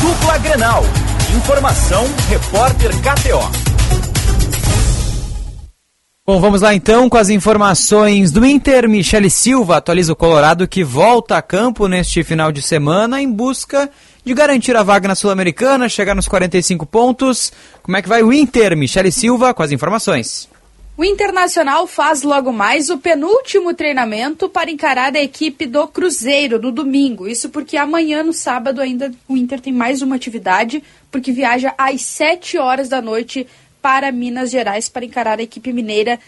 Dupla 0.00 0.38
Grenal. 0.38 0.82
Informação, 1.36 2.06
repórter 2.30 2.90
KTO. 3.00 3.77
Bom, 6.28 6.40
vamos 6.40 6.60
lá 6.60 6.74
então 6.74 7.08
com 7.08 7.16
as 7.16 7.30
informações 7.30 8.30
do 8.30 8.44
Inter. 8.44 8.86
Michele 8.86 9.30
Silva 9.30 9.78
atualiza 9.78 10.12
o 10.12 10.14
Colorado 10.14 10.68
que 10.68 10.84
volta 10.84 11.38
a 11.38 11.40
campo 11.40 11.88
neste 11.88 12.22
final 12.22 12.52
de 12.52 12.60
semana 12.60 13.22
em 13.22 13.32
busca 13.32 13.90
de 14.22 14.34
garantir 14.34 14.76
a 14.76 14.82
vaga 14.82 15.08
na 15.08 15.14
Sul-Americana, 15.14 15.88
chegar 15.88 16.14
nos 16.14 16.28
45 16.28 16.84
pontos. 16.84 17.50
Como 17.82 17.96
é 17.96 18.02
que 18.02 18.08
vai 18.10 18.22
o 18.22 18.30
Inter? 18.30 18.76
Michele 18.76 19.10
Silva 19.10 19.54
com 19.54 19.62
as 19.62 19.72
informações. 19.72 20.50
O 20.98 21.04
Internacional 21.04 21.86
faz 21.86 22.22
logo 22.22 22.52
mais 22.52 22.90
o 22.90 22.98
penúltimo 22.98 23.72
treinamento 23.72 24.50
para 24.50 24.70
encarar 24.70 25.16
a 25.16 25.22
equipe 25.22 25.64
do 25.64 25.88
Cruzeiro 25.88 26.60
no 26.60 26.70
domingo. 26.70 27.26
Isso 27.26 27.48
porque 27.48 27.76
amanhã, 27.76 28.22
no 28.22 28.34
sábado, 28.34 28.82
ainda 28.82 29.10
o 29.26 29.34
Inter 29.34 29.60
tem 29.60 29.72
mais 29.72 30.02
uma 30.02 30.16
atividade, 30.16 30.82
porque 31.10 31.32
viaja 31.32 31.72
às 31.78 32.02
7 32.02 32.58
horas 32.58 32.88
da 32.88 33.00
noite 33.00 33.46
para 33.80 34.12
Minas 34.12 34.50
Gerais 34.50 34.88
para 34.88 35.04
encarar 35.04 35.38
a 35.38 35.42
equipe 35.42 35.72
mineira 35.72 36.18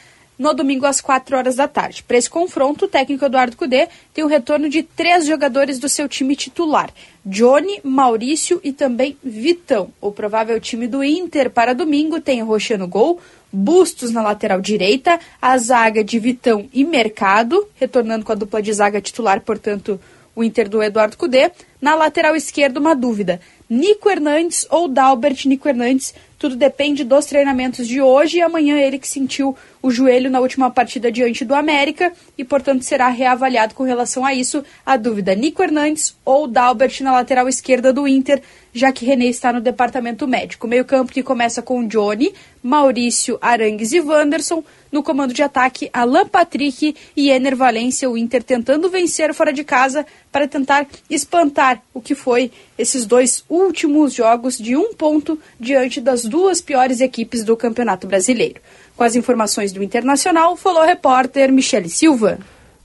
no 0.41 0.55
domingo 0.55 0.87
às 0.87 1.03
4 1.03 1.37
horas 1.37 1.57
da 1.57 1.69
tarde. 1.69 2.03
Para 2.03 2.17
esse 2.17 2.31
confronto, 2.31 2.87
o 2.87 2.89
técnico 2.89 3.27
Eduardo 3.27 3.59
Cudê 3.59 3.89
tem 4.15 4.25
o 4.25 4.27
retorno 4.27 4.71
de 4.71 4.83
três 4.83 5.27
jogadores 5.27 5.79
do 5.79 5.87
seu 5.87 6.09
time 6.09 6.35
titular: 6.35 6.91
Johnny, 7.27 7.79
Maurício 7.85 8.59
e 8.65 8.73
também 8.73 9.19
Vitão. 9.23 9.91
O 10.01 10.11
provável 10.11 10.59
time 10.59 10.89
do 10.89 11.05
Inter 11.05 11.51
para 11.51 11.75
domingo 11.75 12.23
tem 12.23 12.43
Rocha 12.43 12.79
no 12.79 12.89
gol, 12.89 13.21
Bustos 13.53 14.13
na 14.13 14.23
lateral 14.23 14.63
direita, 14.63 15.21
a 15.43 15.59
zaga 15.59 16.03
de 16.03 16.19
Vitão 16.19 16.69
e 16.73 16.85
Mercado, 16.85 17.69
retornando 17.75 18.25
com 18.25 18.33
a 18.33 18.37
dupla 18.37 18.63
de 18.63 18.73
zaga 18.73 19.01
titular, 19.01 19.43
portanto, 19.43 20.01
o 20.35 20.43
Inter 20.43 20.69
do 20.69 20.83
Eduardo 20.83 21.19
Cudê. 21.19 21.51
Na 21.83 21.95
lateral 21.95 22.35
esquerda, 22.35 22.81
uma 22.81 22.95
dúvida: 22.95 23.43
Nico 23.69 24.09
Hernandes 24.09 24.67
ou 24.71 24.89
Dalbert 24.89 25.45
Nico 25.45 25.69
Hernandes 25.69 26.15
Tudo 26.41 26.57
depende 26.57 27.05
dos 27.05 27.27
treinamentos 27.27 27.87
de 27.87 28.01
hoje 28.01 28.39
e 28.39 28.41
amanhã 28.41 28.79
ele 28.79 28.99
que 28.99 29.07
sentiu 29.07 29.55
o 29.83 29.91
joelho 29.91 30.31
na 30.31 30.41
última 30.41 30.71
partida 30.71 31.13
diante 31.13 31.45
do 31.45 31.55
América 31.55 32.15
e, 32.37 32.43
portanto, 32.43 32.83
será 32.83 33.09
reavaliado 33.09 33.75
com 33.75 33.83
relação 33.83 34.25
a 34.25 34.33
isso. 34.33 34.65
A 34.85 34.97
dúvida: 34.97 35.35
Nico 35.35 35.63
Hernandes 35.63 36.17
ou 36.25 36.47
Dalbert 36.47 37.03
na 37.03 37.13
lateral 37.13 37.47
esquerda 37.47 37.93
do 37.93 38.09
Inter, 38.09 38.43
já 38.73 38.91
que 38.91 39.05
René 39.05 39.27
está 39.27 39.53
no 39.53 39.61
departamento 39.61 40.27
médico. 40.27 40.67
Meio-campo 40.67 41.13
que 41.13 41.23
começa 41.23 41.61
com 41.61 41.87
Johnny, 41.87 42.33
Maurício, 42.63 43.39
Arangues 43.43 43.93
e 43.93 44.01
Wanderson. 44.01 44.65
No 44.91 45.05
comando 45.05 45.33
de 45.33 45.43
ataque, 45.43 45.89
Alan 45.93 46.27
Patrick 46.27 46.97
e 47.17 47.31
Ener 47.31 47.55
Valência, 47.55 48.11
o 48.11 48.19
Inter 48.19 48.43
tentando 48.43 48.91
vencer 48.91 49.33
fora 49.33 49.53
de 49.53 49.63
casa 49.63 50.05
para 50.33 50.49
tentar 50.49 50.87
espantar 51.09 51.81
o 51.95 52.01
que 52.01 52.15
foi 52.15 52.51
esses 52.77 53.07
dois 53.07 53.45
últimos 53.49 54.13
jogos 54.13 54.59
de 54.59 54.77
um 54.77 54.93
ponto 54.93 55.39
diante 55.61 56.01
das 56.01 56.25
duas 56.31 56.61
piores 56.61 57.01
equipes 57.01 57.45
do 57.45 57.57
Campeonato 57.57 58.07
Brasileiro. 58.07 58.61
Com 58.97 59.03
as 59.03 59.17
informações 59.17 59.73
do 59.73 59.83
Internacional, 59.83 60.57
falou 60.57 60.83
a 60.83 60.87
repórter 60.87 61.53
Michele 61.53 61.89
Silva. 61.89 62.39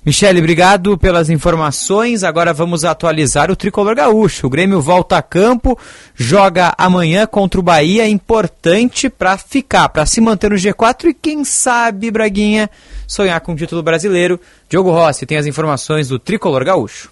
Michele, 0.05 0.39
obrigado 0.39 0.97
pelas 0.97 1.29
informações. 1.29 2.23
Agora 2.23 2.53
vamos 2.53 2.85
atualizar 2.85 3.49
o 3.49 3.55
tricolor 3.55 3.95
gaúcho. 3.95 4.45
O 4.45 4.49
Grêmio 4.49 4.81
volta 4.81 5.17
a 5.17 5.21
campo, 5.21 5.77
joga 6.13 6.73
amanhã 6.77 7.25
contra 7.25 7.59
o 7.59 7.63
Bahia, 7.63 8.07
importante 8.07 9.09
para 9.09 9.37
ficar, 9.37 9.89
para 9.89 10.05
se 10.05 10.21
manter 10.21 10.51
no 10.51 10.57
G4 10.57 11.09
e 11.09 11.13
quem 11.13 11.43
sabe, 11.43 12.11
Braguinha, 12.11 12.69
sonhar 13.07 13.39
com 13.41 13.53
o 13.53 13.55
título 13.55 13.81
brasileiro. 13.81 14.39
Diogo 14.69 14.91
Rossi 14.91 15.25
tem 15.25 15.37
as 15.37 15.47
informações 15.47 16.07
do 16.07 16.19
tricolor 16.19 16.63
gaúcho. 16.63 17.11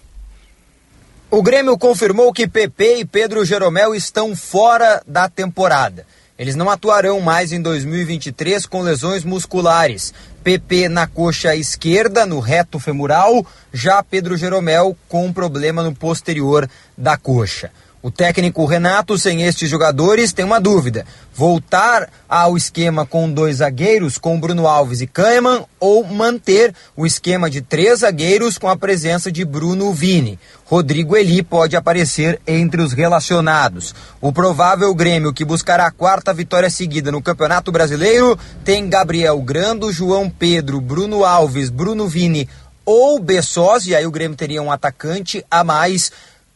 O 1.32 1.42
Grêmio 1.42 1.76
confirmou 1.76 2.32
que 2.32 2.46
PP 2.46 2.98
e 2.98 3.04
Pedro 3.04 3.44
Jeromel 3.44 3.92
estão 3.92 4.36
fora 4.36 5.02
da 5.04 5.28
temporada. 5.28 6.06
Eles 6.36 6.56
não 6.56 6.68
atuarão 6.68 7.20
mais 7.20 7.52
em 7.52 7.62
2023 7.62 8.66
com 8.66 8.82
lesões 8.82 9.24
musculares. 9.24 10.12
PP 10.42 10.88
na 10.88 11.06
coxa 11.06 11.54
esquerda, 11.54 12.26
no 12.26 12.40
reto 12.40 12.80
femoral, 12.80 13.46
já 13.72 14.02
Pedro 14.02 14.36
Jeromel 14.36 14.96
com 15.08 15.26
um 15.26 15.32
problema 15.32 15.82
no 15.82 15.94
posterior 15.94 16.68
da 16.98 17.16
coxa. 17.16 17.70
O 18.04 18.10
técnico 18.10 18.66
Renato, 18.66 19.16
sem 19.16 19.44
estes 19.44 19.66
jogadores, 19.70 20.34
tem 20.34 20.44
uma 20.44 20.60
dúvida: 20.60 21.06
voltar 21.34 22.10
ao 22.28 22.54
esquema 22.54 23.06
com 23.06 23.32
dois 23.32 23.56
zagueiros, 23.56 24.18
com 24.18 24.38
Bruno 24.38 24.68
Alves 24.68 25.00
e 25.00 25.06
Kahneman, 25.06 25.64
ou 25.80 26.04
manter 26.04 26.74
o 26.94 27.06
esquema 27.06 27.48
de 27.48 27.62
três 27.62 28.00
zagueiros 28.00 28.58
com 28.58 28.68
a 28.68 28.76
presença 28.76 29.32
de 29.32 29.42
Bruno 29.42 29.90
Vini. 29.94 30.38
Rodrigo 30.66 31.16
Eli 31.16 31.42
pode 31.42 31.76
aparecer 31.76 32.38
entre 32.46 32.82
os 32.82 32.92
relacionados. 32.92 33.94
O 34.20 34.30
provável 34.34 34.94
Grêmio 34.94 35.32
que 35.32 35.42
buscará 35.42 35.86
a 35.86 35.90
quarta 35.90 36.34
vitória 36.34 36.68
seguida 36.68 37.10
no 37.10 37.22
Campeonato 37.22 37.72
Brasileiro 37.72 38.38
tem 38.62 38.86
Gabriel 38.86 39.40
Grando, 39.40 39.90
João 39.90 40.28
Pedro, 40.28 40.78
Bruno 40.78 41.24
Alves, 41.24 41.70
Bruno 41.70 42.06
Vini 42.06 42.50
ou 42.84 43.18
Bessos, 43.18 43.86
e 43.86 43.94
aí 43.94 44.06
o 44.06 44.10
Grêmio 44.10 44.36
teria 44.36 44.62
um 44.62 44.70
atacante 44.70 45.42
a 45.50 45.64
mais 45.64 46.12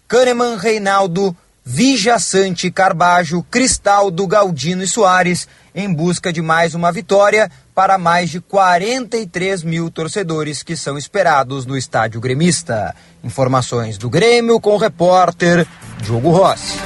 Kahneman, 0.08 0.56
Reinaldo, 0.56 1.36
Vijaçante, 1.62 2.70
Carbajo, 2.70 3.44
Cristaldo, 3.50 4.26
Galdino 4.26 4.82
e 4.82 4.88
Soares 4.88 5.46
em 5.74 5.92
busca 5.92 6.32
de 6.32 6.40
mais 6.40 6.74
uma 6.74 6.90
vitória 6.90 7.50
para 7.74 7.98
mais 7.98 8.30
de 8.30 8.40
43 8.40 9.62
mil 9.64 9.90
torcedores 9.90 10.62
que 10.62 10.74
são 10.74 10.96
esperados 10.96 11.66
no 11.66 11.76
estádio 11.76 12.22
gremista. 12.22 12.96
Informações 13.22 13.98
do 13.98 14.08
Grêmio 14.08 14.58
com 14.58 14.70
o 14.70 14.78
repórter 14.78 15.66
Diogo 16.00 16.30
Rossi. 16.30 16.78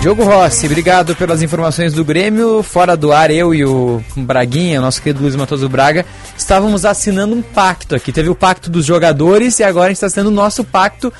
Diogo 0.00 0.24
Rossi, 0.24 0.66
obrigado 0.66 1.14
pelas 1.14 1.42
informações 1.42 1.92
do 1.92 2.04
Grêmio. 2.04 2.60
Fora 2.64 2.96
do 2.96 3.12
ar, 3.12 3.30
eu 3.30 3.54
e 3.54 3.64
o 3.64 4.02
Braguinha, 4.16 4.80
nosso 4.80 5.00
querido 5.00 5.22
Luiz 5.22 5.36
Matoso 5.36 5.68
Braga, 5.68 6.04
estávamos 6.36 6.84
assinando 6.84 7.36
um 7.36 7.42
pacto 7.42 7.94
aqui. 7.94 8.10
Teve 8.10 8.30
o 8.30 8.34
pacto 8.34 8.68
dos 8.68 8.84
jogadores 8.84 9.60
e 9.60 9.62
agora 9.62 9.86
a 9.86 9.88
gente 9.90 9.98
está 9.98 10.08
assinando 10.08 10.30
o 10.30 10.34
nosso 10.34 10.64
pacto 10.64 11.12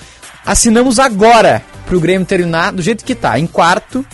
Assinamos 0.44 0.98
agora 0.98 1.62
para 1.86 1.96
o 1.96 2.00
Grêmio 2.00 2.26
terminar 2.26 2.72
do 2.72 2.82
jeito 2.82 3.04
que 3.04 3.12
está, 3.12 3.38
em 3.38 3.46
quarto, 3.46 4.04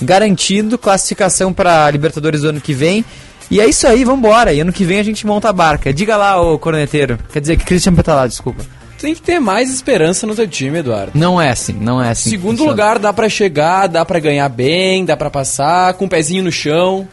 garantido 0.00 0.78
classificação 0.78 1.52
para 1.52 1.90
Libertadores 1.90 2.42
do 2.42 2.48
ano 2.48 2.60
que 2.60 2.72
vem. 2.72 3.04
E 3.50 3.60
é 3.60 3.66
isso 3.66 3.86
aí, 3.86 4.04
vambora. 4.04 4.52
E 4.52 4.60
ano 4.60 4.72
que 4.72 4.84
vem 4.84 4.98
a 4.98 5.02
gente 5.02 5.26
monta 5.26 5.48
a 5.48 5.52
barca. 5.52 5.92
Diga 5.92 6.16
lá, 6.16 6.40
ô 6.40 6.58
corneteiro. 6.58 7.18
Quer 7.32 7.40
dizer 7.40 7.56
que 7.56 7.64
Christian 7.64 7.94
Petalá, 7.94 8.26
desculpa. 8.26 8.64
Tem 8.98 9.14
que 9.14 9.20
ter 9.20 9.40
mais 9.40 9.68
esperança 9.68 10.26
no 10.26 10.34
teu 10.34 10.46
time, 10.46 10.78
Eduardo. 10.78 11.10
Não 11.14 11.40
é 11.40 11.50
assim, 11.50 11.72
não 11.72 12.00
é 12.00 12.10
assim. 12.10 12.30
Segundo 12.30 12.64
lugar, 12.64 13.00
dá 13.00 13.12
para 13.12 13.28
chegar, 13.28 13.88
dá 13.88 14.04
para 14.04 14.20
ganhar 14.20 14.48
bem, 14.48 15.04
dá 15.04 15.16
para 15.16 15.28
passar, 15.28 15.94
com 15.94 16.04
o 16.04 16.06
um 16.06 16.08
pezinho 16.08 16.44
no 16.44 16.52
chão. 16.52 17.08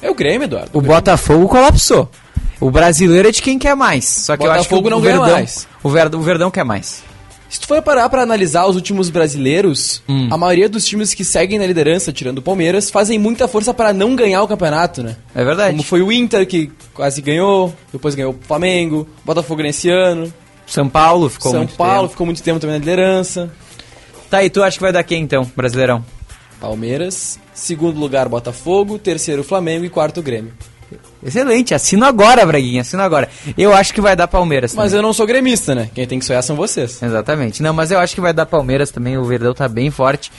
É 0.00 0.08
o 0.08 0.14
Grêmio, 0.14 0.44
Eduardo. 0.44 0.70
O, 0.72 0.78
o 0.78 0.80
Botafogo 0.80 1.48
colapsou. 1.48 2.08
O 2.60 2.70
brasileiro 2.70 3.28
é 3.28 3.32
de 3.32 3.42
quem 3.42 3.58
quer 3.58 3.74
mais. 3.74 4.04
Só 4.04 4.36
que 4.36 4.44
Botafogo 4.44 4.56
eu 4.56 4.60
acho 4.60 4.68
que 4.68 4.74
o, 4.74 4.90
não 4.90 4.98
o 4.98 5.00
ganha 5.00 5.16
Verdão, 5.16 5.34
mais. 5.34 5.68
O, 5.82 5.90
Verdão, 5.90 6.20
o 6.20 6.22
Verdão 6.22 6.50
quer 6.50 6.64
mais. 6.64 7.02
Se 7.54 7.60
tu 7.60 7.68
for 7.68 7.80
parar 7.80 8.08
pra 8.08 8.20
analisar 8.20 8.66
os 8.66 8.74
últimos 8.74 9.10
brasileiros, 9.10 10.02
hum. 10.08 10.26
a 10.28 10.36
maioria 10.36 10.68
dos 10.68 10.84
times 10.84 11.14
que 11.14 11.24
seguem 11.24 11.56
na 11.56 11.64
liderança, 11.64 12.12
tirando 12.12 12.38
o 12.38 12.42
Palmeiras, 12.42 12.90
fazem 12.90 13.16
muita 13.16 13.46
força 13.46 13.72
para 13.72 13.92
não 13.92 14.16
ganhar 14.16 14.42
o 14.42 14.48
campeonato, 14.48 15.04
né? 15.04 15.14
É 15.32 15.44
verdade. 15.44 15.70
Como 15.70 15.84
foi 15.84 16.02
o 16.02 16.10
Inter, 16.10 16.48
que 16.48 16.72
quase 16.92 17.22
ganhou, 17.22 17.72
depois 17.92 18.16
ganhou 18.16 18.32
o 18.32 18.44
Flamengo, 18.44 19.06
Botafogo 19.24 19.62
nesse 19.62 19.88
ano. 19.88 20.34
São 20.66 20.88
Paulo 20.88 21.30
ficou 21.30 21.52
São 21.52 21.60
muito 21.60 21.76
Paulo 21.76 22.00
tempo. 22.00 22.10
ficou 22.10 22.26
muito 22.26 22.42
tempo 22.42 22.58
também 22.58 22.74
na 22.74 22.80
liderança. 22.80 23.48
Tá, 24.28 24.42
e 24.42 24.50
tu 24.50 24.60
acha 24.60 24.76
que 24.76 24.82
vai 24.82 24.92
dar 24.92 25.04
quem 25.04 25.22
então, 25.22 25.48
Brasileirão? 25.54 26.04
Palmeiras, 26.60 27.38
segundo 27.54 28.00
lugar 28.00 28.28
Botafogo, 28.28 28.98
terceiro 28.98 29.44
Flamengo 29.44 29.84
e 29.84 29.88
quarto 29.88 30.20
Grêmio. 30.20 30.52
Excelente, 31.22 31.74
assino 31.74 32.04
agora, 32.04 32.44
Braguinha, 32.44 32.82
assino 32.82 33.02
agora. 33.02 33.28
Eu 33.56 33.74
acho 33.74 33.92
que 33.94 34.00
vai 34.00 34.14
dar 34.14 34.28
Palmeiras 34.28 34.74
Mas 34.74 34.86
também. 34.86 34.98
eu 34.98 35.02
não 35.02 35.12
sou 35.12 35.26
gremista, 35.26 35.74
né? 35.74 35.90
Quem 35.94 36.06
tem 36.06 36.18
que 36.18 36.24
sonhar 36.24 36.42
são 36.42 36.56
vocês. 36.56 37.02
Exatamente. 37.02 37.62
Não, 37.62 37.72
mas 37.72 37.90
eu 37.90 37.98
acho 37.98 38.14
que 38.14 38.20
vai 38.20 38.32
dar 38.32 38.46
Palmeiras 38.46 38.90
também, 38.90 39.16
o 39.16 39.24
Verdão 39.24 39.54
tá 39.54 39.68
bem 39.68 39.90
forte. 39.90 40.30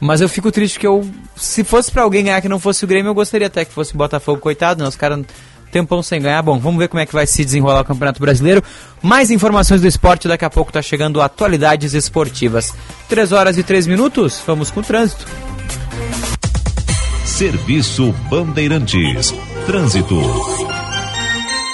Mas 0.00 0.20
eu 0.20 0.28
fico 0.28 0.50
triste 0.52 0.78
que 0.78 0.86
eu, 0.86 1.08
se 1.36 1.64
fosse 1.64 1.90
para 1.90 2.02
alguém 2.02 2.24
ganhar 2.24 2.40
que 2.40 2.48
não 2.48 2.58
fosse 2.58 2.84
o 2.84 2.86
Grêmio, 2.86 3.10
eu 3.10 3.14
gostaria 3.14 3.46
até 3.46 3.64
que 3.64 3.72
fosse 3.72 3.94
o 3.94 3.96
Botafogo, 3.96 4.40
coitado, 4.40 4.82
né? 4.82 4.88
Os 4.88 4.96
caras 4.96 5.24
tempão 5.70 6.02
sem 6.02 6.20
ganhar. 6.20 6.40
Bom, 6.42 6.58
vamos 6.58 6.78
ver 6.78 6.88
como 6.88 7.00
é 7.00 7.06
que 7.06 7.12
vai 7.12 7.26
se 7.26 7.44
desenrolar 7.44 7.80
o 7.80 7.84
Campeonato 7.84 8.20
Brasileiro. 8.20 8.62
Mais 9.02 9.30
informações 9.30 9.80
do 9.80 9.88
esporte, 9.88 10.28
daqui 10.28 10.44
a 10.44 10.50
pouco 10.50 10.72
tá 10.72 10.80
chegando 10.80 11.20
atualidades 11.20 11.94
esportivas. 11.94 12.72
3 13.08 13.32
horas 13.32 13.58
e 13.58 13.62
3 13.62 13.86
minutos, 13.88 14.40
vamos 14.46 14.70
com 14.70 14.80
o 14.80 14.82
trânsito. 14.84 15.26
Serviço 17.34 18.12
Bandeirantes. 18.30 19.34
Trânsito. 19.66 20.20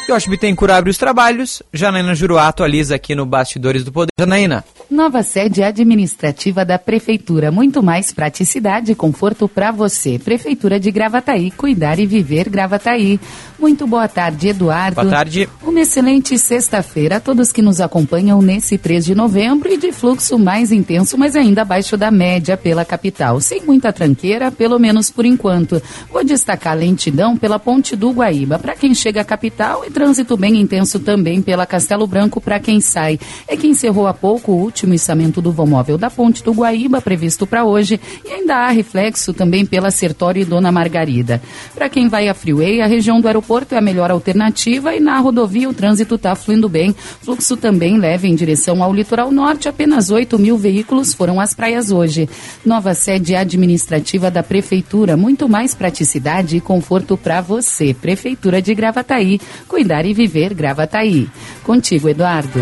Yoshi 0.08 0.30
Bittencourt 0.30 0.72
abre 0.72 0.88
os 0.88 0.96
trabalhos, 0.96 1.62
Janaína 1.70 2.14
Juruá 2.14 2.48
atualiza 2.48 2.94
aqui 2.94 3.14
no 3.14 3.26
Bastidores 3.26 3.84
do 3.84 3.92
Poder. 3.92 4.08
Janaína. 4.18 4.64
Nova 4.90 5.22
sede 5.22 5.62
administrativa 5.62 6.64
da 6.64 6.76
Prefeitura. 6.76 7.52
Muito 7.52 7.80
mais 7.80 8.12
praticidade 8.12 8.90
e 8.90 8.94
conforto 8.96 9.46
para 9.46 9.70
você. 9.70 10.18
Prefeitura 10.18 10.80
de 10.80 10.90
Gravataí. 10.90 11.52
Cuidar 11.52 12.00
e 12.00 12.06
viver 12.06 12.48
Gravataí. 12.48 13.20
Muito 13.56 13.86
boa 13.86 14.08
tarde, 14.08 14.48
Eduardo. 14.48 14.96
Boa 14.96 15.08
tarde. 15.08 15.48
Uma 15.62 15.82
excelente 15.82 16.36
sexta-feira 16.36 17.18
a 17.18 17.20
todos 17.20 17.52
que 17.52 17.62
nos 17.62 17.80
acompanham 17.80 18.42
nesse 18.42 18.76
3 18.76 19.04
de 19.04 19.14
novembro 19.14 19.72
e 19.72 19.76
de 19.76 19.92
fluxo 19.92 20.36
mais 20.36 20.72
intenso, 20.72 21.16
mas 21.16 21.36
ainda 21.36 21.62
abaixo 21.62 21.96
da 21.96 22.10
média 22.10 22.56
pela 22.56 22.84
capital. 22.84 23.40
Sem 23.40 23.62
muita 23.62 23.92
tranqueira, 23.92 24.50
pelo 24.50 24.76
menos 24.80 25.08
por 25.08 25.24
enquanto. 25.24 25.80
Vou 26.10 26.24
destacar 26.24 26.72
a 26.72 26.76
lentidão 26.76 27.36
pela 27.36 27.60
Ponte 27.60 27.94
do 27.94 28.10
Guaíba 28.10 28.58
para 28.58 28.74
quem 28.74 28.92
chega 28.92 29.20
à 29.20 29.24
capital 29.24 29.84
e 29.86 29.90
trânsito 29.90 30.36
bem 30.36 30.60
intenso 30.60 30.98
também 30.98 31.40
pela 31.40 31.64
Castelo 31.64 32.08
Branco 32.08 32.40
para 32.40 32.58
quem 32.58 32.80
sai. 32.80 33.20
É 33.46 33.56
que 33.56 33.68
encerrou 33.68 34.08
há 34.08 34.14
pouco 34.14 34.50
o 34.50 34.56
último 34.60 34.80
içamento 34.93 35.40
do 35.40 35.51
vão 35.51 35.70
da 35.98 36.11
Ponte 36.11 36.43
do 36.43 36.52
Guaíba, 36.52 37.01
previsto 37.01 37.47
para 37.47 37.65
hoje, 37.65 38.01
e 38.24 38.31
ainda 38.31 38.57
há 38.57 38.70
reflexo 38.70 39.32
também 39.32 39.65
pela 39.65 39.90
Sertório 39.90 40.43
e 40.43 40.44
Dona 40.44 40.73
Margarida. 40.73 41.40
Para 41.74 41.89
quem 41.89 42.09
vai 42.09 42.28
a 42.28 42.35
Freeway, 42.35 42.81
a 42.81 42.86
região 42.86 43.20
do 43.20 43.27
aeroporto 43.27 43.74
é 43.74 43.78
a 43.78 43.81
melhor 43.81 44.11
alternativa 44.11 44.94
e 44.94 45.01
na 45.01 45.19
rodovia 45.19 45.69
o 45.69 45.74
trânsito 45.74 46.16
está 46.16 46.35
fluindo 46.35 46.69
bem. 46.69 46.94
Fluxo 47.23 47.57
também 47.57 47.98
leve 47.98 48.28
em 48.28 48.35
direção 48.35 48.82
ao 48.82 48.93
litoral 48.93 49.31
norte. 49.31 49.69
Apenas 49.69 50.11
8 50.11 50.39
mil 50.39 50.59
veículos 50.59 51.15
foram 51.15 51.40
às 51.40 51.55
praias 51.55 51.90
hoje. 51.90 52.28
Nova 52.65 52.94
sede 52.94 53.35
administrativa 53.35 54.31
da 54.31 54.43
Prefeitura. 54.43 55.16
Muito 55.16 55.48
mais 55.48 55.74
praticidade 55.74 56.57
e 56.57 56.61
conforto 56.61 57.16
para 57.16 57.40
você. 57.40 57.94
Prefeitura 57.94 58.61
de 58.61 58.74
Gravataí. 58.74 59.40
Cuidar 59.69 60.05
e 60.05 60.12
viver 60.12 60.52
Gravataí. 60.55 61.28
Contigo, 61.62 62.09
Eduardo. 62.09 62.61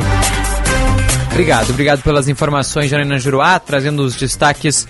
Obrigado, 1.38 1.70
obrigado 1.70 2.02
pelas 2.02 2.28
informações, 2.28 2.90
Janaína 2.90 3.16
Juruá, 3.16 3.60
trazendo 3.60 4.02
os 4.02 4.16
destaques 4.16 4.88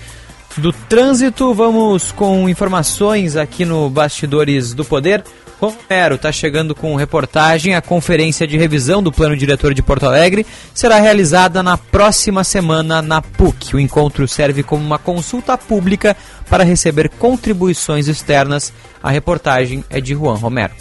do 0.56 0.72
trânsito. 0.72 1.52
Vamos 1.52 2.10
com 2.10 2.48
informações 2.48 3.36
aqui 3.36 3.66
no 3.66 3.90
Bastidores 3.90 4.72
do 4.72 4.82
Poder. 4.82 5.22
Romero 5.60 6.14
está 6.14 6.32
chegando 6.32 6.74
com 6.74 6.96
reportagem. 6.96 7.74
A 7.74 7.82
conferência 7.82 8.46
de 8.46 8.56
revisão 8.56 9.02
do 9.02 9.12
plano 9.12 9.36
diretor 9.36 9.74
de 9.74 9.82
Porto 9.82 10.06
Alegre 10.06 10.46
será 10.72 10.98
realizada 10.98 11.62
na 11.62 11.76
próxima 11.76 12.42
semana 12.42 13.02
na 13.02 13.20
PUC. 13.20 13.76
O 13.76 13.80
encontro 13.80 14.26
serve 14.26 14.62
como 14.62 14.82
uma 14.82 14.98
consulta 14.98 15.58
pública 15.58 16.16
para 16.48 16.64
receber 16.64 17.10
contribuições 17.10 18.08
externas. 18.08 18.72
A 19.02 19.10
reportagem 19.10 19.84
é 19.90 20.00
de 20.00 20.14
Juan 20.14 20.36
Romero. 20.36 20.72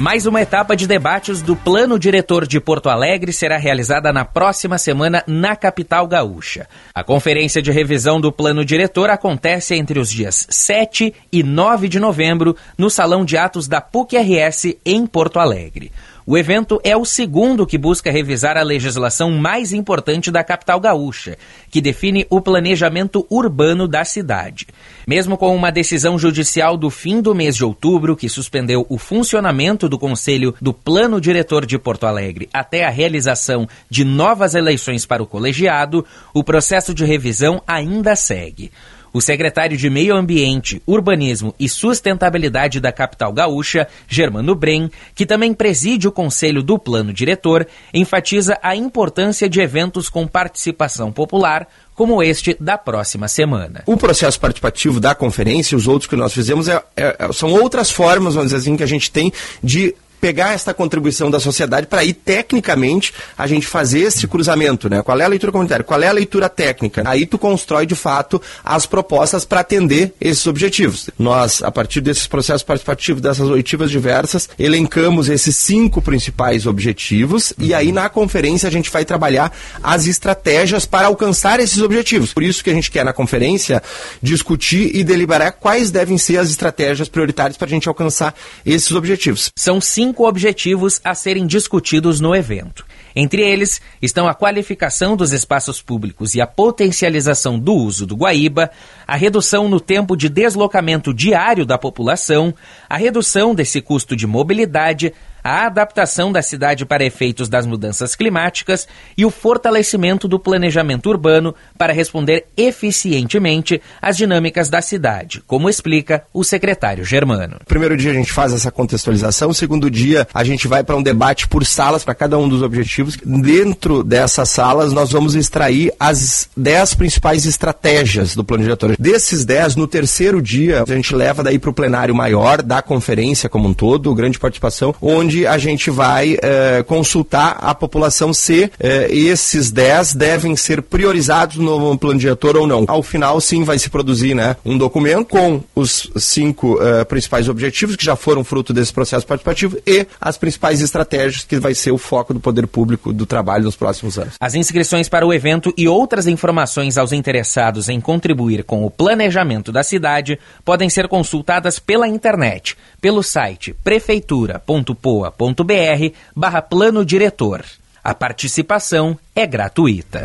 Mais 0.00 0.24
uma 0.24 0.40
etapa 0.40 0.74
de 0.74 0.86
debates 0.86 1.42
do 1.42 1.54
Plano 1.54 1.98
Diretor 1.98 2.46
de 2.46 2.58
Porto 2.58 2.88
Alegre 2.88 3.34
será 3.34 3.58
realizada 3.58 4.10
na 4.10 4.24
próxima 4.24 4.78
semana 4.78 5.22
na 5.26 5.54
capital 5.54 6.06
gaúcha. 6.06 6.66
A 6.94 7.04
conferência 7.04 7.60
de 7.60 7.70
revisão 7.70 8.18
do 8.18 8.32
Plano 8.32 8.64
Diretor 8.64 9.10
acontece 9.10 9.74
entre 9.74 9.98
os 9.98 10.10
dias 10.10 10.46
7 10.48 11.14
e 11.30 11.42
9 11.42 11.86
de 11.86 12.00
novembro 12.00 12.56
no 12.78 12.88
Salão 12.88 13.26
de 13.26 13.36
Atos 13.36 13.68
da 13.68 13.82
PUC-RS 13.82 14.74
em 14.86 15.06
Porto 15.06 15.38
Alegre. 15.38 15.92
O 16.30 16.38
evento 16.38 16.80
é 16.84 16.96
o 16.96 17.04
segundo 17.04 17.66
que 17.66 17.76
busca 17.76 18.08
revisar 18.08 18.56
a 18.56 18.62
legislação 18.62 19.32
mais 19.32 19.72
importante 19.72 20.30
da 20.30 20.44
capital 20.44 20.78
gaúcha, 20.78 21.36
que 21.68 21.80
define 21.80 22.24
o 22.30 22.40
planejamento 22.40 23.26
urbano 23.28 23.88
da 23.88 24.04
cidade. 24.04 24.68
Mesmo 25.04 25.36
com 25.36 25.52
uma 25.56 25.72
decisão 25.72 26.16
judicial 26.16 26.76
do 26.76 26.88
fim 26.88 27.20
do 27.20 27.34
mês 27.34 27.56
de 27.56 27.64
outubro, 27.64 28.14
que 28.14 28.28
suspendeu 28.28 28.86
o 28.88 28.96
funcionamento 28.96 29.88
do 29.88 29.98
Conselho 29.98 30.54
do 30.62 30.72
Plano 30.72 31.20
Diretor 31.20 31.66
de 31.66 31.76
Porto 31.76 32.06
Alegre 32.06 32.48
até 32.52 32.84
a 32.84 32.90
realização 32.90 33.66
de 33.90 34.04
novas 34.04 34.54
eleições 34.54 35.04
para 35.04 35.24
o 35.24 35.26
colegiado, 35.26 36.06
o 36.32 36.44
processo 36.44 36.94
de 36.94 37.04
revisão 37.04 37.60
ainda 37.66 38.14
segue. 38.14 38.70
O 39.12 39.20
secretário 39.20 39.76
de 39.76 39.90
Meio 39.90 40.14
Ambiente, 40.14 40.82
Urbanismo 40.86 41.54
e 41.58 41.68
Sustentabilidade 41.68 42.80
da 42.80 42.92
capital 42.92 43.32
gaúcha, 43.32 43.88
Germano 44.08 44.54
Brem, 44.54 44.90
que 45.14 45.26
também 45.26 45.52
preside 45.52 46.06
o 46.06 46.12
conselho 46.12 46.62
do 46.62 46.78
plano 46.78 47.12
diretor, 47.12 47.66
enfatiza 47.92 48.58
a 48.62 48.76
importância 48.76 49.48
de 49.48 49.60
eventos 49.60 50.08
com 50.08 50.26
participação 50.26 51.10
popular, 51.10 51.68
como 51.94 52.22
este 52.22 52.56
da 52.58 52.78
próxima 52.78 53.28
semana. 53.28 53.82
O 53.84 53.96
processo 53.96 54.40
participativo 54.40 55.00
da 55.00 55.14
conferência, 55.14 55.76
os 55.76 55.86
outros 55.86 56.08
que 56.08 56.16
nós 56.16 56.32
fizemos, 56.32 56.66
é, 56.68 56.82
é, 56.96 57.30
são 57.32 57.52
outras 57.52 57.90
formas, 57.90 58.34
vamos 58.34 58.50
dizer 58.50 58.62
assim, 58.62 58.76
que 58.76 58.82
a 58.82 58.86
gente 58.86 59.10
tem 59.10 59.32
de 59.62 59.94
pegar 60.20 60.52
esta 60.52 60.74
contribuição 60.74 61.30
da 61.30 61.40
sociedade 61.40 61.86
para 61.86 62.00
aí, 62.00 62.12
tecnicamente, 62.12 63.12
a 63.36 63.46
gente 63.46 63.66
fazer 63.66 64.00
esse 64.00 64.26
cruzamento, 64.28 64.88
né? 64.88 65.02
Qual 65.02 65.18
é 65.18 65.24
a 65.24 65.28
leitura 65.28 65.52
comunitária? 65.52 65.84
Qual 65.84 66.00
é 66.02 66.08
a 66.08 66.12
leitura 66.12 66.48
técnica? 66.48 67.02
Aí 67.06 67.24
tu 67.24 67.38
constrói, 67.38 67.86
de 67.86 67.94
fato, 67.94 68.40
as 68.64 68.86
propostas 68.86 69.44
para 69.44 69.60
atender 69.60 70.14
esses 70.20 70.46
objetivos. 70.46 71.08
Nós, 71.18 71.62
a 71.62 71.70
partir 71.70 72.00
desses 72.00 72.26
processos 72.26 72.62
participativos, 72.62 73.22
dessas 73.22 73.48
oitivas 73.48 73.90
diversas, 73.90 74.48
elencamos 74.58 75.28
esses 75.28 75.56
cinco 75.56 76.02
principais 76.02 76.66
objetivos 76.66 77.52
e 77.58 77.72
aí 77.72 77.92
na 77.92 78.08
conferência 78.08 78.68
a 78.68 78.72
gente 78.72 78.90
vai 78.90 79.04
trabalhar 79.04 79.52
as 79.82 80.06
estratégias 80.06 80.84
para 80.84 81.06
alcançar 81.06 81.60
esses 81.60 81.80
objetivos. 81.80 82.32
Por 82.32 82.42
isso 82.42 82.62
que 82.62 82.70
a 82.70 82.74
gente 82.74 82.90
quer 82.90 83.04
na 83.04 83.12
conferência 83.12 83.82
discutir 84.22 84.90
e 84.94 85.02
deliberar 85.04 85.52
quais 85.52 85.90
devem 85.90 86.18
ser 86.18 86.38
as 86.38 86.50
estratégias 86.50 87.08
prioritárias 87.08 87.56
para 87.56 87.66
a 87.66 87.70
gente 87.70 87.88
alcançar 87.88 88.34
esses 88.64 88.92
objetivos. 88.92 89.50
São 89.56 89.80
cinco 89.80 90.09
cinco 90.10 90.26
objetivos 90.26 91.00
a 91.04 91.14
serem 91.14 91.46
discutidos 91.46 92.20
no 92.20 92.34
evento. 92.34 92.84
Entre 93.14 93.42
eles 93.42 93.80
estão 94.02 94.26
a 94.26 94.34
qualificação 94.34 95.16
dos 95.16 95.32
espaços 95.32 95.80
públicos 95.80 96.34
e 96.34 96.40
a 96.40 96.48
potencialização 96.48 97.56
do 97.56 97.72
uso 97.72 98.06
do 98.06 98.16
Guaíba, 98.16 98.72
a 99.06 99.14
redução 99.14 99.68
no 99.68 99.78
tempo 99.78 100.16
de 100.16 100.28
deslocamento 100.28 101.14
diário 101.14 101.64
da 101.64 101.78
população, 101.78 102.52
a 102.88 102.96
redução 102.96 103.54
desse 103.54 103.80
custo 103.80 104.16
de 104.16 104.26
mobilidade, 104.26 105.12
a 105.42 105.66
adaptação 105.66 106.32
da 106.32 106.42
cidade 106.42 106.84
para 106.84 107.04
efeitos 107.04 107.48
das 107.48 107.66
mudanças 107.66 108.14
climáticas 108.14 108.86
e 109.16 109.24
o 109.24 109.30
fortalecimento 109.30 110.28
do 110.28 110.38
planejamento 110.38 111.08
urbano 111.08 111.54
para 111.76 111.92
responder 111.92 112.46
eficientemente 112.56 113.80
às 114.00 114.16
dinâmicas 114.16 114.68
da 114.68 114.80
cidade, 114.80 115.42
como 115.46 115.68
explica 115.68 116.24
o 116.32 116.44
secretário 116.44 117.04
Germano. 117.04 117.58
Primeiro 117.66 117.96
dia 117.96 118.10
a 118.10 118.14
gente 118.14 118.32
faz 118.32 118.52
essa 118.52 118.70
contextualização, 118.70 119.52
segundo 119.52 119.90
dia 119.90 120.26
a 120.32 120.44
gente 120.44 120.68
vai 120.68 120.82
para 120.82 120.96
um 120.96 121.02
debate 121.02 121.48
por 121.48 121.64
salas 121.64 122.04
para 122.04 122.14
cada 122.14 122.38
um 122.38 122.48
dos 122.48 122.62
objetivos. 122.62 123.16
Dentro 123.16 124.02
dessas 124.02 124.50
salas 124.50 124.92
nós 124.92 125.12
vamos 125.12 125.34
extrair 125.34 125.92
as 125.98 126.48
dez 126.56 126.94
principais 126.94 127.46
estratégias 127.46 128.34
do 128.34 128.44
plano 128.44 128.64
diretor. 128.64 128.96
Desses 128.98 129.44
dez, 129.44 129.76
no 129.76 129.86
terceiro 129.86 130.42
dia 130.42 130.82
a 130.82 130.94
gente 130.94 131.14
leva 131.14 131.42
daí 131.42 131.58
para 131.58 131.70
o 131.70 131.74
plenário 131.74 132.14
maior 132.14 132.62
da 132.62 132.82
conferência 132.82 133.48
como 133.48 133.68
um 133.68 133.74
todo, 133.74 134.14
grande 134.14 134.38
participação, 134.38 134.94
onde 135.00 135.29
onde 135.30 135.46
a 135.46 135.56
gente 135.56 135.90
vai 135.90 136.36
eh, 136.42 136.82
consultar 136.88 137.56
a 137.60 137.72
população 137.72 138.34
se 138.34 138.70
eh, 138.80 139.06
esses 139.10 139.70
10 139.70 140.14
devem 140.14 140.56
ser 140.56 140.82
priorizados 140.82 141.56
no 141.56 141.96
plano 141.96 142.18
diretor 142.18 142.56
ou 142.56 142.66
não. 142.66 142.84
Ao 142.88 143.00
final, 143.00 143.40
sim, 143.40 143.62
vai 143.62 143.78
se 143.78 143.88
produzir 143.88 144.34
né, 144.34 144.56
um 144.64 144.76
documento 144.76 145.26
com 145.26 145.62
os 145.74 146.10
cinco 146.16 146.82
eh, 146.82 147.04
principais 147.04 147.48
objetivos 147.48 147.94
que 147.94 148.04
já 148.04 148.16
foram 148.16 148.42
fruto 148.42 148.72
desse 148.72 148.92
processo 148.92 149.24
participativo 149.24 149.78
e 149.86 150.04
as 150.20 150.36
principais 150.36 150.80
estratégias 150.80 151.44
que 151.44 151.60
vai 151.60 151.74
ser 151.74 151.92
o 151.92 151.98
foco 151.98 152.34
do 152.34 152.40
poder 152.40 152.66
público 152.66 153.12
do 153.12 153.24
trabalho 153.24 153.64
nos 153.64 153.76
próximos 153.76 154.18
anos. 154.18 154.34
As 154.40 154.56
inscrições 154.56 155.08
para 155.08 155.24
o 155.24 155.32
evento 155.32 155.72
e 155.76 155.86
outras 155.86 156.26
informações 156.26 156.98
aos 156.98 157.12
interessados 157.12 157.88
em 157.88 158.00
contribuir 158.00 158.64
com 158.64 158.84
o 158.84 158.90
planejamento 158.90 159.70
da 159.70 159.84
cidade 159.84 160.40
podem 160.64 160.90
ser 160.90 161.06
consultadas 161.06 161.78
pela 161.78 162.08
internet, 162.08 162.76
pelo 163.00 163.22
site 163.22 163.74
prefeitura.po 163.84 165.20
pessoa.br 165.30 166.14
barra 166.34 166.62
plano 166.62 167.04
diretor. 167.04 167.64
A 168.02 168.14
participação 168.14 169.18
é 169.34 169.46
gratuita. 169.46 170.22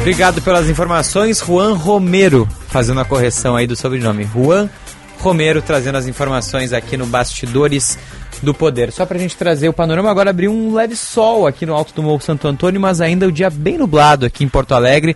Obrigado 0.00 0.40
pelas 0.40 0.70
informações, 0.70 1.42
Juan 1.44 1.74
Romero, 1.74 2.48
fazendo 2.68 3.00
a 3.00 3.04
correção 3.04 3.54
aí 3.54 3.66
do 3.66 3.76
sobrenome. 3.76 4.24
Juan 4.24 4.70
Romero 5.18 5.60
trazendo 5.60 5.98
as 5.98 6.06
informações 6.06 6.72
aqui 6.72 6.96
no 6.96 7.04
Bastidores 7.04 7.98
do 8.42 8.54
Poder. 8.54 8.90
Só 8.90 9.04
para 9.04 9.18
a 9.18 9.20
gente 9.20 9.36
trazer 9.36 9.68
o 9.68 9.72
panorama, 9.74 10.10
agora 10.10 10.30
abriu 10.30 10.50
um 10.50 10.72
leve 10.72 10.96
sol 10.96 11.46
aqui 11.46 11.66
no 11.66 11.74
alto 11.74 11.92
do 11.92 12.02
Morro 12.02 12.22
Santo 12.22 12.48
Antônio, 12.48 12.80
mas 12.80 13.02
ainda 13.02 13.28
o 13.28 13.32
dia 13.32 13.50
bem 13.50 13.76
nublado 13.76 14.24
aqui 14.24 14.42
em 14.42 14.48
Porto 14.48 14.72
Alegre. 14.72 15.14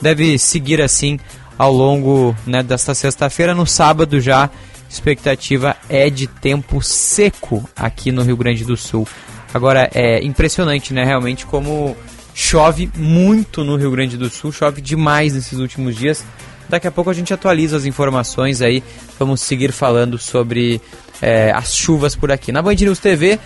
Deve 0.00 0.36
seguir 0.36 0.82
assim 0.82 1.20
ao 1.58 1.72
longo 1.72 2.36
né, 2.46 2.62
desta 2.62 2.94
sexta-feira. 2.94 3.54
No 3.54 3.66
sábado 3.66 4.20
já 4.20 4.50
expectativa 4.88 5.76
é 5.88 6.08
de 6.08 6.26
tempo 6.26 6.80
seco 6.82 7.68
aqui 7.74 8.12
no 8.12 8.22
Rio 8.22 8.36
Grande 8.36 8.64
do 8.64 8.76
Sul. 8.76 9.06
Agora 9.52 9.88
é 9.94 10.22
impressionante, 10.24 10.92
né? 10.92 11.04
Realmente 11.04 11.46
como 11.46 11.96
chove 12.34 12.90
muito 12.96 13.62
no 13.62 13.76
Rio 13.76 13.90
Grande 13.90 14.16
do 14.16 14.28
Sul, 14.28 14.50
chove 14.50 14.80
demais 14.80 15.34
nesses 15.34 15.58
últimos 15.58 15.96
dias. 15.96 16.24
Daqui 16.68 16.88
a 16.88 16.90
pouco 16.90 17.10
a 17.10 17.14
gente 17.14 17.32
atualiza 17.32 17.76
as 17.76 17.84
informações 17.84 18.60
aí. 18.60 18.82
Vamos 19.18 19.40
seguir 19.42 19.70
falando 19.70 20.18
sobre 20.18 20.80
é, 21.20 21.52
as 21.52 21.74
chuvas 21.74 22.16
por 22.16 22.32
aqui. 22.32 22.50
Na 22.50 22.62
Band 22.62 22.74
News 22.74 22.98
TV, 22.98 23.38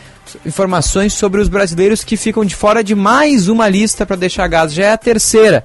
informações 0.47 1.12
sobre 1.12 1.40
os 1.40 1.48
brasileiros 1.48 2.05
que 2.05 2.16
ficam 2.16 2.44
de 2.44 2.55
fora 2.55 2.82
de 2.82 2.94
mais 2.94 3.48
uma 3.48 3.68
lista 3.68 4.06
para 4.06 4.16
deixar 4.16 4.47
gás. 4.48 4.72
Já 4.72 4.86
é 4.86 4.93
a 4.93 4.97
terceira. 4.97 5.64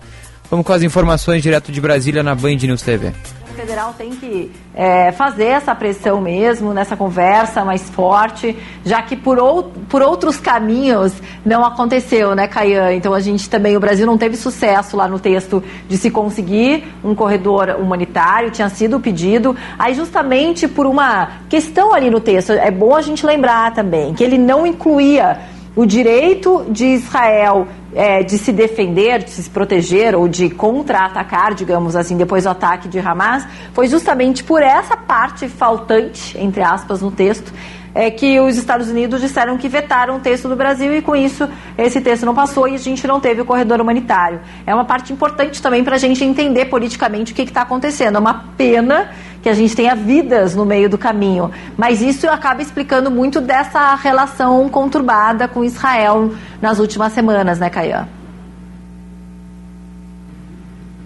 Vamos 0.54 0.68
com 0.68 0.74
as 0.74 0.84
informações 0.84 1.42
direto 1.42 1.72
de 1.72 1.82
Brasília 1.82 2.22
na 2.22 2.36
Band 2.36 2.58
News 2.58 2.84
TV 2.84 3.12
federal 3.56 3.94
tem 3.96 4.10
que 4.10 4.52
é, 4.74 5.12
fazer 5.12 5.46
essa 5.46 5.74
pressão 5.76 6.20
mesmo, 6.20 6.74
nessa 6.74 6.98
conversa 6.98 7.64
mais 7.64 7.88
forte, 7.90 8.58
já 8.84 9.02
que 9.02 9.16
por, 9.16 9.38
ou, 9.38 9.64
por 9.64 10.02
outros 10.02 10.38
caminhos 10.38 11.14
não 11.46 11.64
aconteceu, 11.64 12.36
né, 12.36 12.48
Caian? 12.48 12.94
Então 12.94 13.14
a 13.14 13.20
gente 13.20 13.48
também, 13.50 13.78
o 13.78 13.80
Brasil 13.80 14.08
não 14.08 14.18
teve 14.18 14.36
sucesso 14.36 14.98
lá 14.98 15.08
no 15.08 15.20
texto 15.20 15.64
de 15.88 15.98
se 15.98 16.10
conseguir 16.10 16.84
um 17.04 17.14
corredor 17.16 17.78
humanitário, 17.80 18.52
tinha 18.52 18.70
sido 18.70 19.00
pedido. 19.00 19.56
Aí 19.78 19.94
justamente 19.94 20.68
por 20.68 20.88
uma 20.88 21.30
questão 21.48 21.94
ali 21.94 22.10
no 22.10 22.20
texto, 22.20 22.52
é 22.52 22.72
bom 22.72 22.96
a 22.96 23.02
gente 23.02 23.24
lembrar 23.26 23.74
também 23.74 24.14
que 24.16 24.24
ele 24.24 24.40
não 24.40 24.66
incluía 24.66 25.40
o 25.76 25.86
direito 25.86 26.66
de 26.70 26.86
Israel 26.86 27.68
é, 27.96 28.24
de 28.24 28.38
se 28.38 28.52
defender, 28.52 29.24
de 29.24 29.32
se 29.32 29.50
proteger 29.50 30.16
ou 30.16 30.28
de 30.28 30.50
contra-atacar, 30.50 31.54
digamos 31.54 31.96
assim, 31.96 32.18
depois 32.18 32.44
do 32.44 32.50
ataque 32.50 32.88
de 32.88 33.00
Hamas, 33.00 33.46
foi 33.74 33.88
justamente 33.88 34.44
por 34.44 34.62
essa 34.62 34.98
parte 34.98 35.48
faltante, 35.48 36.38
entre 36.38 36.62
aspas, 36.62 37.02
no 37.02 37.12
texto, 37.12 37.54
é 37.96 38.10
que 38.10 38.40
os 38.40 38.58
Estados 38.58 38.90
Unidos 38.90 39.22
disseram 39.22 39.58
que 39.58 39.70
vetaram 39.70 40.18
o 40.18 40.20
texto 40.20 40.50
do 40.50 40.56
Brasil 40.56 40.96
e 40.96 41.02
com 41.02 41.16
isso 41.16 41.48
esse 41.78 42.02
texto 42.02 42.26
não 42.26 42.34
passou 42.34 42.68
e 42.68 42.74
a 42.74 42.78
gente 42.78 43.06
não 43.06 43.20
teve 43.20 43.42
o 43.42 43.46
corredor 43.46 43.80
humanitário. 43.80 44.42
É 44.66 44.74
uma 44.74 44.86
parte 44.86 45.14
importante 45.14 45.62
também 45.62 45.84
para 45.84 45.96
a 45.96 46.00
gente 46.00 46.24
entender 46.24 46.66
politicamente 46.66 47.34
o 47.34 47.36
que 47.36 47.44
está 47.44 47.62
acontecendo. 47.62 48.16
É 48.16 48.20
uma 48.20 48.46
pena 48.58 49.12
que 49.44 49.50
a 49.50 49.54
gente 49.54 49.76
tenha 49.76 49.94
vidas 49.94 50.56
no 50.56 50.66
meio 50.66 50.90
do 50.90 50.98
caminho, 50.98 51.52
mas 51.78 52.02
isso 52.02 52.28
acaba 52.30 52.62
explicando 52.62 53.12
muito 53.12 53.42
dessa 53.42 53.94
relação 53.96 54.70
conturbada 54.70 55.50
com 55.50 55.66
Israel 55.66 56.32
nas 56.62 56.80
últimas 56.80 57.12
semanas, 57.12 57.60
né, 57.60 57.70
Caian? 57.70 58.08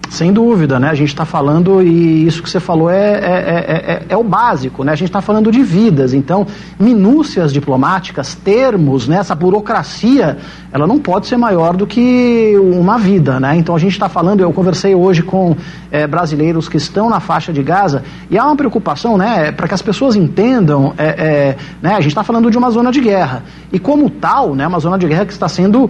Sem 0.10 0.32
dúvida, 0.32 0.80
né? 0.80 0.90
A 0.90 0.94
gente 0.94 1.10
está 1.10 1.26
falando, 1.26 1.82
e 1.82 2.26
isso 2.26 2.42
que 2.42 2.50
você 2.50 2.60
falou 2.60 2.90
é, 2.90 2.96
é, 2.96 3.18
é, 3.18 3.92
é, 3.92 4.06
é 4.10 4.18
o 4.18 4.24
básico, 4.24 4.84
né? 4.84 4.94
A 4.94 4.96
gente 4.96 5.10
está 5.10 5.22
falando 5.22 5.52
de 5.52 5.62
vidas, 5.62 6.14
então, 6.14 6.48
minúcias 6.80 7.52
diplomáticas, 7.52 8.34
termos, 8.34 9.08
né? 9.08 9.18
essa 9.18 9.36
burocracia, 9.36 10.38
ela 10.72 10.88
não 10.88 10.98
pode 10.98 11.28
ser 11.28 11.38
maior 11.38 11.76
do 11.76 11.86
que 11.86 12.56
uma 12.58 12.98
vida, 12.98 13.40
né? 13.40 13.58
Então 13.58 13.76
a 13.76 13.80
gente 13.80 13.92
está 13.92 14.08
falando, 14.08 14.40
eu 14.40 14.54
conversei 14.54 14.96
hoje 14.96 15.22
com 15.22 15.56
é, 15.92 16.08
brasileiros 16.08 16.70
que 16.70 16.78
estão 16.78 17.10
na 17.10 17.20
faixa 17.20 17.52
de 17.52 17.62
Gaza, 17.62 18.04
e 18.30 18.38
há 18.38 18.46
uma 18.46 18.56
preocupação, 18.56 19.18
né? 19.18 19.52
Para 19.52 19.68
que 19.68 19.74
as 19.74 19.82
pessoas 19.82 20.16
entendam, 20.16 20.94
é, 20.98 21.06
é, 21.06 21.58
né? 21.82 21.96
A 21.96 22.00
gente 22.00 22.10
está 22.10 22.24
falando 22.24 22.50
de 22.50 22.58
uma 22.58 22.72
zona 22.72 22.92
de 22.92 23.02
guerra, 23.02 23.44
e 23.74 23.78
como 23.80 24.10
tal, 24.10 24.56
né? 24.56 24.66
Uma 24.66 24.80
zona 24.80 24.98
de 24.98 25.06
guerra 25.06 25.26
que 25.26 25.34
está 25.34 25.50
sendo 25.50 25.90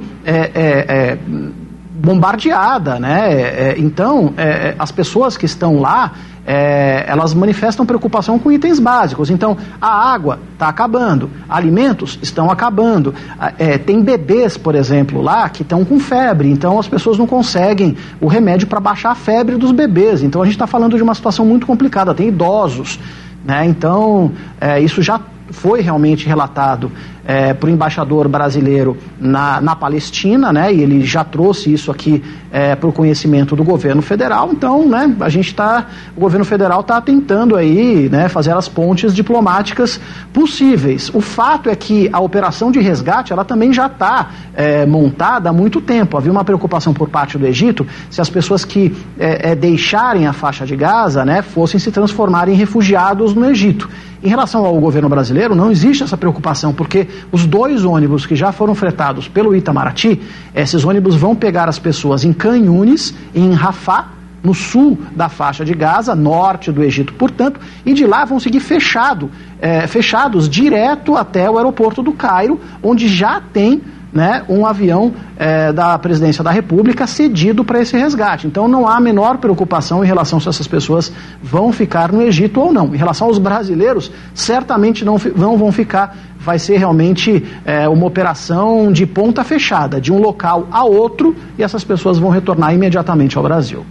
bombardeada, 1.97 2.99
né? 2.99 3.31
É, 3.31 3.75
então, 3.77 4.33
é, 4.37 4.75
as 4.77 4.91
pessoas 4.91 5.35
que 5.35 5.45
estão 5.45 5.79
lá, 5.79 6.13
é, 6.45 7.03
elas 7.07 7.33
manifestam 7.33 7.85
preocupação 7.85 8.37
com 8.37 8.51
itens 8.51 8.79
básicos. 8.79 9.29
Então, 9.31 9.57
a 9.81 10.13
água 10.13 10.39
está 10.53 10.67
acabando, 10.69 11.29
alimentos 11.49 12.19
estão 12.21 12.51
acabando. 12.51 13.13
É, 13.57 13.77
tem 13.77 14.01
bebês, 14.01 14.55
por 14.57 14.75
exemplo, 14.75 15.21
lá 15.21 15.49
que 15.49 15.63
estão 15.63 15.83
com 15.83 15.99
febre, 15.99 16.49
então 16.49 16.79
as 16.79 16.87
pessoas 16.87 17.17
não 17.17 17.25
conseguem 17.25 17.97
o 18.21 18.27
remédio 18.27 18.67
para 18.67 18.79
baixar 18.79 19.11
a 19.11 19.15
febre 19.15 19.55
dos 19.55 19.71
bebês. 19.71 20.21
Então, 20.21 20.41
a 20.41 20.45
gente 20.45 20.55
está 20.55 20.67
falando 20.67 20.95
de 20.95 21.03
uma 21.03 21.15
situação 21.15 21.45
muito 21.45 21.65
complicada. 21.65 22.13
Tem 22.13 22.27
idosos, 22.27 22.99
né? 23.43 23.65
Então, 23.65 24.31
é, 24.61 24.79
isso 24.79 25.01
já 25.01 25.19
foi 25.51 25.81
realmente 25.81 26.27
relatado 26.27 26.91
é, 27.27 27.53
para 27.53 27.67
o 27.67 27.69
embaixador 27.69 28.29
brasileiro 28.29 28.97
na, 29.19 29.59
na 29.59 29.75
Palestina, 29.75 30.53
né, 30.53 30.73
e 30.73 30.81
ele 30.81 31.05
já 31.05 31.25
trouxe 31.25 31.73
isso 31.73 31.91
aqui 31.91 32.23
é, 32.49 32.73
para 32.73 32.87
o 32.87 32.93
conhecimento 32.93 33.53
do 33.53 33.65
governo 33.65 34.01
federal. 34.01 34.49
Então, 34.53 34.87
né, 34.87 35.13
a 35.19 35.27
gente 35.27 35.47
está, 35.47 35.87
o 36.15 36.21
governo 36.21 36.45
federal 36.45 36.79
está 36.79 37.01
tentando 37.01 37.57
aí, 37.57 38.07
né, 38.09 38.29
fazer 38.29 38.55
as 38.55 38.69
pontes 38.69 39.13
diplomáticas 39.13 39.99
possíveis. 40.31 41.11
O 41.13 41.19
fato 41.19 41.69
é 41.69 41.75
que 41.75 42.09
a 42.13 42.21
operação 42.21 42.71
de 42.71 42.79
resgate, 42.79 43.33
ela 43.33 43.43
também 43.43 43.73
já 43.73 43.87
está 43.87 44.31
é, 44.53 44.85
montada 44.85 45.49
há 45.49 45.53
muito 45.53 45.81
tempo. 45.81 46.15
Havia 46.15 46.31
uma 46.31 46.45
preocupação 46.45 46.93
por 46.93 47.09
parte 47.09 47.37
do 47.37 47.45
Egito 47.45 47.85
se 48.09 48.21
as 48.21 48.29
pessoas 48.29 48.63
que 48.63 48.95
é, 49.19 49.51
é, 49.51 49.55
deixarem 49.55 50.27
a 50.27 50.31
faixa 50.31 50.65
de 50.65 50.77
Gaza, 50.77 51.25
né, 51.25 51.41
fossem 51.41 51.77
se 51.77 51.91
transformar 51.91 52.47
em 52.47 52.53
refugiados 52.53 53.33
no 53.33 53.45
Egito. 53.49 53.89
Em 54.23 54.29
relação 54.29 54.65
ao 54.65 54.79
governo 54.79 55.07
brasileiro, 55.07 55.55
não 55.55 55.69
existe 55.69 56.03
essa 56.03 56.17
preocupação, 56.17 56.73
porque 56.73 57.07
os 57.31 57.45
dois 57.45 57.85
ônibus 57.85 58.25
que 58.25 58.35
já 58.35 58.51
foram 58.51 58.73
fretados 58.73 59.27
pelo 59.27 59.55
Itamaraty, 59.55 60.19
esses 60.55 60.83
ônibus 60.83 61.15
vão 61.15 61.35
pegar 61.35 61.69
as 61.69 61.77
pessoas 61.77 62.23
em 62.23 62.33
Canhunes 62.33 63.13
em 63.35 63.53
Rafah, 63.53 64.09
no 64.43 64.53
sul 64.53 64.97
da 65.15 65.29
faixa 65.29 65.65
de 65.65 65.73
Gaza, 65.73 66.15
norte 66.15 66.71
do 66.71 66.83
Egito, 66.83 67.13
portanto, 67.13 67.59
e 67.85 67.93
de 67.93 68.05
lá 68.05 68.23
vão 68.23 68.39
seguir 68.39 68.59
fechado, 68.59 69.29
é, 69.59 69.85
fechados 69.87 70.47
direto 70.47 71.15
até 71.15 71.49
o 71.49 71.57
aeroporto 71.57 72.01
do 72.01 72.13
Cairo, 72.13 72.59
onde 72.81 73.07
já 73.07 73.41
tem 73.41 73.81
né, 74.11 74.43
um 74.47 74.65
avião 74.65 75.13
é, 75.37 75.71
da 75.71 75.97
presidência 75.99 76.43
da 76.43 76.51
República 76.51 77.05
cedido 77.05 77.63
para 77.63 77.81
esse 77.81 77.97
resgate. 77.97 78.47
Então 78.47 78.67
não 78.67 78.87
há 78.87 78.97
a 78.97 78.99
menor 78.99 79.37
preocupação 79.37 80.03
em 80.03 80.07
relação 80.07 80.39
se 80.39 80.47
essas 80.49 80.67
pessoas 80.67 81.11
vão 81.41 81.71
ficar 81.71 82.11
no 82.11 82.21
Egito 82.21 82.59
ou 82.59 82.71
não. 82.71 82.93
Em 82.93 82.97
relação 82.97 83.27
aos 83.27 83.37
brasileiros, 83.37 84.11
certamente 84.33 85.03
não, 85.03 85.19
não 85.35 85.57
vão 85.57 85.71
ficar. 85.71 86.17
Vai 86.39 86.59
ser 86.59 86.77
realmente 86.77 87.45
é, 87.65 87.89
uma 87.89 88.05
operação 88.05 88.91
de 88.91 89.05
ponta 89.05 89.43
fechada, 89.43 89.99
de 89.99 90.13
um 90.13 90.19
local 90.19 90.67
a 90.71 90.85
outro, 90.85 91.35
e 91.57 91.63
essas 91.63 91.83
pessoas 91.83 92.17
vão 92.17 92.29
retornar 92.29 92.73
imediatamente 92.73 93.37
ao 93.37 93.43
Brasil. 93.43 93.85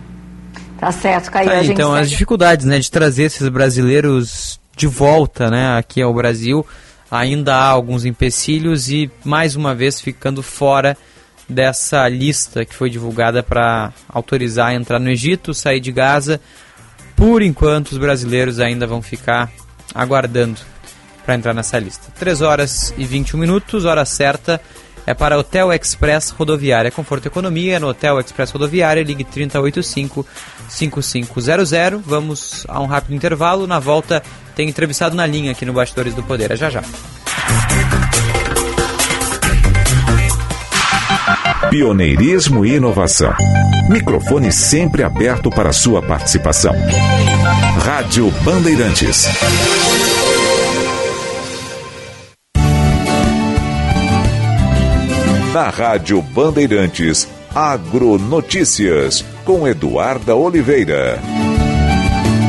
Tá 0.79 0.91
certo, 0.91 1.31
Caio. 1.31 1.49
Tá, 1.49 1.65
então, 1.65 1.91
segue... 1.91 2.03
as 2.03 2.11
dificuldades 2.11 2.65
né, 2.67 2.79
de 2.79 2.91
trazer 2.91 3.25
esses 3.25 3.49
brasileiros 3.49 4.59
de 4.77 4.87
volta 4.87 5.51
né, 5.51 5.77
aqui 5.79 6.03
ao 6.03 6.13
Brasil 6.15 6.65
ainda 7.11 7.55
há 7.55 7.67
alguns 7.69 8.05
empecilhos 8.05 8.89
e 8.91 9.11
mais 9.25 9.57
uma 9.57 9.75
vez 9.75 10.01
ficando 10.01 10.43
fora 10.43 10.97
dessa 11.49 12.09
lista 12.09 12.65
que 12.65 12.75
foi 12.75 12.91
divulgada 12.91 13.43
para 13.43 13.93
autorizar 14.09 14.75
entrar 14.75 14.99
no 14.99 15.09
Egito, 15.11 15.55
sair 15.55 15.81
de 15.81 15.93
Gaza. 15.93 16.41
Por 17.15 17.41
enquanto, 17.41 17.93
os 17.93 17.99
brasileiros 17.99 18.61
ainda 18.61 18.87
vão 18.87 19.01
ficar 19.01 19.51
aguardando 19.95 20.61
para 21.25 21.35
entrar 21.35 21.55
nessa 21.55 21.79
lista. 21.79 22.13
3 22.19 22.43
horas 22.43 22.95
e 22.97 23.05
21 23.05 23.39
minutos, 23.39 23.85
hora 23.85 24.05
certa 24.05 24.61
é 25.07 25.15
para 25.15 25.39
Hotel 25.39 25.73
Express 25.73 26.31
Rodoviária. 26.31 26.91
Conforto 26.91 27.27
economia 27.27 27.79
no 27.79 27.89
Hotel 27.89 28.19
Express 28.19 28.51
Rodoviária, 28.51 29.03
ligue 29.05 29.23
3085 29.25 30.27
5500. 30.69 32.01
Vamos 32.05 32.65
a 32.69 32.81
um 32.81 32.87
rápido 32.87 33.15
intervalo. 33.15 33.67
Na 33.67 33.79
volta, 33.79 34.23
tem 34.55 34.69
entrevistado 34.69 35.15
na 35.15 35.27
linha 35.27 35.53
aqui 35.53 35.65
no 35.65 35.73
Bastidores 35.73 36.15
do 36.15 36.23
Poder. 36.23 36.51
É 36.51 36.57
já 36.57 36.71
já. 36.71 36.83
Pioneirismo 41.71 42.65
e 42.65 42.75
inovação. 42.75 43.35
Microfone 43.89 44.53
sempre 44.53 45.03
aberto 45.03 45.51
para 45.51 45.73
sua 45.73 46.01
participação. 46.03 46.75
Rádio 47.85 48.31
Bandeirantes. 48.43 49.27
Na 55.53 55.71
Rádio 55.71 56.21
Bandeirantes, 56.21 57.29
Agronotícias, 57.57 59.25
com 59.43 59.67
Eduarda 59.67 60.37
Oliveira. 60.37 61.19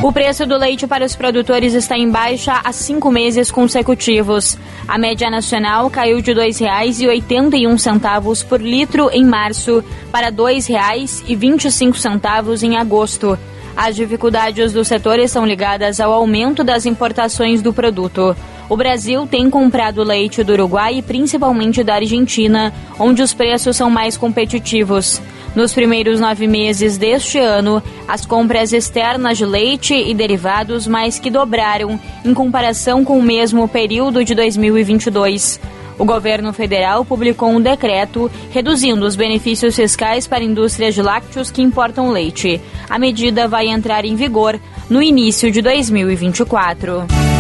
O 0.03 0.11
preço 0.11 0.45
do 0.45 0.57
leite 0.57 0.85
para 0.85 1.05
os 1.05 1.15
produtores 1.15 1.73
está 1.73 1.97
em 1.97 2.11
baixa 2.11 2.59
há 2.61 2.73
cinco 2.73 3.09
meses 3.09 3.49
consecutivos. 3.49 4.57
A 4.85 4.97
média 4.97 5.29
nacional 5.29 5.89
caiu 5.89 6.21
de 6.21 6.33
R$ 6.33 6.49
2,81 6.49 8.45
por 8.45 8.59
litro 8.59 9.09
em 9.09 9.23
março 9.23 9.81
para 10.11 10.27
R$ 10.27 10.33
2,25 10.33 12.63
em 12.63 12.75
agosto. 12.75 13.39
As 13.77 13.95
dificuldades 13.95 14.73
do 14.73 14.83
setor 14.83 15.19
estão 15.19 15.45
ligadas 15.45 16.01
ao 16.01 16.11
aumento 16.11 16.65
das 16.65 16.85
importações 16.85 17.61
do 17.61 17.71
produto. 17.71 18.35
O 18.69 18.75
Brasil 18.75 19.25
tem 19.25 19.49
comprado 19.49 20.03
leite 20.03 20.43
do 20.43 20.51
Uruguai 20.51 20.97
e 20.97 21.01
principalmente 21.01 21.83
da 21.83 21.95
Argentina, 21.95 22.73
onde 22.99 23.21
os 23.21 23.33
preços 23.33 23.77
são 23.77 23.89
mais 23.89 24.17
competitivos. 24.17 25.21
Nos 25.55 25.73
primeiros 25.73 26.19
nove 26.19 26.47
meses 26.47 26.97
deste 26.97 27.39
ano, 27.39 27.81
as 28.07 28.25
compras 28.25 28.73
externas 28.73 29.37
de 29.37 29.45
leite 29.45 29.93
e 29.95 30.13
derivados 30.13 30.85
mais 30.85 31.17
que 31.17 31.31
dobraram 31.31 31.97
em 32.25 32.33
comparação 32.33 33.05
com 33.05 33.17
o 33.17 33.23
mesmo 33.23 33.67
período 33.69 34.23
de 34.23 34.35
2022. 34.35 35.59
O 35.97 36.05
governo 36.05 36.53
federal 36.53 37.03
publicou 37.03 37.49
um 37.49 37.61
decreto 37.61 38.29
reduzindo 38.51 39.05
os 39.05 39.15
benefícios 39.15 39.75
fiscais 39.75 40.27
para 40.27 40.43
indústrias 40.43 40.93
de 40.93 41.01
lácteos 41.01 41.49
que 41.49 41.61
importam 41.61 42.11
leite. 42.11 42.61
A 42.89 42.99
medida 42.99 43.47
vai 43.47 43.67
entrar 43.67 44.05
em 44.05 44.15
vigor 44.15 44.59
no 44.89 45.01
início 45.01 45.49
de 45.49 45.61
2024. 45.61 47.36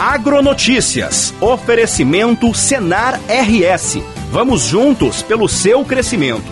Agronotícias. 0.00 1.34
Oferecimento 1.40 2.54
Senar 2.54 3.18
RS. 3.28 4.00
Vamos 4.30 4.62
juntos 4.62 5.22
pelo 5.22 5.48
seu 5.48 5.84
crescimento. 5.84 6.44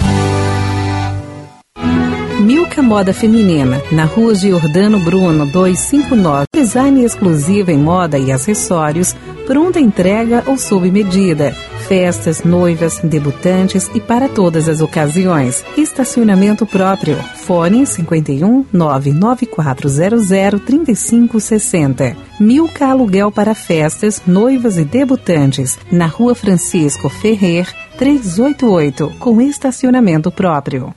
Milka 2.40 2.82
Moda 2.82 3.14
Feminina, 3.14 3.80
na 3.92 4.04
rua 4.04 4.34
Giordano 4.34 4.98
Bruno 4.98 5.46
259. 5.46 6.46
Design 6.52 7.04
exclusivo 7.04 7.70
em 7.70 7.78
moda 7.78 8.18
e 8.18 8.32
acessórios, 8.32 9.14
pronta 9.46 9.78
entrega 9.78 10.42
ou 10.46 10.58
sob 10.58 10.90
medida 10.90 11.54
festas, 11.86 12.42
noivas, 12.42 13.00
debutantes 13.02 13.90
e 13.94 14.00
para 14.00 14.28
todas 14.28 14.68
as 14.68 14.80
ocasiões. 14.80 15.64
Estacionamento 15.76 16.66
próprio. 16.66 17.16
Fone 17.44 17.86
51 17.86 18.66
99400 18.72 20.60
3560. 20.60 22.16
Milka 22.38 22.86
Aluguel 22.86 23.30
para 23.32 23.54
festas, 23.54 24.22
noivas 24.26 24.76
e 24.76 24.84
debutantes. 24.84 25.78
Na 25.90 26.06
rua 26.06 26.34
Francisco 26.34 27.08
Ferrer, 27.08 27.66
388, 27.96 29.12
com 29.18 29.40
estacionamento 29.40 30.30
próprio. 30.30 30.94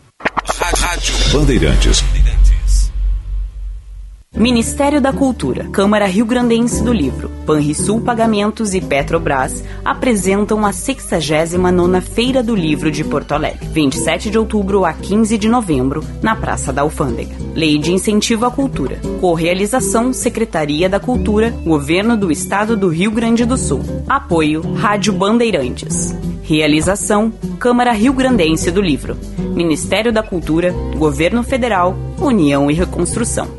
Rádio 0.75 1.13
Bandeirantes. 1.31 2.03
Ministério 4.37 5.01
da 5.01 5.11
Cultura, 5.11 5.65
Câmara 5.71 6.05
Rio 6.05 6.23
Grandense 6.23 6.83
do 6.83 6.93
Livro, 6.93 7.31
Panrisul 7.47 7.99
Pagamentos 7.99 8.75
e 8.75 8.79
Petrobras 8.79 9.63
apresentam 9.83 10.65
a 10.65 10.69
69ª 10.69 11.99
Feira 11.99 12.43
do 12.43 12.55
Livro 12.55 12.91
de 12.91 13.03
Porto 13.03 13.31
Alegre, 13.31 13.67
27 13.67 14.29
de 14.29 14.37
outubro 14.37 14.85
a 14.85 14.93
15 14.93 15.35
de 15.35 15.49
novembro, 15.49 16.03
na 16.21 16.35
Praça 16.35 16.71
da 16.71 16.83
Alfândega. 16.83 17.35
Lei 17.55 17.79
de 17.79 17.91
Incentivo 17.91 18.45
à 18.45 18.51
Cultura. 18.51 19.01
Correalização 19.19 20.13
Secretaria 20.13 20.87
da 20.87 20.99
Cultura, 20.99 21.49
Governo 21.49 22.15
do 22.15 22.31
Estado 22.31 22.77
do 22.77 22.87
Rio 22.87 23.11
Grande 23.11 23.45
do 23.45 23.57
Sul. 23.57 23.81
Apoio 24.07 24.61
Rádio 24.73 25.11
Bandeirantes. 25.11 26.15
Realização: 26.43 27.33
Câmara 27.59 27.91
Rio 27.91 28.13
Grandense 28.13 28.69
do 28.69 28.81
Livro. 28.81 29.17
Ministério 29.37 30.13
da 30.13 30.23
Cultura, 30.23 30.71
Governo 30.95 31.43
Federal, 31.43 31.95
União 32.21 32.71
e 32.71 32.73
Reconstrução. 32.75 33.58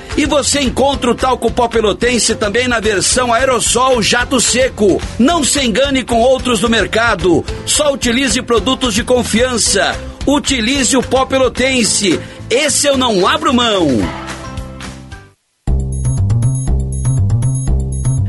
E 0.17 0.25
você 0.25 0.61
encontra 0.61 1.11
o 1.11 1.15
talco 1.15 1.51
pó 1.51 1.67
pelotense 1.67 2.35
também 2.35 2.67
na 2.67 2.79
versão 2.79 3.33
aerossol 3.33 4.01
jato 4.01 4.39
seco. 4.39 5.01
Não 5.17 5.43
se 5.43 5.65
engane 5.65 6.03
com 6.03 6.19
outros 6.19 6.59
do 6.59 6.69
mercado. 6.69 7.43
Só 7.65 7.93
utilize 7.93 8.41
produtos 8.41 8.93
de 8.93 9.03
confiança. 9.03 9.95
Utilize 10.27 10.95
o 10.95 11.01
pó 11.01 11.25
pelotense. 11.25 12.19
Esse 12.49 12.87
eu 12.87 12.97
não 12.97 13.27
abro 13.27 13.53
mão. 13.53 13.87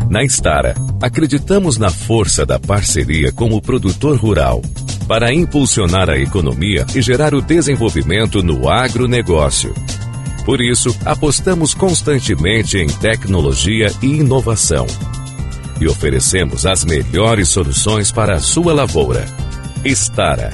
Na 0.09 0.23
Estara, 0.23 0.75
acreditamos 1.01 1.79
na 1.79 1.89
força 1.89 2.45
da 2.45 2.59
parceria 2.59 3.33
com 3.33 3.49
o 3.49 3.63
produtor 3.63 4.17
rural 4.19 4.61
para 5.09 5.33
impulsionar 5.33 6.09
a 6.09 6.19
economia 6.19 6.87
e 6.95 7.03
gerar 7.03 7.35
o 7.35 7.43
desenvolvimento 7.43 8.43
no 8.43 8.69
agronegócio. 8.69 9.75
Por 10.45 10.61
isso, 10.61 10.97
apostamos 11.05 11.73
constantemente 11.73 12.77
em 12.79 12.89
tecnologia 12.89 13.87
e 14.03 14.07
inovação. 14.07 14.87
E 15.81 15.87
oferecemos 15.87 16.67
as 16.67 16.85
melhores 16.85 17.49
soluções 17.49 18.11
para 18.11 18.35
a 18.35 18.41
sua 18.41 18.73
lavoura. 18.73 19.27
Estara. 19.85 20.51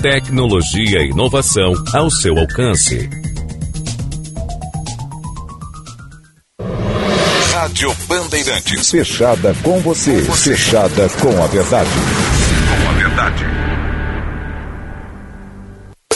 Tecnologia 0.00 1.00
e 1.00 1.10
inovação 1.10 1.72
ao 1.92 2.10
seu 2.10 2.38
alcance. 2.38 3.08
Rádio 7.52 7.94
Bandeirantes. 8.08 8.90
Fechada 8.90 9.54
com 9.62 9.80
você. 9.80 10.22
Fechada 10.22 11.08
com 11.20 11.42
a 11.42 11.46
verdade. 11.46 11.90
Com 11.90 12.88
a 12.88 12.92
verdade. 12.92 13.59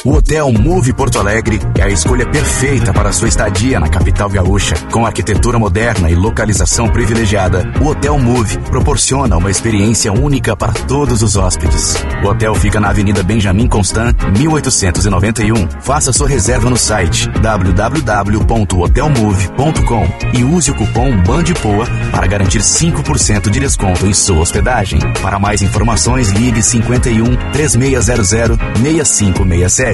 O 0.05 0.17
Hotel 0.17 0.53
Move 0.53 0.93
Porto 0.93 1.19
Alegre 1.19 1.59
é 1.79 1.83
a 1.83 1.89
escolha 1.89 2.27
perfeita 2.27 2.93
para 2.93 3.11
sua 3.11 3.27
estadia 3.27 3.81
na 3.81 3.89
capital 3.89 4.29
gaúcha. 4.29 4.75
Com 4.93 5.07
arquitetura 5.07 5.59
moderna 5.59 6.11
e 6.11 6.15
localização 6.15 6.91
privilegiada, 6.91 7.65
o 7.81 7.87
Hotel 7.87 8.19
Move 8.19 8.59
proporciona 8.71 9.35
uma 9.35 9.51
experiência 9.51 10.13
única 10.13 10.55
para 10.55 10.75
todos 10.75 11.23
os 11.23 11.37
hóspedes. 11.37 11.95
O 12.23 12.27
hotel 12.27 12.55
fica 12.55 12.79
na 12.79 12.91
Avenida 12.91 13.23
Benjamin 13.23 13.67
Constant, 13.67 14.15
1891. 14.39 15.71
Faça 15.81 16.13
sua 16.13 16.29
reserva 16.29 16.69
no 16.69 16.77
site 16.77 17.27
www.hotelmove.com 17.41 20.07
e 20.35 20.45
use 20.45 20.71
o 20.71 20.75
cupom 20.75 21.17
BANDPOA 21.23 21.87
para 22.11 22.27
garantir 22.27 22.61
5% 22.61 23.49
de 23.49 23.59
desconto 23.59 24.05
em 24.05 24.13
sua 24.13 24.41
hospedagem. 24.41 24.99
Para 25.23 25.39
mais 25.39 25.63
informações, 25.63 26.29
ligue 26.29 26.63
51 26.63 27.53
3600 27.53 28.29
6567. 28.29 29.94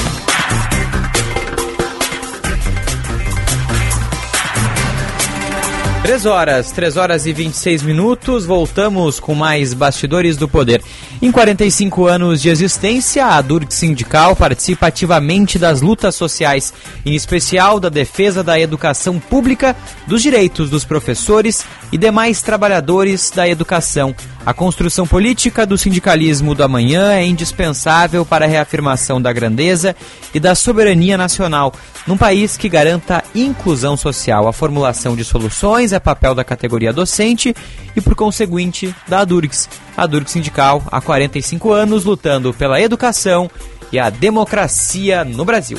Três 6.01 6.25
horas, 6.25 6.71
três 6.71 6.97
horas 6.97 7.27
e 7.27 7.31
26 7.31 7.83
minutos, 7.83 8.43
voltamos 8.43 9.19
com 9.19 9.35
mais 9.35 9.71
Bastidores 9.71 10.35
do 10.35 10.47
Poder. 10.47 10.81
Em 11.21 11.31
45 11.31 12.07
anos 12.07 12.41
de 12.41 12.49
existência, 12.49 13.23
a 13.23 13.39
Durk 13.39 13.71
Sindical 13.71 14.35
participa 14.35 14.87
ativamente 14.87 15.59
das 15.59 15.79
lutas 15.79 16.15
sociais, 16.15 16.73
em 17.05 17.13
especial 17.13 17.79
da 17.79 17.87
defesa 17.87 18.43
da 18.43 18.59
educação 18.59 19.19
pública, 19.19 19.75
dos 20.07 20.23
direitos 20.23 20.71
dos 20.71 20.83
professores 20.83 21.63
e 21.91 21.99
demais 21.99 22.41
trabalhadores 22.41 23.29
da 23.29 23.47
educação. 23.47 24.15
A 24.43 24.53
construção 24.55 25.05
política 25.05 25.67
do 25.67 25.77
sindicalismo 25.77 26.55
do 26.55 26.63
amanhã 26.63 27.13
é 27.13 27.23
indispensável 27.23 28.25
para 28.25 28.45
a 28.45 28.47
reafirmação 28.47 29.21
da 29.21 29.31
grandeza 29.31 29.95
e 30.33 30.39
da 30.39 30.55
soberania 30.55 31.15
nacional, 31.15 31.71
num 32.07 32.17
país 32.17 32.57
que 32.57 32.67
garanta 32.67 33.23
inclusão 33.35 33.95
social. 33.95 34.47
A 34.47 34.53
formulação 34.53 35.15
de 35.15 35.23
soluções 35.23 35.93
é 35.93 35.99
papel 35.99 36.33
da 36.33 36.43
categoria 36.43 36.91
docente 36.91 37.55
e, 37.95 38.01
por 38.01 38.15
conseguinte, 38.15 38.95
da 39.07 39.23
Durgs. 39.23 39.69
A 39.95 40.07
Durgs 40.07 40.31
Sindical, 40.31 40.81
há 40.91 40.99
45 40.99 41.71
anos, 41.71 42.03
lutando 42.03 42.51
pela 42.51 42.81
educação 42.81 43.49
e 43.91 43.99
a 43.99 44.09
democracia 44.09 45.23
no 45.23 45.45
Brasil. 45.45 45.77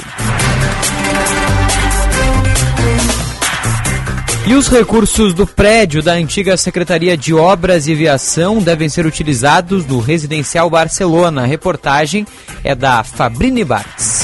E 4.52 4.54
os 4.54 4.68
recursos 4.68 5.32
do 5.32 5.46
prédio 5.46 6.02
da 6.02 6.12
antiga 6.12 6.58
Secretaria 6.58 7.16
de 7.16 7.32
Obras 7.32 7.86
e 7.86 7.94
Viação 7.94 8.58
devem 8.58 8.86
ser 8.86 9.06
utilizados 9.06 9.86
no 9.86 9.98
Residencial 9.98 10.68
Barcelona. 10.68 11.44
A 11.44 11.46
reportagem 11.46 12.26
é 12.62 12.74
da 12.74 13.02
Fabrini 13.02 13.64
Bartz. 13.64 14.21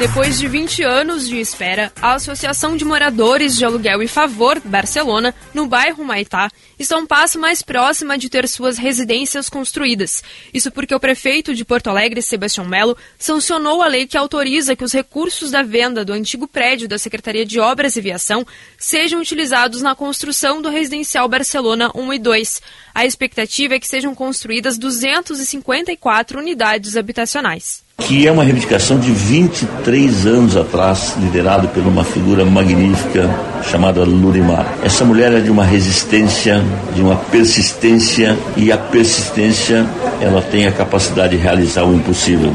Depois 0.00 0.38
de 0.38 0.48
20 0.48 0.82
anos 0.82 1.28
de 1.28 1.38
espera, 1.38 1.92
a 2.00 2.14
Associação 2.14 2.74
de 2.74 2.86
Moradores 2.86 3.54
de 3.54 3.66
Aluguel 3.66 4.02
e 4.02 4.08
Favor 4.08 4.58
Barcelona, 4.64 5.34
no 5.52 5.66
bairro 5.66 6.02
Maitá, 6.02 6.50
está 6.78 6.96
um 6.96 7.04
passo 7.04 7.38
mais 7.38 7.60
próxima 7.60 8.16
de 8.16 8.30
ter 8.30 8.48
suas 8.48 8.78
residências 8.78 9.50
construídas. 9.50 10.24
Isso 10.54 10.70
porque 10.70 10.94
o 10.94 10.98
prefeito 10.98 11.54
de 11.54 11.66
Porto 11.66 11.88
Alegre, 11.88 12.22
Sebastião 12.22 12.66
Melo, 12.66 12.96
sancionou 13.18 13.82
a 13.82 13.88
lei 13.88 14.06
que 14.06 14.16
autoriza 14.16 14.74
que 14.74 14.84
os 14.84 14.94
recursos 14.94 15.50
da 15.50 15.62
venda 15.62 16.02
do 16.02 16.14
antigo 16.14 16.48
prédio 16.48 16.88
da 16.88 16.96
Secretaria 16.96 17.44
de 17.44 17.60
Obras 17.60 17.94
e 17.94 18.00
Viação 18.00 18.46
sejam 18.78 19.20
utilizados 19.20 19.82
na 19.82 19.94
construção 19.94 20.62
do 20.62 20.70
residencial 20.70 21.28
Barcelona 21.28 21.90
1 21.94 22.14
e 22.14 22.18
2. 22.18 22.62
A 22.94 23.04
expectativa 23.04 23.74
é 23.74 23.78
que 23.78 23.86
sejam 23.86 24.14
construídas 24.14 24.78
254 24.78 26.38
unidades 26.38 26.96
habitacionais 26.96 27.89
que 28.00 28.26
é 28.26 28.32
uma 28.32 28.42
reivindicação 28.42 28.98
de 28.98 29.12
23 29.12 30.26
anos 30.26 30.56
atrás, 30.56 31.14
liderado 31.20 31.68
por 31.68 31.86
uma 31.86 32.02
figura 32.02 32.44
magnífica 32.44 33.30
chamada 33.70 34.02
Lurimar. 34.04 34.66
Essa 34.82 35.04
mulher 35.04 35.32
é 35.32 35.40
de 35.40 35.50
uma 35.50 35.64
resistência, 35.64 36.62
de 36.94 37.02
uma 37.02 37.16
persistência, 37.16 38.36
e 38.56 38.72
a 38.72 38.78
persistência 38.78 39.86
ela 40.20 40.42
tem 40.42 40.66
a 40.66 40.72
capacidade 40.72 41.36
de 41.36 41.42
realizar 41.42 41.84
o 41.84 41.94
impossível, 41.94 42.52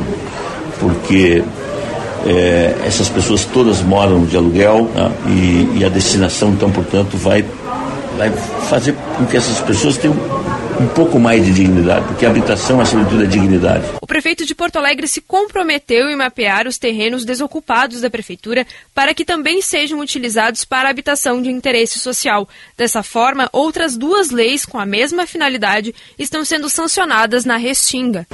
porque 0.80 1.44
é, 2.26 2.76
essas 2.86 3.08
pessoas 3.08 3.46
todas 3.46 3.82
moram 3.82 4.26
de 4.26 4.36
aluguel 4.36 4.90
né, 4.96 5.12
e, 5.28 5.80
e 5.80 5.86
a 5.86 5.90
destinação, 5.90 6.50
então, 6.50 6.72
portanto, 6.72 7.16
vai, 7.18 7.46
vai 8.18 8.32
fazer 8.68 8.96
com 9.18 9.26
que 9.26 9.38
essas 9.38 9.60
pessoas 9.60 9.98
tenham 9.98 10.16
um 10.80 10.88
pouco 10.88 11.20
mais 11.20 11.46
de 11.46 11.54
dignidade, 11.54 12.06
porque 12.08 12.26
a 12.26 12.30
habitação, 12.30 12.80
acima 12.80 13.04
de 13.04 13.10
tudo, 13.10 13.24
é 13.24 13.28
dignidade. 13.28 13.86
O 14.02 14.08
prefeito 14.08 14.46
de 14.46 14.56
Porto 14.56 14.78
Alegre 14.78 15.08
se 15.08 15.22
comprometeu 15.22 16.10
em 16.10 16.16
mapear 16.16 16.68
os 16.68 16.78
terrenos 16.78 17.26
desocupados 17.26 18.02
da 18.02 18.10
prefeitura 18.10 18.66
para 18.94 19.14
que 19.14 19.26
também 19.26 19.62
sejam 19.62 20.00
utilizados 20.00 20.66
para 20.66 20.90
habitação 20.90 21.42
de 21.42 21.50
interesse 21.50 22.00
social. 22.00 22.48
Dessa 22.78 23.04
forma, 23.04 23.50
outras 23.52 23.98
duas 23.98 24.32
leis 24.32 24.66
com 24.66 24.80
a 24.80 24.86
mesma 24.86 25.26
finalidade 25.26 25.94
estão 26.18 26.44
sendo 26.44 26.70
sancionadas 26.70 27.46
na 27.46 27.58
Restinga. 27.58 28.28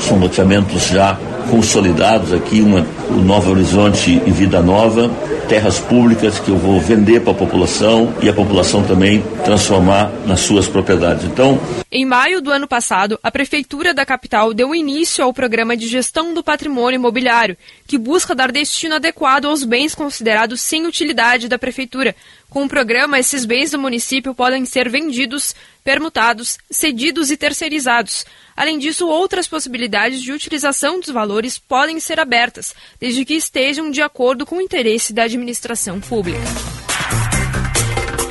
São 0.00 0.18
loteamentos 0.18 0.86
já 0.88 1.18
consolidados 1.50 2.32
aqui, 2.32 2.60
uma, 2.60 2.86
o 3.10 3.20
Novo 3.20 3.50
Horizonte 3.50 4.22
e 4.24 4.30
Vida 4.30 4.60
Nova, 4.62 5.10
terras 5.48 5.78
públicas 5.78 6.38
que 6.38 6.48
eu 6.48 6.56
vou 6.56 6.80
vender 6.80 7.20
para 7.20 7.32
a 7.32 7.36
população 7.36 8.14
e 8.22 8.28
a 8.28 8.32
população 8.32 8.82
também 8.82 9.22
transformar 9.44 10.10
nas 10.26 10.40
suas 10.40 10.68
propriedades. 10.68 11.24
Então, 11.24 11.60
em 11.90 12.06
maio 12.06 12.40
do 12.40 12.50
ano 12.50 12.66
passado, 12.66 13.18
a 13.22 13.30
prefeitura 13.30 13.92
da 13.92 14.06
capital 14.06 14.54
deu 14.54 14.74
início 14.74 15.22
ao 15.22 15.34
programa 15.34 15.76
de 15.76 15.86
gestão 15.86 16.32
do 16.32 16.42
patrimônio 16.42 16.96
imobiliário, 16.96 17.56
que 17.86 17.98
busca 17.98 18.34
dar 18.34 18.50
destino 18.50 18.94
adequado 18.94 19.44
aos 19.44 19.62
bens 19.62 19.94
considerados 19.94 20.62
sem 20.62 20.86
utilidade 20.86 21.48
da 21.48 21.58
prefeitura, 21.58 22.14
Com 22.52 22.64
o 22.64 22.68
programa, 22.68 23.18
esses 23.18 23.46
bens 23.46 23.70
do 23.70 23.78
município 23.78 24.34
podem 24.34 24.66
ser 24.66 24.86
vendidos, 24.86 25.54
permutados, 25.84 26.58
cedidos 26.70 27.30
e 27.30 27.36
terceirizados. 27.36 28.24
Além 28.56 28.78
disso, 28.78 29.08
outras 29.08 29.48
possibilidades 29.48 30.22
de 30.22 30.32
utilização 30.32 31.00
dos 31.00 31.10
valores 31.10 31.58
podem 31.58 31.98
ser 31.98 32.20
abertas, 32.20 32.74
desde 33.00 33.24
que 33.24 33.34
estejam 33.34 33.90
de 33.90 34.02
acordo 34.02 34.44
com 34.46 34.56
o 34.56 34.60
interesse 34.60 35.12
da 35.12 35.24
administração 35.24 36.00
pública. 36.00 36.40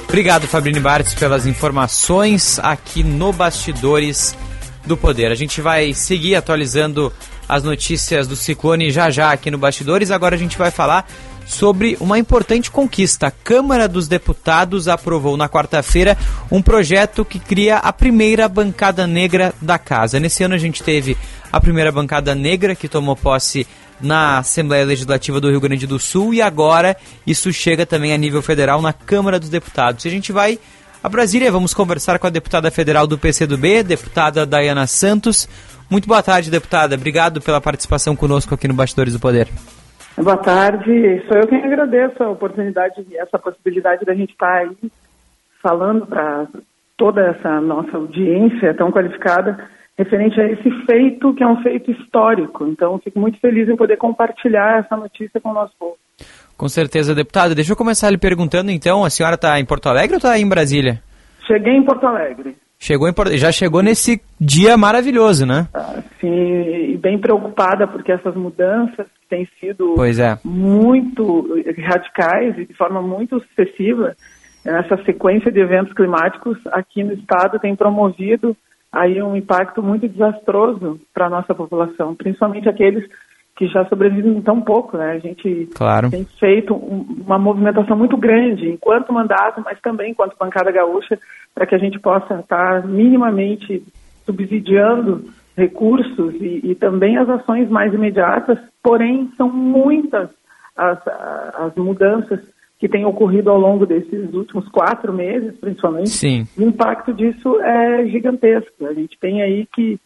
Obrigado, 0.08 0.46
Fabrini 0.46 0.80
Bartz, 0.80 1.14
pelas 1.14 1.46
informações 1.46 2.60
aqui 2.60 3.02
no 3.02 3.32
Bastidores 3.32 4.36
do 4.86 4.98
Poder. 4.98 5.32
A 5.32 5.36
gente 5.36 5.62
vai 5.62 5.94
seguir 5.94 6.36
atualizando 6.36 7.14
as 7.48 7.64
notícias 7.64 8.28
do 8.28 8.36
Ciclone 8.36 8.92
já 8.92 9.10
já 9.10 9.32
aqui 9.32 9.50
no 9.50 9.58
Bastidores. 9.58 10.12
Agora 10.12 10.36
a 10.36 10.38
gente 10.38 10.58
vai 10.58 10.72
falar 10.72 11.10
sobre 11.52 11.98
uma 12.00 12.18
importante 12.18 12.72
conquista. 12.72 13.28
A 13.28 13.32
Câmara 13.32 13.86
dos 13.86 14.08
Deputados 14.08 14.88
aprovou 14.88 15.36
na 15.36 15.50
quarta-feira 15.50 16.18
um 16.50 16.62
projeto 16.62 17.26
que 17.26 17.40
cria 17.40 17.78
a 17.78 17.92
primeira 17.92 18.48
bancada 18.48 19.06
negra 19.06 19.54
da 19.62 19.78
casa. 19.78 20.18
Nesse 20.18 20.44
ano 20.46 20.56
a 20.56 20.58
gente 20.58 20.82
teve 20.82 21.18
a 21.52 21.60
primeira 21.60 21.92
bancada 21.92 22.34
negra 22.34 22.74
que 22.74 22.88
tomou 22.88 23.18
posse 23.18 23.68
na 24.00 24.38
Assembleia 24.38 24.86
Legislativa 24.86 25.42
do 25.42 25.50
Rio 25.50 25.60
Grande 25.60 25.86
do 25.86 26.00
Sul 26.00 26.34
e 26.34 26.42
agora 26.42 26.96
isso 27.28 27.52
chega 27.52 27.86
também 27.86 28.14
a 28.14 28.18
nível 28.18 28.42
federal 28.42 28.82
na 28.82 28.94
Câmara 28.94 29.38
dos 29.38 29.50
Deputados. 29.50 30.06
E 30.06 30.08
a 30.08 30.12
gente 30.12 30.32
vai 30.32 30.58
a 31.04 31.10
Brasília, 31.10 31.52
vamos 31.52 31.74
conversar 31.74 32.18
com 32.18 32.28
a 32.28 32.30
deputada 32.30 32.72
federal 32.72 33.06
do 33.06 33.18
PCdoB, 33.18 33.84
deputada 33.84 34.46
Dayana 34.46 34.88
Santos. 34.88 35.50
Muito 35.90 36.08
boa 36.08 36.24
tarde, 36.24 36.50
deputada. 36.50 36.96
Obrigado 36.96 37.42
pela 37.42 37.60
participação 37.60 38.16
conosco 38.16 38.56
aqui 38.56 38.70
no 38.70 38.74
Bastidores 38.74 39.12
do 39.12 39.20
Poder. 39.20 39.50
Boa 40.18 40.38
tarde. 40.38 41.24
Sou 41.28 41.38
eu 41.38 41.48
quem 41.48 41.64
agradeço 41.64 42.22
a 42.22 42.30
oportunidade 42.30 43.06
e 43.10 43.18
essa 43.18 43.40
possibilidade 43.40 44.06
da 44.06 44.14
gente 44.14 44.32
estar 44.32 44.60
aí 44.60 44.78
falando 45.62 46.06
para 46.06 46.48
toda 46.98 47.22
essa 47.22 47.62
nossa 47.62 47.98
audiência 47.98 48.74
tão 48.76 48.92
qualificada 48.92 49.70
referente 49.98 50.40
a 50.40 50.46
esse 50.52 50.70
feito 50.86 51.34
que 51.34 51.44
é 51.44 51.48
um 51.48 51.62
feito 51.62 51.92
histórico. 51.92 52.68
Então, 52.68 53.00
fico 53.00 53.20
muito 53.20 53.40
feliz 53.40 53.70
em 53.70 53.76
poder 53.76 53.98
compartilhar 53.98 54.80
essa 54.80 54.96
notícia 54.96 55.40
com 55.40 55.50
o 55.50 55.54
nosso 55.54 55.74
povo. 55.80 55.98
Com 56.58 56.68
certeza, 56.68 57.16
deputada. 57.16 57.56
Deixa 57.56 57.72
eu 57.72 57.78
começar 57.78 58.10
lhe 58.10 58.18
perguntando, 58.18 58.70
então, 58.72 59.04
a 59.04 59.10
senhora 59.10 59.36
está 59.36 59.60
em 59.60 59.66
Porto 59.66 59.88
Alegre 59.88 60.14
ou 60.14 60.18
está 60.18 60.38
em 60.38 60.48
Brasília? 60.48 61.02
Cheguei 61.48 61.74
em 61.74 61.84
Porto 61.84 62.06
Alegre. 62.06 62.56
Chegou 62.78 63.08
em, 63.08 63.14
já 63.38 63.52
chegou 63.52 63.82
nesse 63.84 64.22
dia 64.40 64.76
maravilhoso, 64.76 65.46
né? 65.46 65.68
Ah, 65.74 66.02
sim, 66.20 66.28
e 66.28 66.98
bem 66.98 67.20
preocupada 67.20 67.88
porque 67.88 68.12
essas 68.12 68.36
mudanças 68.36 69.06
têm 69.32 69.48
sido 69.60 69.96
é. 70.04 70.38
muito 70.44 71.48
radicais 71.88 72.58
e 72.58 72.66
de 72.66 72.74
forma 72.74 73.02
muito 73.02 73.40
sucessiva, 73.40 74.14
essa 74.66 75.02
sequência 75.06 75.50
de 75.50 75.60
eventos 75.60 75.94
climáticos 75.94 76.58
aqui 76.68 77.02
no 77.02 77.14
estado 77.14 77.58
tem 77.60 77.76
promovido 77.76 78.56
aí 78.92 79.24
um 79.24 79.36
impacto 79.36 79.82
muito 79.82 80.08
desastroso 80.08 81.00
para 81.14 81.28
a 81.28 81.30
nossa 81.30 81.56
população, 81.56 82.14
principalmente 82.14 82.68
aqueles 82.68 83.10
que 83.56 83.68
já 83.68 83.86
sobrevivem 83.86 84.42
tão 84.42 84.62
pouco, 84.62 84.98
né? 84.98 85.12
A 85.12 85.20
gente 85.20 85.70
claro. 85.74 86.10
tem 86.10 86.26
feito 86.40 86.74
um, 86.74 87.24
uma 87.26 87.40
movimentação 87.40 87.96
muito 87.96 88.18
grande, 88.18 88.68
enquanto 88.70 89.14
mandato, 89.14 89.62
mas 89.64 89.80
também 89.82 90.12
enquanto 90.12 90.38
bancada 90.38 90.72
gaúcha, 90.72 91.18
para 91.56 91.66
que 91.66 91.76
a 91.76 91.78
gente 91.78 92.00
possa 92.00 92.40
estar 92.40 92.86
minimamente 92.86 93.84
subsidiando 94.26 95.26
recursos 95.62 96.34
e, 96.42 96.72
e, 96.72 96.76
também 96.76 97.18
as 97.18 97.30
ações 97.30 97.70
mais 97.70 97.94
imediatas, 97.94 98.58
porém 98.84 99.32
são 99.38 99.48
muitas 99.50 100.30
as, 100.76 101.00
as 101.56 101.76
mudanças 101.76 102.40
que 102.80 102.90
têm 102.90 103.06
ocorrido 103.06 103.52
ao 103.52 103.60
longo 103.60 103.86
desses 103.86 104.34
últimos 104.34 104.68
quatro 104.70 105.14
meses, 105.14 105.56
principalmente. 105.60 106.10
Sim. 106.10 106.48
O 106.58 106.64
impacto 106.64 107.14
disso 107.14 107.62
é 107.62 108.08
gigantesco. 108.08 108.88
A 108.88 108.94
gente 108.94 109.20
tem 109.20 109.44
aí 109.44 109.68
que 109.68 110.00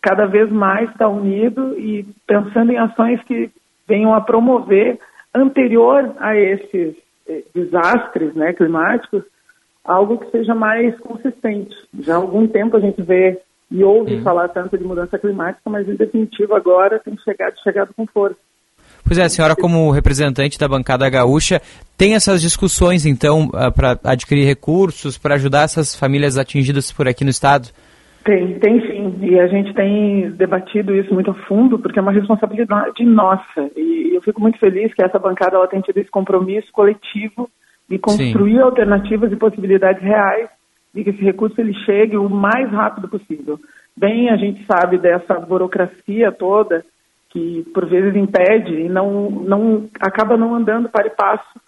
cada 0.00 0.26
vez 0.26 0.50
mais 0.50 0.88
estar 0.90 1.08
unido 1.08 1.76
e 1.76 2.06
pensando 2.24 2.70
em 2.70 2.78
ações 2.78 3.20
que 3.24 3.50
venham 3.88 4.14
a 4.14 4.20
promover, 4.20 5.00
anterior 5.34 6.14
a 6.20 6.36
esses 6.36 6.94
eh, 7.28 7.42
desastres 7.52 8.34
né, 8.34 8.52
climáticos, 8.52 9.24
algo 9.84 10.18
que 10.18 10.30
seja 10.30 10.54
mais 10.54 10.96
consistente. 11.00 11.74
Já 12.00 12.14
há 12.14 12.18
algum 12.18 12.46
tempo 12.46 12.76
a 12.76 12.80
gente 12.80 13.02
vê 13.02 13.40
e 13.72 13.82
ouve 13.82 14.16
hum. 14.16 14.22
falar 14.22 14.48
tanto 14.48 14.76
de 14.76 14.84
mudança 14.84 15.18
climática, 15.18 15.68
mas 15.68 15.88
em 15.88 15.96
definitivo 15.96 16.54
agora 16.54 17.00
tem 17.00 17.16
chegado, 17.24 17.54
chegado 17.64 17.94
com 17.96 18.06
força. 18.06 18.36
Pois 19.04 19.18
é, 19.18 19.24
a 19.24 19.28
senhora 19.28 19.56
como 19.56 19.90
representante 19.90 20.58
da 20.58 20.68
bancada 20.68 21.08
gaúcha 21.08 21.60
tem 21.96 22.14
essas 22.14 22.40
discussões 22.40 23.04
então 23.04 23.50
ah, 23.54 23.70
para 23.70 23.98
adquirir 24.04 24.46
recursos 24.46 25.18
para 25.18 25.34
ajudar 25.34 25.62
essas 25.62 25.96
famílias 25.96 26.38
atingidas 26.38 26.92
por 26.92 27.08
aqui 27.08 27.24
no 27.24 27.30
estado? 27.30 27.68
Tem, 28.24 28.58
tem 28.60 28.80
sim. 28.86 29.18
E 29.22 29.40
a 29.40 29.48
gente 29.48 29.74
tem 29.74 30.30
debatido 30.30 30.94
isso 30.94 31.12
muito 31.12 31.32
a 31.32 31.34
fundo, 31.46 31.78
porque 31.78 31.98
é 31.98 32.02
uma 32.02 32.12
responsabilidade 32.12 33.04
nossa. 33.04 33.70
E 33.76 34.14
eu 34.14 34.22
fico 34.22 34.40
muito 34.40 34.58
feliz 34.58 34.94
que 34.94 35.04
essa 35.04 35.18
bancada 35.18 35.56
ela 35.56 35.66
tem 35.66 35.80
tido 35.80 35.98
esse 35.98 36.10
compromisso 36.10 36.70
coletivo 36.72 37.50
de 37.88 37.98
construir 37.98 38.54
sim. 38.54 38.60
alternativas 38.60 39.32
e 39.32 39.36
possibilidades 39.36 40.02
reais 40.02 40.48
de 40.94 41.04
que 41.04 41.10
esse 41.10 41.22
recurso 41.22 41.60
ele 41.60 41.74
chegue 41.84 42.16
o 42.16 42.28
mais 42.28 42.70
rápido 42.70 43.08
possível. 43.08 43.58
Bem, 43.96 44.30
a 44.30 44.36
gente 44.36 44.64
sabe 44.66 44.98
dessa 44.98 45.34
burocracia 45.34 46.32
toda 46.32 46.84
que 47.30 47.66
por 47.72 47.86
vezes 47.86 48.14
impede 48.14 48.74
e 48.74 48.88
não, 48.88 49.30
não 49.30 49.88
acaba 50.00 50.36
não 50.36 50.54
andando 50.54 50.88
para 50.88 51.06
e 51.06 51.10
passo 51.10 51.60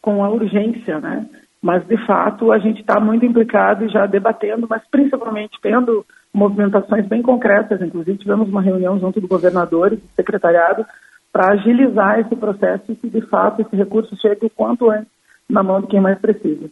com 0.00 0.24
a 0.24 0.30
urgência, 0.30 0.98
né? 0.98 1.26
Mas 1.62 1.86
de 1.86 1.96
fato 2.06 2.50
a 2.52 2.58
gente 2.58 2.80
está 2.80 2.98
muito 2.98 3.24
implicado 3.24 3.84
e 3.84 3.88
já 3.88 4.06
debatendo, 4.06 4.66
mas 4.68 4.82
principalmente 4.90 5.58
tendo 5.60 6.06
movimentações 6.32 7.06
bem 7.06 7.20
concretas. 7.20 7.82
Inclusive 7.82 8.16
tivemos 8.16 8.48
uma 8.48 8.62
reunião 8.62 8.98
junto 8.98 9.20
do 9.20 9.28
governador 9.28 9.92
e 9.92 9.96
do 9.96 10.08
secretariado 10.16 10.86
para 11.30 11.52
agilizar 11.52 12.18
esse 12.18 12.34
processo 12.34 12.90
e 12.90 12.96
que 12.96 13.10
de 13.10 13.20
fato 13.22 13.60
esse 13.60 13.76
recurso 13.76 14.16
chegue 14.16 14.46
o 14.46 14.50
quanto 14.50 14.90
antes 14.90 15.08
na 15.48 15.62
mão 15.62 15.82
de 15.82 15.88
quem 15.88 16.00
mais 16.00 16.18
precisa. 16.18 16.70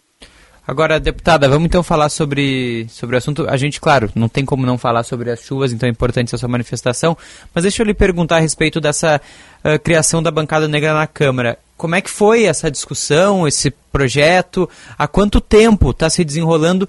Agora, 0.69 1.01
deputada, 1.01 1.49
vamos 1.49 1.65
então 1.65 1.83
falar 1.83 2.11
sobre, 2.11 2.85
sobre 2.91 3.17
o 3.17 3.19
assunto. 3.19 3.49
A 3.49 3.57
gente, 3.57 3.81
claro, 3.81 4.11
não 4.15 4.29
tem 4.29 4.45
como 4.45 4.67
não 4.67 4.77
falar 4.77 5.03
sobre 5.03 5.31
as 5.31 5.41
chuvas, 5.41 5.73
então 5.73 5.89
é 5.89 5.91
importante 5.91 6.35
essa 6.35 6.47
manifestação. 6.47 7.17
Mas 7.55 7.65
deixa 7.65 7.81
eu 7.81 7.87
lhe 7.87 7.95
perguntar 7.95 8.37
a 8.37 8.41
respeito 8.41 8.79
dessa 8.79 9.19
uh, 9.65 9.83
criação 9.83 10.23
da 10.23 10.31
bancada 10.31 10.69
negra 10.69 10.93
na 10.93 11.07
Câmara. 11.07 11.57
Como 11.75 11.95
é 11.95 12.03
que 12.03 12.11
foi 12.11 12.45
essa 12.45 12.71
discussão, 12.71 13.49
esse 13.49 13.71
projeto? 13.91 14.69
Há 14.99 15.09
quanto 15.09 15.41
tempo 15.41 15.89
está 15.89 16.11
se 16.11 16.23
desenrolando 16.23 16.87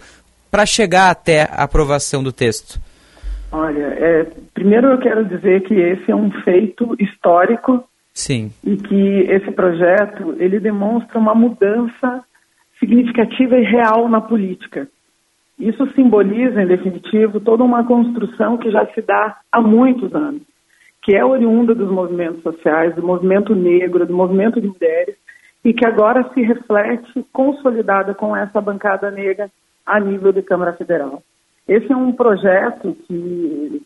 para 0.52 0.66
chegar 0.66 1.10
até 1.10 1.44
a 1.44 1.64
aprovação 1.64 2.22
do 2.22 2.34
texto? 2.34 2.82
Olha, 3.50 3.96
é, 3.98 4.28
primeiro 4.54 4.88
eu 4.88 4.98
quero 4.98 5.24
dizer 5.24 5.62
que 5.62 5.74
esse 5.74 6.12
é 6.12 6.16
um 6.16 6.30
feito 6.44 6.98
histórico. 7.00 7.82
Sim. 8.14 8.52
E 8.62 8.76
que 8.76 9.22
esse 9.30 9.50
projeto 9.52 10.36
ele 10.38 10.60
demonstra 10.60 11.18
uma 11.18 11.34
mudança 11.34 12.26
significativa 12.80 13.58
e 13.58 13.64
real 13.64 14.08
na 14.08 14.22
política. 14.22 14.88
Isso 15.60 15.86
simboliza, 15.94 16.62
em 16.62 16.68
definitivo, 16.68 17.40
toda 17.42 17.64
uma 17.64 17.84
construção 17.84 18.58
que 18.58 18.72
já 18.72 18.86
se 18.88 19.02
dá 19.02 19.38
há 19.52 19.62
muitos 19.62 20.16
anos, 20.16 20.42
que 21.04 21.16
é 21.16 21.24
oriunda 21.24 21.76
dos 21.76 21.92
movimentos 21.92 22.42
sociais, 22.42 22.96
do 22.96 23.04
movimento 23.04 23.54
negro, 23.54 24.06
do 24.06 24.16
movimento 24.16 24.62
de 24.62 24.68
mulheres, 24.68 25.16
e 25.64 25.74
que 25.74 25.86
agora 25.86 26.30
se 26.34 26.42
reflete 26.42 27.26
consolidada 27.34 28.14
com 28.14 28.36
essa 28.36 28.62
bancada 28.62 29.12
negra 29.12 29.50
a 29.86 30.00
nível 30.00 30.32
de 30.32 30.42
Câmara 30.42 30.74
Federal. 30.74 31.22
Esse 31.68 31.92
é 31.92 31.96
um 31.96 32.14
projeto 32.14 32.96
que 33.06 33.82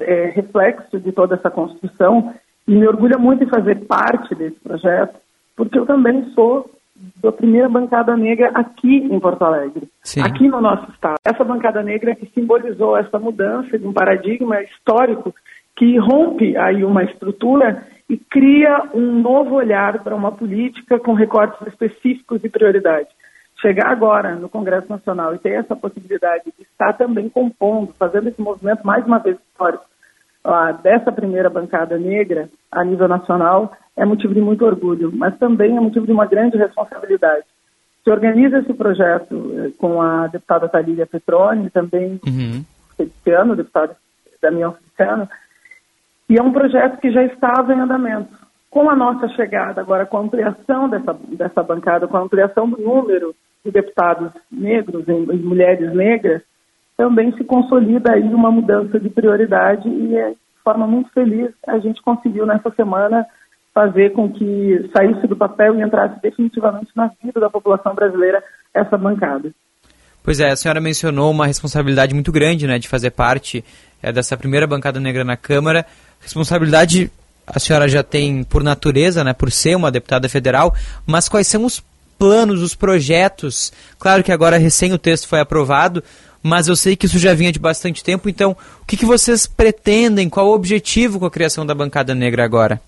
é 0.00 0.26
reflexo 0.34 0.98
de 0.98 1.12
toda 1.12 1.34
essa 1.34 1.50
construção 1.50 2.32
e 2.66 2.72
me 2.72 2.86
orgulha 2.86 3.18
muito 3.18 3.44
em 3.44 3.48
fazer 3.48 3.86
parte 3.86 4.34
desse 4.34 4.58
projeto, 4.60 5.18
porque 5.56 5.78
eu 5.78 5.84
também 5.84 6.24
sou 6.30 6.70
da 7.22 7.32
primeira 7.32 7.68
bancada 7.68 8.16
negra 8.16 8.50
aqui 8.54 8.96
em 8.96 9.20
Porto 9.20 9.42
Alegre, 9.44 9.88
Sim. 10.02 10.22
aqui 10.22 10.48
no 10.48 10.60
nosso 10.60 10.90
estado. 10.90 11.16
Essa 11.24 11.44
bancada 11.44 11.82
negra 11.82 12.14
que 12.14 12.26
simbolizou 12.34 12.96
essa 12.96 13.18
mudança 13.18 13.78
de 13.78 13.86
um 13.86 13.92
paradigma 13.92 14.60
histórico 14.62 15.34
que 15.76 15.96
rompe 15.98 16.56
aí 16.56 16.84
uma 16.84 17.04
estrutura 17.04 17.86
e 18.08 18.16
cria 18.16 18.90
um 18.94 19.20
novo 19.20 19.54
olhar 19.54 20.02
para 20.02 20.16
uma 20.16 20.32
política 20.32 20.98
com 20.98 21.12
recortes 21.12 21.66
específicos 21.66 22.42
e 22.42 22.48
prioridades. 22.48 23.12
Chegar 23.60 23.90
agora 23.90 24.34
no 24.34 24.48
Congresso 24.48 24.88
Nacional 24.88 25.34
e 25.34 25.38
ter 25.38 25.50
essa 25.50 25.76
possibilidade 25.76 26.44
de 26.56 26.62
estar 26.62 26.94
também 26.94 27.28
compondo, 27.28 27.92
fazendo 27.98 28.28
esse 28.28 28.40
movimento 28.40 28.86
mais 28.86 29.04
uma 29.04 29.18
vez 29.18 29.36
histórico, 29.36 29.84
dessa 30.82 31.12
primeira 31.12 31.50
bancada 31.50 31.98
negra 31.98 32.48
a 32.70 32.84
nível 32.84 33.08
nacional 33.08 33.72
é 33.96 34.04
motivo 34.04 34.34
de 34.34 34.40
muito 34.40 34.64
orgulho, 34.64 35.10
mas 35.14 35.36
também 35.38 35.76
é 35.76 35.80
motivo 35.80 36.06
de 36.06 36.12
uma 36.12 36.26
grande 36.26 36.56
responsabilidade. 36.56 37.44
Se 38.04 38.10
organiza 38.10 38.58
esse 38.58 38.72
projeto 38.72 39.52
eh, 39.58 39.70
com 39.78 40.00
a 40.00 40.28
deputada 40.28 40.68
Thalília 40.68 41.06
Petroni, 41.06 41.68
também 41.68 42.20
uhum. 42.26 42.64
Feliciano, 42.96 43.56
deputado 43.56 43.96
Damião 44.40 44.72
Feliciano, 44.72 45.28
e 46.30 46.38
é 46.38 46.42
um 46.42 46.52
projeto 46.52 46.98
que 47.00 47.10
já 47.10 47.24
estava 47.24 47.74
em 47.74 47.80
andamento. 47.80 48.30
Com 48.70 48.88
a 48.88 48.94
nossa 48.94 49.28
chegada 49.30 49.80
agora, 49.80 50.06
com 50.06 50.18
a 50.18 50.20
ampliação 50.20 50.88
dessa, 50.88 51.12
dessa 51.36 51.62
bancada, 51.62 52.06
com 52.06 52.16
a 52.16 52.22
ampliação 52.22 52.68
do 52.68 52.80
número 52.80 53.34
de 53.64 53.70
deputados 53.72 54.30
negros 54.50 55.06
e 55.08 55.12
mulheres 55.12 55.92
negras, 55.94 56.42
também 56.98 57.32
se 57.36 57.44
consolida 57.44 58.12
aí 58.12 58.24
uma 58.34 58.50
mudança 58.50 58.98
de 58.98 59.08
prioridade 59.08 59.88
e 59.88 60.16
é, 60.16 60.30
de 60.30 60.62
forma 60.64 60.84
muito 60.84 61.08
feliz 61.12 61.50
a 61.66 61.78
gente 61.78 62.02
conseguiu 62.02 62.44
nessa 62.44 62.70
semana 62.72 63.24
fazer 63.72 64.12
com 64.12 64.28
que 64.28 64.90
saísse 64.92 65.24
do 65.28 65.36
papel 65.36 65.78
e 65.78 65.82
entrasse 65.82 66.20
definitivamente 66.20 66.90
na 66.96 67.08
vida 67.22 67.38
da 67.38 67.48
população 67.48 67.94
brasileira 67.94 68.42
essa 68.74 68.98
bancada. 68.98 69.52
Pois 70.24 70.40
é, 70.40 70.50
a 70.50 70.56
senhora 70.56 70.80
mencionou 70.80 71.30
uma 71.30 71.46
responsabilidade 71.46 72.12
muito 72.12 72.32
grande, 72.32 72.66
né, 72.66 72.80
de 72.80 72.88
fazer 72.88 73.12
parte 73.12 73.64
é, 74.02 74.10
dessa 74.10 74.36
primeira 74.36 74.66
bancada 74.66 74.98
negra 74.98 75.22
na 75.22 75.36
Câmara. 75.36 75.86
Responsabilidade 76.20 77.12
a 77.46 77.60
senhora 77.60 77.88
já 77.88 78.02
tem 78.02 78.42
por 78.42 78.64
natureza, 78.64 79.22
né, 79.22 79.32
por 79.32 79.52
ser 79.52 79.76
uma 79.76 79.92
deputada 79.92 80.28
federal, 80.28 80.74
mas 81.06 81.28
quais 81.28 81.46
são 81.46 81.64
os 81.64 81.80
planos, 82.18 82.60
os 82.60 82.74
projetos? 82.74 83.72
Claro 83.98 84.24
que 84.24 84.32
agora 84.32 84.58
recém 84.58 84.92
o 84.92 84.98
texto 84.98 85.28
foi 85.28 85.38
aprovado, 85.38 86.02
mas 86.42 86.68
eu 86.68 86.76
sei 86.76 86.96
que 86.96 87.06
isso 87.06 87.18
já 87.18 87.34
vinha 87.34 87.52
de 87.52 87.58
bastante 87.58 88.02
tempo, 88.04 88.28
então 88.28 88.52
o 88.82 88.86
que, 88.86 88.96
que 88.96 89.04
vocês 89.06 89.46
pretendem? 89.46 90.28
Qual 90.28 90.46
o 90.48 90.54
objetivo 90.54 91.18
com 91.18 91.26
a 91.26 91.30
criação 91.30 91.64
da 91.66 91.74
bancada 91.74 92.14
negra 92.14 92.44
agora? 92.44 92.80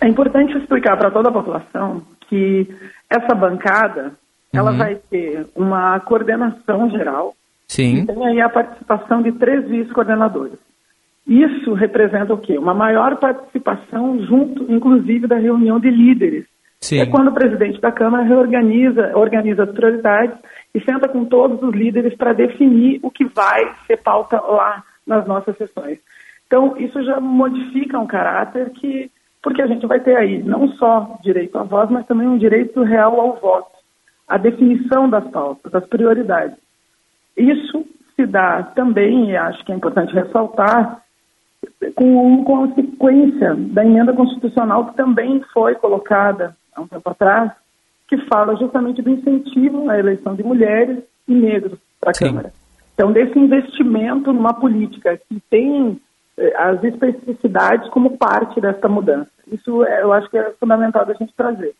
É 0.00 0.08
importante 0.08 0.56
explicar 0.58 0.96
para 0.96 1.10
toda 1.10 1.28
a 1.28 1.32
população 1.32 2.02
que 2.28 2.66
essa 3.08 3.34
bancada 3.34 4.12
ela 4.52 4.72
Uhum. 4.72 4.78
vai 4.78 4.94
ter 5.10 5.46
uma 5.54 5.98
coordenação 6.00 6.90
geral 6.90 7.34
Sim. 7.68 7.96
e 8.02 8.06
tem 8.06 8.26
aí 8.26 8.40
a 8.40 8.48
participação 8.48 9.22
de 9.22 9.32
três 9.32 9.68
vice-coordenadores. 9.68 10.58
Isso 11.26 11.74
representa 11.74 12.32
o 12.32 12.38
quê? 12.38 12.56
Uma 12.56 12.72
maior 12.72 13.16
participação 13.16 14.24
junto, 14.24 14.64
inclusive, 14.72 15.26
da 15.26 15.36
reunião 15.36 15.80
de 15.80 15.90
líderes. 15.90 16.44
Sim. 16.80 17.00
É 17.00 17.06
quando 17.06 17.28
o 17.28 17.34
presidente 17.34 17.80
da 17.80 17.90
Câmara 17.90 18.22
reorganiza 18.22 19.10
organiza 19.16 19.64
as 19.64 19.70
prioridades 19.72 20.36
e 20.74 20.80
senta 20.80 21.08
com 21.08 21.24
todos 21.24 21.62
os 21.62 21.74
líderes 21.74 22.14
para 22.16 22.32
definir 22.32 23.00
o 23.02 23.10
que 23.10 23.24
vai 23.24 23.74
ser 23.86 23.96
pauta 24.02 24.40
lá 24.40 24.84
nas 25.06 25.26
nossas 25.26 25.56
sessões. 25.56 25.98
Então, 26.46 26.76
isso 26.76 27.02
já 27.04 27.20
modifica 27.20 27.98
um 27.98 28.06
caráter 28.06 28.70
que, 28.70 29.10
porque 29.42 29.62
a 29.62 29.66
gente 29.66 29.86
vai 29.86 30.00
ter 30.00 30.16
aí 30.16 30.42
não 30.42 30.68
só 30.72 31.18
direito 31.22 31.58
à 31.58 31.62
voz, 31.62 31.90
mas 31.90 32.06
também 32.06 32.28
um 32.28 32.38
direito 32.38 32.82
real 32.82 33.20
ao 33.20 33.36
voto, 33.36 33.76
a 34.28 34.36
definição 34.36 35.08
das 35.08 35.26
pautas, 35.30 35.72
das 35.72 35.86
prioridades. 35.86 36.56
Isso 37.36 37.84
se 38.14 38.26
dá 38.26 38.62
também, 38.62 39.30
e 39.30 39.36
acho 39.36 39.64
que 39.64 39.72
é 39.72 39.74
importante 39.74 40.14
ressaltar, 40.14 41.02
com 41.94 42.44
consequência 42.44 43.54
da 43.54 43.84
emenda 43.84 44.12
constitucional 44.12 44.86
que 44.86 44.96
também 44.96 45.40
foi 45.52 45.74
colocada 45.74 46.56
há 46.74 46.80
um 46.80 46.86
tempo 46.86 47.10
atrás, 47.10 47.50
que 48.08 48.16
fala 48.26 48.56
justamente 48.56 49.02
do 49.02 49.10
incentivo 49.10 49.90
à 49.90 49.98
eleição 49.98 50.34
de 50.34 50.42
mulheres 50.42 50.98
e 51.28 51.34
negros 51.34 51.78
para 52.00 52.10
a 52.10 52.14
Câmara. 52.14 52.52
Então, 52.94 53.12
desse 53.12 53.38
investimento 53.38 54.32
numa 54.32 54.54
política 54.54 55.20
que 55.28 55.40
tem 55.50 56.00
eh, 56.38 56.54
as 56.56 56.82
especificidades 56.82 57.88
como 57.90 58.16
parte 58.16 58.60
dessa 58.60 58.88
mudança. 58.88 59.30
Isso 59.50 59.84
é, 59.84 60.02
eu 60.02 60.12
acho 60.12 60.30
que 60.30 60.38
é 60.38 60.50
fundamental 60.58 61.04
da 61.04 61.14
gente 61.14 61.32
trazer. 61.36 61.74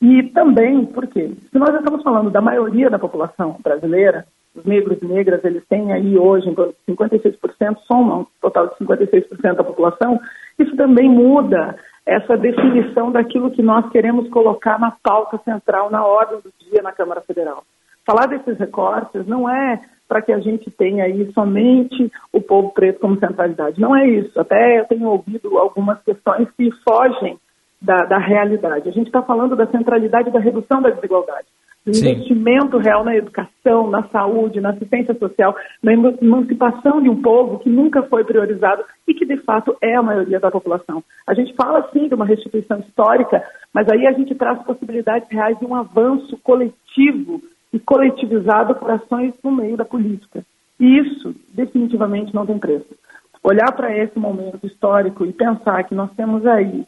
E 0.00 0.22
também, 0.24 0.86
por 0.86 1.06
quê? 1.06 1.32
Se 1.50 1.58
nós 1.58 1.74
estamos 1.74 2.02
falando 2.02 2.30
da 2.30 2.40
maioria 2.40 2.88
da 2.88 2.98
população 2.98 3.56
brasileira, 3.62 4.26
os 4.54 4.64
negros 4.64 4.98
e 5.02 5.06
negras, 5.06 5.44
eles 5.44 5.62
têm 5.68 5.92
aí 5.92 6.16
hoje 6.16 6.48
em 6.48 6.54
torno 6.54 6.72
de 6.72 6.94
56%, 6.94 7.78
somam 7.86 8.20
um 8.20 8.26
total 8.40 8.68
de 8.68 8.74
56% 8.84 9.54
da 9.54 9.64
população, 9.64 10.20
isso 10.58 10.74
também 10.76 11.08
muda 11.08 11.76
essa 12.08 12.38
definição 12.38 13.12
daquilo 13.12 13.50
que 13.50 13.62
nós 13.62 13.86
queremos 13.90 14.30
colocar 14.30 14.80
na 14.80 14.90
pauta 15.02 15.38
central, 15.44 15.90
na 15.90 16.02
ordem 16.02 16.40
do 16.40 16.50
dia 16.58 16.82
na 16.82 16.90
Câmara 16.90 17.20
Federal. 17.20 17.62
Falar 18.06 18.26
desses 18.26 18.58
recortes 18.58 19.26
não 19.26 19.48
é 19.48 19.78
para 20.08 20.22
que 20.22 20.32
a 20.32 20.38
gente 20.38 20.70
tenha 20.70 21.04
aí 21.04 21.30
somente 21.34 22.10
o 22.32 22.40
povo 22.40 22.70
preto 22.70 23.00
como 23.00 23.18
centralidade. 23.20 23.78
Não 23.78 23.94
é 23.94 24.08
isso. 24.08 24.40
Até 24.40 24.80
eu 24.80 24.86
tenho 24.86 25.06
ouvido 25.06 25.58
algumas 25.58 26.02
questões 26.02 26.48
que 26.56 26.70
fogem 26.88 27.38
da, 27.80 27.98
da 28.06 28.16
realidade. 28.16 28.88
A 28.88 28.92
gente 28.92 29.08
está 29.08 29.20
falando 29.20 29.54
da 29.54 29.66
centralidade 29.66 30.30
da 30.30 30.40
redução 30.40 30.80
da 30.80 30.88
desigualdade, 30.88 31.46
do 31.84 31.94
Sim. 31.94 32.10
investimento 32.10 32.76
real 32.78 33.04
na 33.04 33.16
educação, 33.16 33.88
na 33.90 34.02
saúde, 34.08 34.60
na 34.60 34.70
assistência 34.70 35.14
social, 35.14 35.56
na 35.82 35.92
ema- 35.92 36.14
emancipação 36.20 37.00
de 37.00 37.08
um 37.08 37.22
povo 37.22 37.58
que 37.60 37.70
nunca 37.70 38.02
foi 38.02 38.24
priorizado 38.24 38.84
e 39.06 39.14
que, 39.14 39.24
de 39.24 39.38
fato, 39.38 39.76
é 39.80 39.94
a 39.94 40.02
maioria 40.02 40.38
da 40.38 40.50
população. 40.50 41.02
A 41.26 41.34
gente 41.34 41.54
fala, 41.54 41.88
sim, 41.92 42.08
de 42.08 42.14
uma 42.14 42.26
restituição 42.26 42.80
histórica, 42.80 43.42
mas 43.72 43.88
aí 43.88 44.06
a 44.06 44.12
gente 44.12 44.34
traz 44.34 44.62
possibilidades 44.62 45.28
reais 45.30 45.58
de 45.58 45.64
um 45.64 45.74
avanço 45.74 46.36
coletivo 46.38 47.40
e 47.72 47.78
coletivizado 47.78 48.74
por 48.74 48.90
ações 48.90 49.34
no 49.42 49.50
meio 49.50 49.76
da 49.76 49.84
política. 49.84 50.44
E 50.78 50.98
isso, 50.98 51.34
definitivamente, 51.54 52.34
não 52.34 52.46
tem 52.46 52.58
preço. 52.58 52.94
Olhar 53.42 53.72
para 53.72 53.96
esse 53.96 54.18
momento 54.18 54.66
histórico 54.66 55.24
e 55.24 55.32
pensar 55.32 55.84
que 55.84 55.94
nós 55.94 56.10
temos 56.14 56.46
aí 56.46 56.84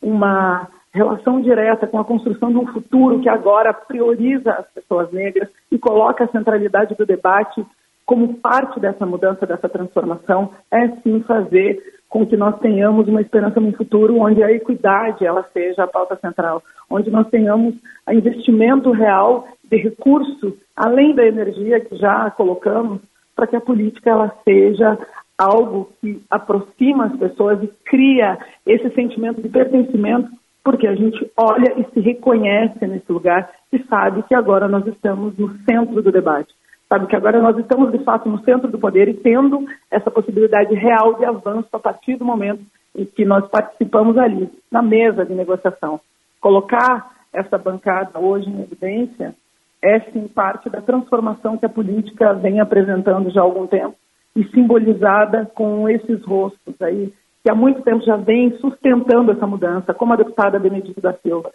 uma 0.00 0.68
relação 0.94 1.40
direta 1.40 1.88
com 1.88 1.98
a 1.98 2.04
construção 2.04 2.50
de 2.50 2.56
um 2.56 2.66
futuro 2.68 3.20
que 3.20 3.28
agora 3.28 3.74
prioriza 3.74 4.52
as 4.52 4.66
pessoas 4.68 5.10
negras 5.12 5.48
e 5.70 5.76
coloca 5.76 6.22
a 6.22 6.28
centralidade 6.28 6.94
do 6.94 7.04
debate 7.04 7.66
como 8.06 8.34
parte 8.34 8.78
dessa 8.78 9.04
mudança, 9.04 9.44
dessa 9.44 9.68
transformação, 9.68 10.50
é 10.70 10.88
sim 11.02 11.20
fazer 11.26 11.82
com 12.08 12.24
que 12.24 12.36
nós 12.36 12.56
tenhamos 12.60 13.08
uma 13.08 13.20
esperança 13.20 13.58
num 13.58 13.72
futuro 13.72 14.20
onde 14.20 14.40
a 14.42 14.52
equidade 14.52 15.26
ela 15.26 15.44
seja 15.52 15.82
a 15.82 15.88
pauta 15.88 16.16
central, 16.16 16.62
onde 16.88 17.10
nós 17.10 17.28
tenhamos 17.28 17.74
investimento 18.08 18.92
real 18.92 19.48
de 19.64 19.76
recurso, 19.78 20.56
além 20.76 21.12
da 21.14 21.26
energia 21.26 21.80
que 21.80 21.96
já 21.96 22.30
colocamos, 22.30 23.00
para 23.34 23.48
que 23.48 23.56
a 23.56 23.60
política 23.60 24.10
ela 24.10 24.32
seja 24.44 24.96
algo 25.36 25.90
que 26.00 26.22
aproxima 26.30 27.06
as 27.06 27.16
pessoas 27.16 27.60
e 27.64 27.66
cria 27.84 28.38
esse 28.64 28.88
sentimento 28.90 29.42
de 29.42 29.48
pertencimento, 29.48 30.30
porque 30.64 30.86
a 30.86 30.94
gente 30.94 31.30
olha 31.36 31.78
e 31.78 31.84
se 31.92 32.00
reconhece 32.00 32.86
nesse 32.86 33.12
lugar 33.12 33.50
e 33.70 33.78
sabe 33.84 34.22
que 34.22 34.34
agora 34.34 34.66
nós 34.66 34.86
estamos 34.86 35.36
no 35.36 35.54
centro 35.58 36.02
do 36.02 36.10
debate. 36.10 36.54
Sabe 36.88 37.06
que 37.06 37.16
agora 37.16 37.40
nós 37.40 37.56
estamos, 37.58 37.92
de 37.92 37.98
fato, 37.98 38.28
no 38.28 38.42
centro 38.44 38.70
do 38.70 38.78
poder 38.78 39.08
e 39.08 39.14
tendo 39.14 39.66
essa 39.90 40.10
possibilidade 40.10 40.74
real 40.74 41.14
de 41.14 41.24
avanço 41.24 41.68
a 41.72 41.78
partir 41.78 42.16
do 42.16 42.24
momento 42.24 42.62
em 42.96 43.04
que 43.04 43.24
nós 43.24 43.46
participamos 43.48 44.16
ali, 44.16 44.50
na 44.70 44.82
mesa 44.82 45.24
de 45.24 45.34
negociação. 45.34 46.00
Colocar 46.40 47.10
essa 47.32 47.58
bancada 47.58 48.18
hoje 48.18 48.48
em 48.48 48.62
evidência 48.62 49.34
é, 49.82 50.00
sim, 50.00 50.26
parte 50.28 50.70
da 50.70 50.80
transformação 50.80 51.58
que 51.58 51.66
a 51.66 51.68
política 51.68 52.32
vem 52.32 52.58
apresentando 52.58 53.30
já 53.30 53.40
há 53.40 53.44
algum 53.44 53.66
tempo 53.66 53.96
e 54.34 54.44
simbolizada 54.48 55.50
com 55.54 55.88
esses 55.88 56.24
rostos 56.24 56.74
aí, 56.80 57.12
que 57.44 57.50
há 57.50 57.54
muito 57.54 57.82
tempo 57.82 58.02
já 58.02 58.16
vem 58.16 58.56
sustentando 58.56 59.30
essa 59.30 59.46
mudança, 59.46 59.92
como 59.92 60.14
a 60.14 60.16
deputada 60.16 60.58
Benedito 60.58 60.98
da 60.98 61.12
Silva, 61.12 61.50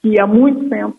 que 0.00 0.18
há 0.18 0.26
muito 0.26 0.66
tempo, 0.70 0.96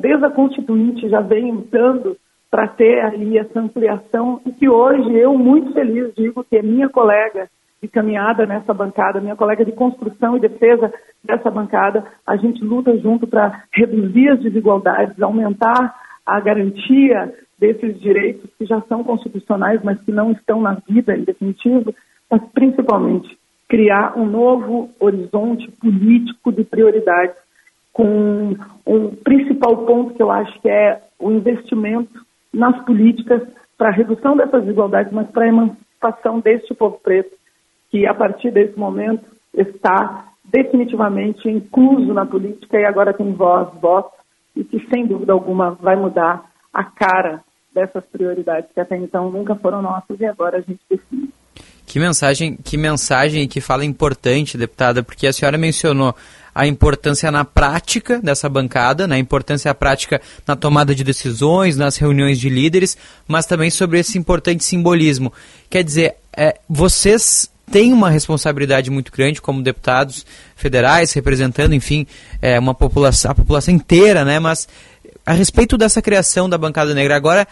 desde 0.00 0.24
a 0.24 0.30
Constituinte, 0.30 1.10
já 1.10 1.20
vem 1.20 1.52
lutando 1.52 2.16
para 2.50 2.68
ter 2.68 3.00
ali 3.00 3.36
essa 3.36 3.60
ampliação 3.60 4.40
e 4.46 4.52
que 4.52 4.66
hoje 4.66 5.14
eu, 5.14 5.36
muito 5.36 5.74
feliz, 5.74 6.14
digo 6.14 6.42
que 6.42 6.56
é 6.56 6.62
minha 6.62 6.88
colega 6.88 7.50
de 7.82 7.88
caminhada 7.88 8.46
nessa 8.46 8.72
bancada, 8.72 9.20
minha 9.20 9.36
colega 9.36 9.62
de 9.62 9.72
construção 9.72 10.38
e 10.38 10.40
defesa 10.40 10.90
dessa 11.22 11.50
bancada, 11.50 12.02
a 12.26 12.34
gente 12.36 12.64
luta 12.64 12.96
junto 12.96 13.26
para 13.26 13.64
reduzir 13.74 14.30
as 14.30 14.40
desigualdades, 14.40 15.20
aumentar 15.20 15.94
a 16.24 16.40
garantia 16.40 17.30
desses 17.58 18.00
direitos 18.00 18.48
que 18.56 18.64
já 18.64 18.80
são 18.82 19.04
constitucionais, 19.04 19.82
mas 19.82 20.00
que 20.00 20.12
não 20.12 20.32
estão 20.32 20.62
na 20.62 20.78
vida 20.88 21.14
em 21.14 21.24
definitivo, 21.24 21.94
mas 22.30 22.42
principalmente 22.54 23.36
criar 23.68 24.16
um 24.16 24.26
novo 24.26 24.90
horizonte 25.00 25.70
político 25.72 26.52
de 26.52 26.64
prioridades 26.64 27.36
com 27.92 28.54
um 28.86 29.10
principal 29.16 29.86
ponto 29.86 30.14
que 30.14 30.22
eu 30.22 30.30
acho 30.30 30.60
que 30.60 30.68
é 30.68 31.02
o 31.18 31.30
investimento 31.30 32.24
nas 32.52 32.84
políticas 32.84 33.42
para 33.76 33.88
a 33.88 33.92
redução 33.92 34.36
dessas 34.36 34.62
desigualdades, 34.62 35.12
mas 35.12 35.28
para 35.30 35.44
a 35.44 35.48
emancipação 35.48 36.40
deste 36.40 36.74
povo 36.74 36.98
preto, 37.02 37.34
que 37.90 38.06
a 38.06 38.14
partir 38.14 38.50
desse 38.50 38.78
momento 38.78 39.24
está 39.54 40.26
definitivamente 40.44 41.48
incluso 41.48 42.12
na 42.14 42.24
política 42.24 42.78
e 42.78 42.84
agora 42.84 43.12
tem 43.12 43.32
voz, 43.32 43.68
voto, 43.80 44.12
e 44.54 44.64
que 44.64 44.86
sem 44.88 45.06
dúvida 45.06 45.32
alguma 45.32 45.70
vai 45.72 45.96
mudar 45.96 46.50
a 46.72 46.84
cara 46.84 47.42
dessas 47.74 48.04
prioridades 48.06 48.70
que 48.72 48.80
até 48.80 48.96
então 48.96 49.30
nunca 49.30 49.54
foram 49.54 49.82
nossas 49.82 50.18
e 50.20 50.24
agora 50.24 50.58
a 50.58 50.60
gente 50.60 50.80
define. 50.88 51.30
Que 51.86 52.00
mensagem, 52.00 52.58
que 52.62 52.76
mensagem 52.76 53.44
e 53.44 53.48
que 53.48 53.60
fala 53.60 53.84
importante, 53.84 54.58
deputada, 54.58 55.02
porque 55.02 55.26
a 55.26 55.32
senhora 55.32 55.56
mencionou 55.56 56.14
a 56.52 56.66
importância 56.66 57.30
na 57.30 57.44
prática 57.44 58.18
dessa 58.18 58.48
bancada, 58.48 59.06
né, 59.06 59.16
a 59.16 59.18
importância 59.18 59.72
prática 59.74 60.20
na 60.46 60.56
tomada 60.56 60.94
de 60.94 61.04
decisões, 61.04 61.76
nas 61.76 61.96
reuniões 61.96 62.40
de 62.40 62.48
líderes, 62.48 62.96
mas 63.28 63.46
também 63.46 63.70
sobre 63.70 64.00
esse 64.00 64.18
importante 64.18 64.64
simbolismo. 64.64 65.32
Quer 65.68 65.84
dizer, 65.84 66.16
é, 66.34 66.58
vocês 66.68 67.50
têm 67.70 67.92
uma 67.92 68.08
responsabilidade 68.08 68.90
muito 68.90 69.12
grande 69.12 69.40
como 69.40 69.62
deputados 69.62 70.24
federais, 70.56 71.12
representando, 71.12 71.74
enfim, 71.74 72.06
é, 72.40 72.58
uma 72.58 72.74
população, 72.74 73.32
a 73.32 73.34
população 73.34 73.74
inteira, 73.74 74.24
né, 74.24 74.38
mas 74.40 74.66
a 75.26 75.32
respeito 75.32 75.76
dessa 75.76 76.00
criação 76.00 76.48
da 76.48 76.56
bancada 76.56 76.94
negra, 76.94 77.14
agora 77.14 77.46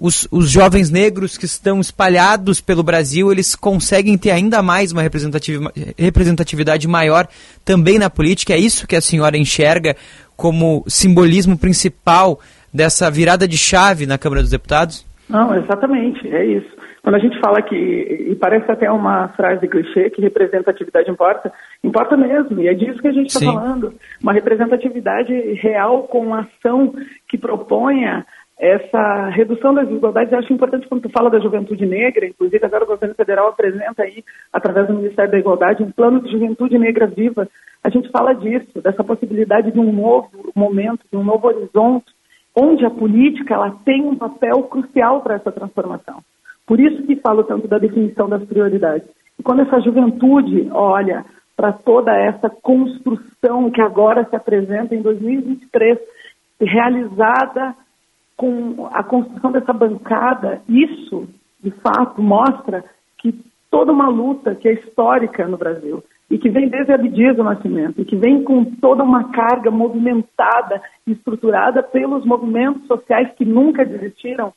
os, 0.00 0.28
os 0.30 0.50
jovens 0.50 0.90
negros 0.90 1.36
que 1.36 1.44
estão 1.44 1.80
espalhados 1.80 2.60
pelo 2.60 2.82
Brasil, 2.82 3.32
eles 3.32 3.56
conseguem 3.56 4.16
ter 4.16 4.30
ainda 4.30 4.62
mais 4.62 4.92
uma 4.92 5.02
representatividade 5.02 6.86
maior 6.86 7.26
também 7.64 7.98
na 7.98 8.08
política. 8.08 8.54
É 8.54 8.58
isso 8.58 8.86
que 8.86 8.96
a 8.96 9.00
senhora 9.00 9.36
enxerga 9.36 9.96
como 10.36 10.84
simbolismo 10.86 11.58
principal 11.58 12.38
dessa 12.72 13.10
virada 13.10 13.48
de 13.48 13.58
chave 13.58 14.06
na 14.06 14.16
Câmara 14.16 14.42
dos 14.42 14.50
Deputados? 14.50 15.04
Não, 15.28 15.54
exatamente, 15.54 16.26
é 16.28 16.44
isso. 16.44 16.78
Quando 17.02 17.14
a 17.14 17.18
gente 17.18 17.40
fala 17.40 17.62
que, 17.62 17.74
e 17.74 18.34
parece 18.34 18.70
até 18.70 18.90
uma 18.90 19.28
frase 19.28 19.66
clichê, 19.66 20.10
que 20.10 20.20
representatividade 20.20 21.10
importa, 21.10 21.52
importa 21.82 22.16
mesmo, 22.16 22.60
e 22.60 22.68
é 22.68 22.74
disso 22.74 23.00
que 23.00 23.08
a 23.08 23.12
gente 23.12 23.28
está 23.28 23.40
falando. 23.40 23.94
Uma 24.22 24.32
representatividade 24.32 25.32
real 25.54 26.02
com 26.02 26.34
ação 26.34 26.92
que 27.28 27.38
proponha 27.38 28.26
essa 28.58 29.28
redução 29.28 29.72
das 29.72 29.86
desigualdades, 29.86 30.32
eu 30.32 30.38
acho 30.40 30.52
importante 30.52 30.88
quando 30.88 31.02
tu 31.02 31.10
fala 31.10 31.30
da 31.30 31.38
juventude 31.38 31.86
negra, 31.86 32.26
inclusive 32.26 32.64
agora 32.66 32.84
o 32.84 32.88
governo 32.88 33.14
federal 33.14 33.48
apresenta 33.48 34.02
aí, 34.02 34.24
através 34.52 34.88
do 34.88 34.94
Ministério 34.94 35.30
da 35.30 35.38
Igualdade, 35.38 35.82
um 35.82 35.92
plano 35.92 36.20
de 36.20 36.32
juventude 36.32 36.76
negra 36.76 37.06
viva. 37.06 37.48
A 37.84 37.88
gente 37.88 38.10
fala 38.10 38.34
disso, 38.34 38.82
dessa 38.82 39.04
possibilidade 39.04 39.70
de 39.70 39.78
um 39.78 39.92
novo 39.92 40.28
momento, 40.56 41.04
de 41.10 41.16
um 41.16 41.22
novo 41.22 41.46
horizonte, 41.46 42.06
onde 42.56 42.84
a 42.84 42.90
política 42.90 43.54
ela 43.54 43.70
tem 43.84 44.02
um 44.02 44.16
papel 44.16 44.64
crucial 44.64 45.20
para 45.20 45.36
essa 45.36 45.52
transformação. 45.52 46.20
Por 46.66 46.80
isso 46.80 47.04
que 47.04 47.14
falo 47.16 47.44
tanto 47.44 47.68
da 47.68 47.78
definição 47.78 48.28
das 48.28 48.42
prioridades. 48.44 49.08
E 49.38 49.42
quando 49.42 49.62
essa 49.62 49.80
juventude 49.80 50.68
olha 50.72 51.24
para 51.56 51.72
toda 51.72 52.12
essa 52.12 52.50
construção 52.50 53.70
que 53.70 53.80
agora 53.80 54.26
se 54.28 54.34
apresenta 54.34 54.96
em 54.96 55.00
2023, 55.00 55.98
realizada 56.60 57.74
com 58.38 58.88
a 58.92 59.02
construção 59.02 59.50
dessa 59.50 59.72
bancada, 59.72 60.62
isso, 60.68 61.28
de 61.60 61.72
fato, 61.72 62.22
mostra 62.22 62.84
que 63.18 63.34
toda 63.68 63.92
uma 63.92 64.08
luta 64.08 64.54
que 64.54 64.68
é 64.68 64.74
histórica 64.74 65.46
no 65.46 65.58
Brasil 65.58 66.02
e 66.30 66.38
que 66.38 66.48
vem 66.48 66.68
desde 66.68 66.92
Abdias 66.92 67.36
do 67.36 67.42
Nascimento 67.42 68.00
e 68.00 68.04
que 68.04 68.14
vem 68.14 68.44
com 68.44 68.64
toda 68.64 69.02
uma 69.02 69.32
carga 69.32 69.72
movimentada 69.72 70.80
e 71.04 71.12
estruturada 71.12 71.82
pelos 71.82 72.24
movimentos 72.24 72.86
sociais 72.86 73.28
que 73.36 73.44
nunca 73.44 73.84
desistiram 73.84 74.52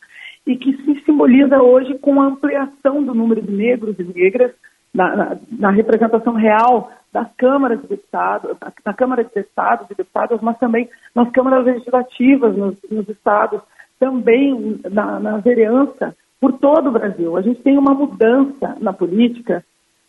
e 0.46 0.56
que 0.58 0.78
se 0.84 1.04
simboliza 1.04 1.60
hoje 1.62 1.98
com 1.98 2.22
a 2.22 2.26
ampliação 2.26 3.04
do 3.04 3.16
número 3.16 3.42
de 3.42 3.52
negros 3.52 3.98
e 3.98 4.04
negras 4.04 4.52
na, 4.94 5.16
na, 5.16 5.38
na 5.52 5.72
representação 5.72 6.34
real 6.34 6.92
das 7.12 7.28
câmaras 7.38 7.82
de 7.82 7.88
deputados, 7.88 8.56
na, 8.86 8.94
Câmara 8.94 9.24
de 9.24 9.34
Deputados 9.34 9.88
e 9.90 9.96
Deputadas, 9.96 10.40
mas 10.42 10.58
também 10.58 10.90
nas 11.14 11.30
câmaras 11.32 11.66
legislativas 11.66 12.56
nos, 12.56 12.78
nos 12.90 13.08
estados, 13.10 13.62
também 14.00 14.80
na, 14.90 15.20
na 15.20 15.38
vereança, 15.38 16.16
por 16.40 16.54
todo 16.54 16.90
o 16.90 16.92
Brasil. 16.92 17.38
A 17.38 17.42
gente 17.42 17.62
tem 17.62 17.78
uma 17.78 17.94
mudança 17.94 18.76
na 18.80 18.94
política 18.94 19.64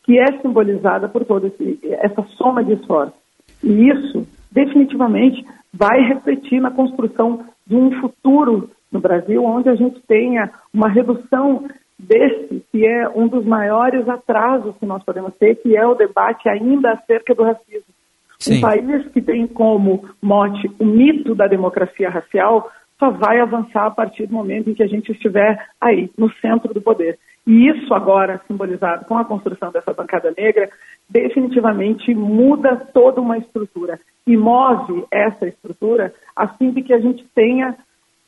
que 0.05 0.19
é 0.19 0.41
simbolizada 0.41 1.09
por 1.09 1.25
toda 1.25 1.53
essa 2.01 2.23
soma 2.37 2.65
de 2.65 2.73
esforços. 2.73 3.15
E 3.63 3.89
isso, 3.89 4.27
definitivamente, 4.51 5.45
vai 5.73 6.01
refletir 6.03 6.61
na 6.61 6.71
construção 6.71 7.45
de 7.67 7.77
um 7.77 8.01
futuro 8.01 8.71
no 8.91 9.01
Brasil 9.01 9.45
onde 9.45 9.69
a 9.69 9.75
gente 9.75 10.01
tenha 10.07 10.51
uma 10.73 10.89
redução 10.89 11.69
desse, 12.03 12.65
que 12.71 12.85
é 12.85 13.09
um 13.09 13.29
dos 13.29 13.45
maiores 13.45 14.09
atrasos 14.09 14.77
que 14.79 14.87
nós 14.87 15.03
podemos 15.05 15.35
ter, 15.37 15.57
que 15.57 15.77
é 15.77 15.87
o 15.87 15.95
debate 15.95 16.49
ainda 16.49 16.93
acerca 16.93 17.35
do 17.35 17.45
racismo. 17.45 17.93
Sim. 18.39 18.59
Um 18.59 18.61
país 18.61 19.09
que 19.09 19.23
tem 19.23 19.47
como 19.47 20.09
mote 20.21 20.69
o 20.79 20.85
mito 20.85 21.35
da 21.35 21.47
democracia 21.47 22.11
racial 22.11 22.71
só 22.99 23.11
vai 23.11 23.41
avançar 23.41 23.87
a 23.87 23.91
partir 23.91 24.27
do 24.27 24.35
momento 24.35 24.71
em 24.71 24.75
que 24.75 24.83
a 24.83 24.87
gente 24.87 25.13
estiver 25.13 25.65
aí, 25.81 26.11
no 26.19 26.31
centro 26.35 26.75
do 26.75 26.81
poder. 26.81 27.19
E 27.47 27.69
isso 27.69 27.93
agora, 27.93 28.41
simbolizado 28.47 29.05
com 29.07 29.19
a 29.19 29.25
construção 29.25 29.73
dessa 29.73 29.93
bancada 29.93 30.33
negra, 30.37 30.69
definitivamente 31.09 32.15
muda 32.15 32.77
toda 32.77 33.21
uma 33.21 33.39
estrutura 33.39 33.99
e 34.27 34.37
move 34.37 35.05
essa 35.11 35.49
estrutura 35.49 36.15
a 36.35 36.47
fim 36.49 36.71
de 36.71 36.83
que 36.83 36.93
a 36.93 37.01
gente 37.01 37.25
tenha 37.35 37.77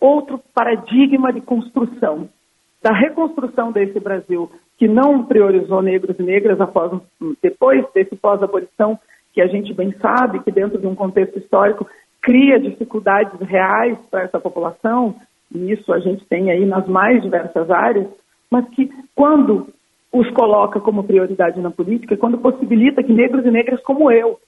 outro 0.01 0.41
paradigma 0.53 1.33
de 1.33 1.41
construção 1.41 2.29
da 2.85 2.93
reconstrução 2.93 3.73
desse 3.73 3.99
Brasil, 3.99 4.51
que 4.77 4.87
não 4.87 5.25
priorizou 5.25 5.81
negros 5.81 6.19
e 6.19 6.23
negras 6.23 6.61
após, 6.61 6.93
depois 7.43 7.83
desse 7.95 8.15
pós-abolição, 8.15 8.99
que 9.33 9.41
a 9.41 9.47
gente 9.47 9.73
bem 9.73 9.95
sabe 10.03 10.41
que 10.41 10.53
dentro 10.53 10.79
de 10.79 10.87
um 10.87 10.95
contexto 10.95 11.39
histórico 11.39 11.89
cria 12.21 12.61
dificuldades 12.61 13.41
reais 13.41 13.97
para 14.11 14.25
essa 14.25 14.39
população, 14.39 15.15
e 15.51 15.73
isso 15.73 15.91
a 15.95 15.99
gente 15.99 16.27
tem 16.27 16.51
aí 16.51 16.67
nas 16.67 16.87
mais 16.87 17.23
diversas 17.23 17.71
áreas, 17.71 18.07
mas 18.51 18.69
que 18.69 18.93
quando 19.17 19.69
os 20.13 20.29
coloca 20.33 20.79
como 20.79 21.05
prioridade 21.05 21.59
na 21.61 21.71
política, 21.71 22.19
quando 22.19 22.37
possibilita 22.37 23.03
que 23.03 23.15
negros 23.15 23.47
e 23.47 23.51
negras 23.51 23.83
como 23.83 24.13
eu 24.13 24.39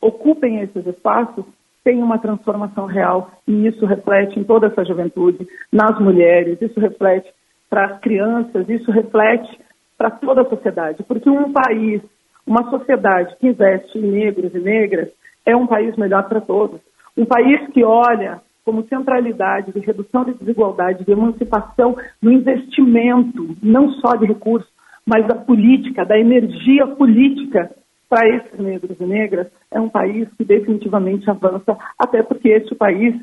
ocupem 0.00 0.60
esses 0.62 0.84
espaços, 0.84 1.44
tem 1.84 2.02
uma 2.02 2.18
transformação 2.18 2.86
real 2.86 3.30
e 3.46 3.68
isso 3.68 3.86
reflete 3.86 4.38
em 4.38 4.42
toda 4.42 4.66
essa 4.66 4.84
juventude, 4.84 5.46
nas 5.72 5.96
mulheres, 6.00 6.60
isso 6.60 6.80
reflete 6.80 7.32
para 7.74 7.86
as 7.86 8.00
crianças, 8.00 8.68
isso 8.68 8.88
reflete 8.92 9.58
para 9.98 10.08
toda 10.08 10.42
a 10.42 10.48
sociedade, 10.48 11.02
porque 11.02 11.28
um 11.28 11.52
país, 11.52 12.00
uma 12.46 12.70
sociedade 12.70 13.34
que 13.40 13.48
investe 13.48 13.98
em 13.98 14.12
negros 14.12 14.54
e 14.54 14.60
negras 14.60 15.08
é 15.44 15.56
um 15.56 15.66
país 15.66 15.96
melhor 15.96 16.28
para 16.28 16.40
todos. 16.40 16.80
Um 17.16 17.24
país 17.24 17.66
que 17.72 17.82
olha 17.82 18.40
como 18.64 18.86
centralidade 18.86 19.72
de 19.72 19.80
redução 19.80 20.24
de 20.24 20.34
desigualdade, 20.34 21.04
de 21.04 21.10
emancipação 21.10 21.96
no 22.22 22.30
investimento, 22.30 23.56
não 23.60 23.90
só 23.94 24.14
de 24.14 24.26
recursos, 24.26 24.70
mas 25.04 25.26
da 25.26 25.34
política, 25.34 26.04
da 26.04 26.16
energia 26.16 26.86
política 26.86 27.72
para 28.08 28.28
esses 28.36 28.56
negros 28.56 29.00
e 29.00 29.04
negras, 29.04 29.48
é 29.72 29.80
um 29.80 29.88
país 29.88 30.28
que 30.38 30.44
definitivamente 30.44 31.28
avança, 31.28 31.76
até 31.98 32.22
porque 32.22 32.50
este 32.50 32.72
país, 32.76 33.16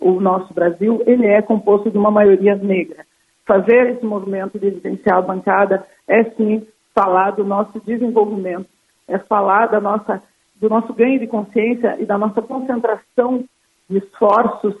o 0.00 0.20
nosso 0.20 0.54
Brasil, 0.54 1.02
ele 1.08 1.26
é 1.26 1.42
composto 1.42 1.90
de 1.90 1.98
uma 1.98 2.12
maioria 2.12 2.54
negra 2.54 3.04
fazer 3.46 3.90
esse 3.90 4.04
movimento 4.04 4.58
de 4.58 4.66
evidenciar 4.66 5.18
a 5.18 5.22
bancada 5.22 5.86
é 6.08 6.24
sim 6.30 6.66
falar 6.94 7.30
do 7.30 7.44
nosso 7.44 7.80
desenvolvimento, 7.80 8.66
é 9.08 9.18
falar 9.18 9.66
da 9.66 9.80
nossa, 9.80 10.22
do 10.56 10.68
nosso 10.68 10.92
ganho 10.92 11.20
de 11.20 11.26
consciência 11.26 11.96
e 12.00 12.04
da 12.04 12.18
nossa 12.18 12.42
concentração 12.42 13.44
de 13.88 13.98
esforços 13.98 14.74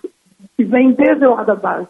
que 0.56 0.64
vem 0.64 0.92
desde 0.92 1.26
lá 1.26 1.44
da 1.44 1.54
base 1.54 1.88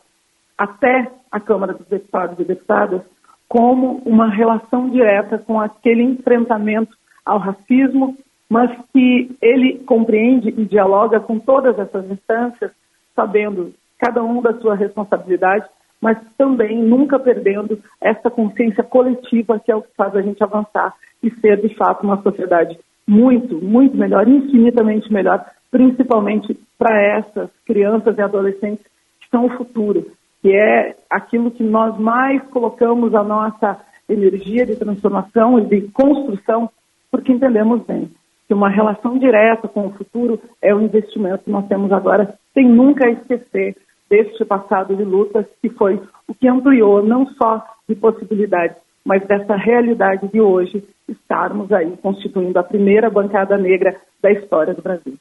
até 0.59 1.11
a 1.31 1.41
Câmara 1.41 1.75
dos 1.75 1.87
Deputados 1.87 2.39
e 2.39 2.45
Deputadas 2.45 3.03
como 3.49 4.03
uma 4.05 4.29
relação 4.29 4.91
direta 4.91 5.39
com 5.39 5.61
aquele 5.61 6.03
enfrentamento 6.03 6.97
ao 7.25 7.39
racismo, 7.39 8.17
mas 8.49 8.71
que 8.93 9.37
ele 9.41 9.79
compreende 9.85 10.49
e 10.49 10.65
dialoga 10.65 11.21
com 11.21 11.39
todas 11.39 11.79
essas 11.79 12.11
instâncias, 12.11 12.73
sabendo 13.15 13.73
cada 13.99 14.23
um 14.23 14.43
da 14.43 14.53
sua 14.61 14.75
responsabilidade 14.75 15.67
mas 16.01 16.19
também 16.37 16.83
nunca 16.83 17.19
perdendo 17.19 17.79
essa 18.01 18.31
consciência 18.31 18.85
coletiva 18.85 19.59
que 19.59 19.73
é 19.73 19.77
o 19.77 19.83
que 19.83 19.95
faz 19.97 20.15
a 20.15 20.23
gente 20.23 20.43
avançar 20.43 20.95
e 21.23 21.31
ser 21.41 21.61
de 21.61 21.75
fato 21.75 22.05
uma 22.05 22.23
sociedade 22.23 22.79
muito, 23.07 23.57
muito 23.57 23.97
melhor, 23.97 24.29
infinitamente 24.29 25.13
melhor, 25.13 25.45
principalmente 25.71 26.59
para 26.79 27.01
essas 27.01 27.51
crianças 27.65 28.17
e 28.17 28.21
adolescentes 28.21 28.85
que 29.21 29.29
são 29.31 29.47
o 29.47 29.57
futuro, 29.57 30.11
que 30.43 30.53
é 30.53 30.97
aquilo 31.09 31.51
que 31.51 31.63
nós 31.63 31.99
mais 31.99 32.43
colocamos 32.51 33.15
a 33.15 33.23
nossa 33.23 33.81
energia 34.09 34.67
de 34.67 34.77
transformação 34.77 35.59
e 35.59 35.65
de 35.67 35.89
construção, 35.89 36.71
porque 37.11 37.33
entendemos 37.33 37.83
bem 37.85 38.11
que 38.47 38.55
uma 38.55 38.69
relação 38.69 39.19
direta 39.19 39.67
com 39.67 39.89
o 39.89 39.93
futuro 39.93 40.41
é 40.63 40.73
o 40.75 40.81
investimento 40.81 41.45
que 41.45 41.51
nós 41.51 41.67
temos 41.67 41.91
agora, 41.93 42.39
sem 42.55 42.69
nunca 42.69 43.11
esquecer 43.11 43.77
deste 44.09 44.45
passado 44.45 44.95
de 44.95 45.05
lutas, 45.05 45.47
que 45.61 45.69
foi 45.71 46.01
o 46.29 46.35
que 46.35 46.49
ampliou 46.49 47.03
não 47.03 47.27
só 47.35 47.65
de 47.89 47.95
possibilidades, 47.95 48.77
mas 49.05 49.27
dessa 49.27 49.57
realidade 49.57 50.29
de 50.29 50.41
hoje 50.41 50.83
estarmos 51.09 51.71
aí 51.73 51.97
constituindo 52.03 52.59
a 52.59 52.63
primeira 52.63 53.09
bancada 53.09 53.57
negra 53.57 53.97
da 54.21 54.31
história 54.33 54.75
do 54.75 54.83
Brasil. 54.83 55.15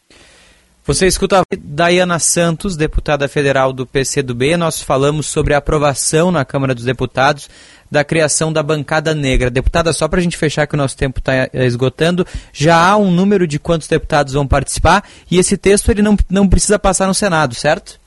Você 0.88 1.08
escuta 1.08 1.40
a 1.40 1.44
Dayana 1.58 2.20
Santos, 2.20 2.78
deputada 2.78 3.28
federal 3.28 3.74
do 3.74 3.88
PCdoB. 3.88 4.56
Nós 4.56 4.84
falamos 4.84 5.26
sobre 5.26 5.56
a 5.56 5.58
aprovação 5.58 6.32
na 6.32 6.46
Câmara 6.46 6.76
dos 6.76 6.84
Deputados 6.84 7.50
da 7.90 8.04
criação 8.04 8.54
da 8.54 8.62
bancada 8.62 9.16
negra. 9.16 9.50
Deputada, 9.50 9.92
só 9.94 10.08
para 10.08 10.20
a 10.20 10.22
gente 10.22 10.38
fechar 10.38 10.68
que 10.68 10.76
o 10.76 10.78
nosso 10.78 10.96
tempo 10.96 11.18
está 11.18 11.34
eh, 11.34 11.50
esgotando, 11.54 12.26
já 12.54 12.78
há 12.78 12.98
um 12.98 13.10
número 13.10 13.48
de 13.48 13.58
quantos 13.58 13.88
deputados 13.88 14.34
vão 14.34 14.46
participar 14.46 15.04
e 15.30 15.40
esse 15.40 15.58
texto 15.58 15.90
ele 15.90 16.04
não, 16.04 16.16
não 16.30 16.48
precisa 16.48 16.78
passar 16.78 17.08
no 17.08 17.16
Senado, 17.16 17.56
certo? 17.56 18.00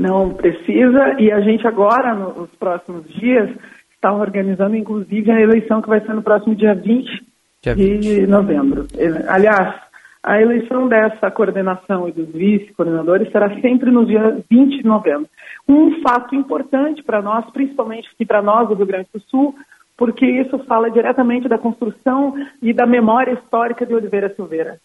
Não 0.00 0.30
precisa, 0.30 1.16
e 1.18 1.30
a 1.30 1.40
gente 1.40 1.66
agora, 1.66 2.14
nos 2.14 2.50
próximos 2.56 3.06
dias, 3.08 3.50
está 3.94 4.12
organizando 4.12 4.74
inclusive 4.76 5.30
a 5.30 5.40
eleição 5.40 5.82
que 5.82 5.88
vai 5.88 6.00
ser 6.00 6.14
no 6.14 6.22
próximo 6.22 6.54
dia 6.54 6.74
20 6.74 7.30
dia 7.62 7.74
de 7.74 7.98
20. 7.98 8.26
novembro. 8.26 8.86
Aliás, 9.28 9.74
A 10.22 10.40
eleição 10.40 10.86
dessa 10.86 11.30
coordenação 11.30 12.06
e 12.06 12.12
dos 12.12 12.28
vice-coordenadores 12.28 13.32
será 13.32 13.48
sempre 13.60 13.90
no 13.90 14.04
dia 14.04 14.38
20 14.50 14.82
de 14.82 14.84
novembro. 14.84 15.26
Um 15.66 16.02
fato 16.02 16.34
importante 16.34 17.02
para 17.02 17.22
nós, 17.22 17.48
principalmente 17.50 18.10
aqui 18.12 18.26
para 18.26 18.42
nós 18.42 18.68
do 18.68 18.74
Rio 18.74 18.84
Grande 18.84 19.08
do 19.14 19.20
Sul, 19.20 19.54
porque 19.96 20.26
isso 20.26 20.58
fala 20.64 20.90
diretamente 20.90 21.48
da 21.48 21.56
construção 21.56 22.34
e 22.60 22.72
da 22.74 22.86
memória 22.86 23.32
histórica 23.32 23.86
de 23.86 23.94
Oliveira 23.94 24.28
Silveira. 24.34 24.78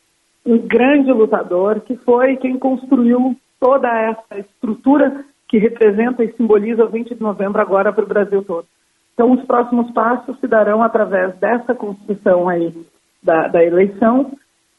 Um 0.46 0.58
grande 0.58 1.12
lutador 1.12 1.82
que 1.82 1.98
foi 1.98 2.38
quem 2.38 2.58
construiu 2.58 3.36
toda 3.60 3.88
essa 3.88 4.40
estrutura 4.40 5.26
que 5.48 5.58
representa 5.58 6.24
e 6.24 6.34
simboliza 6.34 6.84
o 6.84 6.90
20 6.90 7.16
de 7.16 7.22
novembro 7.22 7.62
agora 7.62 7.94
para 7.94 8.04
o 8.04 8.08
Brasil 8.08 8.44
todo. 8.44 8.66
Então, 9.14 9.32
os 9.32 9.44
próximos 9.46 9.90
passos 9.92 10.38
se 10.40 10.48
darão 10.48 10.84
através 10.84 11.36
dessa 11.38 11.74
construção 11.74 12.50
aí 12.50 12.74
da, 13.24 13.48
da 13.48 13.64
eleição, 13.64 14.34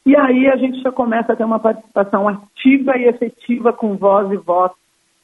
e 0.05 0.15
aí 0.16 0.47
a 0.48 0.57
gente 0.57 0.81
já 0.82 0.93
começa 0.93 1.32
a 1.32 1.36
ter 1.36 1.44
uma 1.44 1.59
participação 1.59 2.28
ativa 2.28 2.97
e 2.97 3.07
efetiva 3.07 3.73
com 3.73 3.97
voz 3.97 4.31
e 4.31 4.36
voto, 4.36 4.77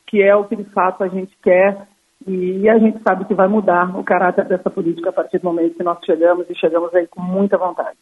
que 0.06 0.22
é 0.22 0.34
o 0.34 0.44
que 0.44 0.56
de 0.56 0.64
fato 0.64 1.04
a 1.04 1.08
gente 1.08 1.36
quer, 1.42 1.86
e 2.26 2.68
a 2.68 2.78
gente 2.78 3.02
sabe 3.02 3.24
que 3.24 3.34
vai 3.34 3.48
mudar 3.48 3.96
o 3.98 4.04
caráter 4.04 4.44
dessa 4.44 4.70
política 4.70 5.10
a 5.10 5.12
partir 5.12 5.38
do 5.38 5.44
momento 5.44 5.76
que 5.76 5.82
nós 5.82 5.98
chegamos 6.04 6.48
e 6.48 6.54
chegamos 6.54 6.94
aí 6.94 7.06
com 7.06 7.20
muita 7.20 7.58
vontade. 7.58 7.96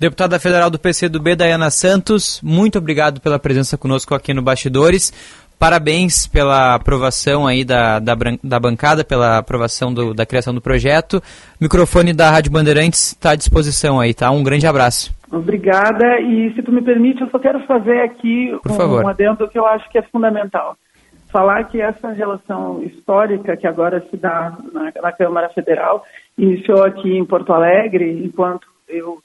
Deputada 0.00 0.38
Federal 0.38 0.70
do 0.70 0.78
PCdoB, 0.78 1.34
Dayana 1.34 1.70
Santos, 1.70 2.40
muito 2.40 2.78
obrigado 2.78 3.20
pela 3.20 3.36
presença 3.36 3.76
conosco 3.76 4.14
aqui 4.14 4.32
no 4.32 4.40
Bastidores. 4.40 5.10
Parabéns 5.58 6.24
pela 6.28 6.76
aprovação 6.76 7.48
aí 7.48 7.64
da, 7.64 7.98
da, 7.98 8.14
da 8.44 8.60
bancada, 8.60 9.02
pela 9.02 9.38
aprovação 9.38 9.92
do, 9.92 10.14
da 10.14 10.24
criação 10.24 10.54
do 10.54 10.60
projeto. 10.60 11.14
O 11.14 11.64
microfone 11.64 12.12
da 12.12 12.30
Rádio 12.30 12.52
Bandeirantes 12.52 13.08
está 13.08 13.32
à 13.32 13.34
disposição 13.34 13.98
aí, 13.98 14.14
tá? 14.14 14.30
Um 14.30 14.44
grande 14.44 14.68
abraço. 14.68 15.12
Obrigada. 15.32 16.20
E 16.20 16.54
se 16.54 16.62
tu 16.62 16.70
me 16.70 16.80
permite, 16.80 17.20
eu 17.20 17.30
só 17.30 17.40
quero 17.40 17.58
fazer 17.66 18.00
aqui 18.02 18.52
um, 18.70 19.02
um 19.02 19.08
adendo 19.08 19.48
que 19.48 19.58
eu 19.58 19.66
acho 19.66 19.90
que 19.90 19.98
é 19.98 20.02
fundamental. 20.02 20.76
Falar 21.32 21.64
que 21.64 21.80
essa 21.80 22.12
relação 22.12 22.84
histórica 22.84 23.56
que 23.56 23.66
agora 23.66 24.00
se 24.08 24.16
dá 24.16 24.56
na, 24.72 24.92
na 25.02 25.10
Câmara 25.10 25.48
Federal 25.48 26.04
iniciou 26.38 26.84
aqui 26.84 27.18
em 27.18 27.24
Porto 27.24 27.52
Alegre, 27.52 28.24
enquanto 28.24 28.68
eu 28.88 29.18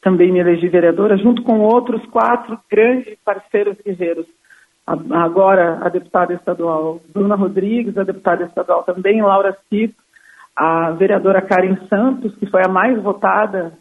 também 0.00 0.32
me 0.32 0.38
elegi 0.38 0.68
vereadora, 0.68 1.16
junto 1.16 1.42
com 1.42 1.60
outros 1.60 2.04
quatro 2.06 2.58
grandes 2.70 3.16
parceiros 3.24 3.76
guerreiros 3.84 4.26
agora 5.10 5.78
a 5.82 5.88
deputada 5.88 6.34
estadual 6.34 7.00
Bruna 7.12 7.36
Rodrigues, 7.36 7.96
a 7.96 8.04
deputada 8.04 8.44
estadual 8.44 8.82
também 8.82 9.22
Laura 9.22 9.56
Cito, 9.68 9.94
a 10.56 10.90
vereadora 10.92 11.42
Karen 11.42 11.76
Santos, 11.88 12.34
que 12.36 12.46
foi 12.46 12.62
a 12.64 12.68
mais 12.68 13.00
votada 13.00 13.72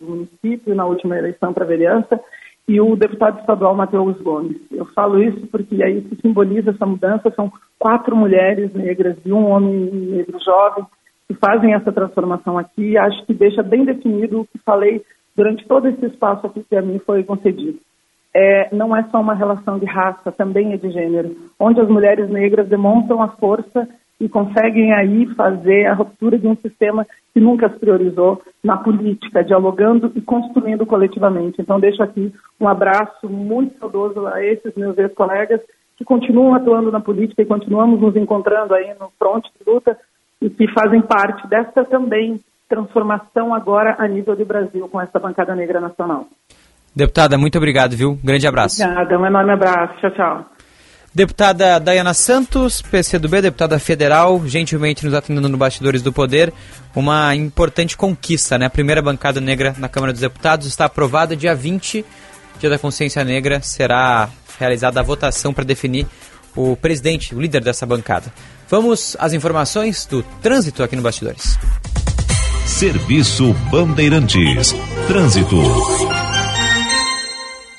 do 0.00 0.06
município 0.06 0.74
na 0.74 0.86
última 0.86 1.18
eleição 1.18 1.52
para 1.52 1.66
vereança, 1.66 2.18
e 2.66 2.80
o 2.80 2.96
deputado 2.96 3.40
estadual 3.40 3.74
Matheus 3.74 4.18
Gomes. 4.22 4.56
Eu 4.72 4.86
falo 4.86 5.22
isso 5.22 5.46
porque 5.48 5.82
aí 5.82 6.00
se 6.00 6.16
simboliza 6.22 6.70
essa 6.70 6.86
mudança, 6.86 7.30
são 7.36 7.52
quatro 7.78 8.16
mulheres 8.16 8.72
negras 8.72 9.16
e 9.24 9.32
um 9.32 9.50
homem 9.50 9.90
negro 9.90 10.38
jovem 10.42 10.84
que 11.28 11.34
fazem 11.34 11.74
essa 11.74 11.92
transformação 11.92 12.58
aqui, 12.58 12.96
acho 12.96 13.24
que 13.26 13.34
deixa 13.34 13.62
bem 13.62 13.84
definido 13.84 14.40
o 14.40 14.44
que 14.46 14.58
falei 14.64 15.02
durante 15.36 15.66
todo 15.66 15.88
esse 15.88 16.06
espaço 16.06 16.46
aqui 16.46 16.62
que 16.62 16.76
a 16.76 16.82
mim 16.82 16.98
foi 16.98 17.24
concedido 17.24 17.78
é, 18.34 18.68
não 18.74 18.94
é 18.94 19.04
só 19.10 19.20
uma 19.20 19.34
relação 19.34 19.78
de 19.78 19.86
raça, 19.86 20.32
também 20.32 20.72
é 20.72 20.76
de 20.76 20.90
gênero, 20.90 21.36
onde 21.58 21.80
as 21.80 21.88
mulheres 21.88 22.28
negras 22.28 22.68
demonstram 22.68 23.22
a 23.22 23.28
força 23.28 23.88
e 24.20 24.28
conseguem 24.28 24.92
aí 24.92 25.26
fazer 25.34 25.86
a 25.86 25.94
ruptura 25.94 26.38
de 26.38 26.46
um 26.46 26.56
sistema 26.56 27.06
que 27.32 27.40
nunca 27.40 27.68
se 27.68 27.78
priorizou 27.78 28.42
na 28.62 28.76
política, 28.76 29.44
dialogando 29.44 30.10
e 30.14 30.20
construindo 30.20 30.84
coletivamente. 30.84 31.60
Então, 31.60 31.78
deixo 31.78 32.02
aqui 32.02 32.32
um 32.60 32.66
abraço 32.66 33.28
muito 33.28 33.78
saudoso 33.78 34.26
a 34.26 34.44
esses 34.44 34.74
meus 34.74 34.98
ex-colegas 34.98 35.60
que 35.96 36.04
continuam 36.04 36.54
atuando 36.54 36.90
na 36.90 37.00
política 37.00 37.42
e 37.42 37.46
continuamos 37.46 38.00
nos 38.00 38.16
encontrando 38.16 38.74
aí 38.74 38.94
no 38.98 39.10
fronte 39.16 39.48
de 39.58 39.70
luta 39.70 39.96
e 40.40 40.50
que 40.50 40.66
fazem 40.72 41.00
parte 41.02 41.46
dessa 41.48 41.84
também 41.84 42.40
transformação 42.68 43.54
agora 43.54 43.96
a 43.98 44.06
nível 44.08 44.34
de 44.34 44.44
Brasil 44.44 44.88
com 44.88 45.00
essa 45.00 45.18
bancada 45.18 45.54
negra 45.54 45.80
nacional. 45.80 46.26
Deputada, 46.94 47.36
muito 47.36 47.58
obrigado, 47.58 47.96
viu? 47.96 48.18
Grande 48.22 48.46
abraço. 48.46 48.82
Obrigada, 48.82 49.18
um 49.18 49.26
enorme 49.26 49.52
abraço. 49.52 50.00
Tchau, 50.00 50.10
tchau. 50.12 50.46
Deputada 51.14 51.78
Dayana 51.78 52.12
Santos, 52.12 52.82
PCdoB, 52.82 53.42
deputada 53.42 53.78
federal, 53.78 54.44
gentilmente 54.46 55.04
nos 55.04 55.14
atendendo 55.14 55.48
no 55.48 55.56
Bastidores 55.56 56.02
do 56.02 56.12
Poder. 56.12 56.52
Uma 56.94 57.34
importante 57.36 57.96
conquista, 57.96 58.58
né? 58.58 58.66
A 58.66 58.70
primeira 58.70 59.00
bancada 59.00 59.40
negra 59.40 59.74
na 59.78 59.88
Câmara 59.88 60.12
dos 60.12 60.22
Deputados 60.22 60.66
está 60.66 60.86
aprovada 60.86 61.36
dia 61.36 61.54
20, 61.54 62.04
dia 62.58 62.68
da 62.68 62.78
consciência 62.78 63.22
negra, 63.22 63.60
será 63.60 64.28
realizada 64.58 64.98
a 64.98 65.04
votação 65.04 65.54
para 65.54 65.62
definir 65.62 66.04
o 66.56 66.76
presidente, 66.76 67.32
o 67.32 67.40
líder 67.40 67.62
dessa 67.62 67.86
bancada. 67.86 68.26
Vamos 68.68 69.16
às 69.20 69.32
informações 69.32 70.06
do 70.06 70.20
trânsito 70.42 70.82
aqui 70.82 70.96
no 70.96 71.02
Bastidores. 71.02 71.56
Serviço 72.66 73.52
Bandeirantes. 73.70 74.74
Trânsito. 75.06 75.56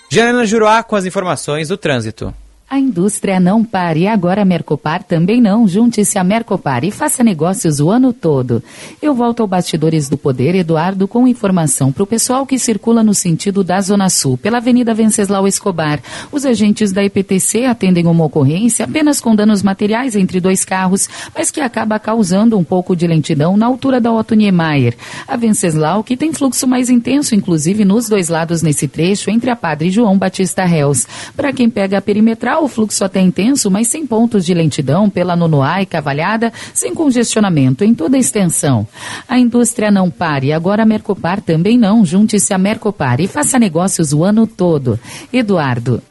Janaina 0.09 0.45
Juruá 0.45 0.83
com 0.83 0.95
as 0.95 1.05
informações 1.05 1.69
do 1.69 1.77
trânsito. 1.77 2.33
A 2.67 2.79
indústria 2.79 3.39
não 3.39 3.63
para 3.63 3.95
e 3.95 4.07
agora 4.07 4.41
a 4.41 4.45
Mercopar 4.45 5.03
também 5.03 5.39
não. 5.39 5.67
Junte-se 5.67 6.17
a 6.17 6.23
Mercopar 6.23 6.83
e 6.83 6.89
faça 6.89 7.23
negócios 7.23 7.79
o 7.79 7.91
ano 7.91 8.11
todo. 8.11 8.61
Eu 8.99 9.13
volto 9.13 9.41
ao 9.41 9.47
Bastidores 9.47 10.09
do 10.09 10.17
Poder, 10.17 10.55
Eduardo, 10.55 11.07
com 11.07 11.27
informação 11.27 11.91
para 11.91 12.01
o 12.01 12.07
pessoal 12.07 12.43
que 12.43 12.57
circula 12.57 13.03
no 13.03 13.13
sentido 13.13 13.63
da 13.63 13.79
Zona 13.81 14.09
Sul, 14.09 14.35
pela 14.35 14.57
Avenida 14.57 14.95
Venceslau 14.95 15.47
Escobar. 15.47 16.01
Os 16.31 16.43
agentes 16.43 16.91
da 16.91 17.03
IPTC 17.03 17.65
atendem 17.65 18.07
uma 18.07 18.25
ocorrência 18.25 18.85
apenas 18.85 19.21
com 19.21 19.35
danos 19.35 19.61
materiais 19.61 20.15
entre 20.15 20.39
dois 20.39 20.65
carros, 20.65 21.07
mas 21.37 21.51
que 21.51 21.61
acaba 21.61 21.99
causando 21.99 22.57
um 22.57 22.63
pouco 22.63 22.95
de 22.95 23.05
lentidão 23.05 23.55
na 23.55 23.67
altura 23.67 24.01
da 24.01 24.11
Otto 24.11 24.33
Niemeyer. 24.33 24.97
A 25.27 25.37
Venceslau, 25.37 26.03
que 26.03 26.17
tem 26.17 26.33
fluxo 26.33 26.65
mais 26.65 26.89
intenso, 26.89 27.35
inclusive 27.35 27.85
nos 27.85 28.09
dois 28.09 28.27
lados 28.27 28.63
nesse 28.63 28.87
trecho, 28.87 29.29
entre 29.29 29.51
a 29.51 29.55
Padre 29.55 29.91
João 29.91 30.17
Batista 30.17 30.65
Reus. 30.65 31.05
Para 31.35 31.53
quem 31.53 31.69
pega 31.69 31.99
a 31.99 32.01
perimetral, 32.01 32.54
o 32.59 32.67
fluxo 32.67 33.03
até 33.03 33.19
intenso, 33.19 33.69
mas 33.69 33.87
sem 33.87 34.05
pontos 34.05 34.45
de 34.45 34.53
lentidão 34.53 35.09
pela 35.09 35.35
Nonoá 35.35 35.81
e 35.81 35.85
Cavalhada, 35.85 36.51
sem 36.73 36.93
congestionamento 36.93 37.83
em 37.83 37.93
toda 37.93 38.17
a 38.17 38.19
extensão. 38.19 38.87
A 39.27 39.37
indústria 39.37 39.91
não 39.91 40.09
pare, 40.09 40.53
agora 40.53 40.83
a 40.83 40.85
Mercopar 40.85 41.41
também 41.41 41.77
não. 41.77 42.05
Junte-se 42.05 42.53
a 42.53 42.57
Mercopar 42.57 43.19
e 43.21 43.27
faça 43.27 43.59
negócios 43.59 44.13
o 44.13 44.23
ano 44.23 44.47
todo. 44.47 44.99
Eduardo. 45.31 46.01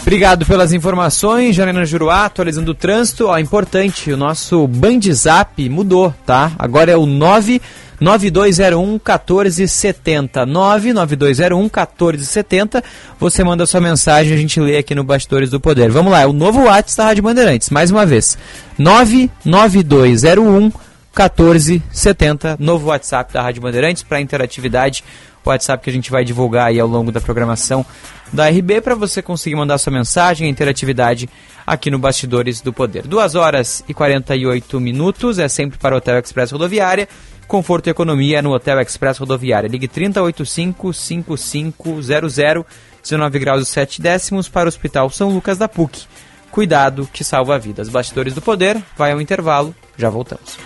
Obrigado 0.00 0.46
pelas 0.46 0.72
informações, 0.72 1.54
Janina 1.54 1.84
Juruá, 1.84 2.24
atualizando 2.24 2.70
o 2.70 2.74
trânsito. 2.74 3.26
Ó, 3.26 3.38
importante, 3.38 4.10
o 4.10 4.16
nosso 4.16 4.66
Bandzap 4.66 5.68
mudou, 5.68 6.12
tá? 6.24 6.52
Agora 6.58 6.90
é 6.90 6.96
o 6.96 7.06
9 7.06 7.60
9201 8.00 8.92
1470. 8.92 10.46
99201 10.46 11.60
1470. 11.62 12.82
Você 13.18 13.44
manda 13.44 13.66
sua 13.66 13.80
mensagem, 13.80 14.32
a 14.32 14.36
gente 14.36 14.58
lê 14.58 14.78
aqui 14.78 14.94
no 14.94 15.04
Bastidores 15.04 15.50
do 15.50 15.60
Poder. 15.60 15.90
Vamos 15.90 16.10
lá, 16.10 16.22
é 16.22 16.26
o 16.26 16.32
novo 16.32 16.64
WhatsApp 16.64 16.96
da 16.96 17.04
Rádio 17.04 17.22
Bandeirantes, 17.22 17.70
mais 17.70 17.90
uma 17.90 18.06
vez. 18.06 18.38
99201 18.78 20.72
1470, 21.12 22.56
novo 22.58 22.88
WhatsApp 22.88 23.32
da 23.32 23.42
Rádio 23.42 23.60
Bandeirantes 23.60 24.02
para 24.02 24.20
interatividade. 24.20 25.04
WhatsApp 25.44 25.82
que 25.82 25.90
a 25.90 25.92
gente 25.92 26.10
vai 26.10 26.24
divulgar 26.24 26.66
aí 26.66 26.78
ao 26.78 26.86
longo 26.86 27.10
da 27.10 27.20
programação 27.20 27.84
da 28.32 28.48
RB 28.48 28.80
para 28.80 28.94
você 28.94 29.22
conseguir 29.22 29.56
mandar 29.56 29.78
sua 29.78 29.92
mensagem, 29.92 30.48
interatividade 30.48 31.28
aqui 31.66 31.90
no 31.90 31.98
Bastidores 31.98 32.60
do 32.60 32.72
Poder. 32.72 33.06
2 33.06 33.34
horas 33.34 33.82
e 33.88 33.94
48 33.94 34.78
minutos, 34.80 35.38
é 35.38 35.48
sempre 35.48 35.78
para 35.78 35.94
o 35.94 35.98
Hotel 35.98 36.18
Express 36.18 36.52
Rodoviária. 36.52 37.08
Conforto 37.50 37.88
e 37.88 37.90
economia 37.90 38.40
no 38.40 38.52
Hotel 38.52 38.80
Express 38.80 39.18
Rodoviária. 39.18 39.68
Ligue 39.68 39.88
3085-5500, 39.88 42.64
19 43.02 43.38
graus 43.40 43.66
e 43.66 43.70
7 43.72 44.00
décimos 44.00 44.48
para 44.48 44.66
o 44.66 44.68
Hospital 44.68 45.10
São 45.10 45.30
Lucas 45.30 45.58
da 45.58 45.66
PUC. 45.66 46.06
Cuidado 46.52 47.08
que 47.12 47.24
salva 47.24 47.58
vidas. 47.58 47.88
Bastidores 47.88 48.34
do 48.34 48.40
Poder, 48.40 48.80
vai 48.96 49.10
ao 49.10 49.20
intervalo, 49.20 49.74
já 49.96 50.08
voltamos. 50.08 50.56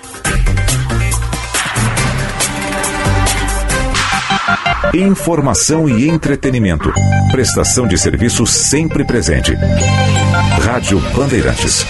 Informação 4.92 5.88
e 5.88 6.06
entretenimento. 6.06 6.92
Prestação 7.30 7.88
de 7.88 7.96
serviço 7.96 8.46
sempre 8.46 9.06
presente. 9.06 9.54
Rádio 10.60 11.00
Bandeirantes. 11.16 11.86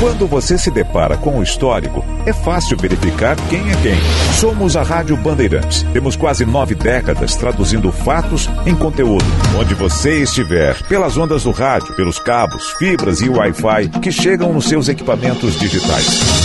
Quando 0.00 0.26
você 0.26 0.56
se 0.56 0.70
depara 0.70 1.18
com 1.18 1.38
o 1.38 1.42
histórico, 1.42 2.02
é 2.24 2.32
fácil 2.32 2.74
verificar 2.78 3.36
quem 3.50 3.70
é 3.70 3.74
quem. 3.82 4.00
Somos 4.40 4.74
a 4.74 4.82
Rádio 4.82 5.14
Bandeirantes. 5.14 5.82
Temos 5.92 6.16
quase 6.16 6.46
nove 6.46 6.74
décadas 6.74 7.36
traduzindo 7.36 7.92
fatos 7.92 8.48
em 8.64 8.74
conteúdo. 8.74 9.26
Onde 9.58 9.74
você 9.74 10.22
estiver, 10.22 10.74
pelas 10.84 11.18
ondas 11.18 11.44
do 11.44 11.50
rádio, 11.50 11.94
pelos 11.94 12.18
cabos, 12.18 12.70
fibras 12.78 13.20
e 13.20 13.28
Wi-Fi 13.28 13.90
que 14.00 14.10
chegam 14.10 14.54
nos 14.54 14.64
seus 14.64 14.88
equipamentos 14.88 15.58
digitais 15.60 16.40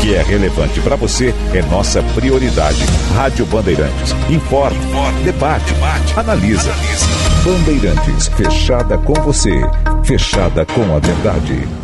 que 0.00 0.14
é 0.14 0.22
relevante 0.22 0.80
para 0.80 0.96
você 0.96 1.34
é 1.54 1.62
nossa 1.62 2.02
prioridade. 2.14 2.84
Rádio 3.14 3.46
Bandeirantes. 3.46 4.12
Informa, 4.28 5.12
debate, 5.24 5.72
analisa. 6.16 6.74
Bandeirantes, 7.42 8.28
fechada 8.28 8.98
com 8.98 9.14
você, 9.14 9.52
fechada 10.04 10.66
com 10.66 10.94
a 10.94 10.98
verdade. 10.98 11.83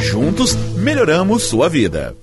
juntos 0.03 0.55
melhoramos 0.77 1.43
sua 1.43 1.69
vida. 1.69 2.15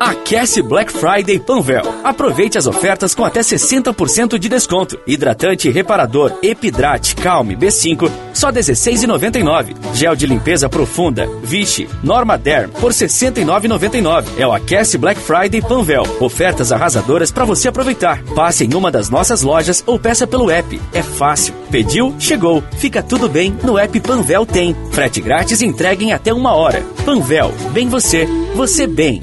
Aquece 0.00 0.62
Black 0.62 0.92
Friday 0.92 1.38
Panvel. 1.40 1.82
Aproveite 2.04 2.56
as 2.56 2.66
ofertas 2.66 3.14
com 3.14 3.24
até 3.24 3.40
60% 3.40 4.38
de 4.38 4.48
desconto. 4.48 4.98
Hidratante 5.06 5.68
reparador 5.70 6.32
Epidrate 6.42 7.16
Calme 7.16 7.56
B5 7.56 8.10
só 8.32 8.52
16,99. 8.52 9.74
Gel 9.94 10.14
de 10.14 10.26
limpeza 10.26 10.68
profunda 10.68 11.28
Vichy 11.42 11.88
Norma 12.02 12.38
Derm 12.38 12.70
por 12.80 12.92
69,99. 12.92 14.24
É 14.38 14.46
o 14.46 14.52
Aquece 14.52 14.96
Black 14.96 15.20
Friday 15.20 15.60
Panvel. 15.60 16.04
Ofertas 16.20 16.70
arrasadoras 16.70 17.32
para 17.32 17.44
você 17.44 17.68
aproveitar. 17.68 18.22
Passe 18.36 18.64
em 18.64 18.74
uma 18.74 18.90
das 18.90 19.10
nossas 19.10 19.42
lojas 19.42 19.82
ou 19.84 19.98
peça 19.98 20.26
pelo 20.26 20.50
app. 20.50 20.80
É 20.92 21.02
fácil. 21.02 21.54
Pediu, 21.70 22.14
chegou. 22.18 22.62
Fica 22.76 23.02
tudo 23.02 23.28
bem. 23.28 23.56
No 23.64 23.76
app 23.76 23.98
Panvel 24.00 24.46
tem. 24.46 24.76
Frete 24.92 25.20
grátis 25.20 25.60
e 25.60 25.66
entrega 25.66 26.04
em 26.04 26.12
até 26.12 26.32
uma 26.32 26.54
hora. 26.54 26.84
Panvel. 27.04 27.52
Bem 27.72 27.88
você. 27.88 28.26
Você 28.54 28.86
bem. 28.86 29.20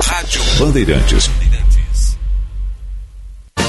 Rádio 0.00 0.40
Bandeirantes. 0.60 1.43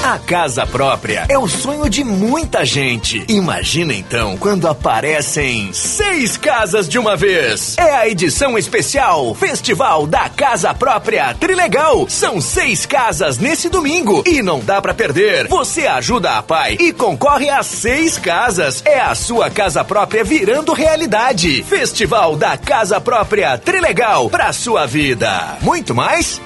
A 0.06 0.20
casa 0.20 0.68
própria 0.68 1.26
é 1.28 1.36
o 1.36 1.48
sonho 1.48 1.90
de 1.90 2.04
muita 2.04 2.64
gente. 2.64 3.26
Imagina 3.28 3.92
então 3.92 4.38
quando 4.38 4.68
aparecem 4.68 5.74
seis 5.74 6.38
casas 6.38 6.88
de 6.88 7.00
uma 7.00 7.16
vez. 7.16 7.76
É 7.76 7.96
a 7.96 8.08
edição 8.08 8.56
especial 8.56 9.34
Festival 9.34 10.06
da 10.06 10.30
Casa 10.30 10.72
Própria 10.76 11.34
Trilegal. 11.34 12.08
São 12.08 12.40
seis 12.40 12.86
casas 12.86 13.40
nesse 13.40 13.68
domingo 13.68 14.24
e 14.28 14.44
não 14.44 14.60
dá 14.60 14.80
para 14.80 14.94
perder. 14.94 15.48
Você 15.48 15.88
ajuda 15.88 16.38
a 16.38 16.44
pai 16.44 16.78
e 16.80 16.94
concorre 16.94 17.50
a 17.50 17.64
seis 17.64 18.20
casas. 18.20 18.84
É 18.86 19.00
a 19.00 19.16
sua 19.16 19.50
casa 19.50 19.84
própria 19.84 20.24
virando 20.24 20.72
realidade. 20.72 21.64
Festival 21.64 22.36
da 22.36 22.56
Casa 22.56 23.02
Própria 23.02 23.58
Trilegal 23.58 24.30
para 24.30 24.54
sua 24.54 24.86
vida. 24.86 25.58
Muito 25.62 25.96
mais? 25.96 26.40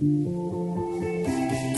Mm-hmm. 0.00 0.37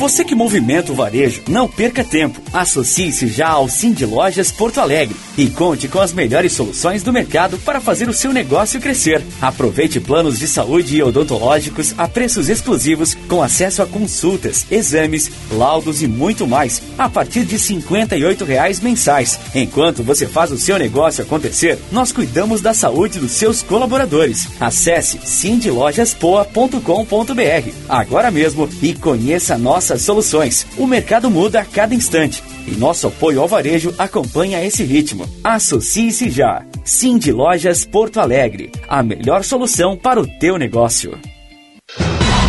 Você 0.00 0.24
que 0.24 0.34
movimenta 0.34 0.90
o 0.92 0.94
varejo, 0.94 1.42
não 1.46 1.68
perca 1.68 2.02
tempo. 2.02 2.40
Associe-se 2.54 3.28
já 3.28 3.50
ao 3.50 3.68
Cindy 3.68 4.06
Lojas 4.06 4.50
Porto 4.50 4.80
Alegre 4.80 5.14
e 5.36 5.46
conte 5.46 5.88
com 5.88 6.00
as 6.00 6.10
melhores 6.10 6.54
soluções 6.54 7.02
do 7.02 7.12
mercado 7.12 7.58
para 7.58 7.82
fazer 7.82 8.08
o 8.08 8.14
seu 8.14 8.32
negócio 8.32 8.80
crescer. 8.80 9.22
Aproveite 9.42 10.00
planos 10.00 10.38
de 10.38 10.48
saúde 10.48 10.96
e 10.96 11.02
odontológicos 11.02 11.94
a 11.98 12.08
preços 12.08 12.48
exclusivos 12.48 13.12
com 13.28 13.42
acesso 13.42 13.82
a 13.82 13.86
consultas, 13.86 14.64
exames, 14.70 15.30
laudos 15.52 16.00
e 16.00 16.08
muito 16.08 16.46
mais 16.46 16.80
a 16.96 17.06
partir 17.06 17.44
de 17.44 17.58
58 17.58 18.42
reais 18.46 18.80
mensais. 18.80 19.38
Enquanto 19.54 20.02
você 20.02 20.26
faz 20.26 20.50
o 20.50 20.56
seu 20.56 20.78
negócio 20.78 21.22
acontecer, 21.22 21.78
nós 21.92 22.10
cuidamos 22.10 22.62
da 22.62 22.72
saúde 22.72 23.18
dos 23.18 23.32
seus 23.32 23.62
colaboradores. 23.62 24.48
Acesse 24.58 25.20
cindylojaspoa.com.br 25.22 27.70
agora 27.86 28.30
mesmo 28.30 28.66
e 28.80 28.94
conheça 28.94 29.58
nossas 29.90 30.02
soluções. 30.02 30.66
O 30.78 30.86
mercado 30.86 31.30
muda 31.30 31.60
a 31.60 31.64
cada 31.64 31.94
instante 31.94 32.42
e 32.66 32.72
nosso 32.72 33.08
apoio 33.08 33.40
ao 33.40 33.48
varejo 33.48 33.92
acompanha 33.98 34.64
esse 34.64 34.84
ritmo. 34.84 35.28
Associe-se 35.42 36.30
já. 36.30 36.64
Cindy 36.84 37.32
Lojas 37.32 37.84
Porto 37.84 38.20
Alegre, 38.20 38.70
a 38.88 39.02
melhor 39.02 39.42
solução 39.42 39.96
para 39.96 40.20
o 40.20 40.26
teu 40.26 40.56
negócio. 40.56 41.18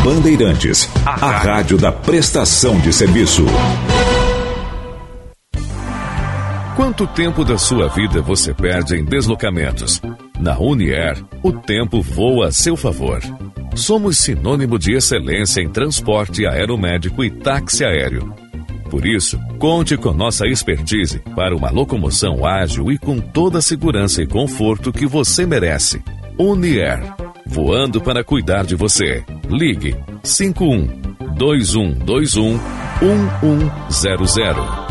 Bandeirantes, 0.03 0.89
a 1.05 1.31
rádio 1.31 1.77
da 1.77 1.91
prestação 1.91 2.79
de 2.79 2.91
serviço. 2.91 3.45
Quanto 6.81 7.05
tempo 7.05 7.45
da 7.45 7.59
sua 7.59 7.87
vida 7.89 8.23
você 8.23 8.55
perde 8.55 8.95
em 8.95 9.05
deslocamentos? 9.05 10.01
Na 10.39 10.57
Unier, 10.57 11.15
o 11.43 11.51
tempo 11.51 12.01
voa 12.01 12.47
a 12.47 12.51
seu 12.51 12.75
favor. 12.75 13.21
Somos 13.75 14.17
sinônimo 14.17 14.79
de 14.79 14.93
excelência 14.93 15.61
em 15.61 15.69
transporte 15.69 16.43
aeromédico 16.43 17.23
e 17.23 17.29
táxi 17.29 17.85
aéreo. 17.85 18.33
Por 18.89 19.05
isso, 19.05 19.39
conte 19.59 19.95
com 19.95 20.11
nossa 20.11 20.47
expertise 20.47 21.19
para 21.35 21.55
uma 21.55 21.69
locomoção 21.69 22.43
ágil 22.43 22.91
e 22.91 22.97
com 22.97 23.19
toda 23.19 23.59
a 23.59 23.61
segurança 23.61 24.23
e 24.23 24.27
conforto 24.27 24.91
que 24.91 25.05
você 25.05 25.45
merece. 25.45 26.01
Unier, 26.35 26.99
voando 27.45 28.01
para 28.01 28.23
cuidar 28.23 28.65
de 28.65 28.73
você. 28.73 29.23
Ligue 29.47 29.95
51 30.23 30.87
2121 31.37 32.59
1100. 33.91 34.90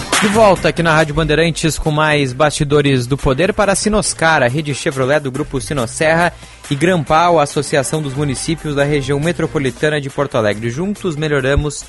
De 0.21 0.27
volta 0.27 0.69
aqui 0.69 0.83
na 0.83 0.93
Rádio 0.93 1.15
Bandeirantes 1.15 1.79
com 1.79 1.89
mais 1.89 2.31
bastidores 2.31 3.07
do 3.07 3.17
poder 3.17 3.55
para 3.55 3.71
a 3.71 3.75
Sinoscar, 3.75 4.43
a 4.43 4.47
rede 4.47 4.75
Chevrolet 4.75 5.19
do 5.19 5.31
grupo 5.31 5.59
Sinosserra 5.59 6.31
e 6.69 6.75
Grampal, 6.75 7.39
a 7.39 7.43
Associação 7.43 8.03
dos 8.03 8.13
Municípios 8.13 8.75
da 8.75 8.83
região 8.83 9.19
metropolitana 9.19 9.99
de 9.99 10.11
Porto 10.11 10.35
Alegre. 10.35 10.69
Juntos 10.69 11.15
melhoramos 11.15 11.85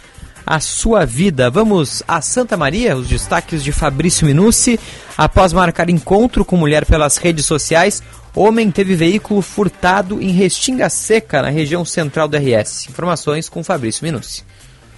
a 0.47 0.61
sua 0.61 1.05
vida. 1.05 1.51
Vamos 1.51 2.03
a 2.09 2.23
Santa 2.23 2.57
Maria, 2.57 2.97
os 2.97 3.07
destaques 3.07 3.63
de 3.63 3.71
Fabrício 3.71 4.27
Minucci. 4.27 4.81
Após 5.17 5.53
marcar 5.53 5.91
encontro 5.91 6.43
com 6.43 6.57
mulher 6.57 6.87
pelas 6.87 7.19
redes 7.19 7.45
sociais, 7.45 8.03
homem 8.35 8.71
teve 8.71 8.95
veículo 8.95 9.43
furtado 9.43 10.23
em 10.23 10.31
Restinga 10.31 10.89
Seca, 10.89 11.43
na 11.43 11.51
região 11.51 11.85
central 11.85 12.29
do 12.29 12.39
RS. 12.39 12.89
Informações 12.89 13.51
com 13.51 13.63
Fabrício 13.63 14.03
Minucci. 14.03 14.43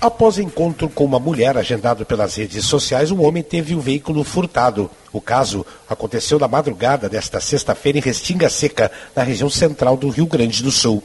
Após 0.05 0.37
encontro 0.37 0.87
com 0.91 1.03
uma 1.03 1.19
mulher 1.19 1.57
agendado 1.57 2.05
pelas 2.05 2.35
redes 2.35 2.67
sociais, 2.67 3.11
um 3.11 3.25
homem 3.25 3.43
teve 3.43 3.75
o 3.75 3.81
veículo 3.81 4.23
furtado. 4.23 4.91
O 5.11 5.19
caso 5.19 5.65
aconteceu 5.89 6.39
na 6.39 6.47
madrugada 6.47 7.09
desta 7.09 7.41
sexta-feira 7.41 7.97
em 7.97 8.03
Restinga 8.03 8.51
Seca, 8.51 8.93
na 9.17 9.23
região 9.23 9.49
central 9.49 9.97
do 9.97 10.11
Rio 10.11 10.27
Grande 10.27 10.63
do 10.63 10.71
Sul. 10.71 11.03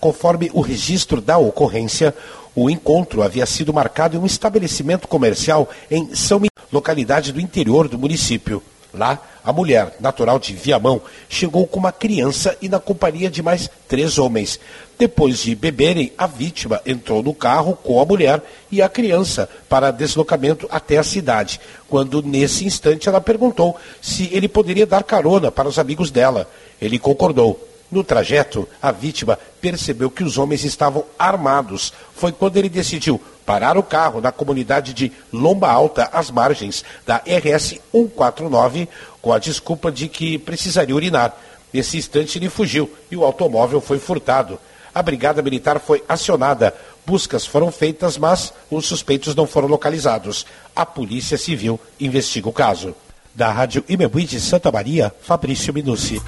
Conforme 0.00 0.50
o 0.52 0.62
registro 0.62 1.20
da 1.20 1.38
ocorrência, 1.38 2.12
o 2.52 2.68
encontro 2.68 3.22
havia 3.22 3.46
sido 3.46 3.72
marcado 3.72 4.16
em 4.16 4.20
um 4.20 4.26
estabelecimento 4.26 5.06
comercial 5.06 5.70
em 5.88 6.12
São 6.12 6.40
Miguel, 6.40 6.50
localidade 6.72 7.30
do 7.30 7.40
interior 7.40 7.86
do 7.86 8.00
município. 8.00 8.60
Lá, 8.92 9.22
A 9.44 9.52
mulher, 9.52 9.96
natural 10.00 10.38
de 10.38 10.54
Viamão, 10.54 11.00
chegou 11.28 11.66
com 11.66 11.78
uma 11.78 11.92
criança 11.92 12.56
e 12.60 12.68
na 12.68 12.78
companhia 12.78 13.30
de 13.30 13.42
mais 13.42 13.70
três 13.88 14.18
homens. 14.18 14.60
Depois 14.98 15.38
de 15.38 15.54
beberem, 15.54 16.12
a 16.18 16.26
vítima 16.26 16.80
entrou 16.84 17.22
no 17.22 17.32
carro 17.32 17.74
com 17.74 18.00
a 18.00 18.04
mulher 18.04 18.42
e 18.70 18.82
a 18.82 18.88
criança 18.88 19.48
para 19.68 19.90
deslocamento 19.90 20.68
até 20.70 20.98
a 20.98 21.02
cidade, 21.02 21.58
quando 21.88 22.22
nesse 22.22 22.66
instante 22.66 23.08
ela 23.08 23.20
perguntou 23.20 23.76
se 24.02 24.28
ele 24.32 24.46
poderia 24.46 24.86
dar 24.86 25.02
carona 25.02 25.50
para 25.50 25.68
os 25.68 25.78
amigos 25.78 26.10
dela. 26.10 26.48
Ele 26.80 26.98
concordou. 26.98 27.66
No 27.90 28.04
trajeto, 28.04 28.68
a 28.80 28.92
vítima 28.92 29.36
percebeu 29.60 30.08
que 30.10 30.22
os 30.22 30.38
homens 30.38 30.64
estavam 30.64 31.04
armados. 31.18 31.92
Foi 32.14 32.30
quando 32.30 32.56
ele 32.56 32.68
decidiu 32.68 33.20
parar 33.44 33.76
o 33.76 33.82
carro 33.82 34.20
na 34.20 34.30
comunidade 34.30 34.94
de 34.94 35.10
Lomba 35.32 35.68
Alta, 35.68 36.08
às 36.12 36.30
margens 36.30 36.84
da 37.04 37.16
RS 37.16 37.80
149, 37.90 38.88
com 39.20 39.32
a 39.32 39.38
desculpa 39.38 39.90
de 39.90 40.08
que 40.08 40.38
precisaria 40.38 40.94
urinar. 40.94 41.36
Nesse 41.72 41.96
instante, 41.96 42.38
ele 42.38 42.48
fugiu 42.48 42.90
e 43.10 43.16
o 43.16 43.24
automóvel 43.24 43.80
foi 43.80 43.98
furtado. 43.98 44.58
A 44.94 45.02
Brigada 45.02 45.40
Militar 45.42 45.78
foi 45.78 46.02
acionada. 46.08 46.74
Buscas 47.06 47.46
foram 47.46 47.70
feitas, 47.70 48.18
mas 48.18 48.52
os 48.70 48.86
suspeitos 48.86 49.34
não 49.34 49.46
foram 49.46 49.68
localizados. 49.68 50.44
A 50.74 50.84
Polícia 50.84 51.38
Civil 51.38 51.78
investiga 51.98 52.48
o 52.48 52.52
caso. 52.52 52.94
Da 53.34 53.50
Rádio 53.52 53.84
Imebui 53.88 54.24
de 54.24 54.40
Santa 54.40 54.72
Maria, 54.72 55.14
Fabrício 55.22 55.72
Minucci. 55.72 56.20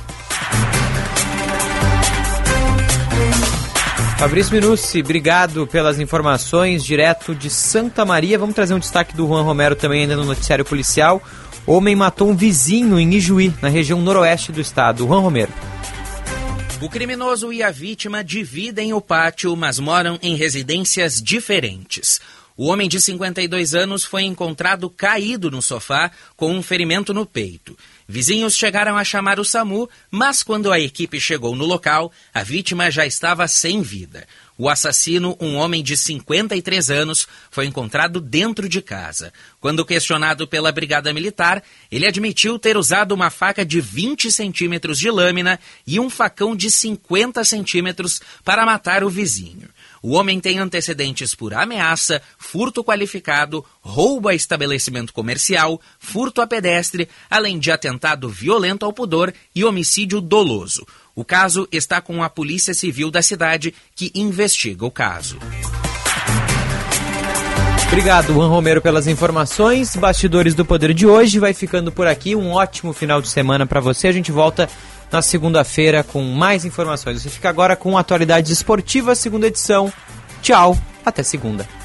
Fabrício 4.17 4.55
Minucci, 4.55 5.01
obrigado 5.01 5.67
pelas 5.67 5.99
informações 5.99 6.85
direto 6.85 7.35
de 7.35 7.51
Santa 7.51 8.05
Maria. 8.05 8.39
Vamos 8.39 8.55
trazer 8.55 8.73
um 8.73 8.79
destaque 8.79 9.17
do 9.17 9.27
Juan 9.27 9.43
Romero 9.43 9.75
também 9.75 10.03
ainda 10.03 10.15
no 10.15 10.25
noticiário 10.25 10.65
policial. 10.65 11.21
Homem 11.65 11.95
matou 11.95 12.29
um 12.29 12.37
vizinho 12.37 12.99
em 12.99 13.15
Ijuí, 13.15 13.55
na 13.63 13.69
região 13.69 14.01
noroeste 14.01 14.51
do 14.51 14.61
estado. 14.61 15.07
Juan 15.07 15.21
Romero. 15.21 15.53
O 16.81 16.89
criminoso 16.89 17.53
e 17.53 17.63
a 17.63 17.71
vítima 17.71 18.25
dividem 18.25 18.93
o 18.93 19.01
pátio, 19.01 19.55
mas 19.55 19.79
moram 19.79 20.19
em 20.21 20.35
residências 20.35 21.23
diferentes. 21.23 22.21
O 22.57 22.67
homem 22.67 22.89
de 22.89 23.01
52 23.01 23.75
anos 23.75 24.05
foi 24.05 24.25
encontrado 24.25 24.91
caído 24.91 25.51
no 25.51 25.63
sofá 25.63 26.11
com 26.37 26.53
um 26.53 26.63
ferimento 26.63 27.15
no 27.15 27.25
peito. 27.25 27.79
Vizinhos 28.07 28.57
chegaram 28.57 28.97
a 28.97 29.05
chamar 29.05 29.39
o 29.39 29.45
SAMU, 29.45 29.89
mas 30.11 30.43
quando 30.43 30.73
a 30.73 30.81
equipe 30.81 31.21
chegou 31.21 31.55
no 31.55 31.65
local, 31.65 32.13
a 32.35 32.43
vítima 32.43 32.91
já 32.91 33.07
estava 33.07 33.47
sem 33.47 33.81
vida. 33.81 34.27
O 34.57 34.69
assassino, 34.69 35.37
um 35.41 35.57
homem 35.57 35.83
de 35.83 35.97
53 35.97 36.91
anos, 36.91 37.27
foi 37.51 37.67
encontrado 37.67 38.21
dentro 38.21 38.69
de 38.69 38.83
casa. 38.83 39.33
Quando 39.61 39.85
questionado 39.85 40.47
pela 40.47 40.71
Brigada 40.71 41.13
Militar, 41.13 41.63
ele 41.91 42.07
admitiu 42.07 42.59
ter 42.59 42.77
usado 42.77 43.13
uma 43.13 43.31
faca 43.31 43.65
de 43.65 43.81
20 43.81 44.31
centímetros 44.31 44.99
de 44.99 45.11
lâmina 45.11 45.59
e 45.87 45.99
um 45.99 46.11
facão 46.11 46.55
de 46.55 46.71
50 46.71 47.43
centímetros 47.45 48.21
para 48.45 48.67
matar 48.67 49.03
o 49.03 49.11
vizinho. 49.11 49.69
O 50.03 50.15
homem 50.15 50.41
tem 50.41 50.59
antecedentes 50.59 51.33
por 51.33 51.55
ameaça, 51.55 52.21
furto 52.37 52.83
qualificado, 52.83 53.65
roubo 53.81 54.29
a 54.29 54.35
estabelecimento 54.35 55.13
comercial, 55.13 55.81
furto 55.99 56.41
a 56.41 56.47
pedestre, 56.47 57.09
além 57.31 57.59
de 57.59 57.71
atentado 57.71 58.29
violento 58.29 58.85
ao 58.85 58.93
pudor 58.93 59.33
e 59.55 59.65
homicídio 59.65 60.21
doloso. 60.21 60.85
O 61.15 61.25
caso 61.25 61.69
está 61.71 62.01
com 62.01 62.23
a 62.23 62.31
Polícia 62.31 62.73
Civil 62.73 63.11
da 63.11 63.23
cidade, 63.23 63.75
que 63.95 64.11
investiga 64.15 64.85
o 64.87 64.91
caso. 64.91 65.39
Obrigado, 67.89 68.33
Juan 68.33 68.49
Romero, 68.49 68.81
pelas 68.81 69.07
informações. 69.07 69.95
Bastidores 69.95 70.55
do 70.55 70.65
Poder 70.65 70.95
de 70.95 71.07
hoje 71.07 71.39
vai 71.39 71.53
ficando 71.53 71.93
por 71.93 72.07
aqui. 72.07 72.35
Um 72.35 72.53
ótimo 72.53 72.95
final 72.95 73.21
de 73.21 73.29
semana 73.29 73.67
para 73.67 73.81
você. 73.81 74.09
A 74.09 74.13
gente 74.13 74.33
volta 74.33 74.67
na 75.11 75.21
segunda-feira 75.21 76.03
com 76.03 76.23
mais 76.23 76.65
informações. 76.65 77.21
Você 77.21 77.29
fica 77.29 77.51
agora 77.51 77.77
com 77.77 77.99
Atualidades 77.99 78.51
Esportivas, 78.51 79.19
segunda 79.19 79.47
edição. 79.47 79.93
Tchau, 80.41 80.77
até 81.05 81.23
segunda. 81.23 81.82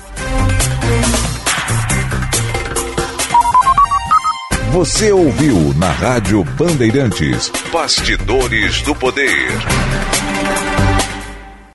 Você 4.72 5.12
ouviu 5.12 5.74
na 5.78 5.90
Rádio 5.90 6.44
Bandeirantes 6.44 7.52
Bastidores 7.72 8.82
do 8.82 8.94
Poder. 8.94 9.48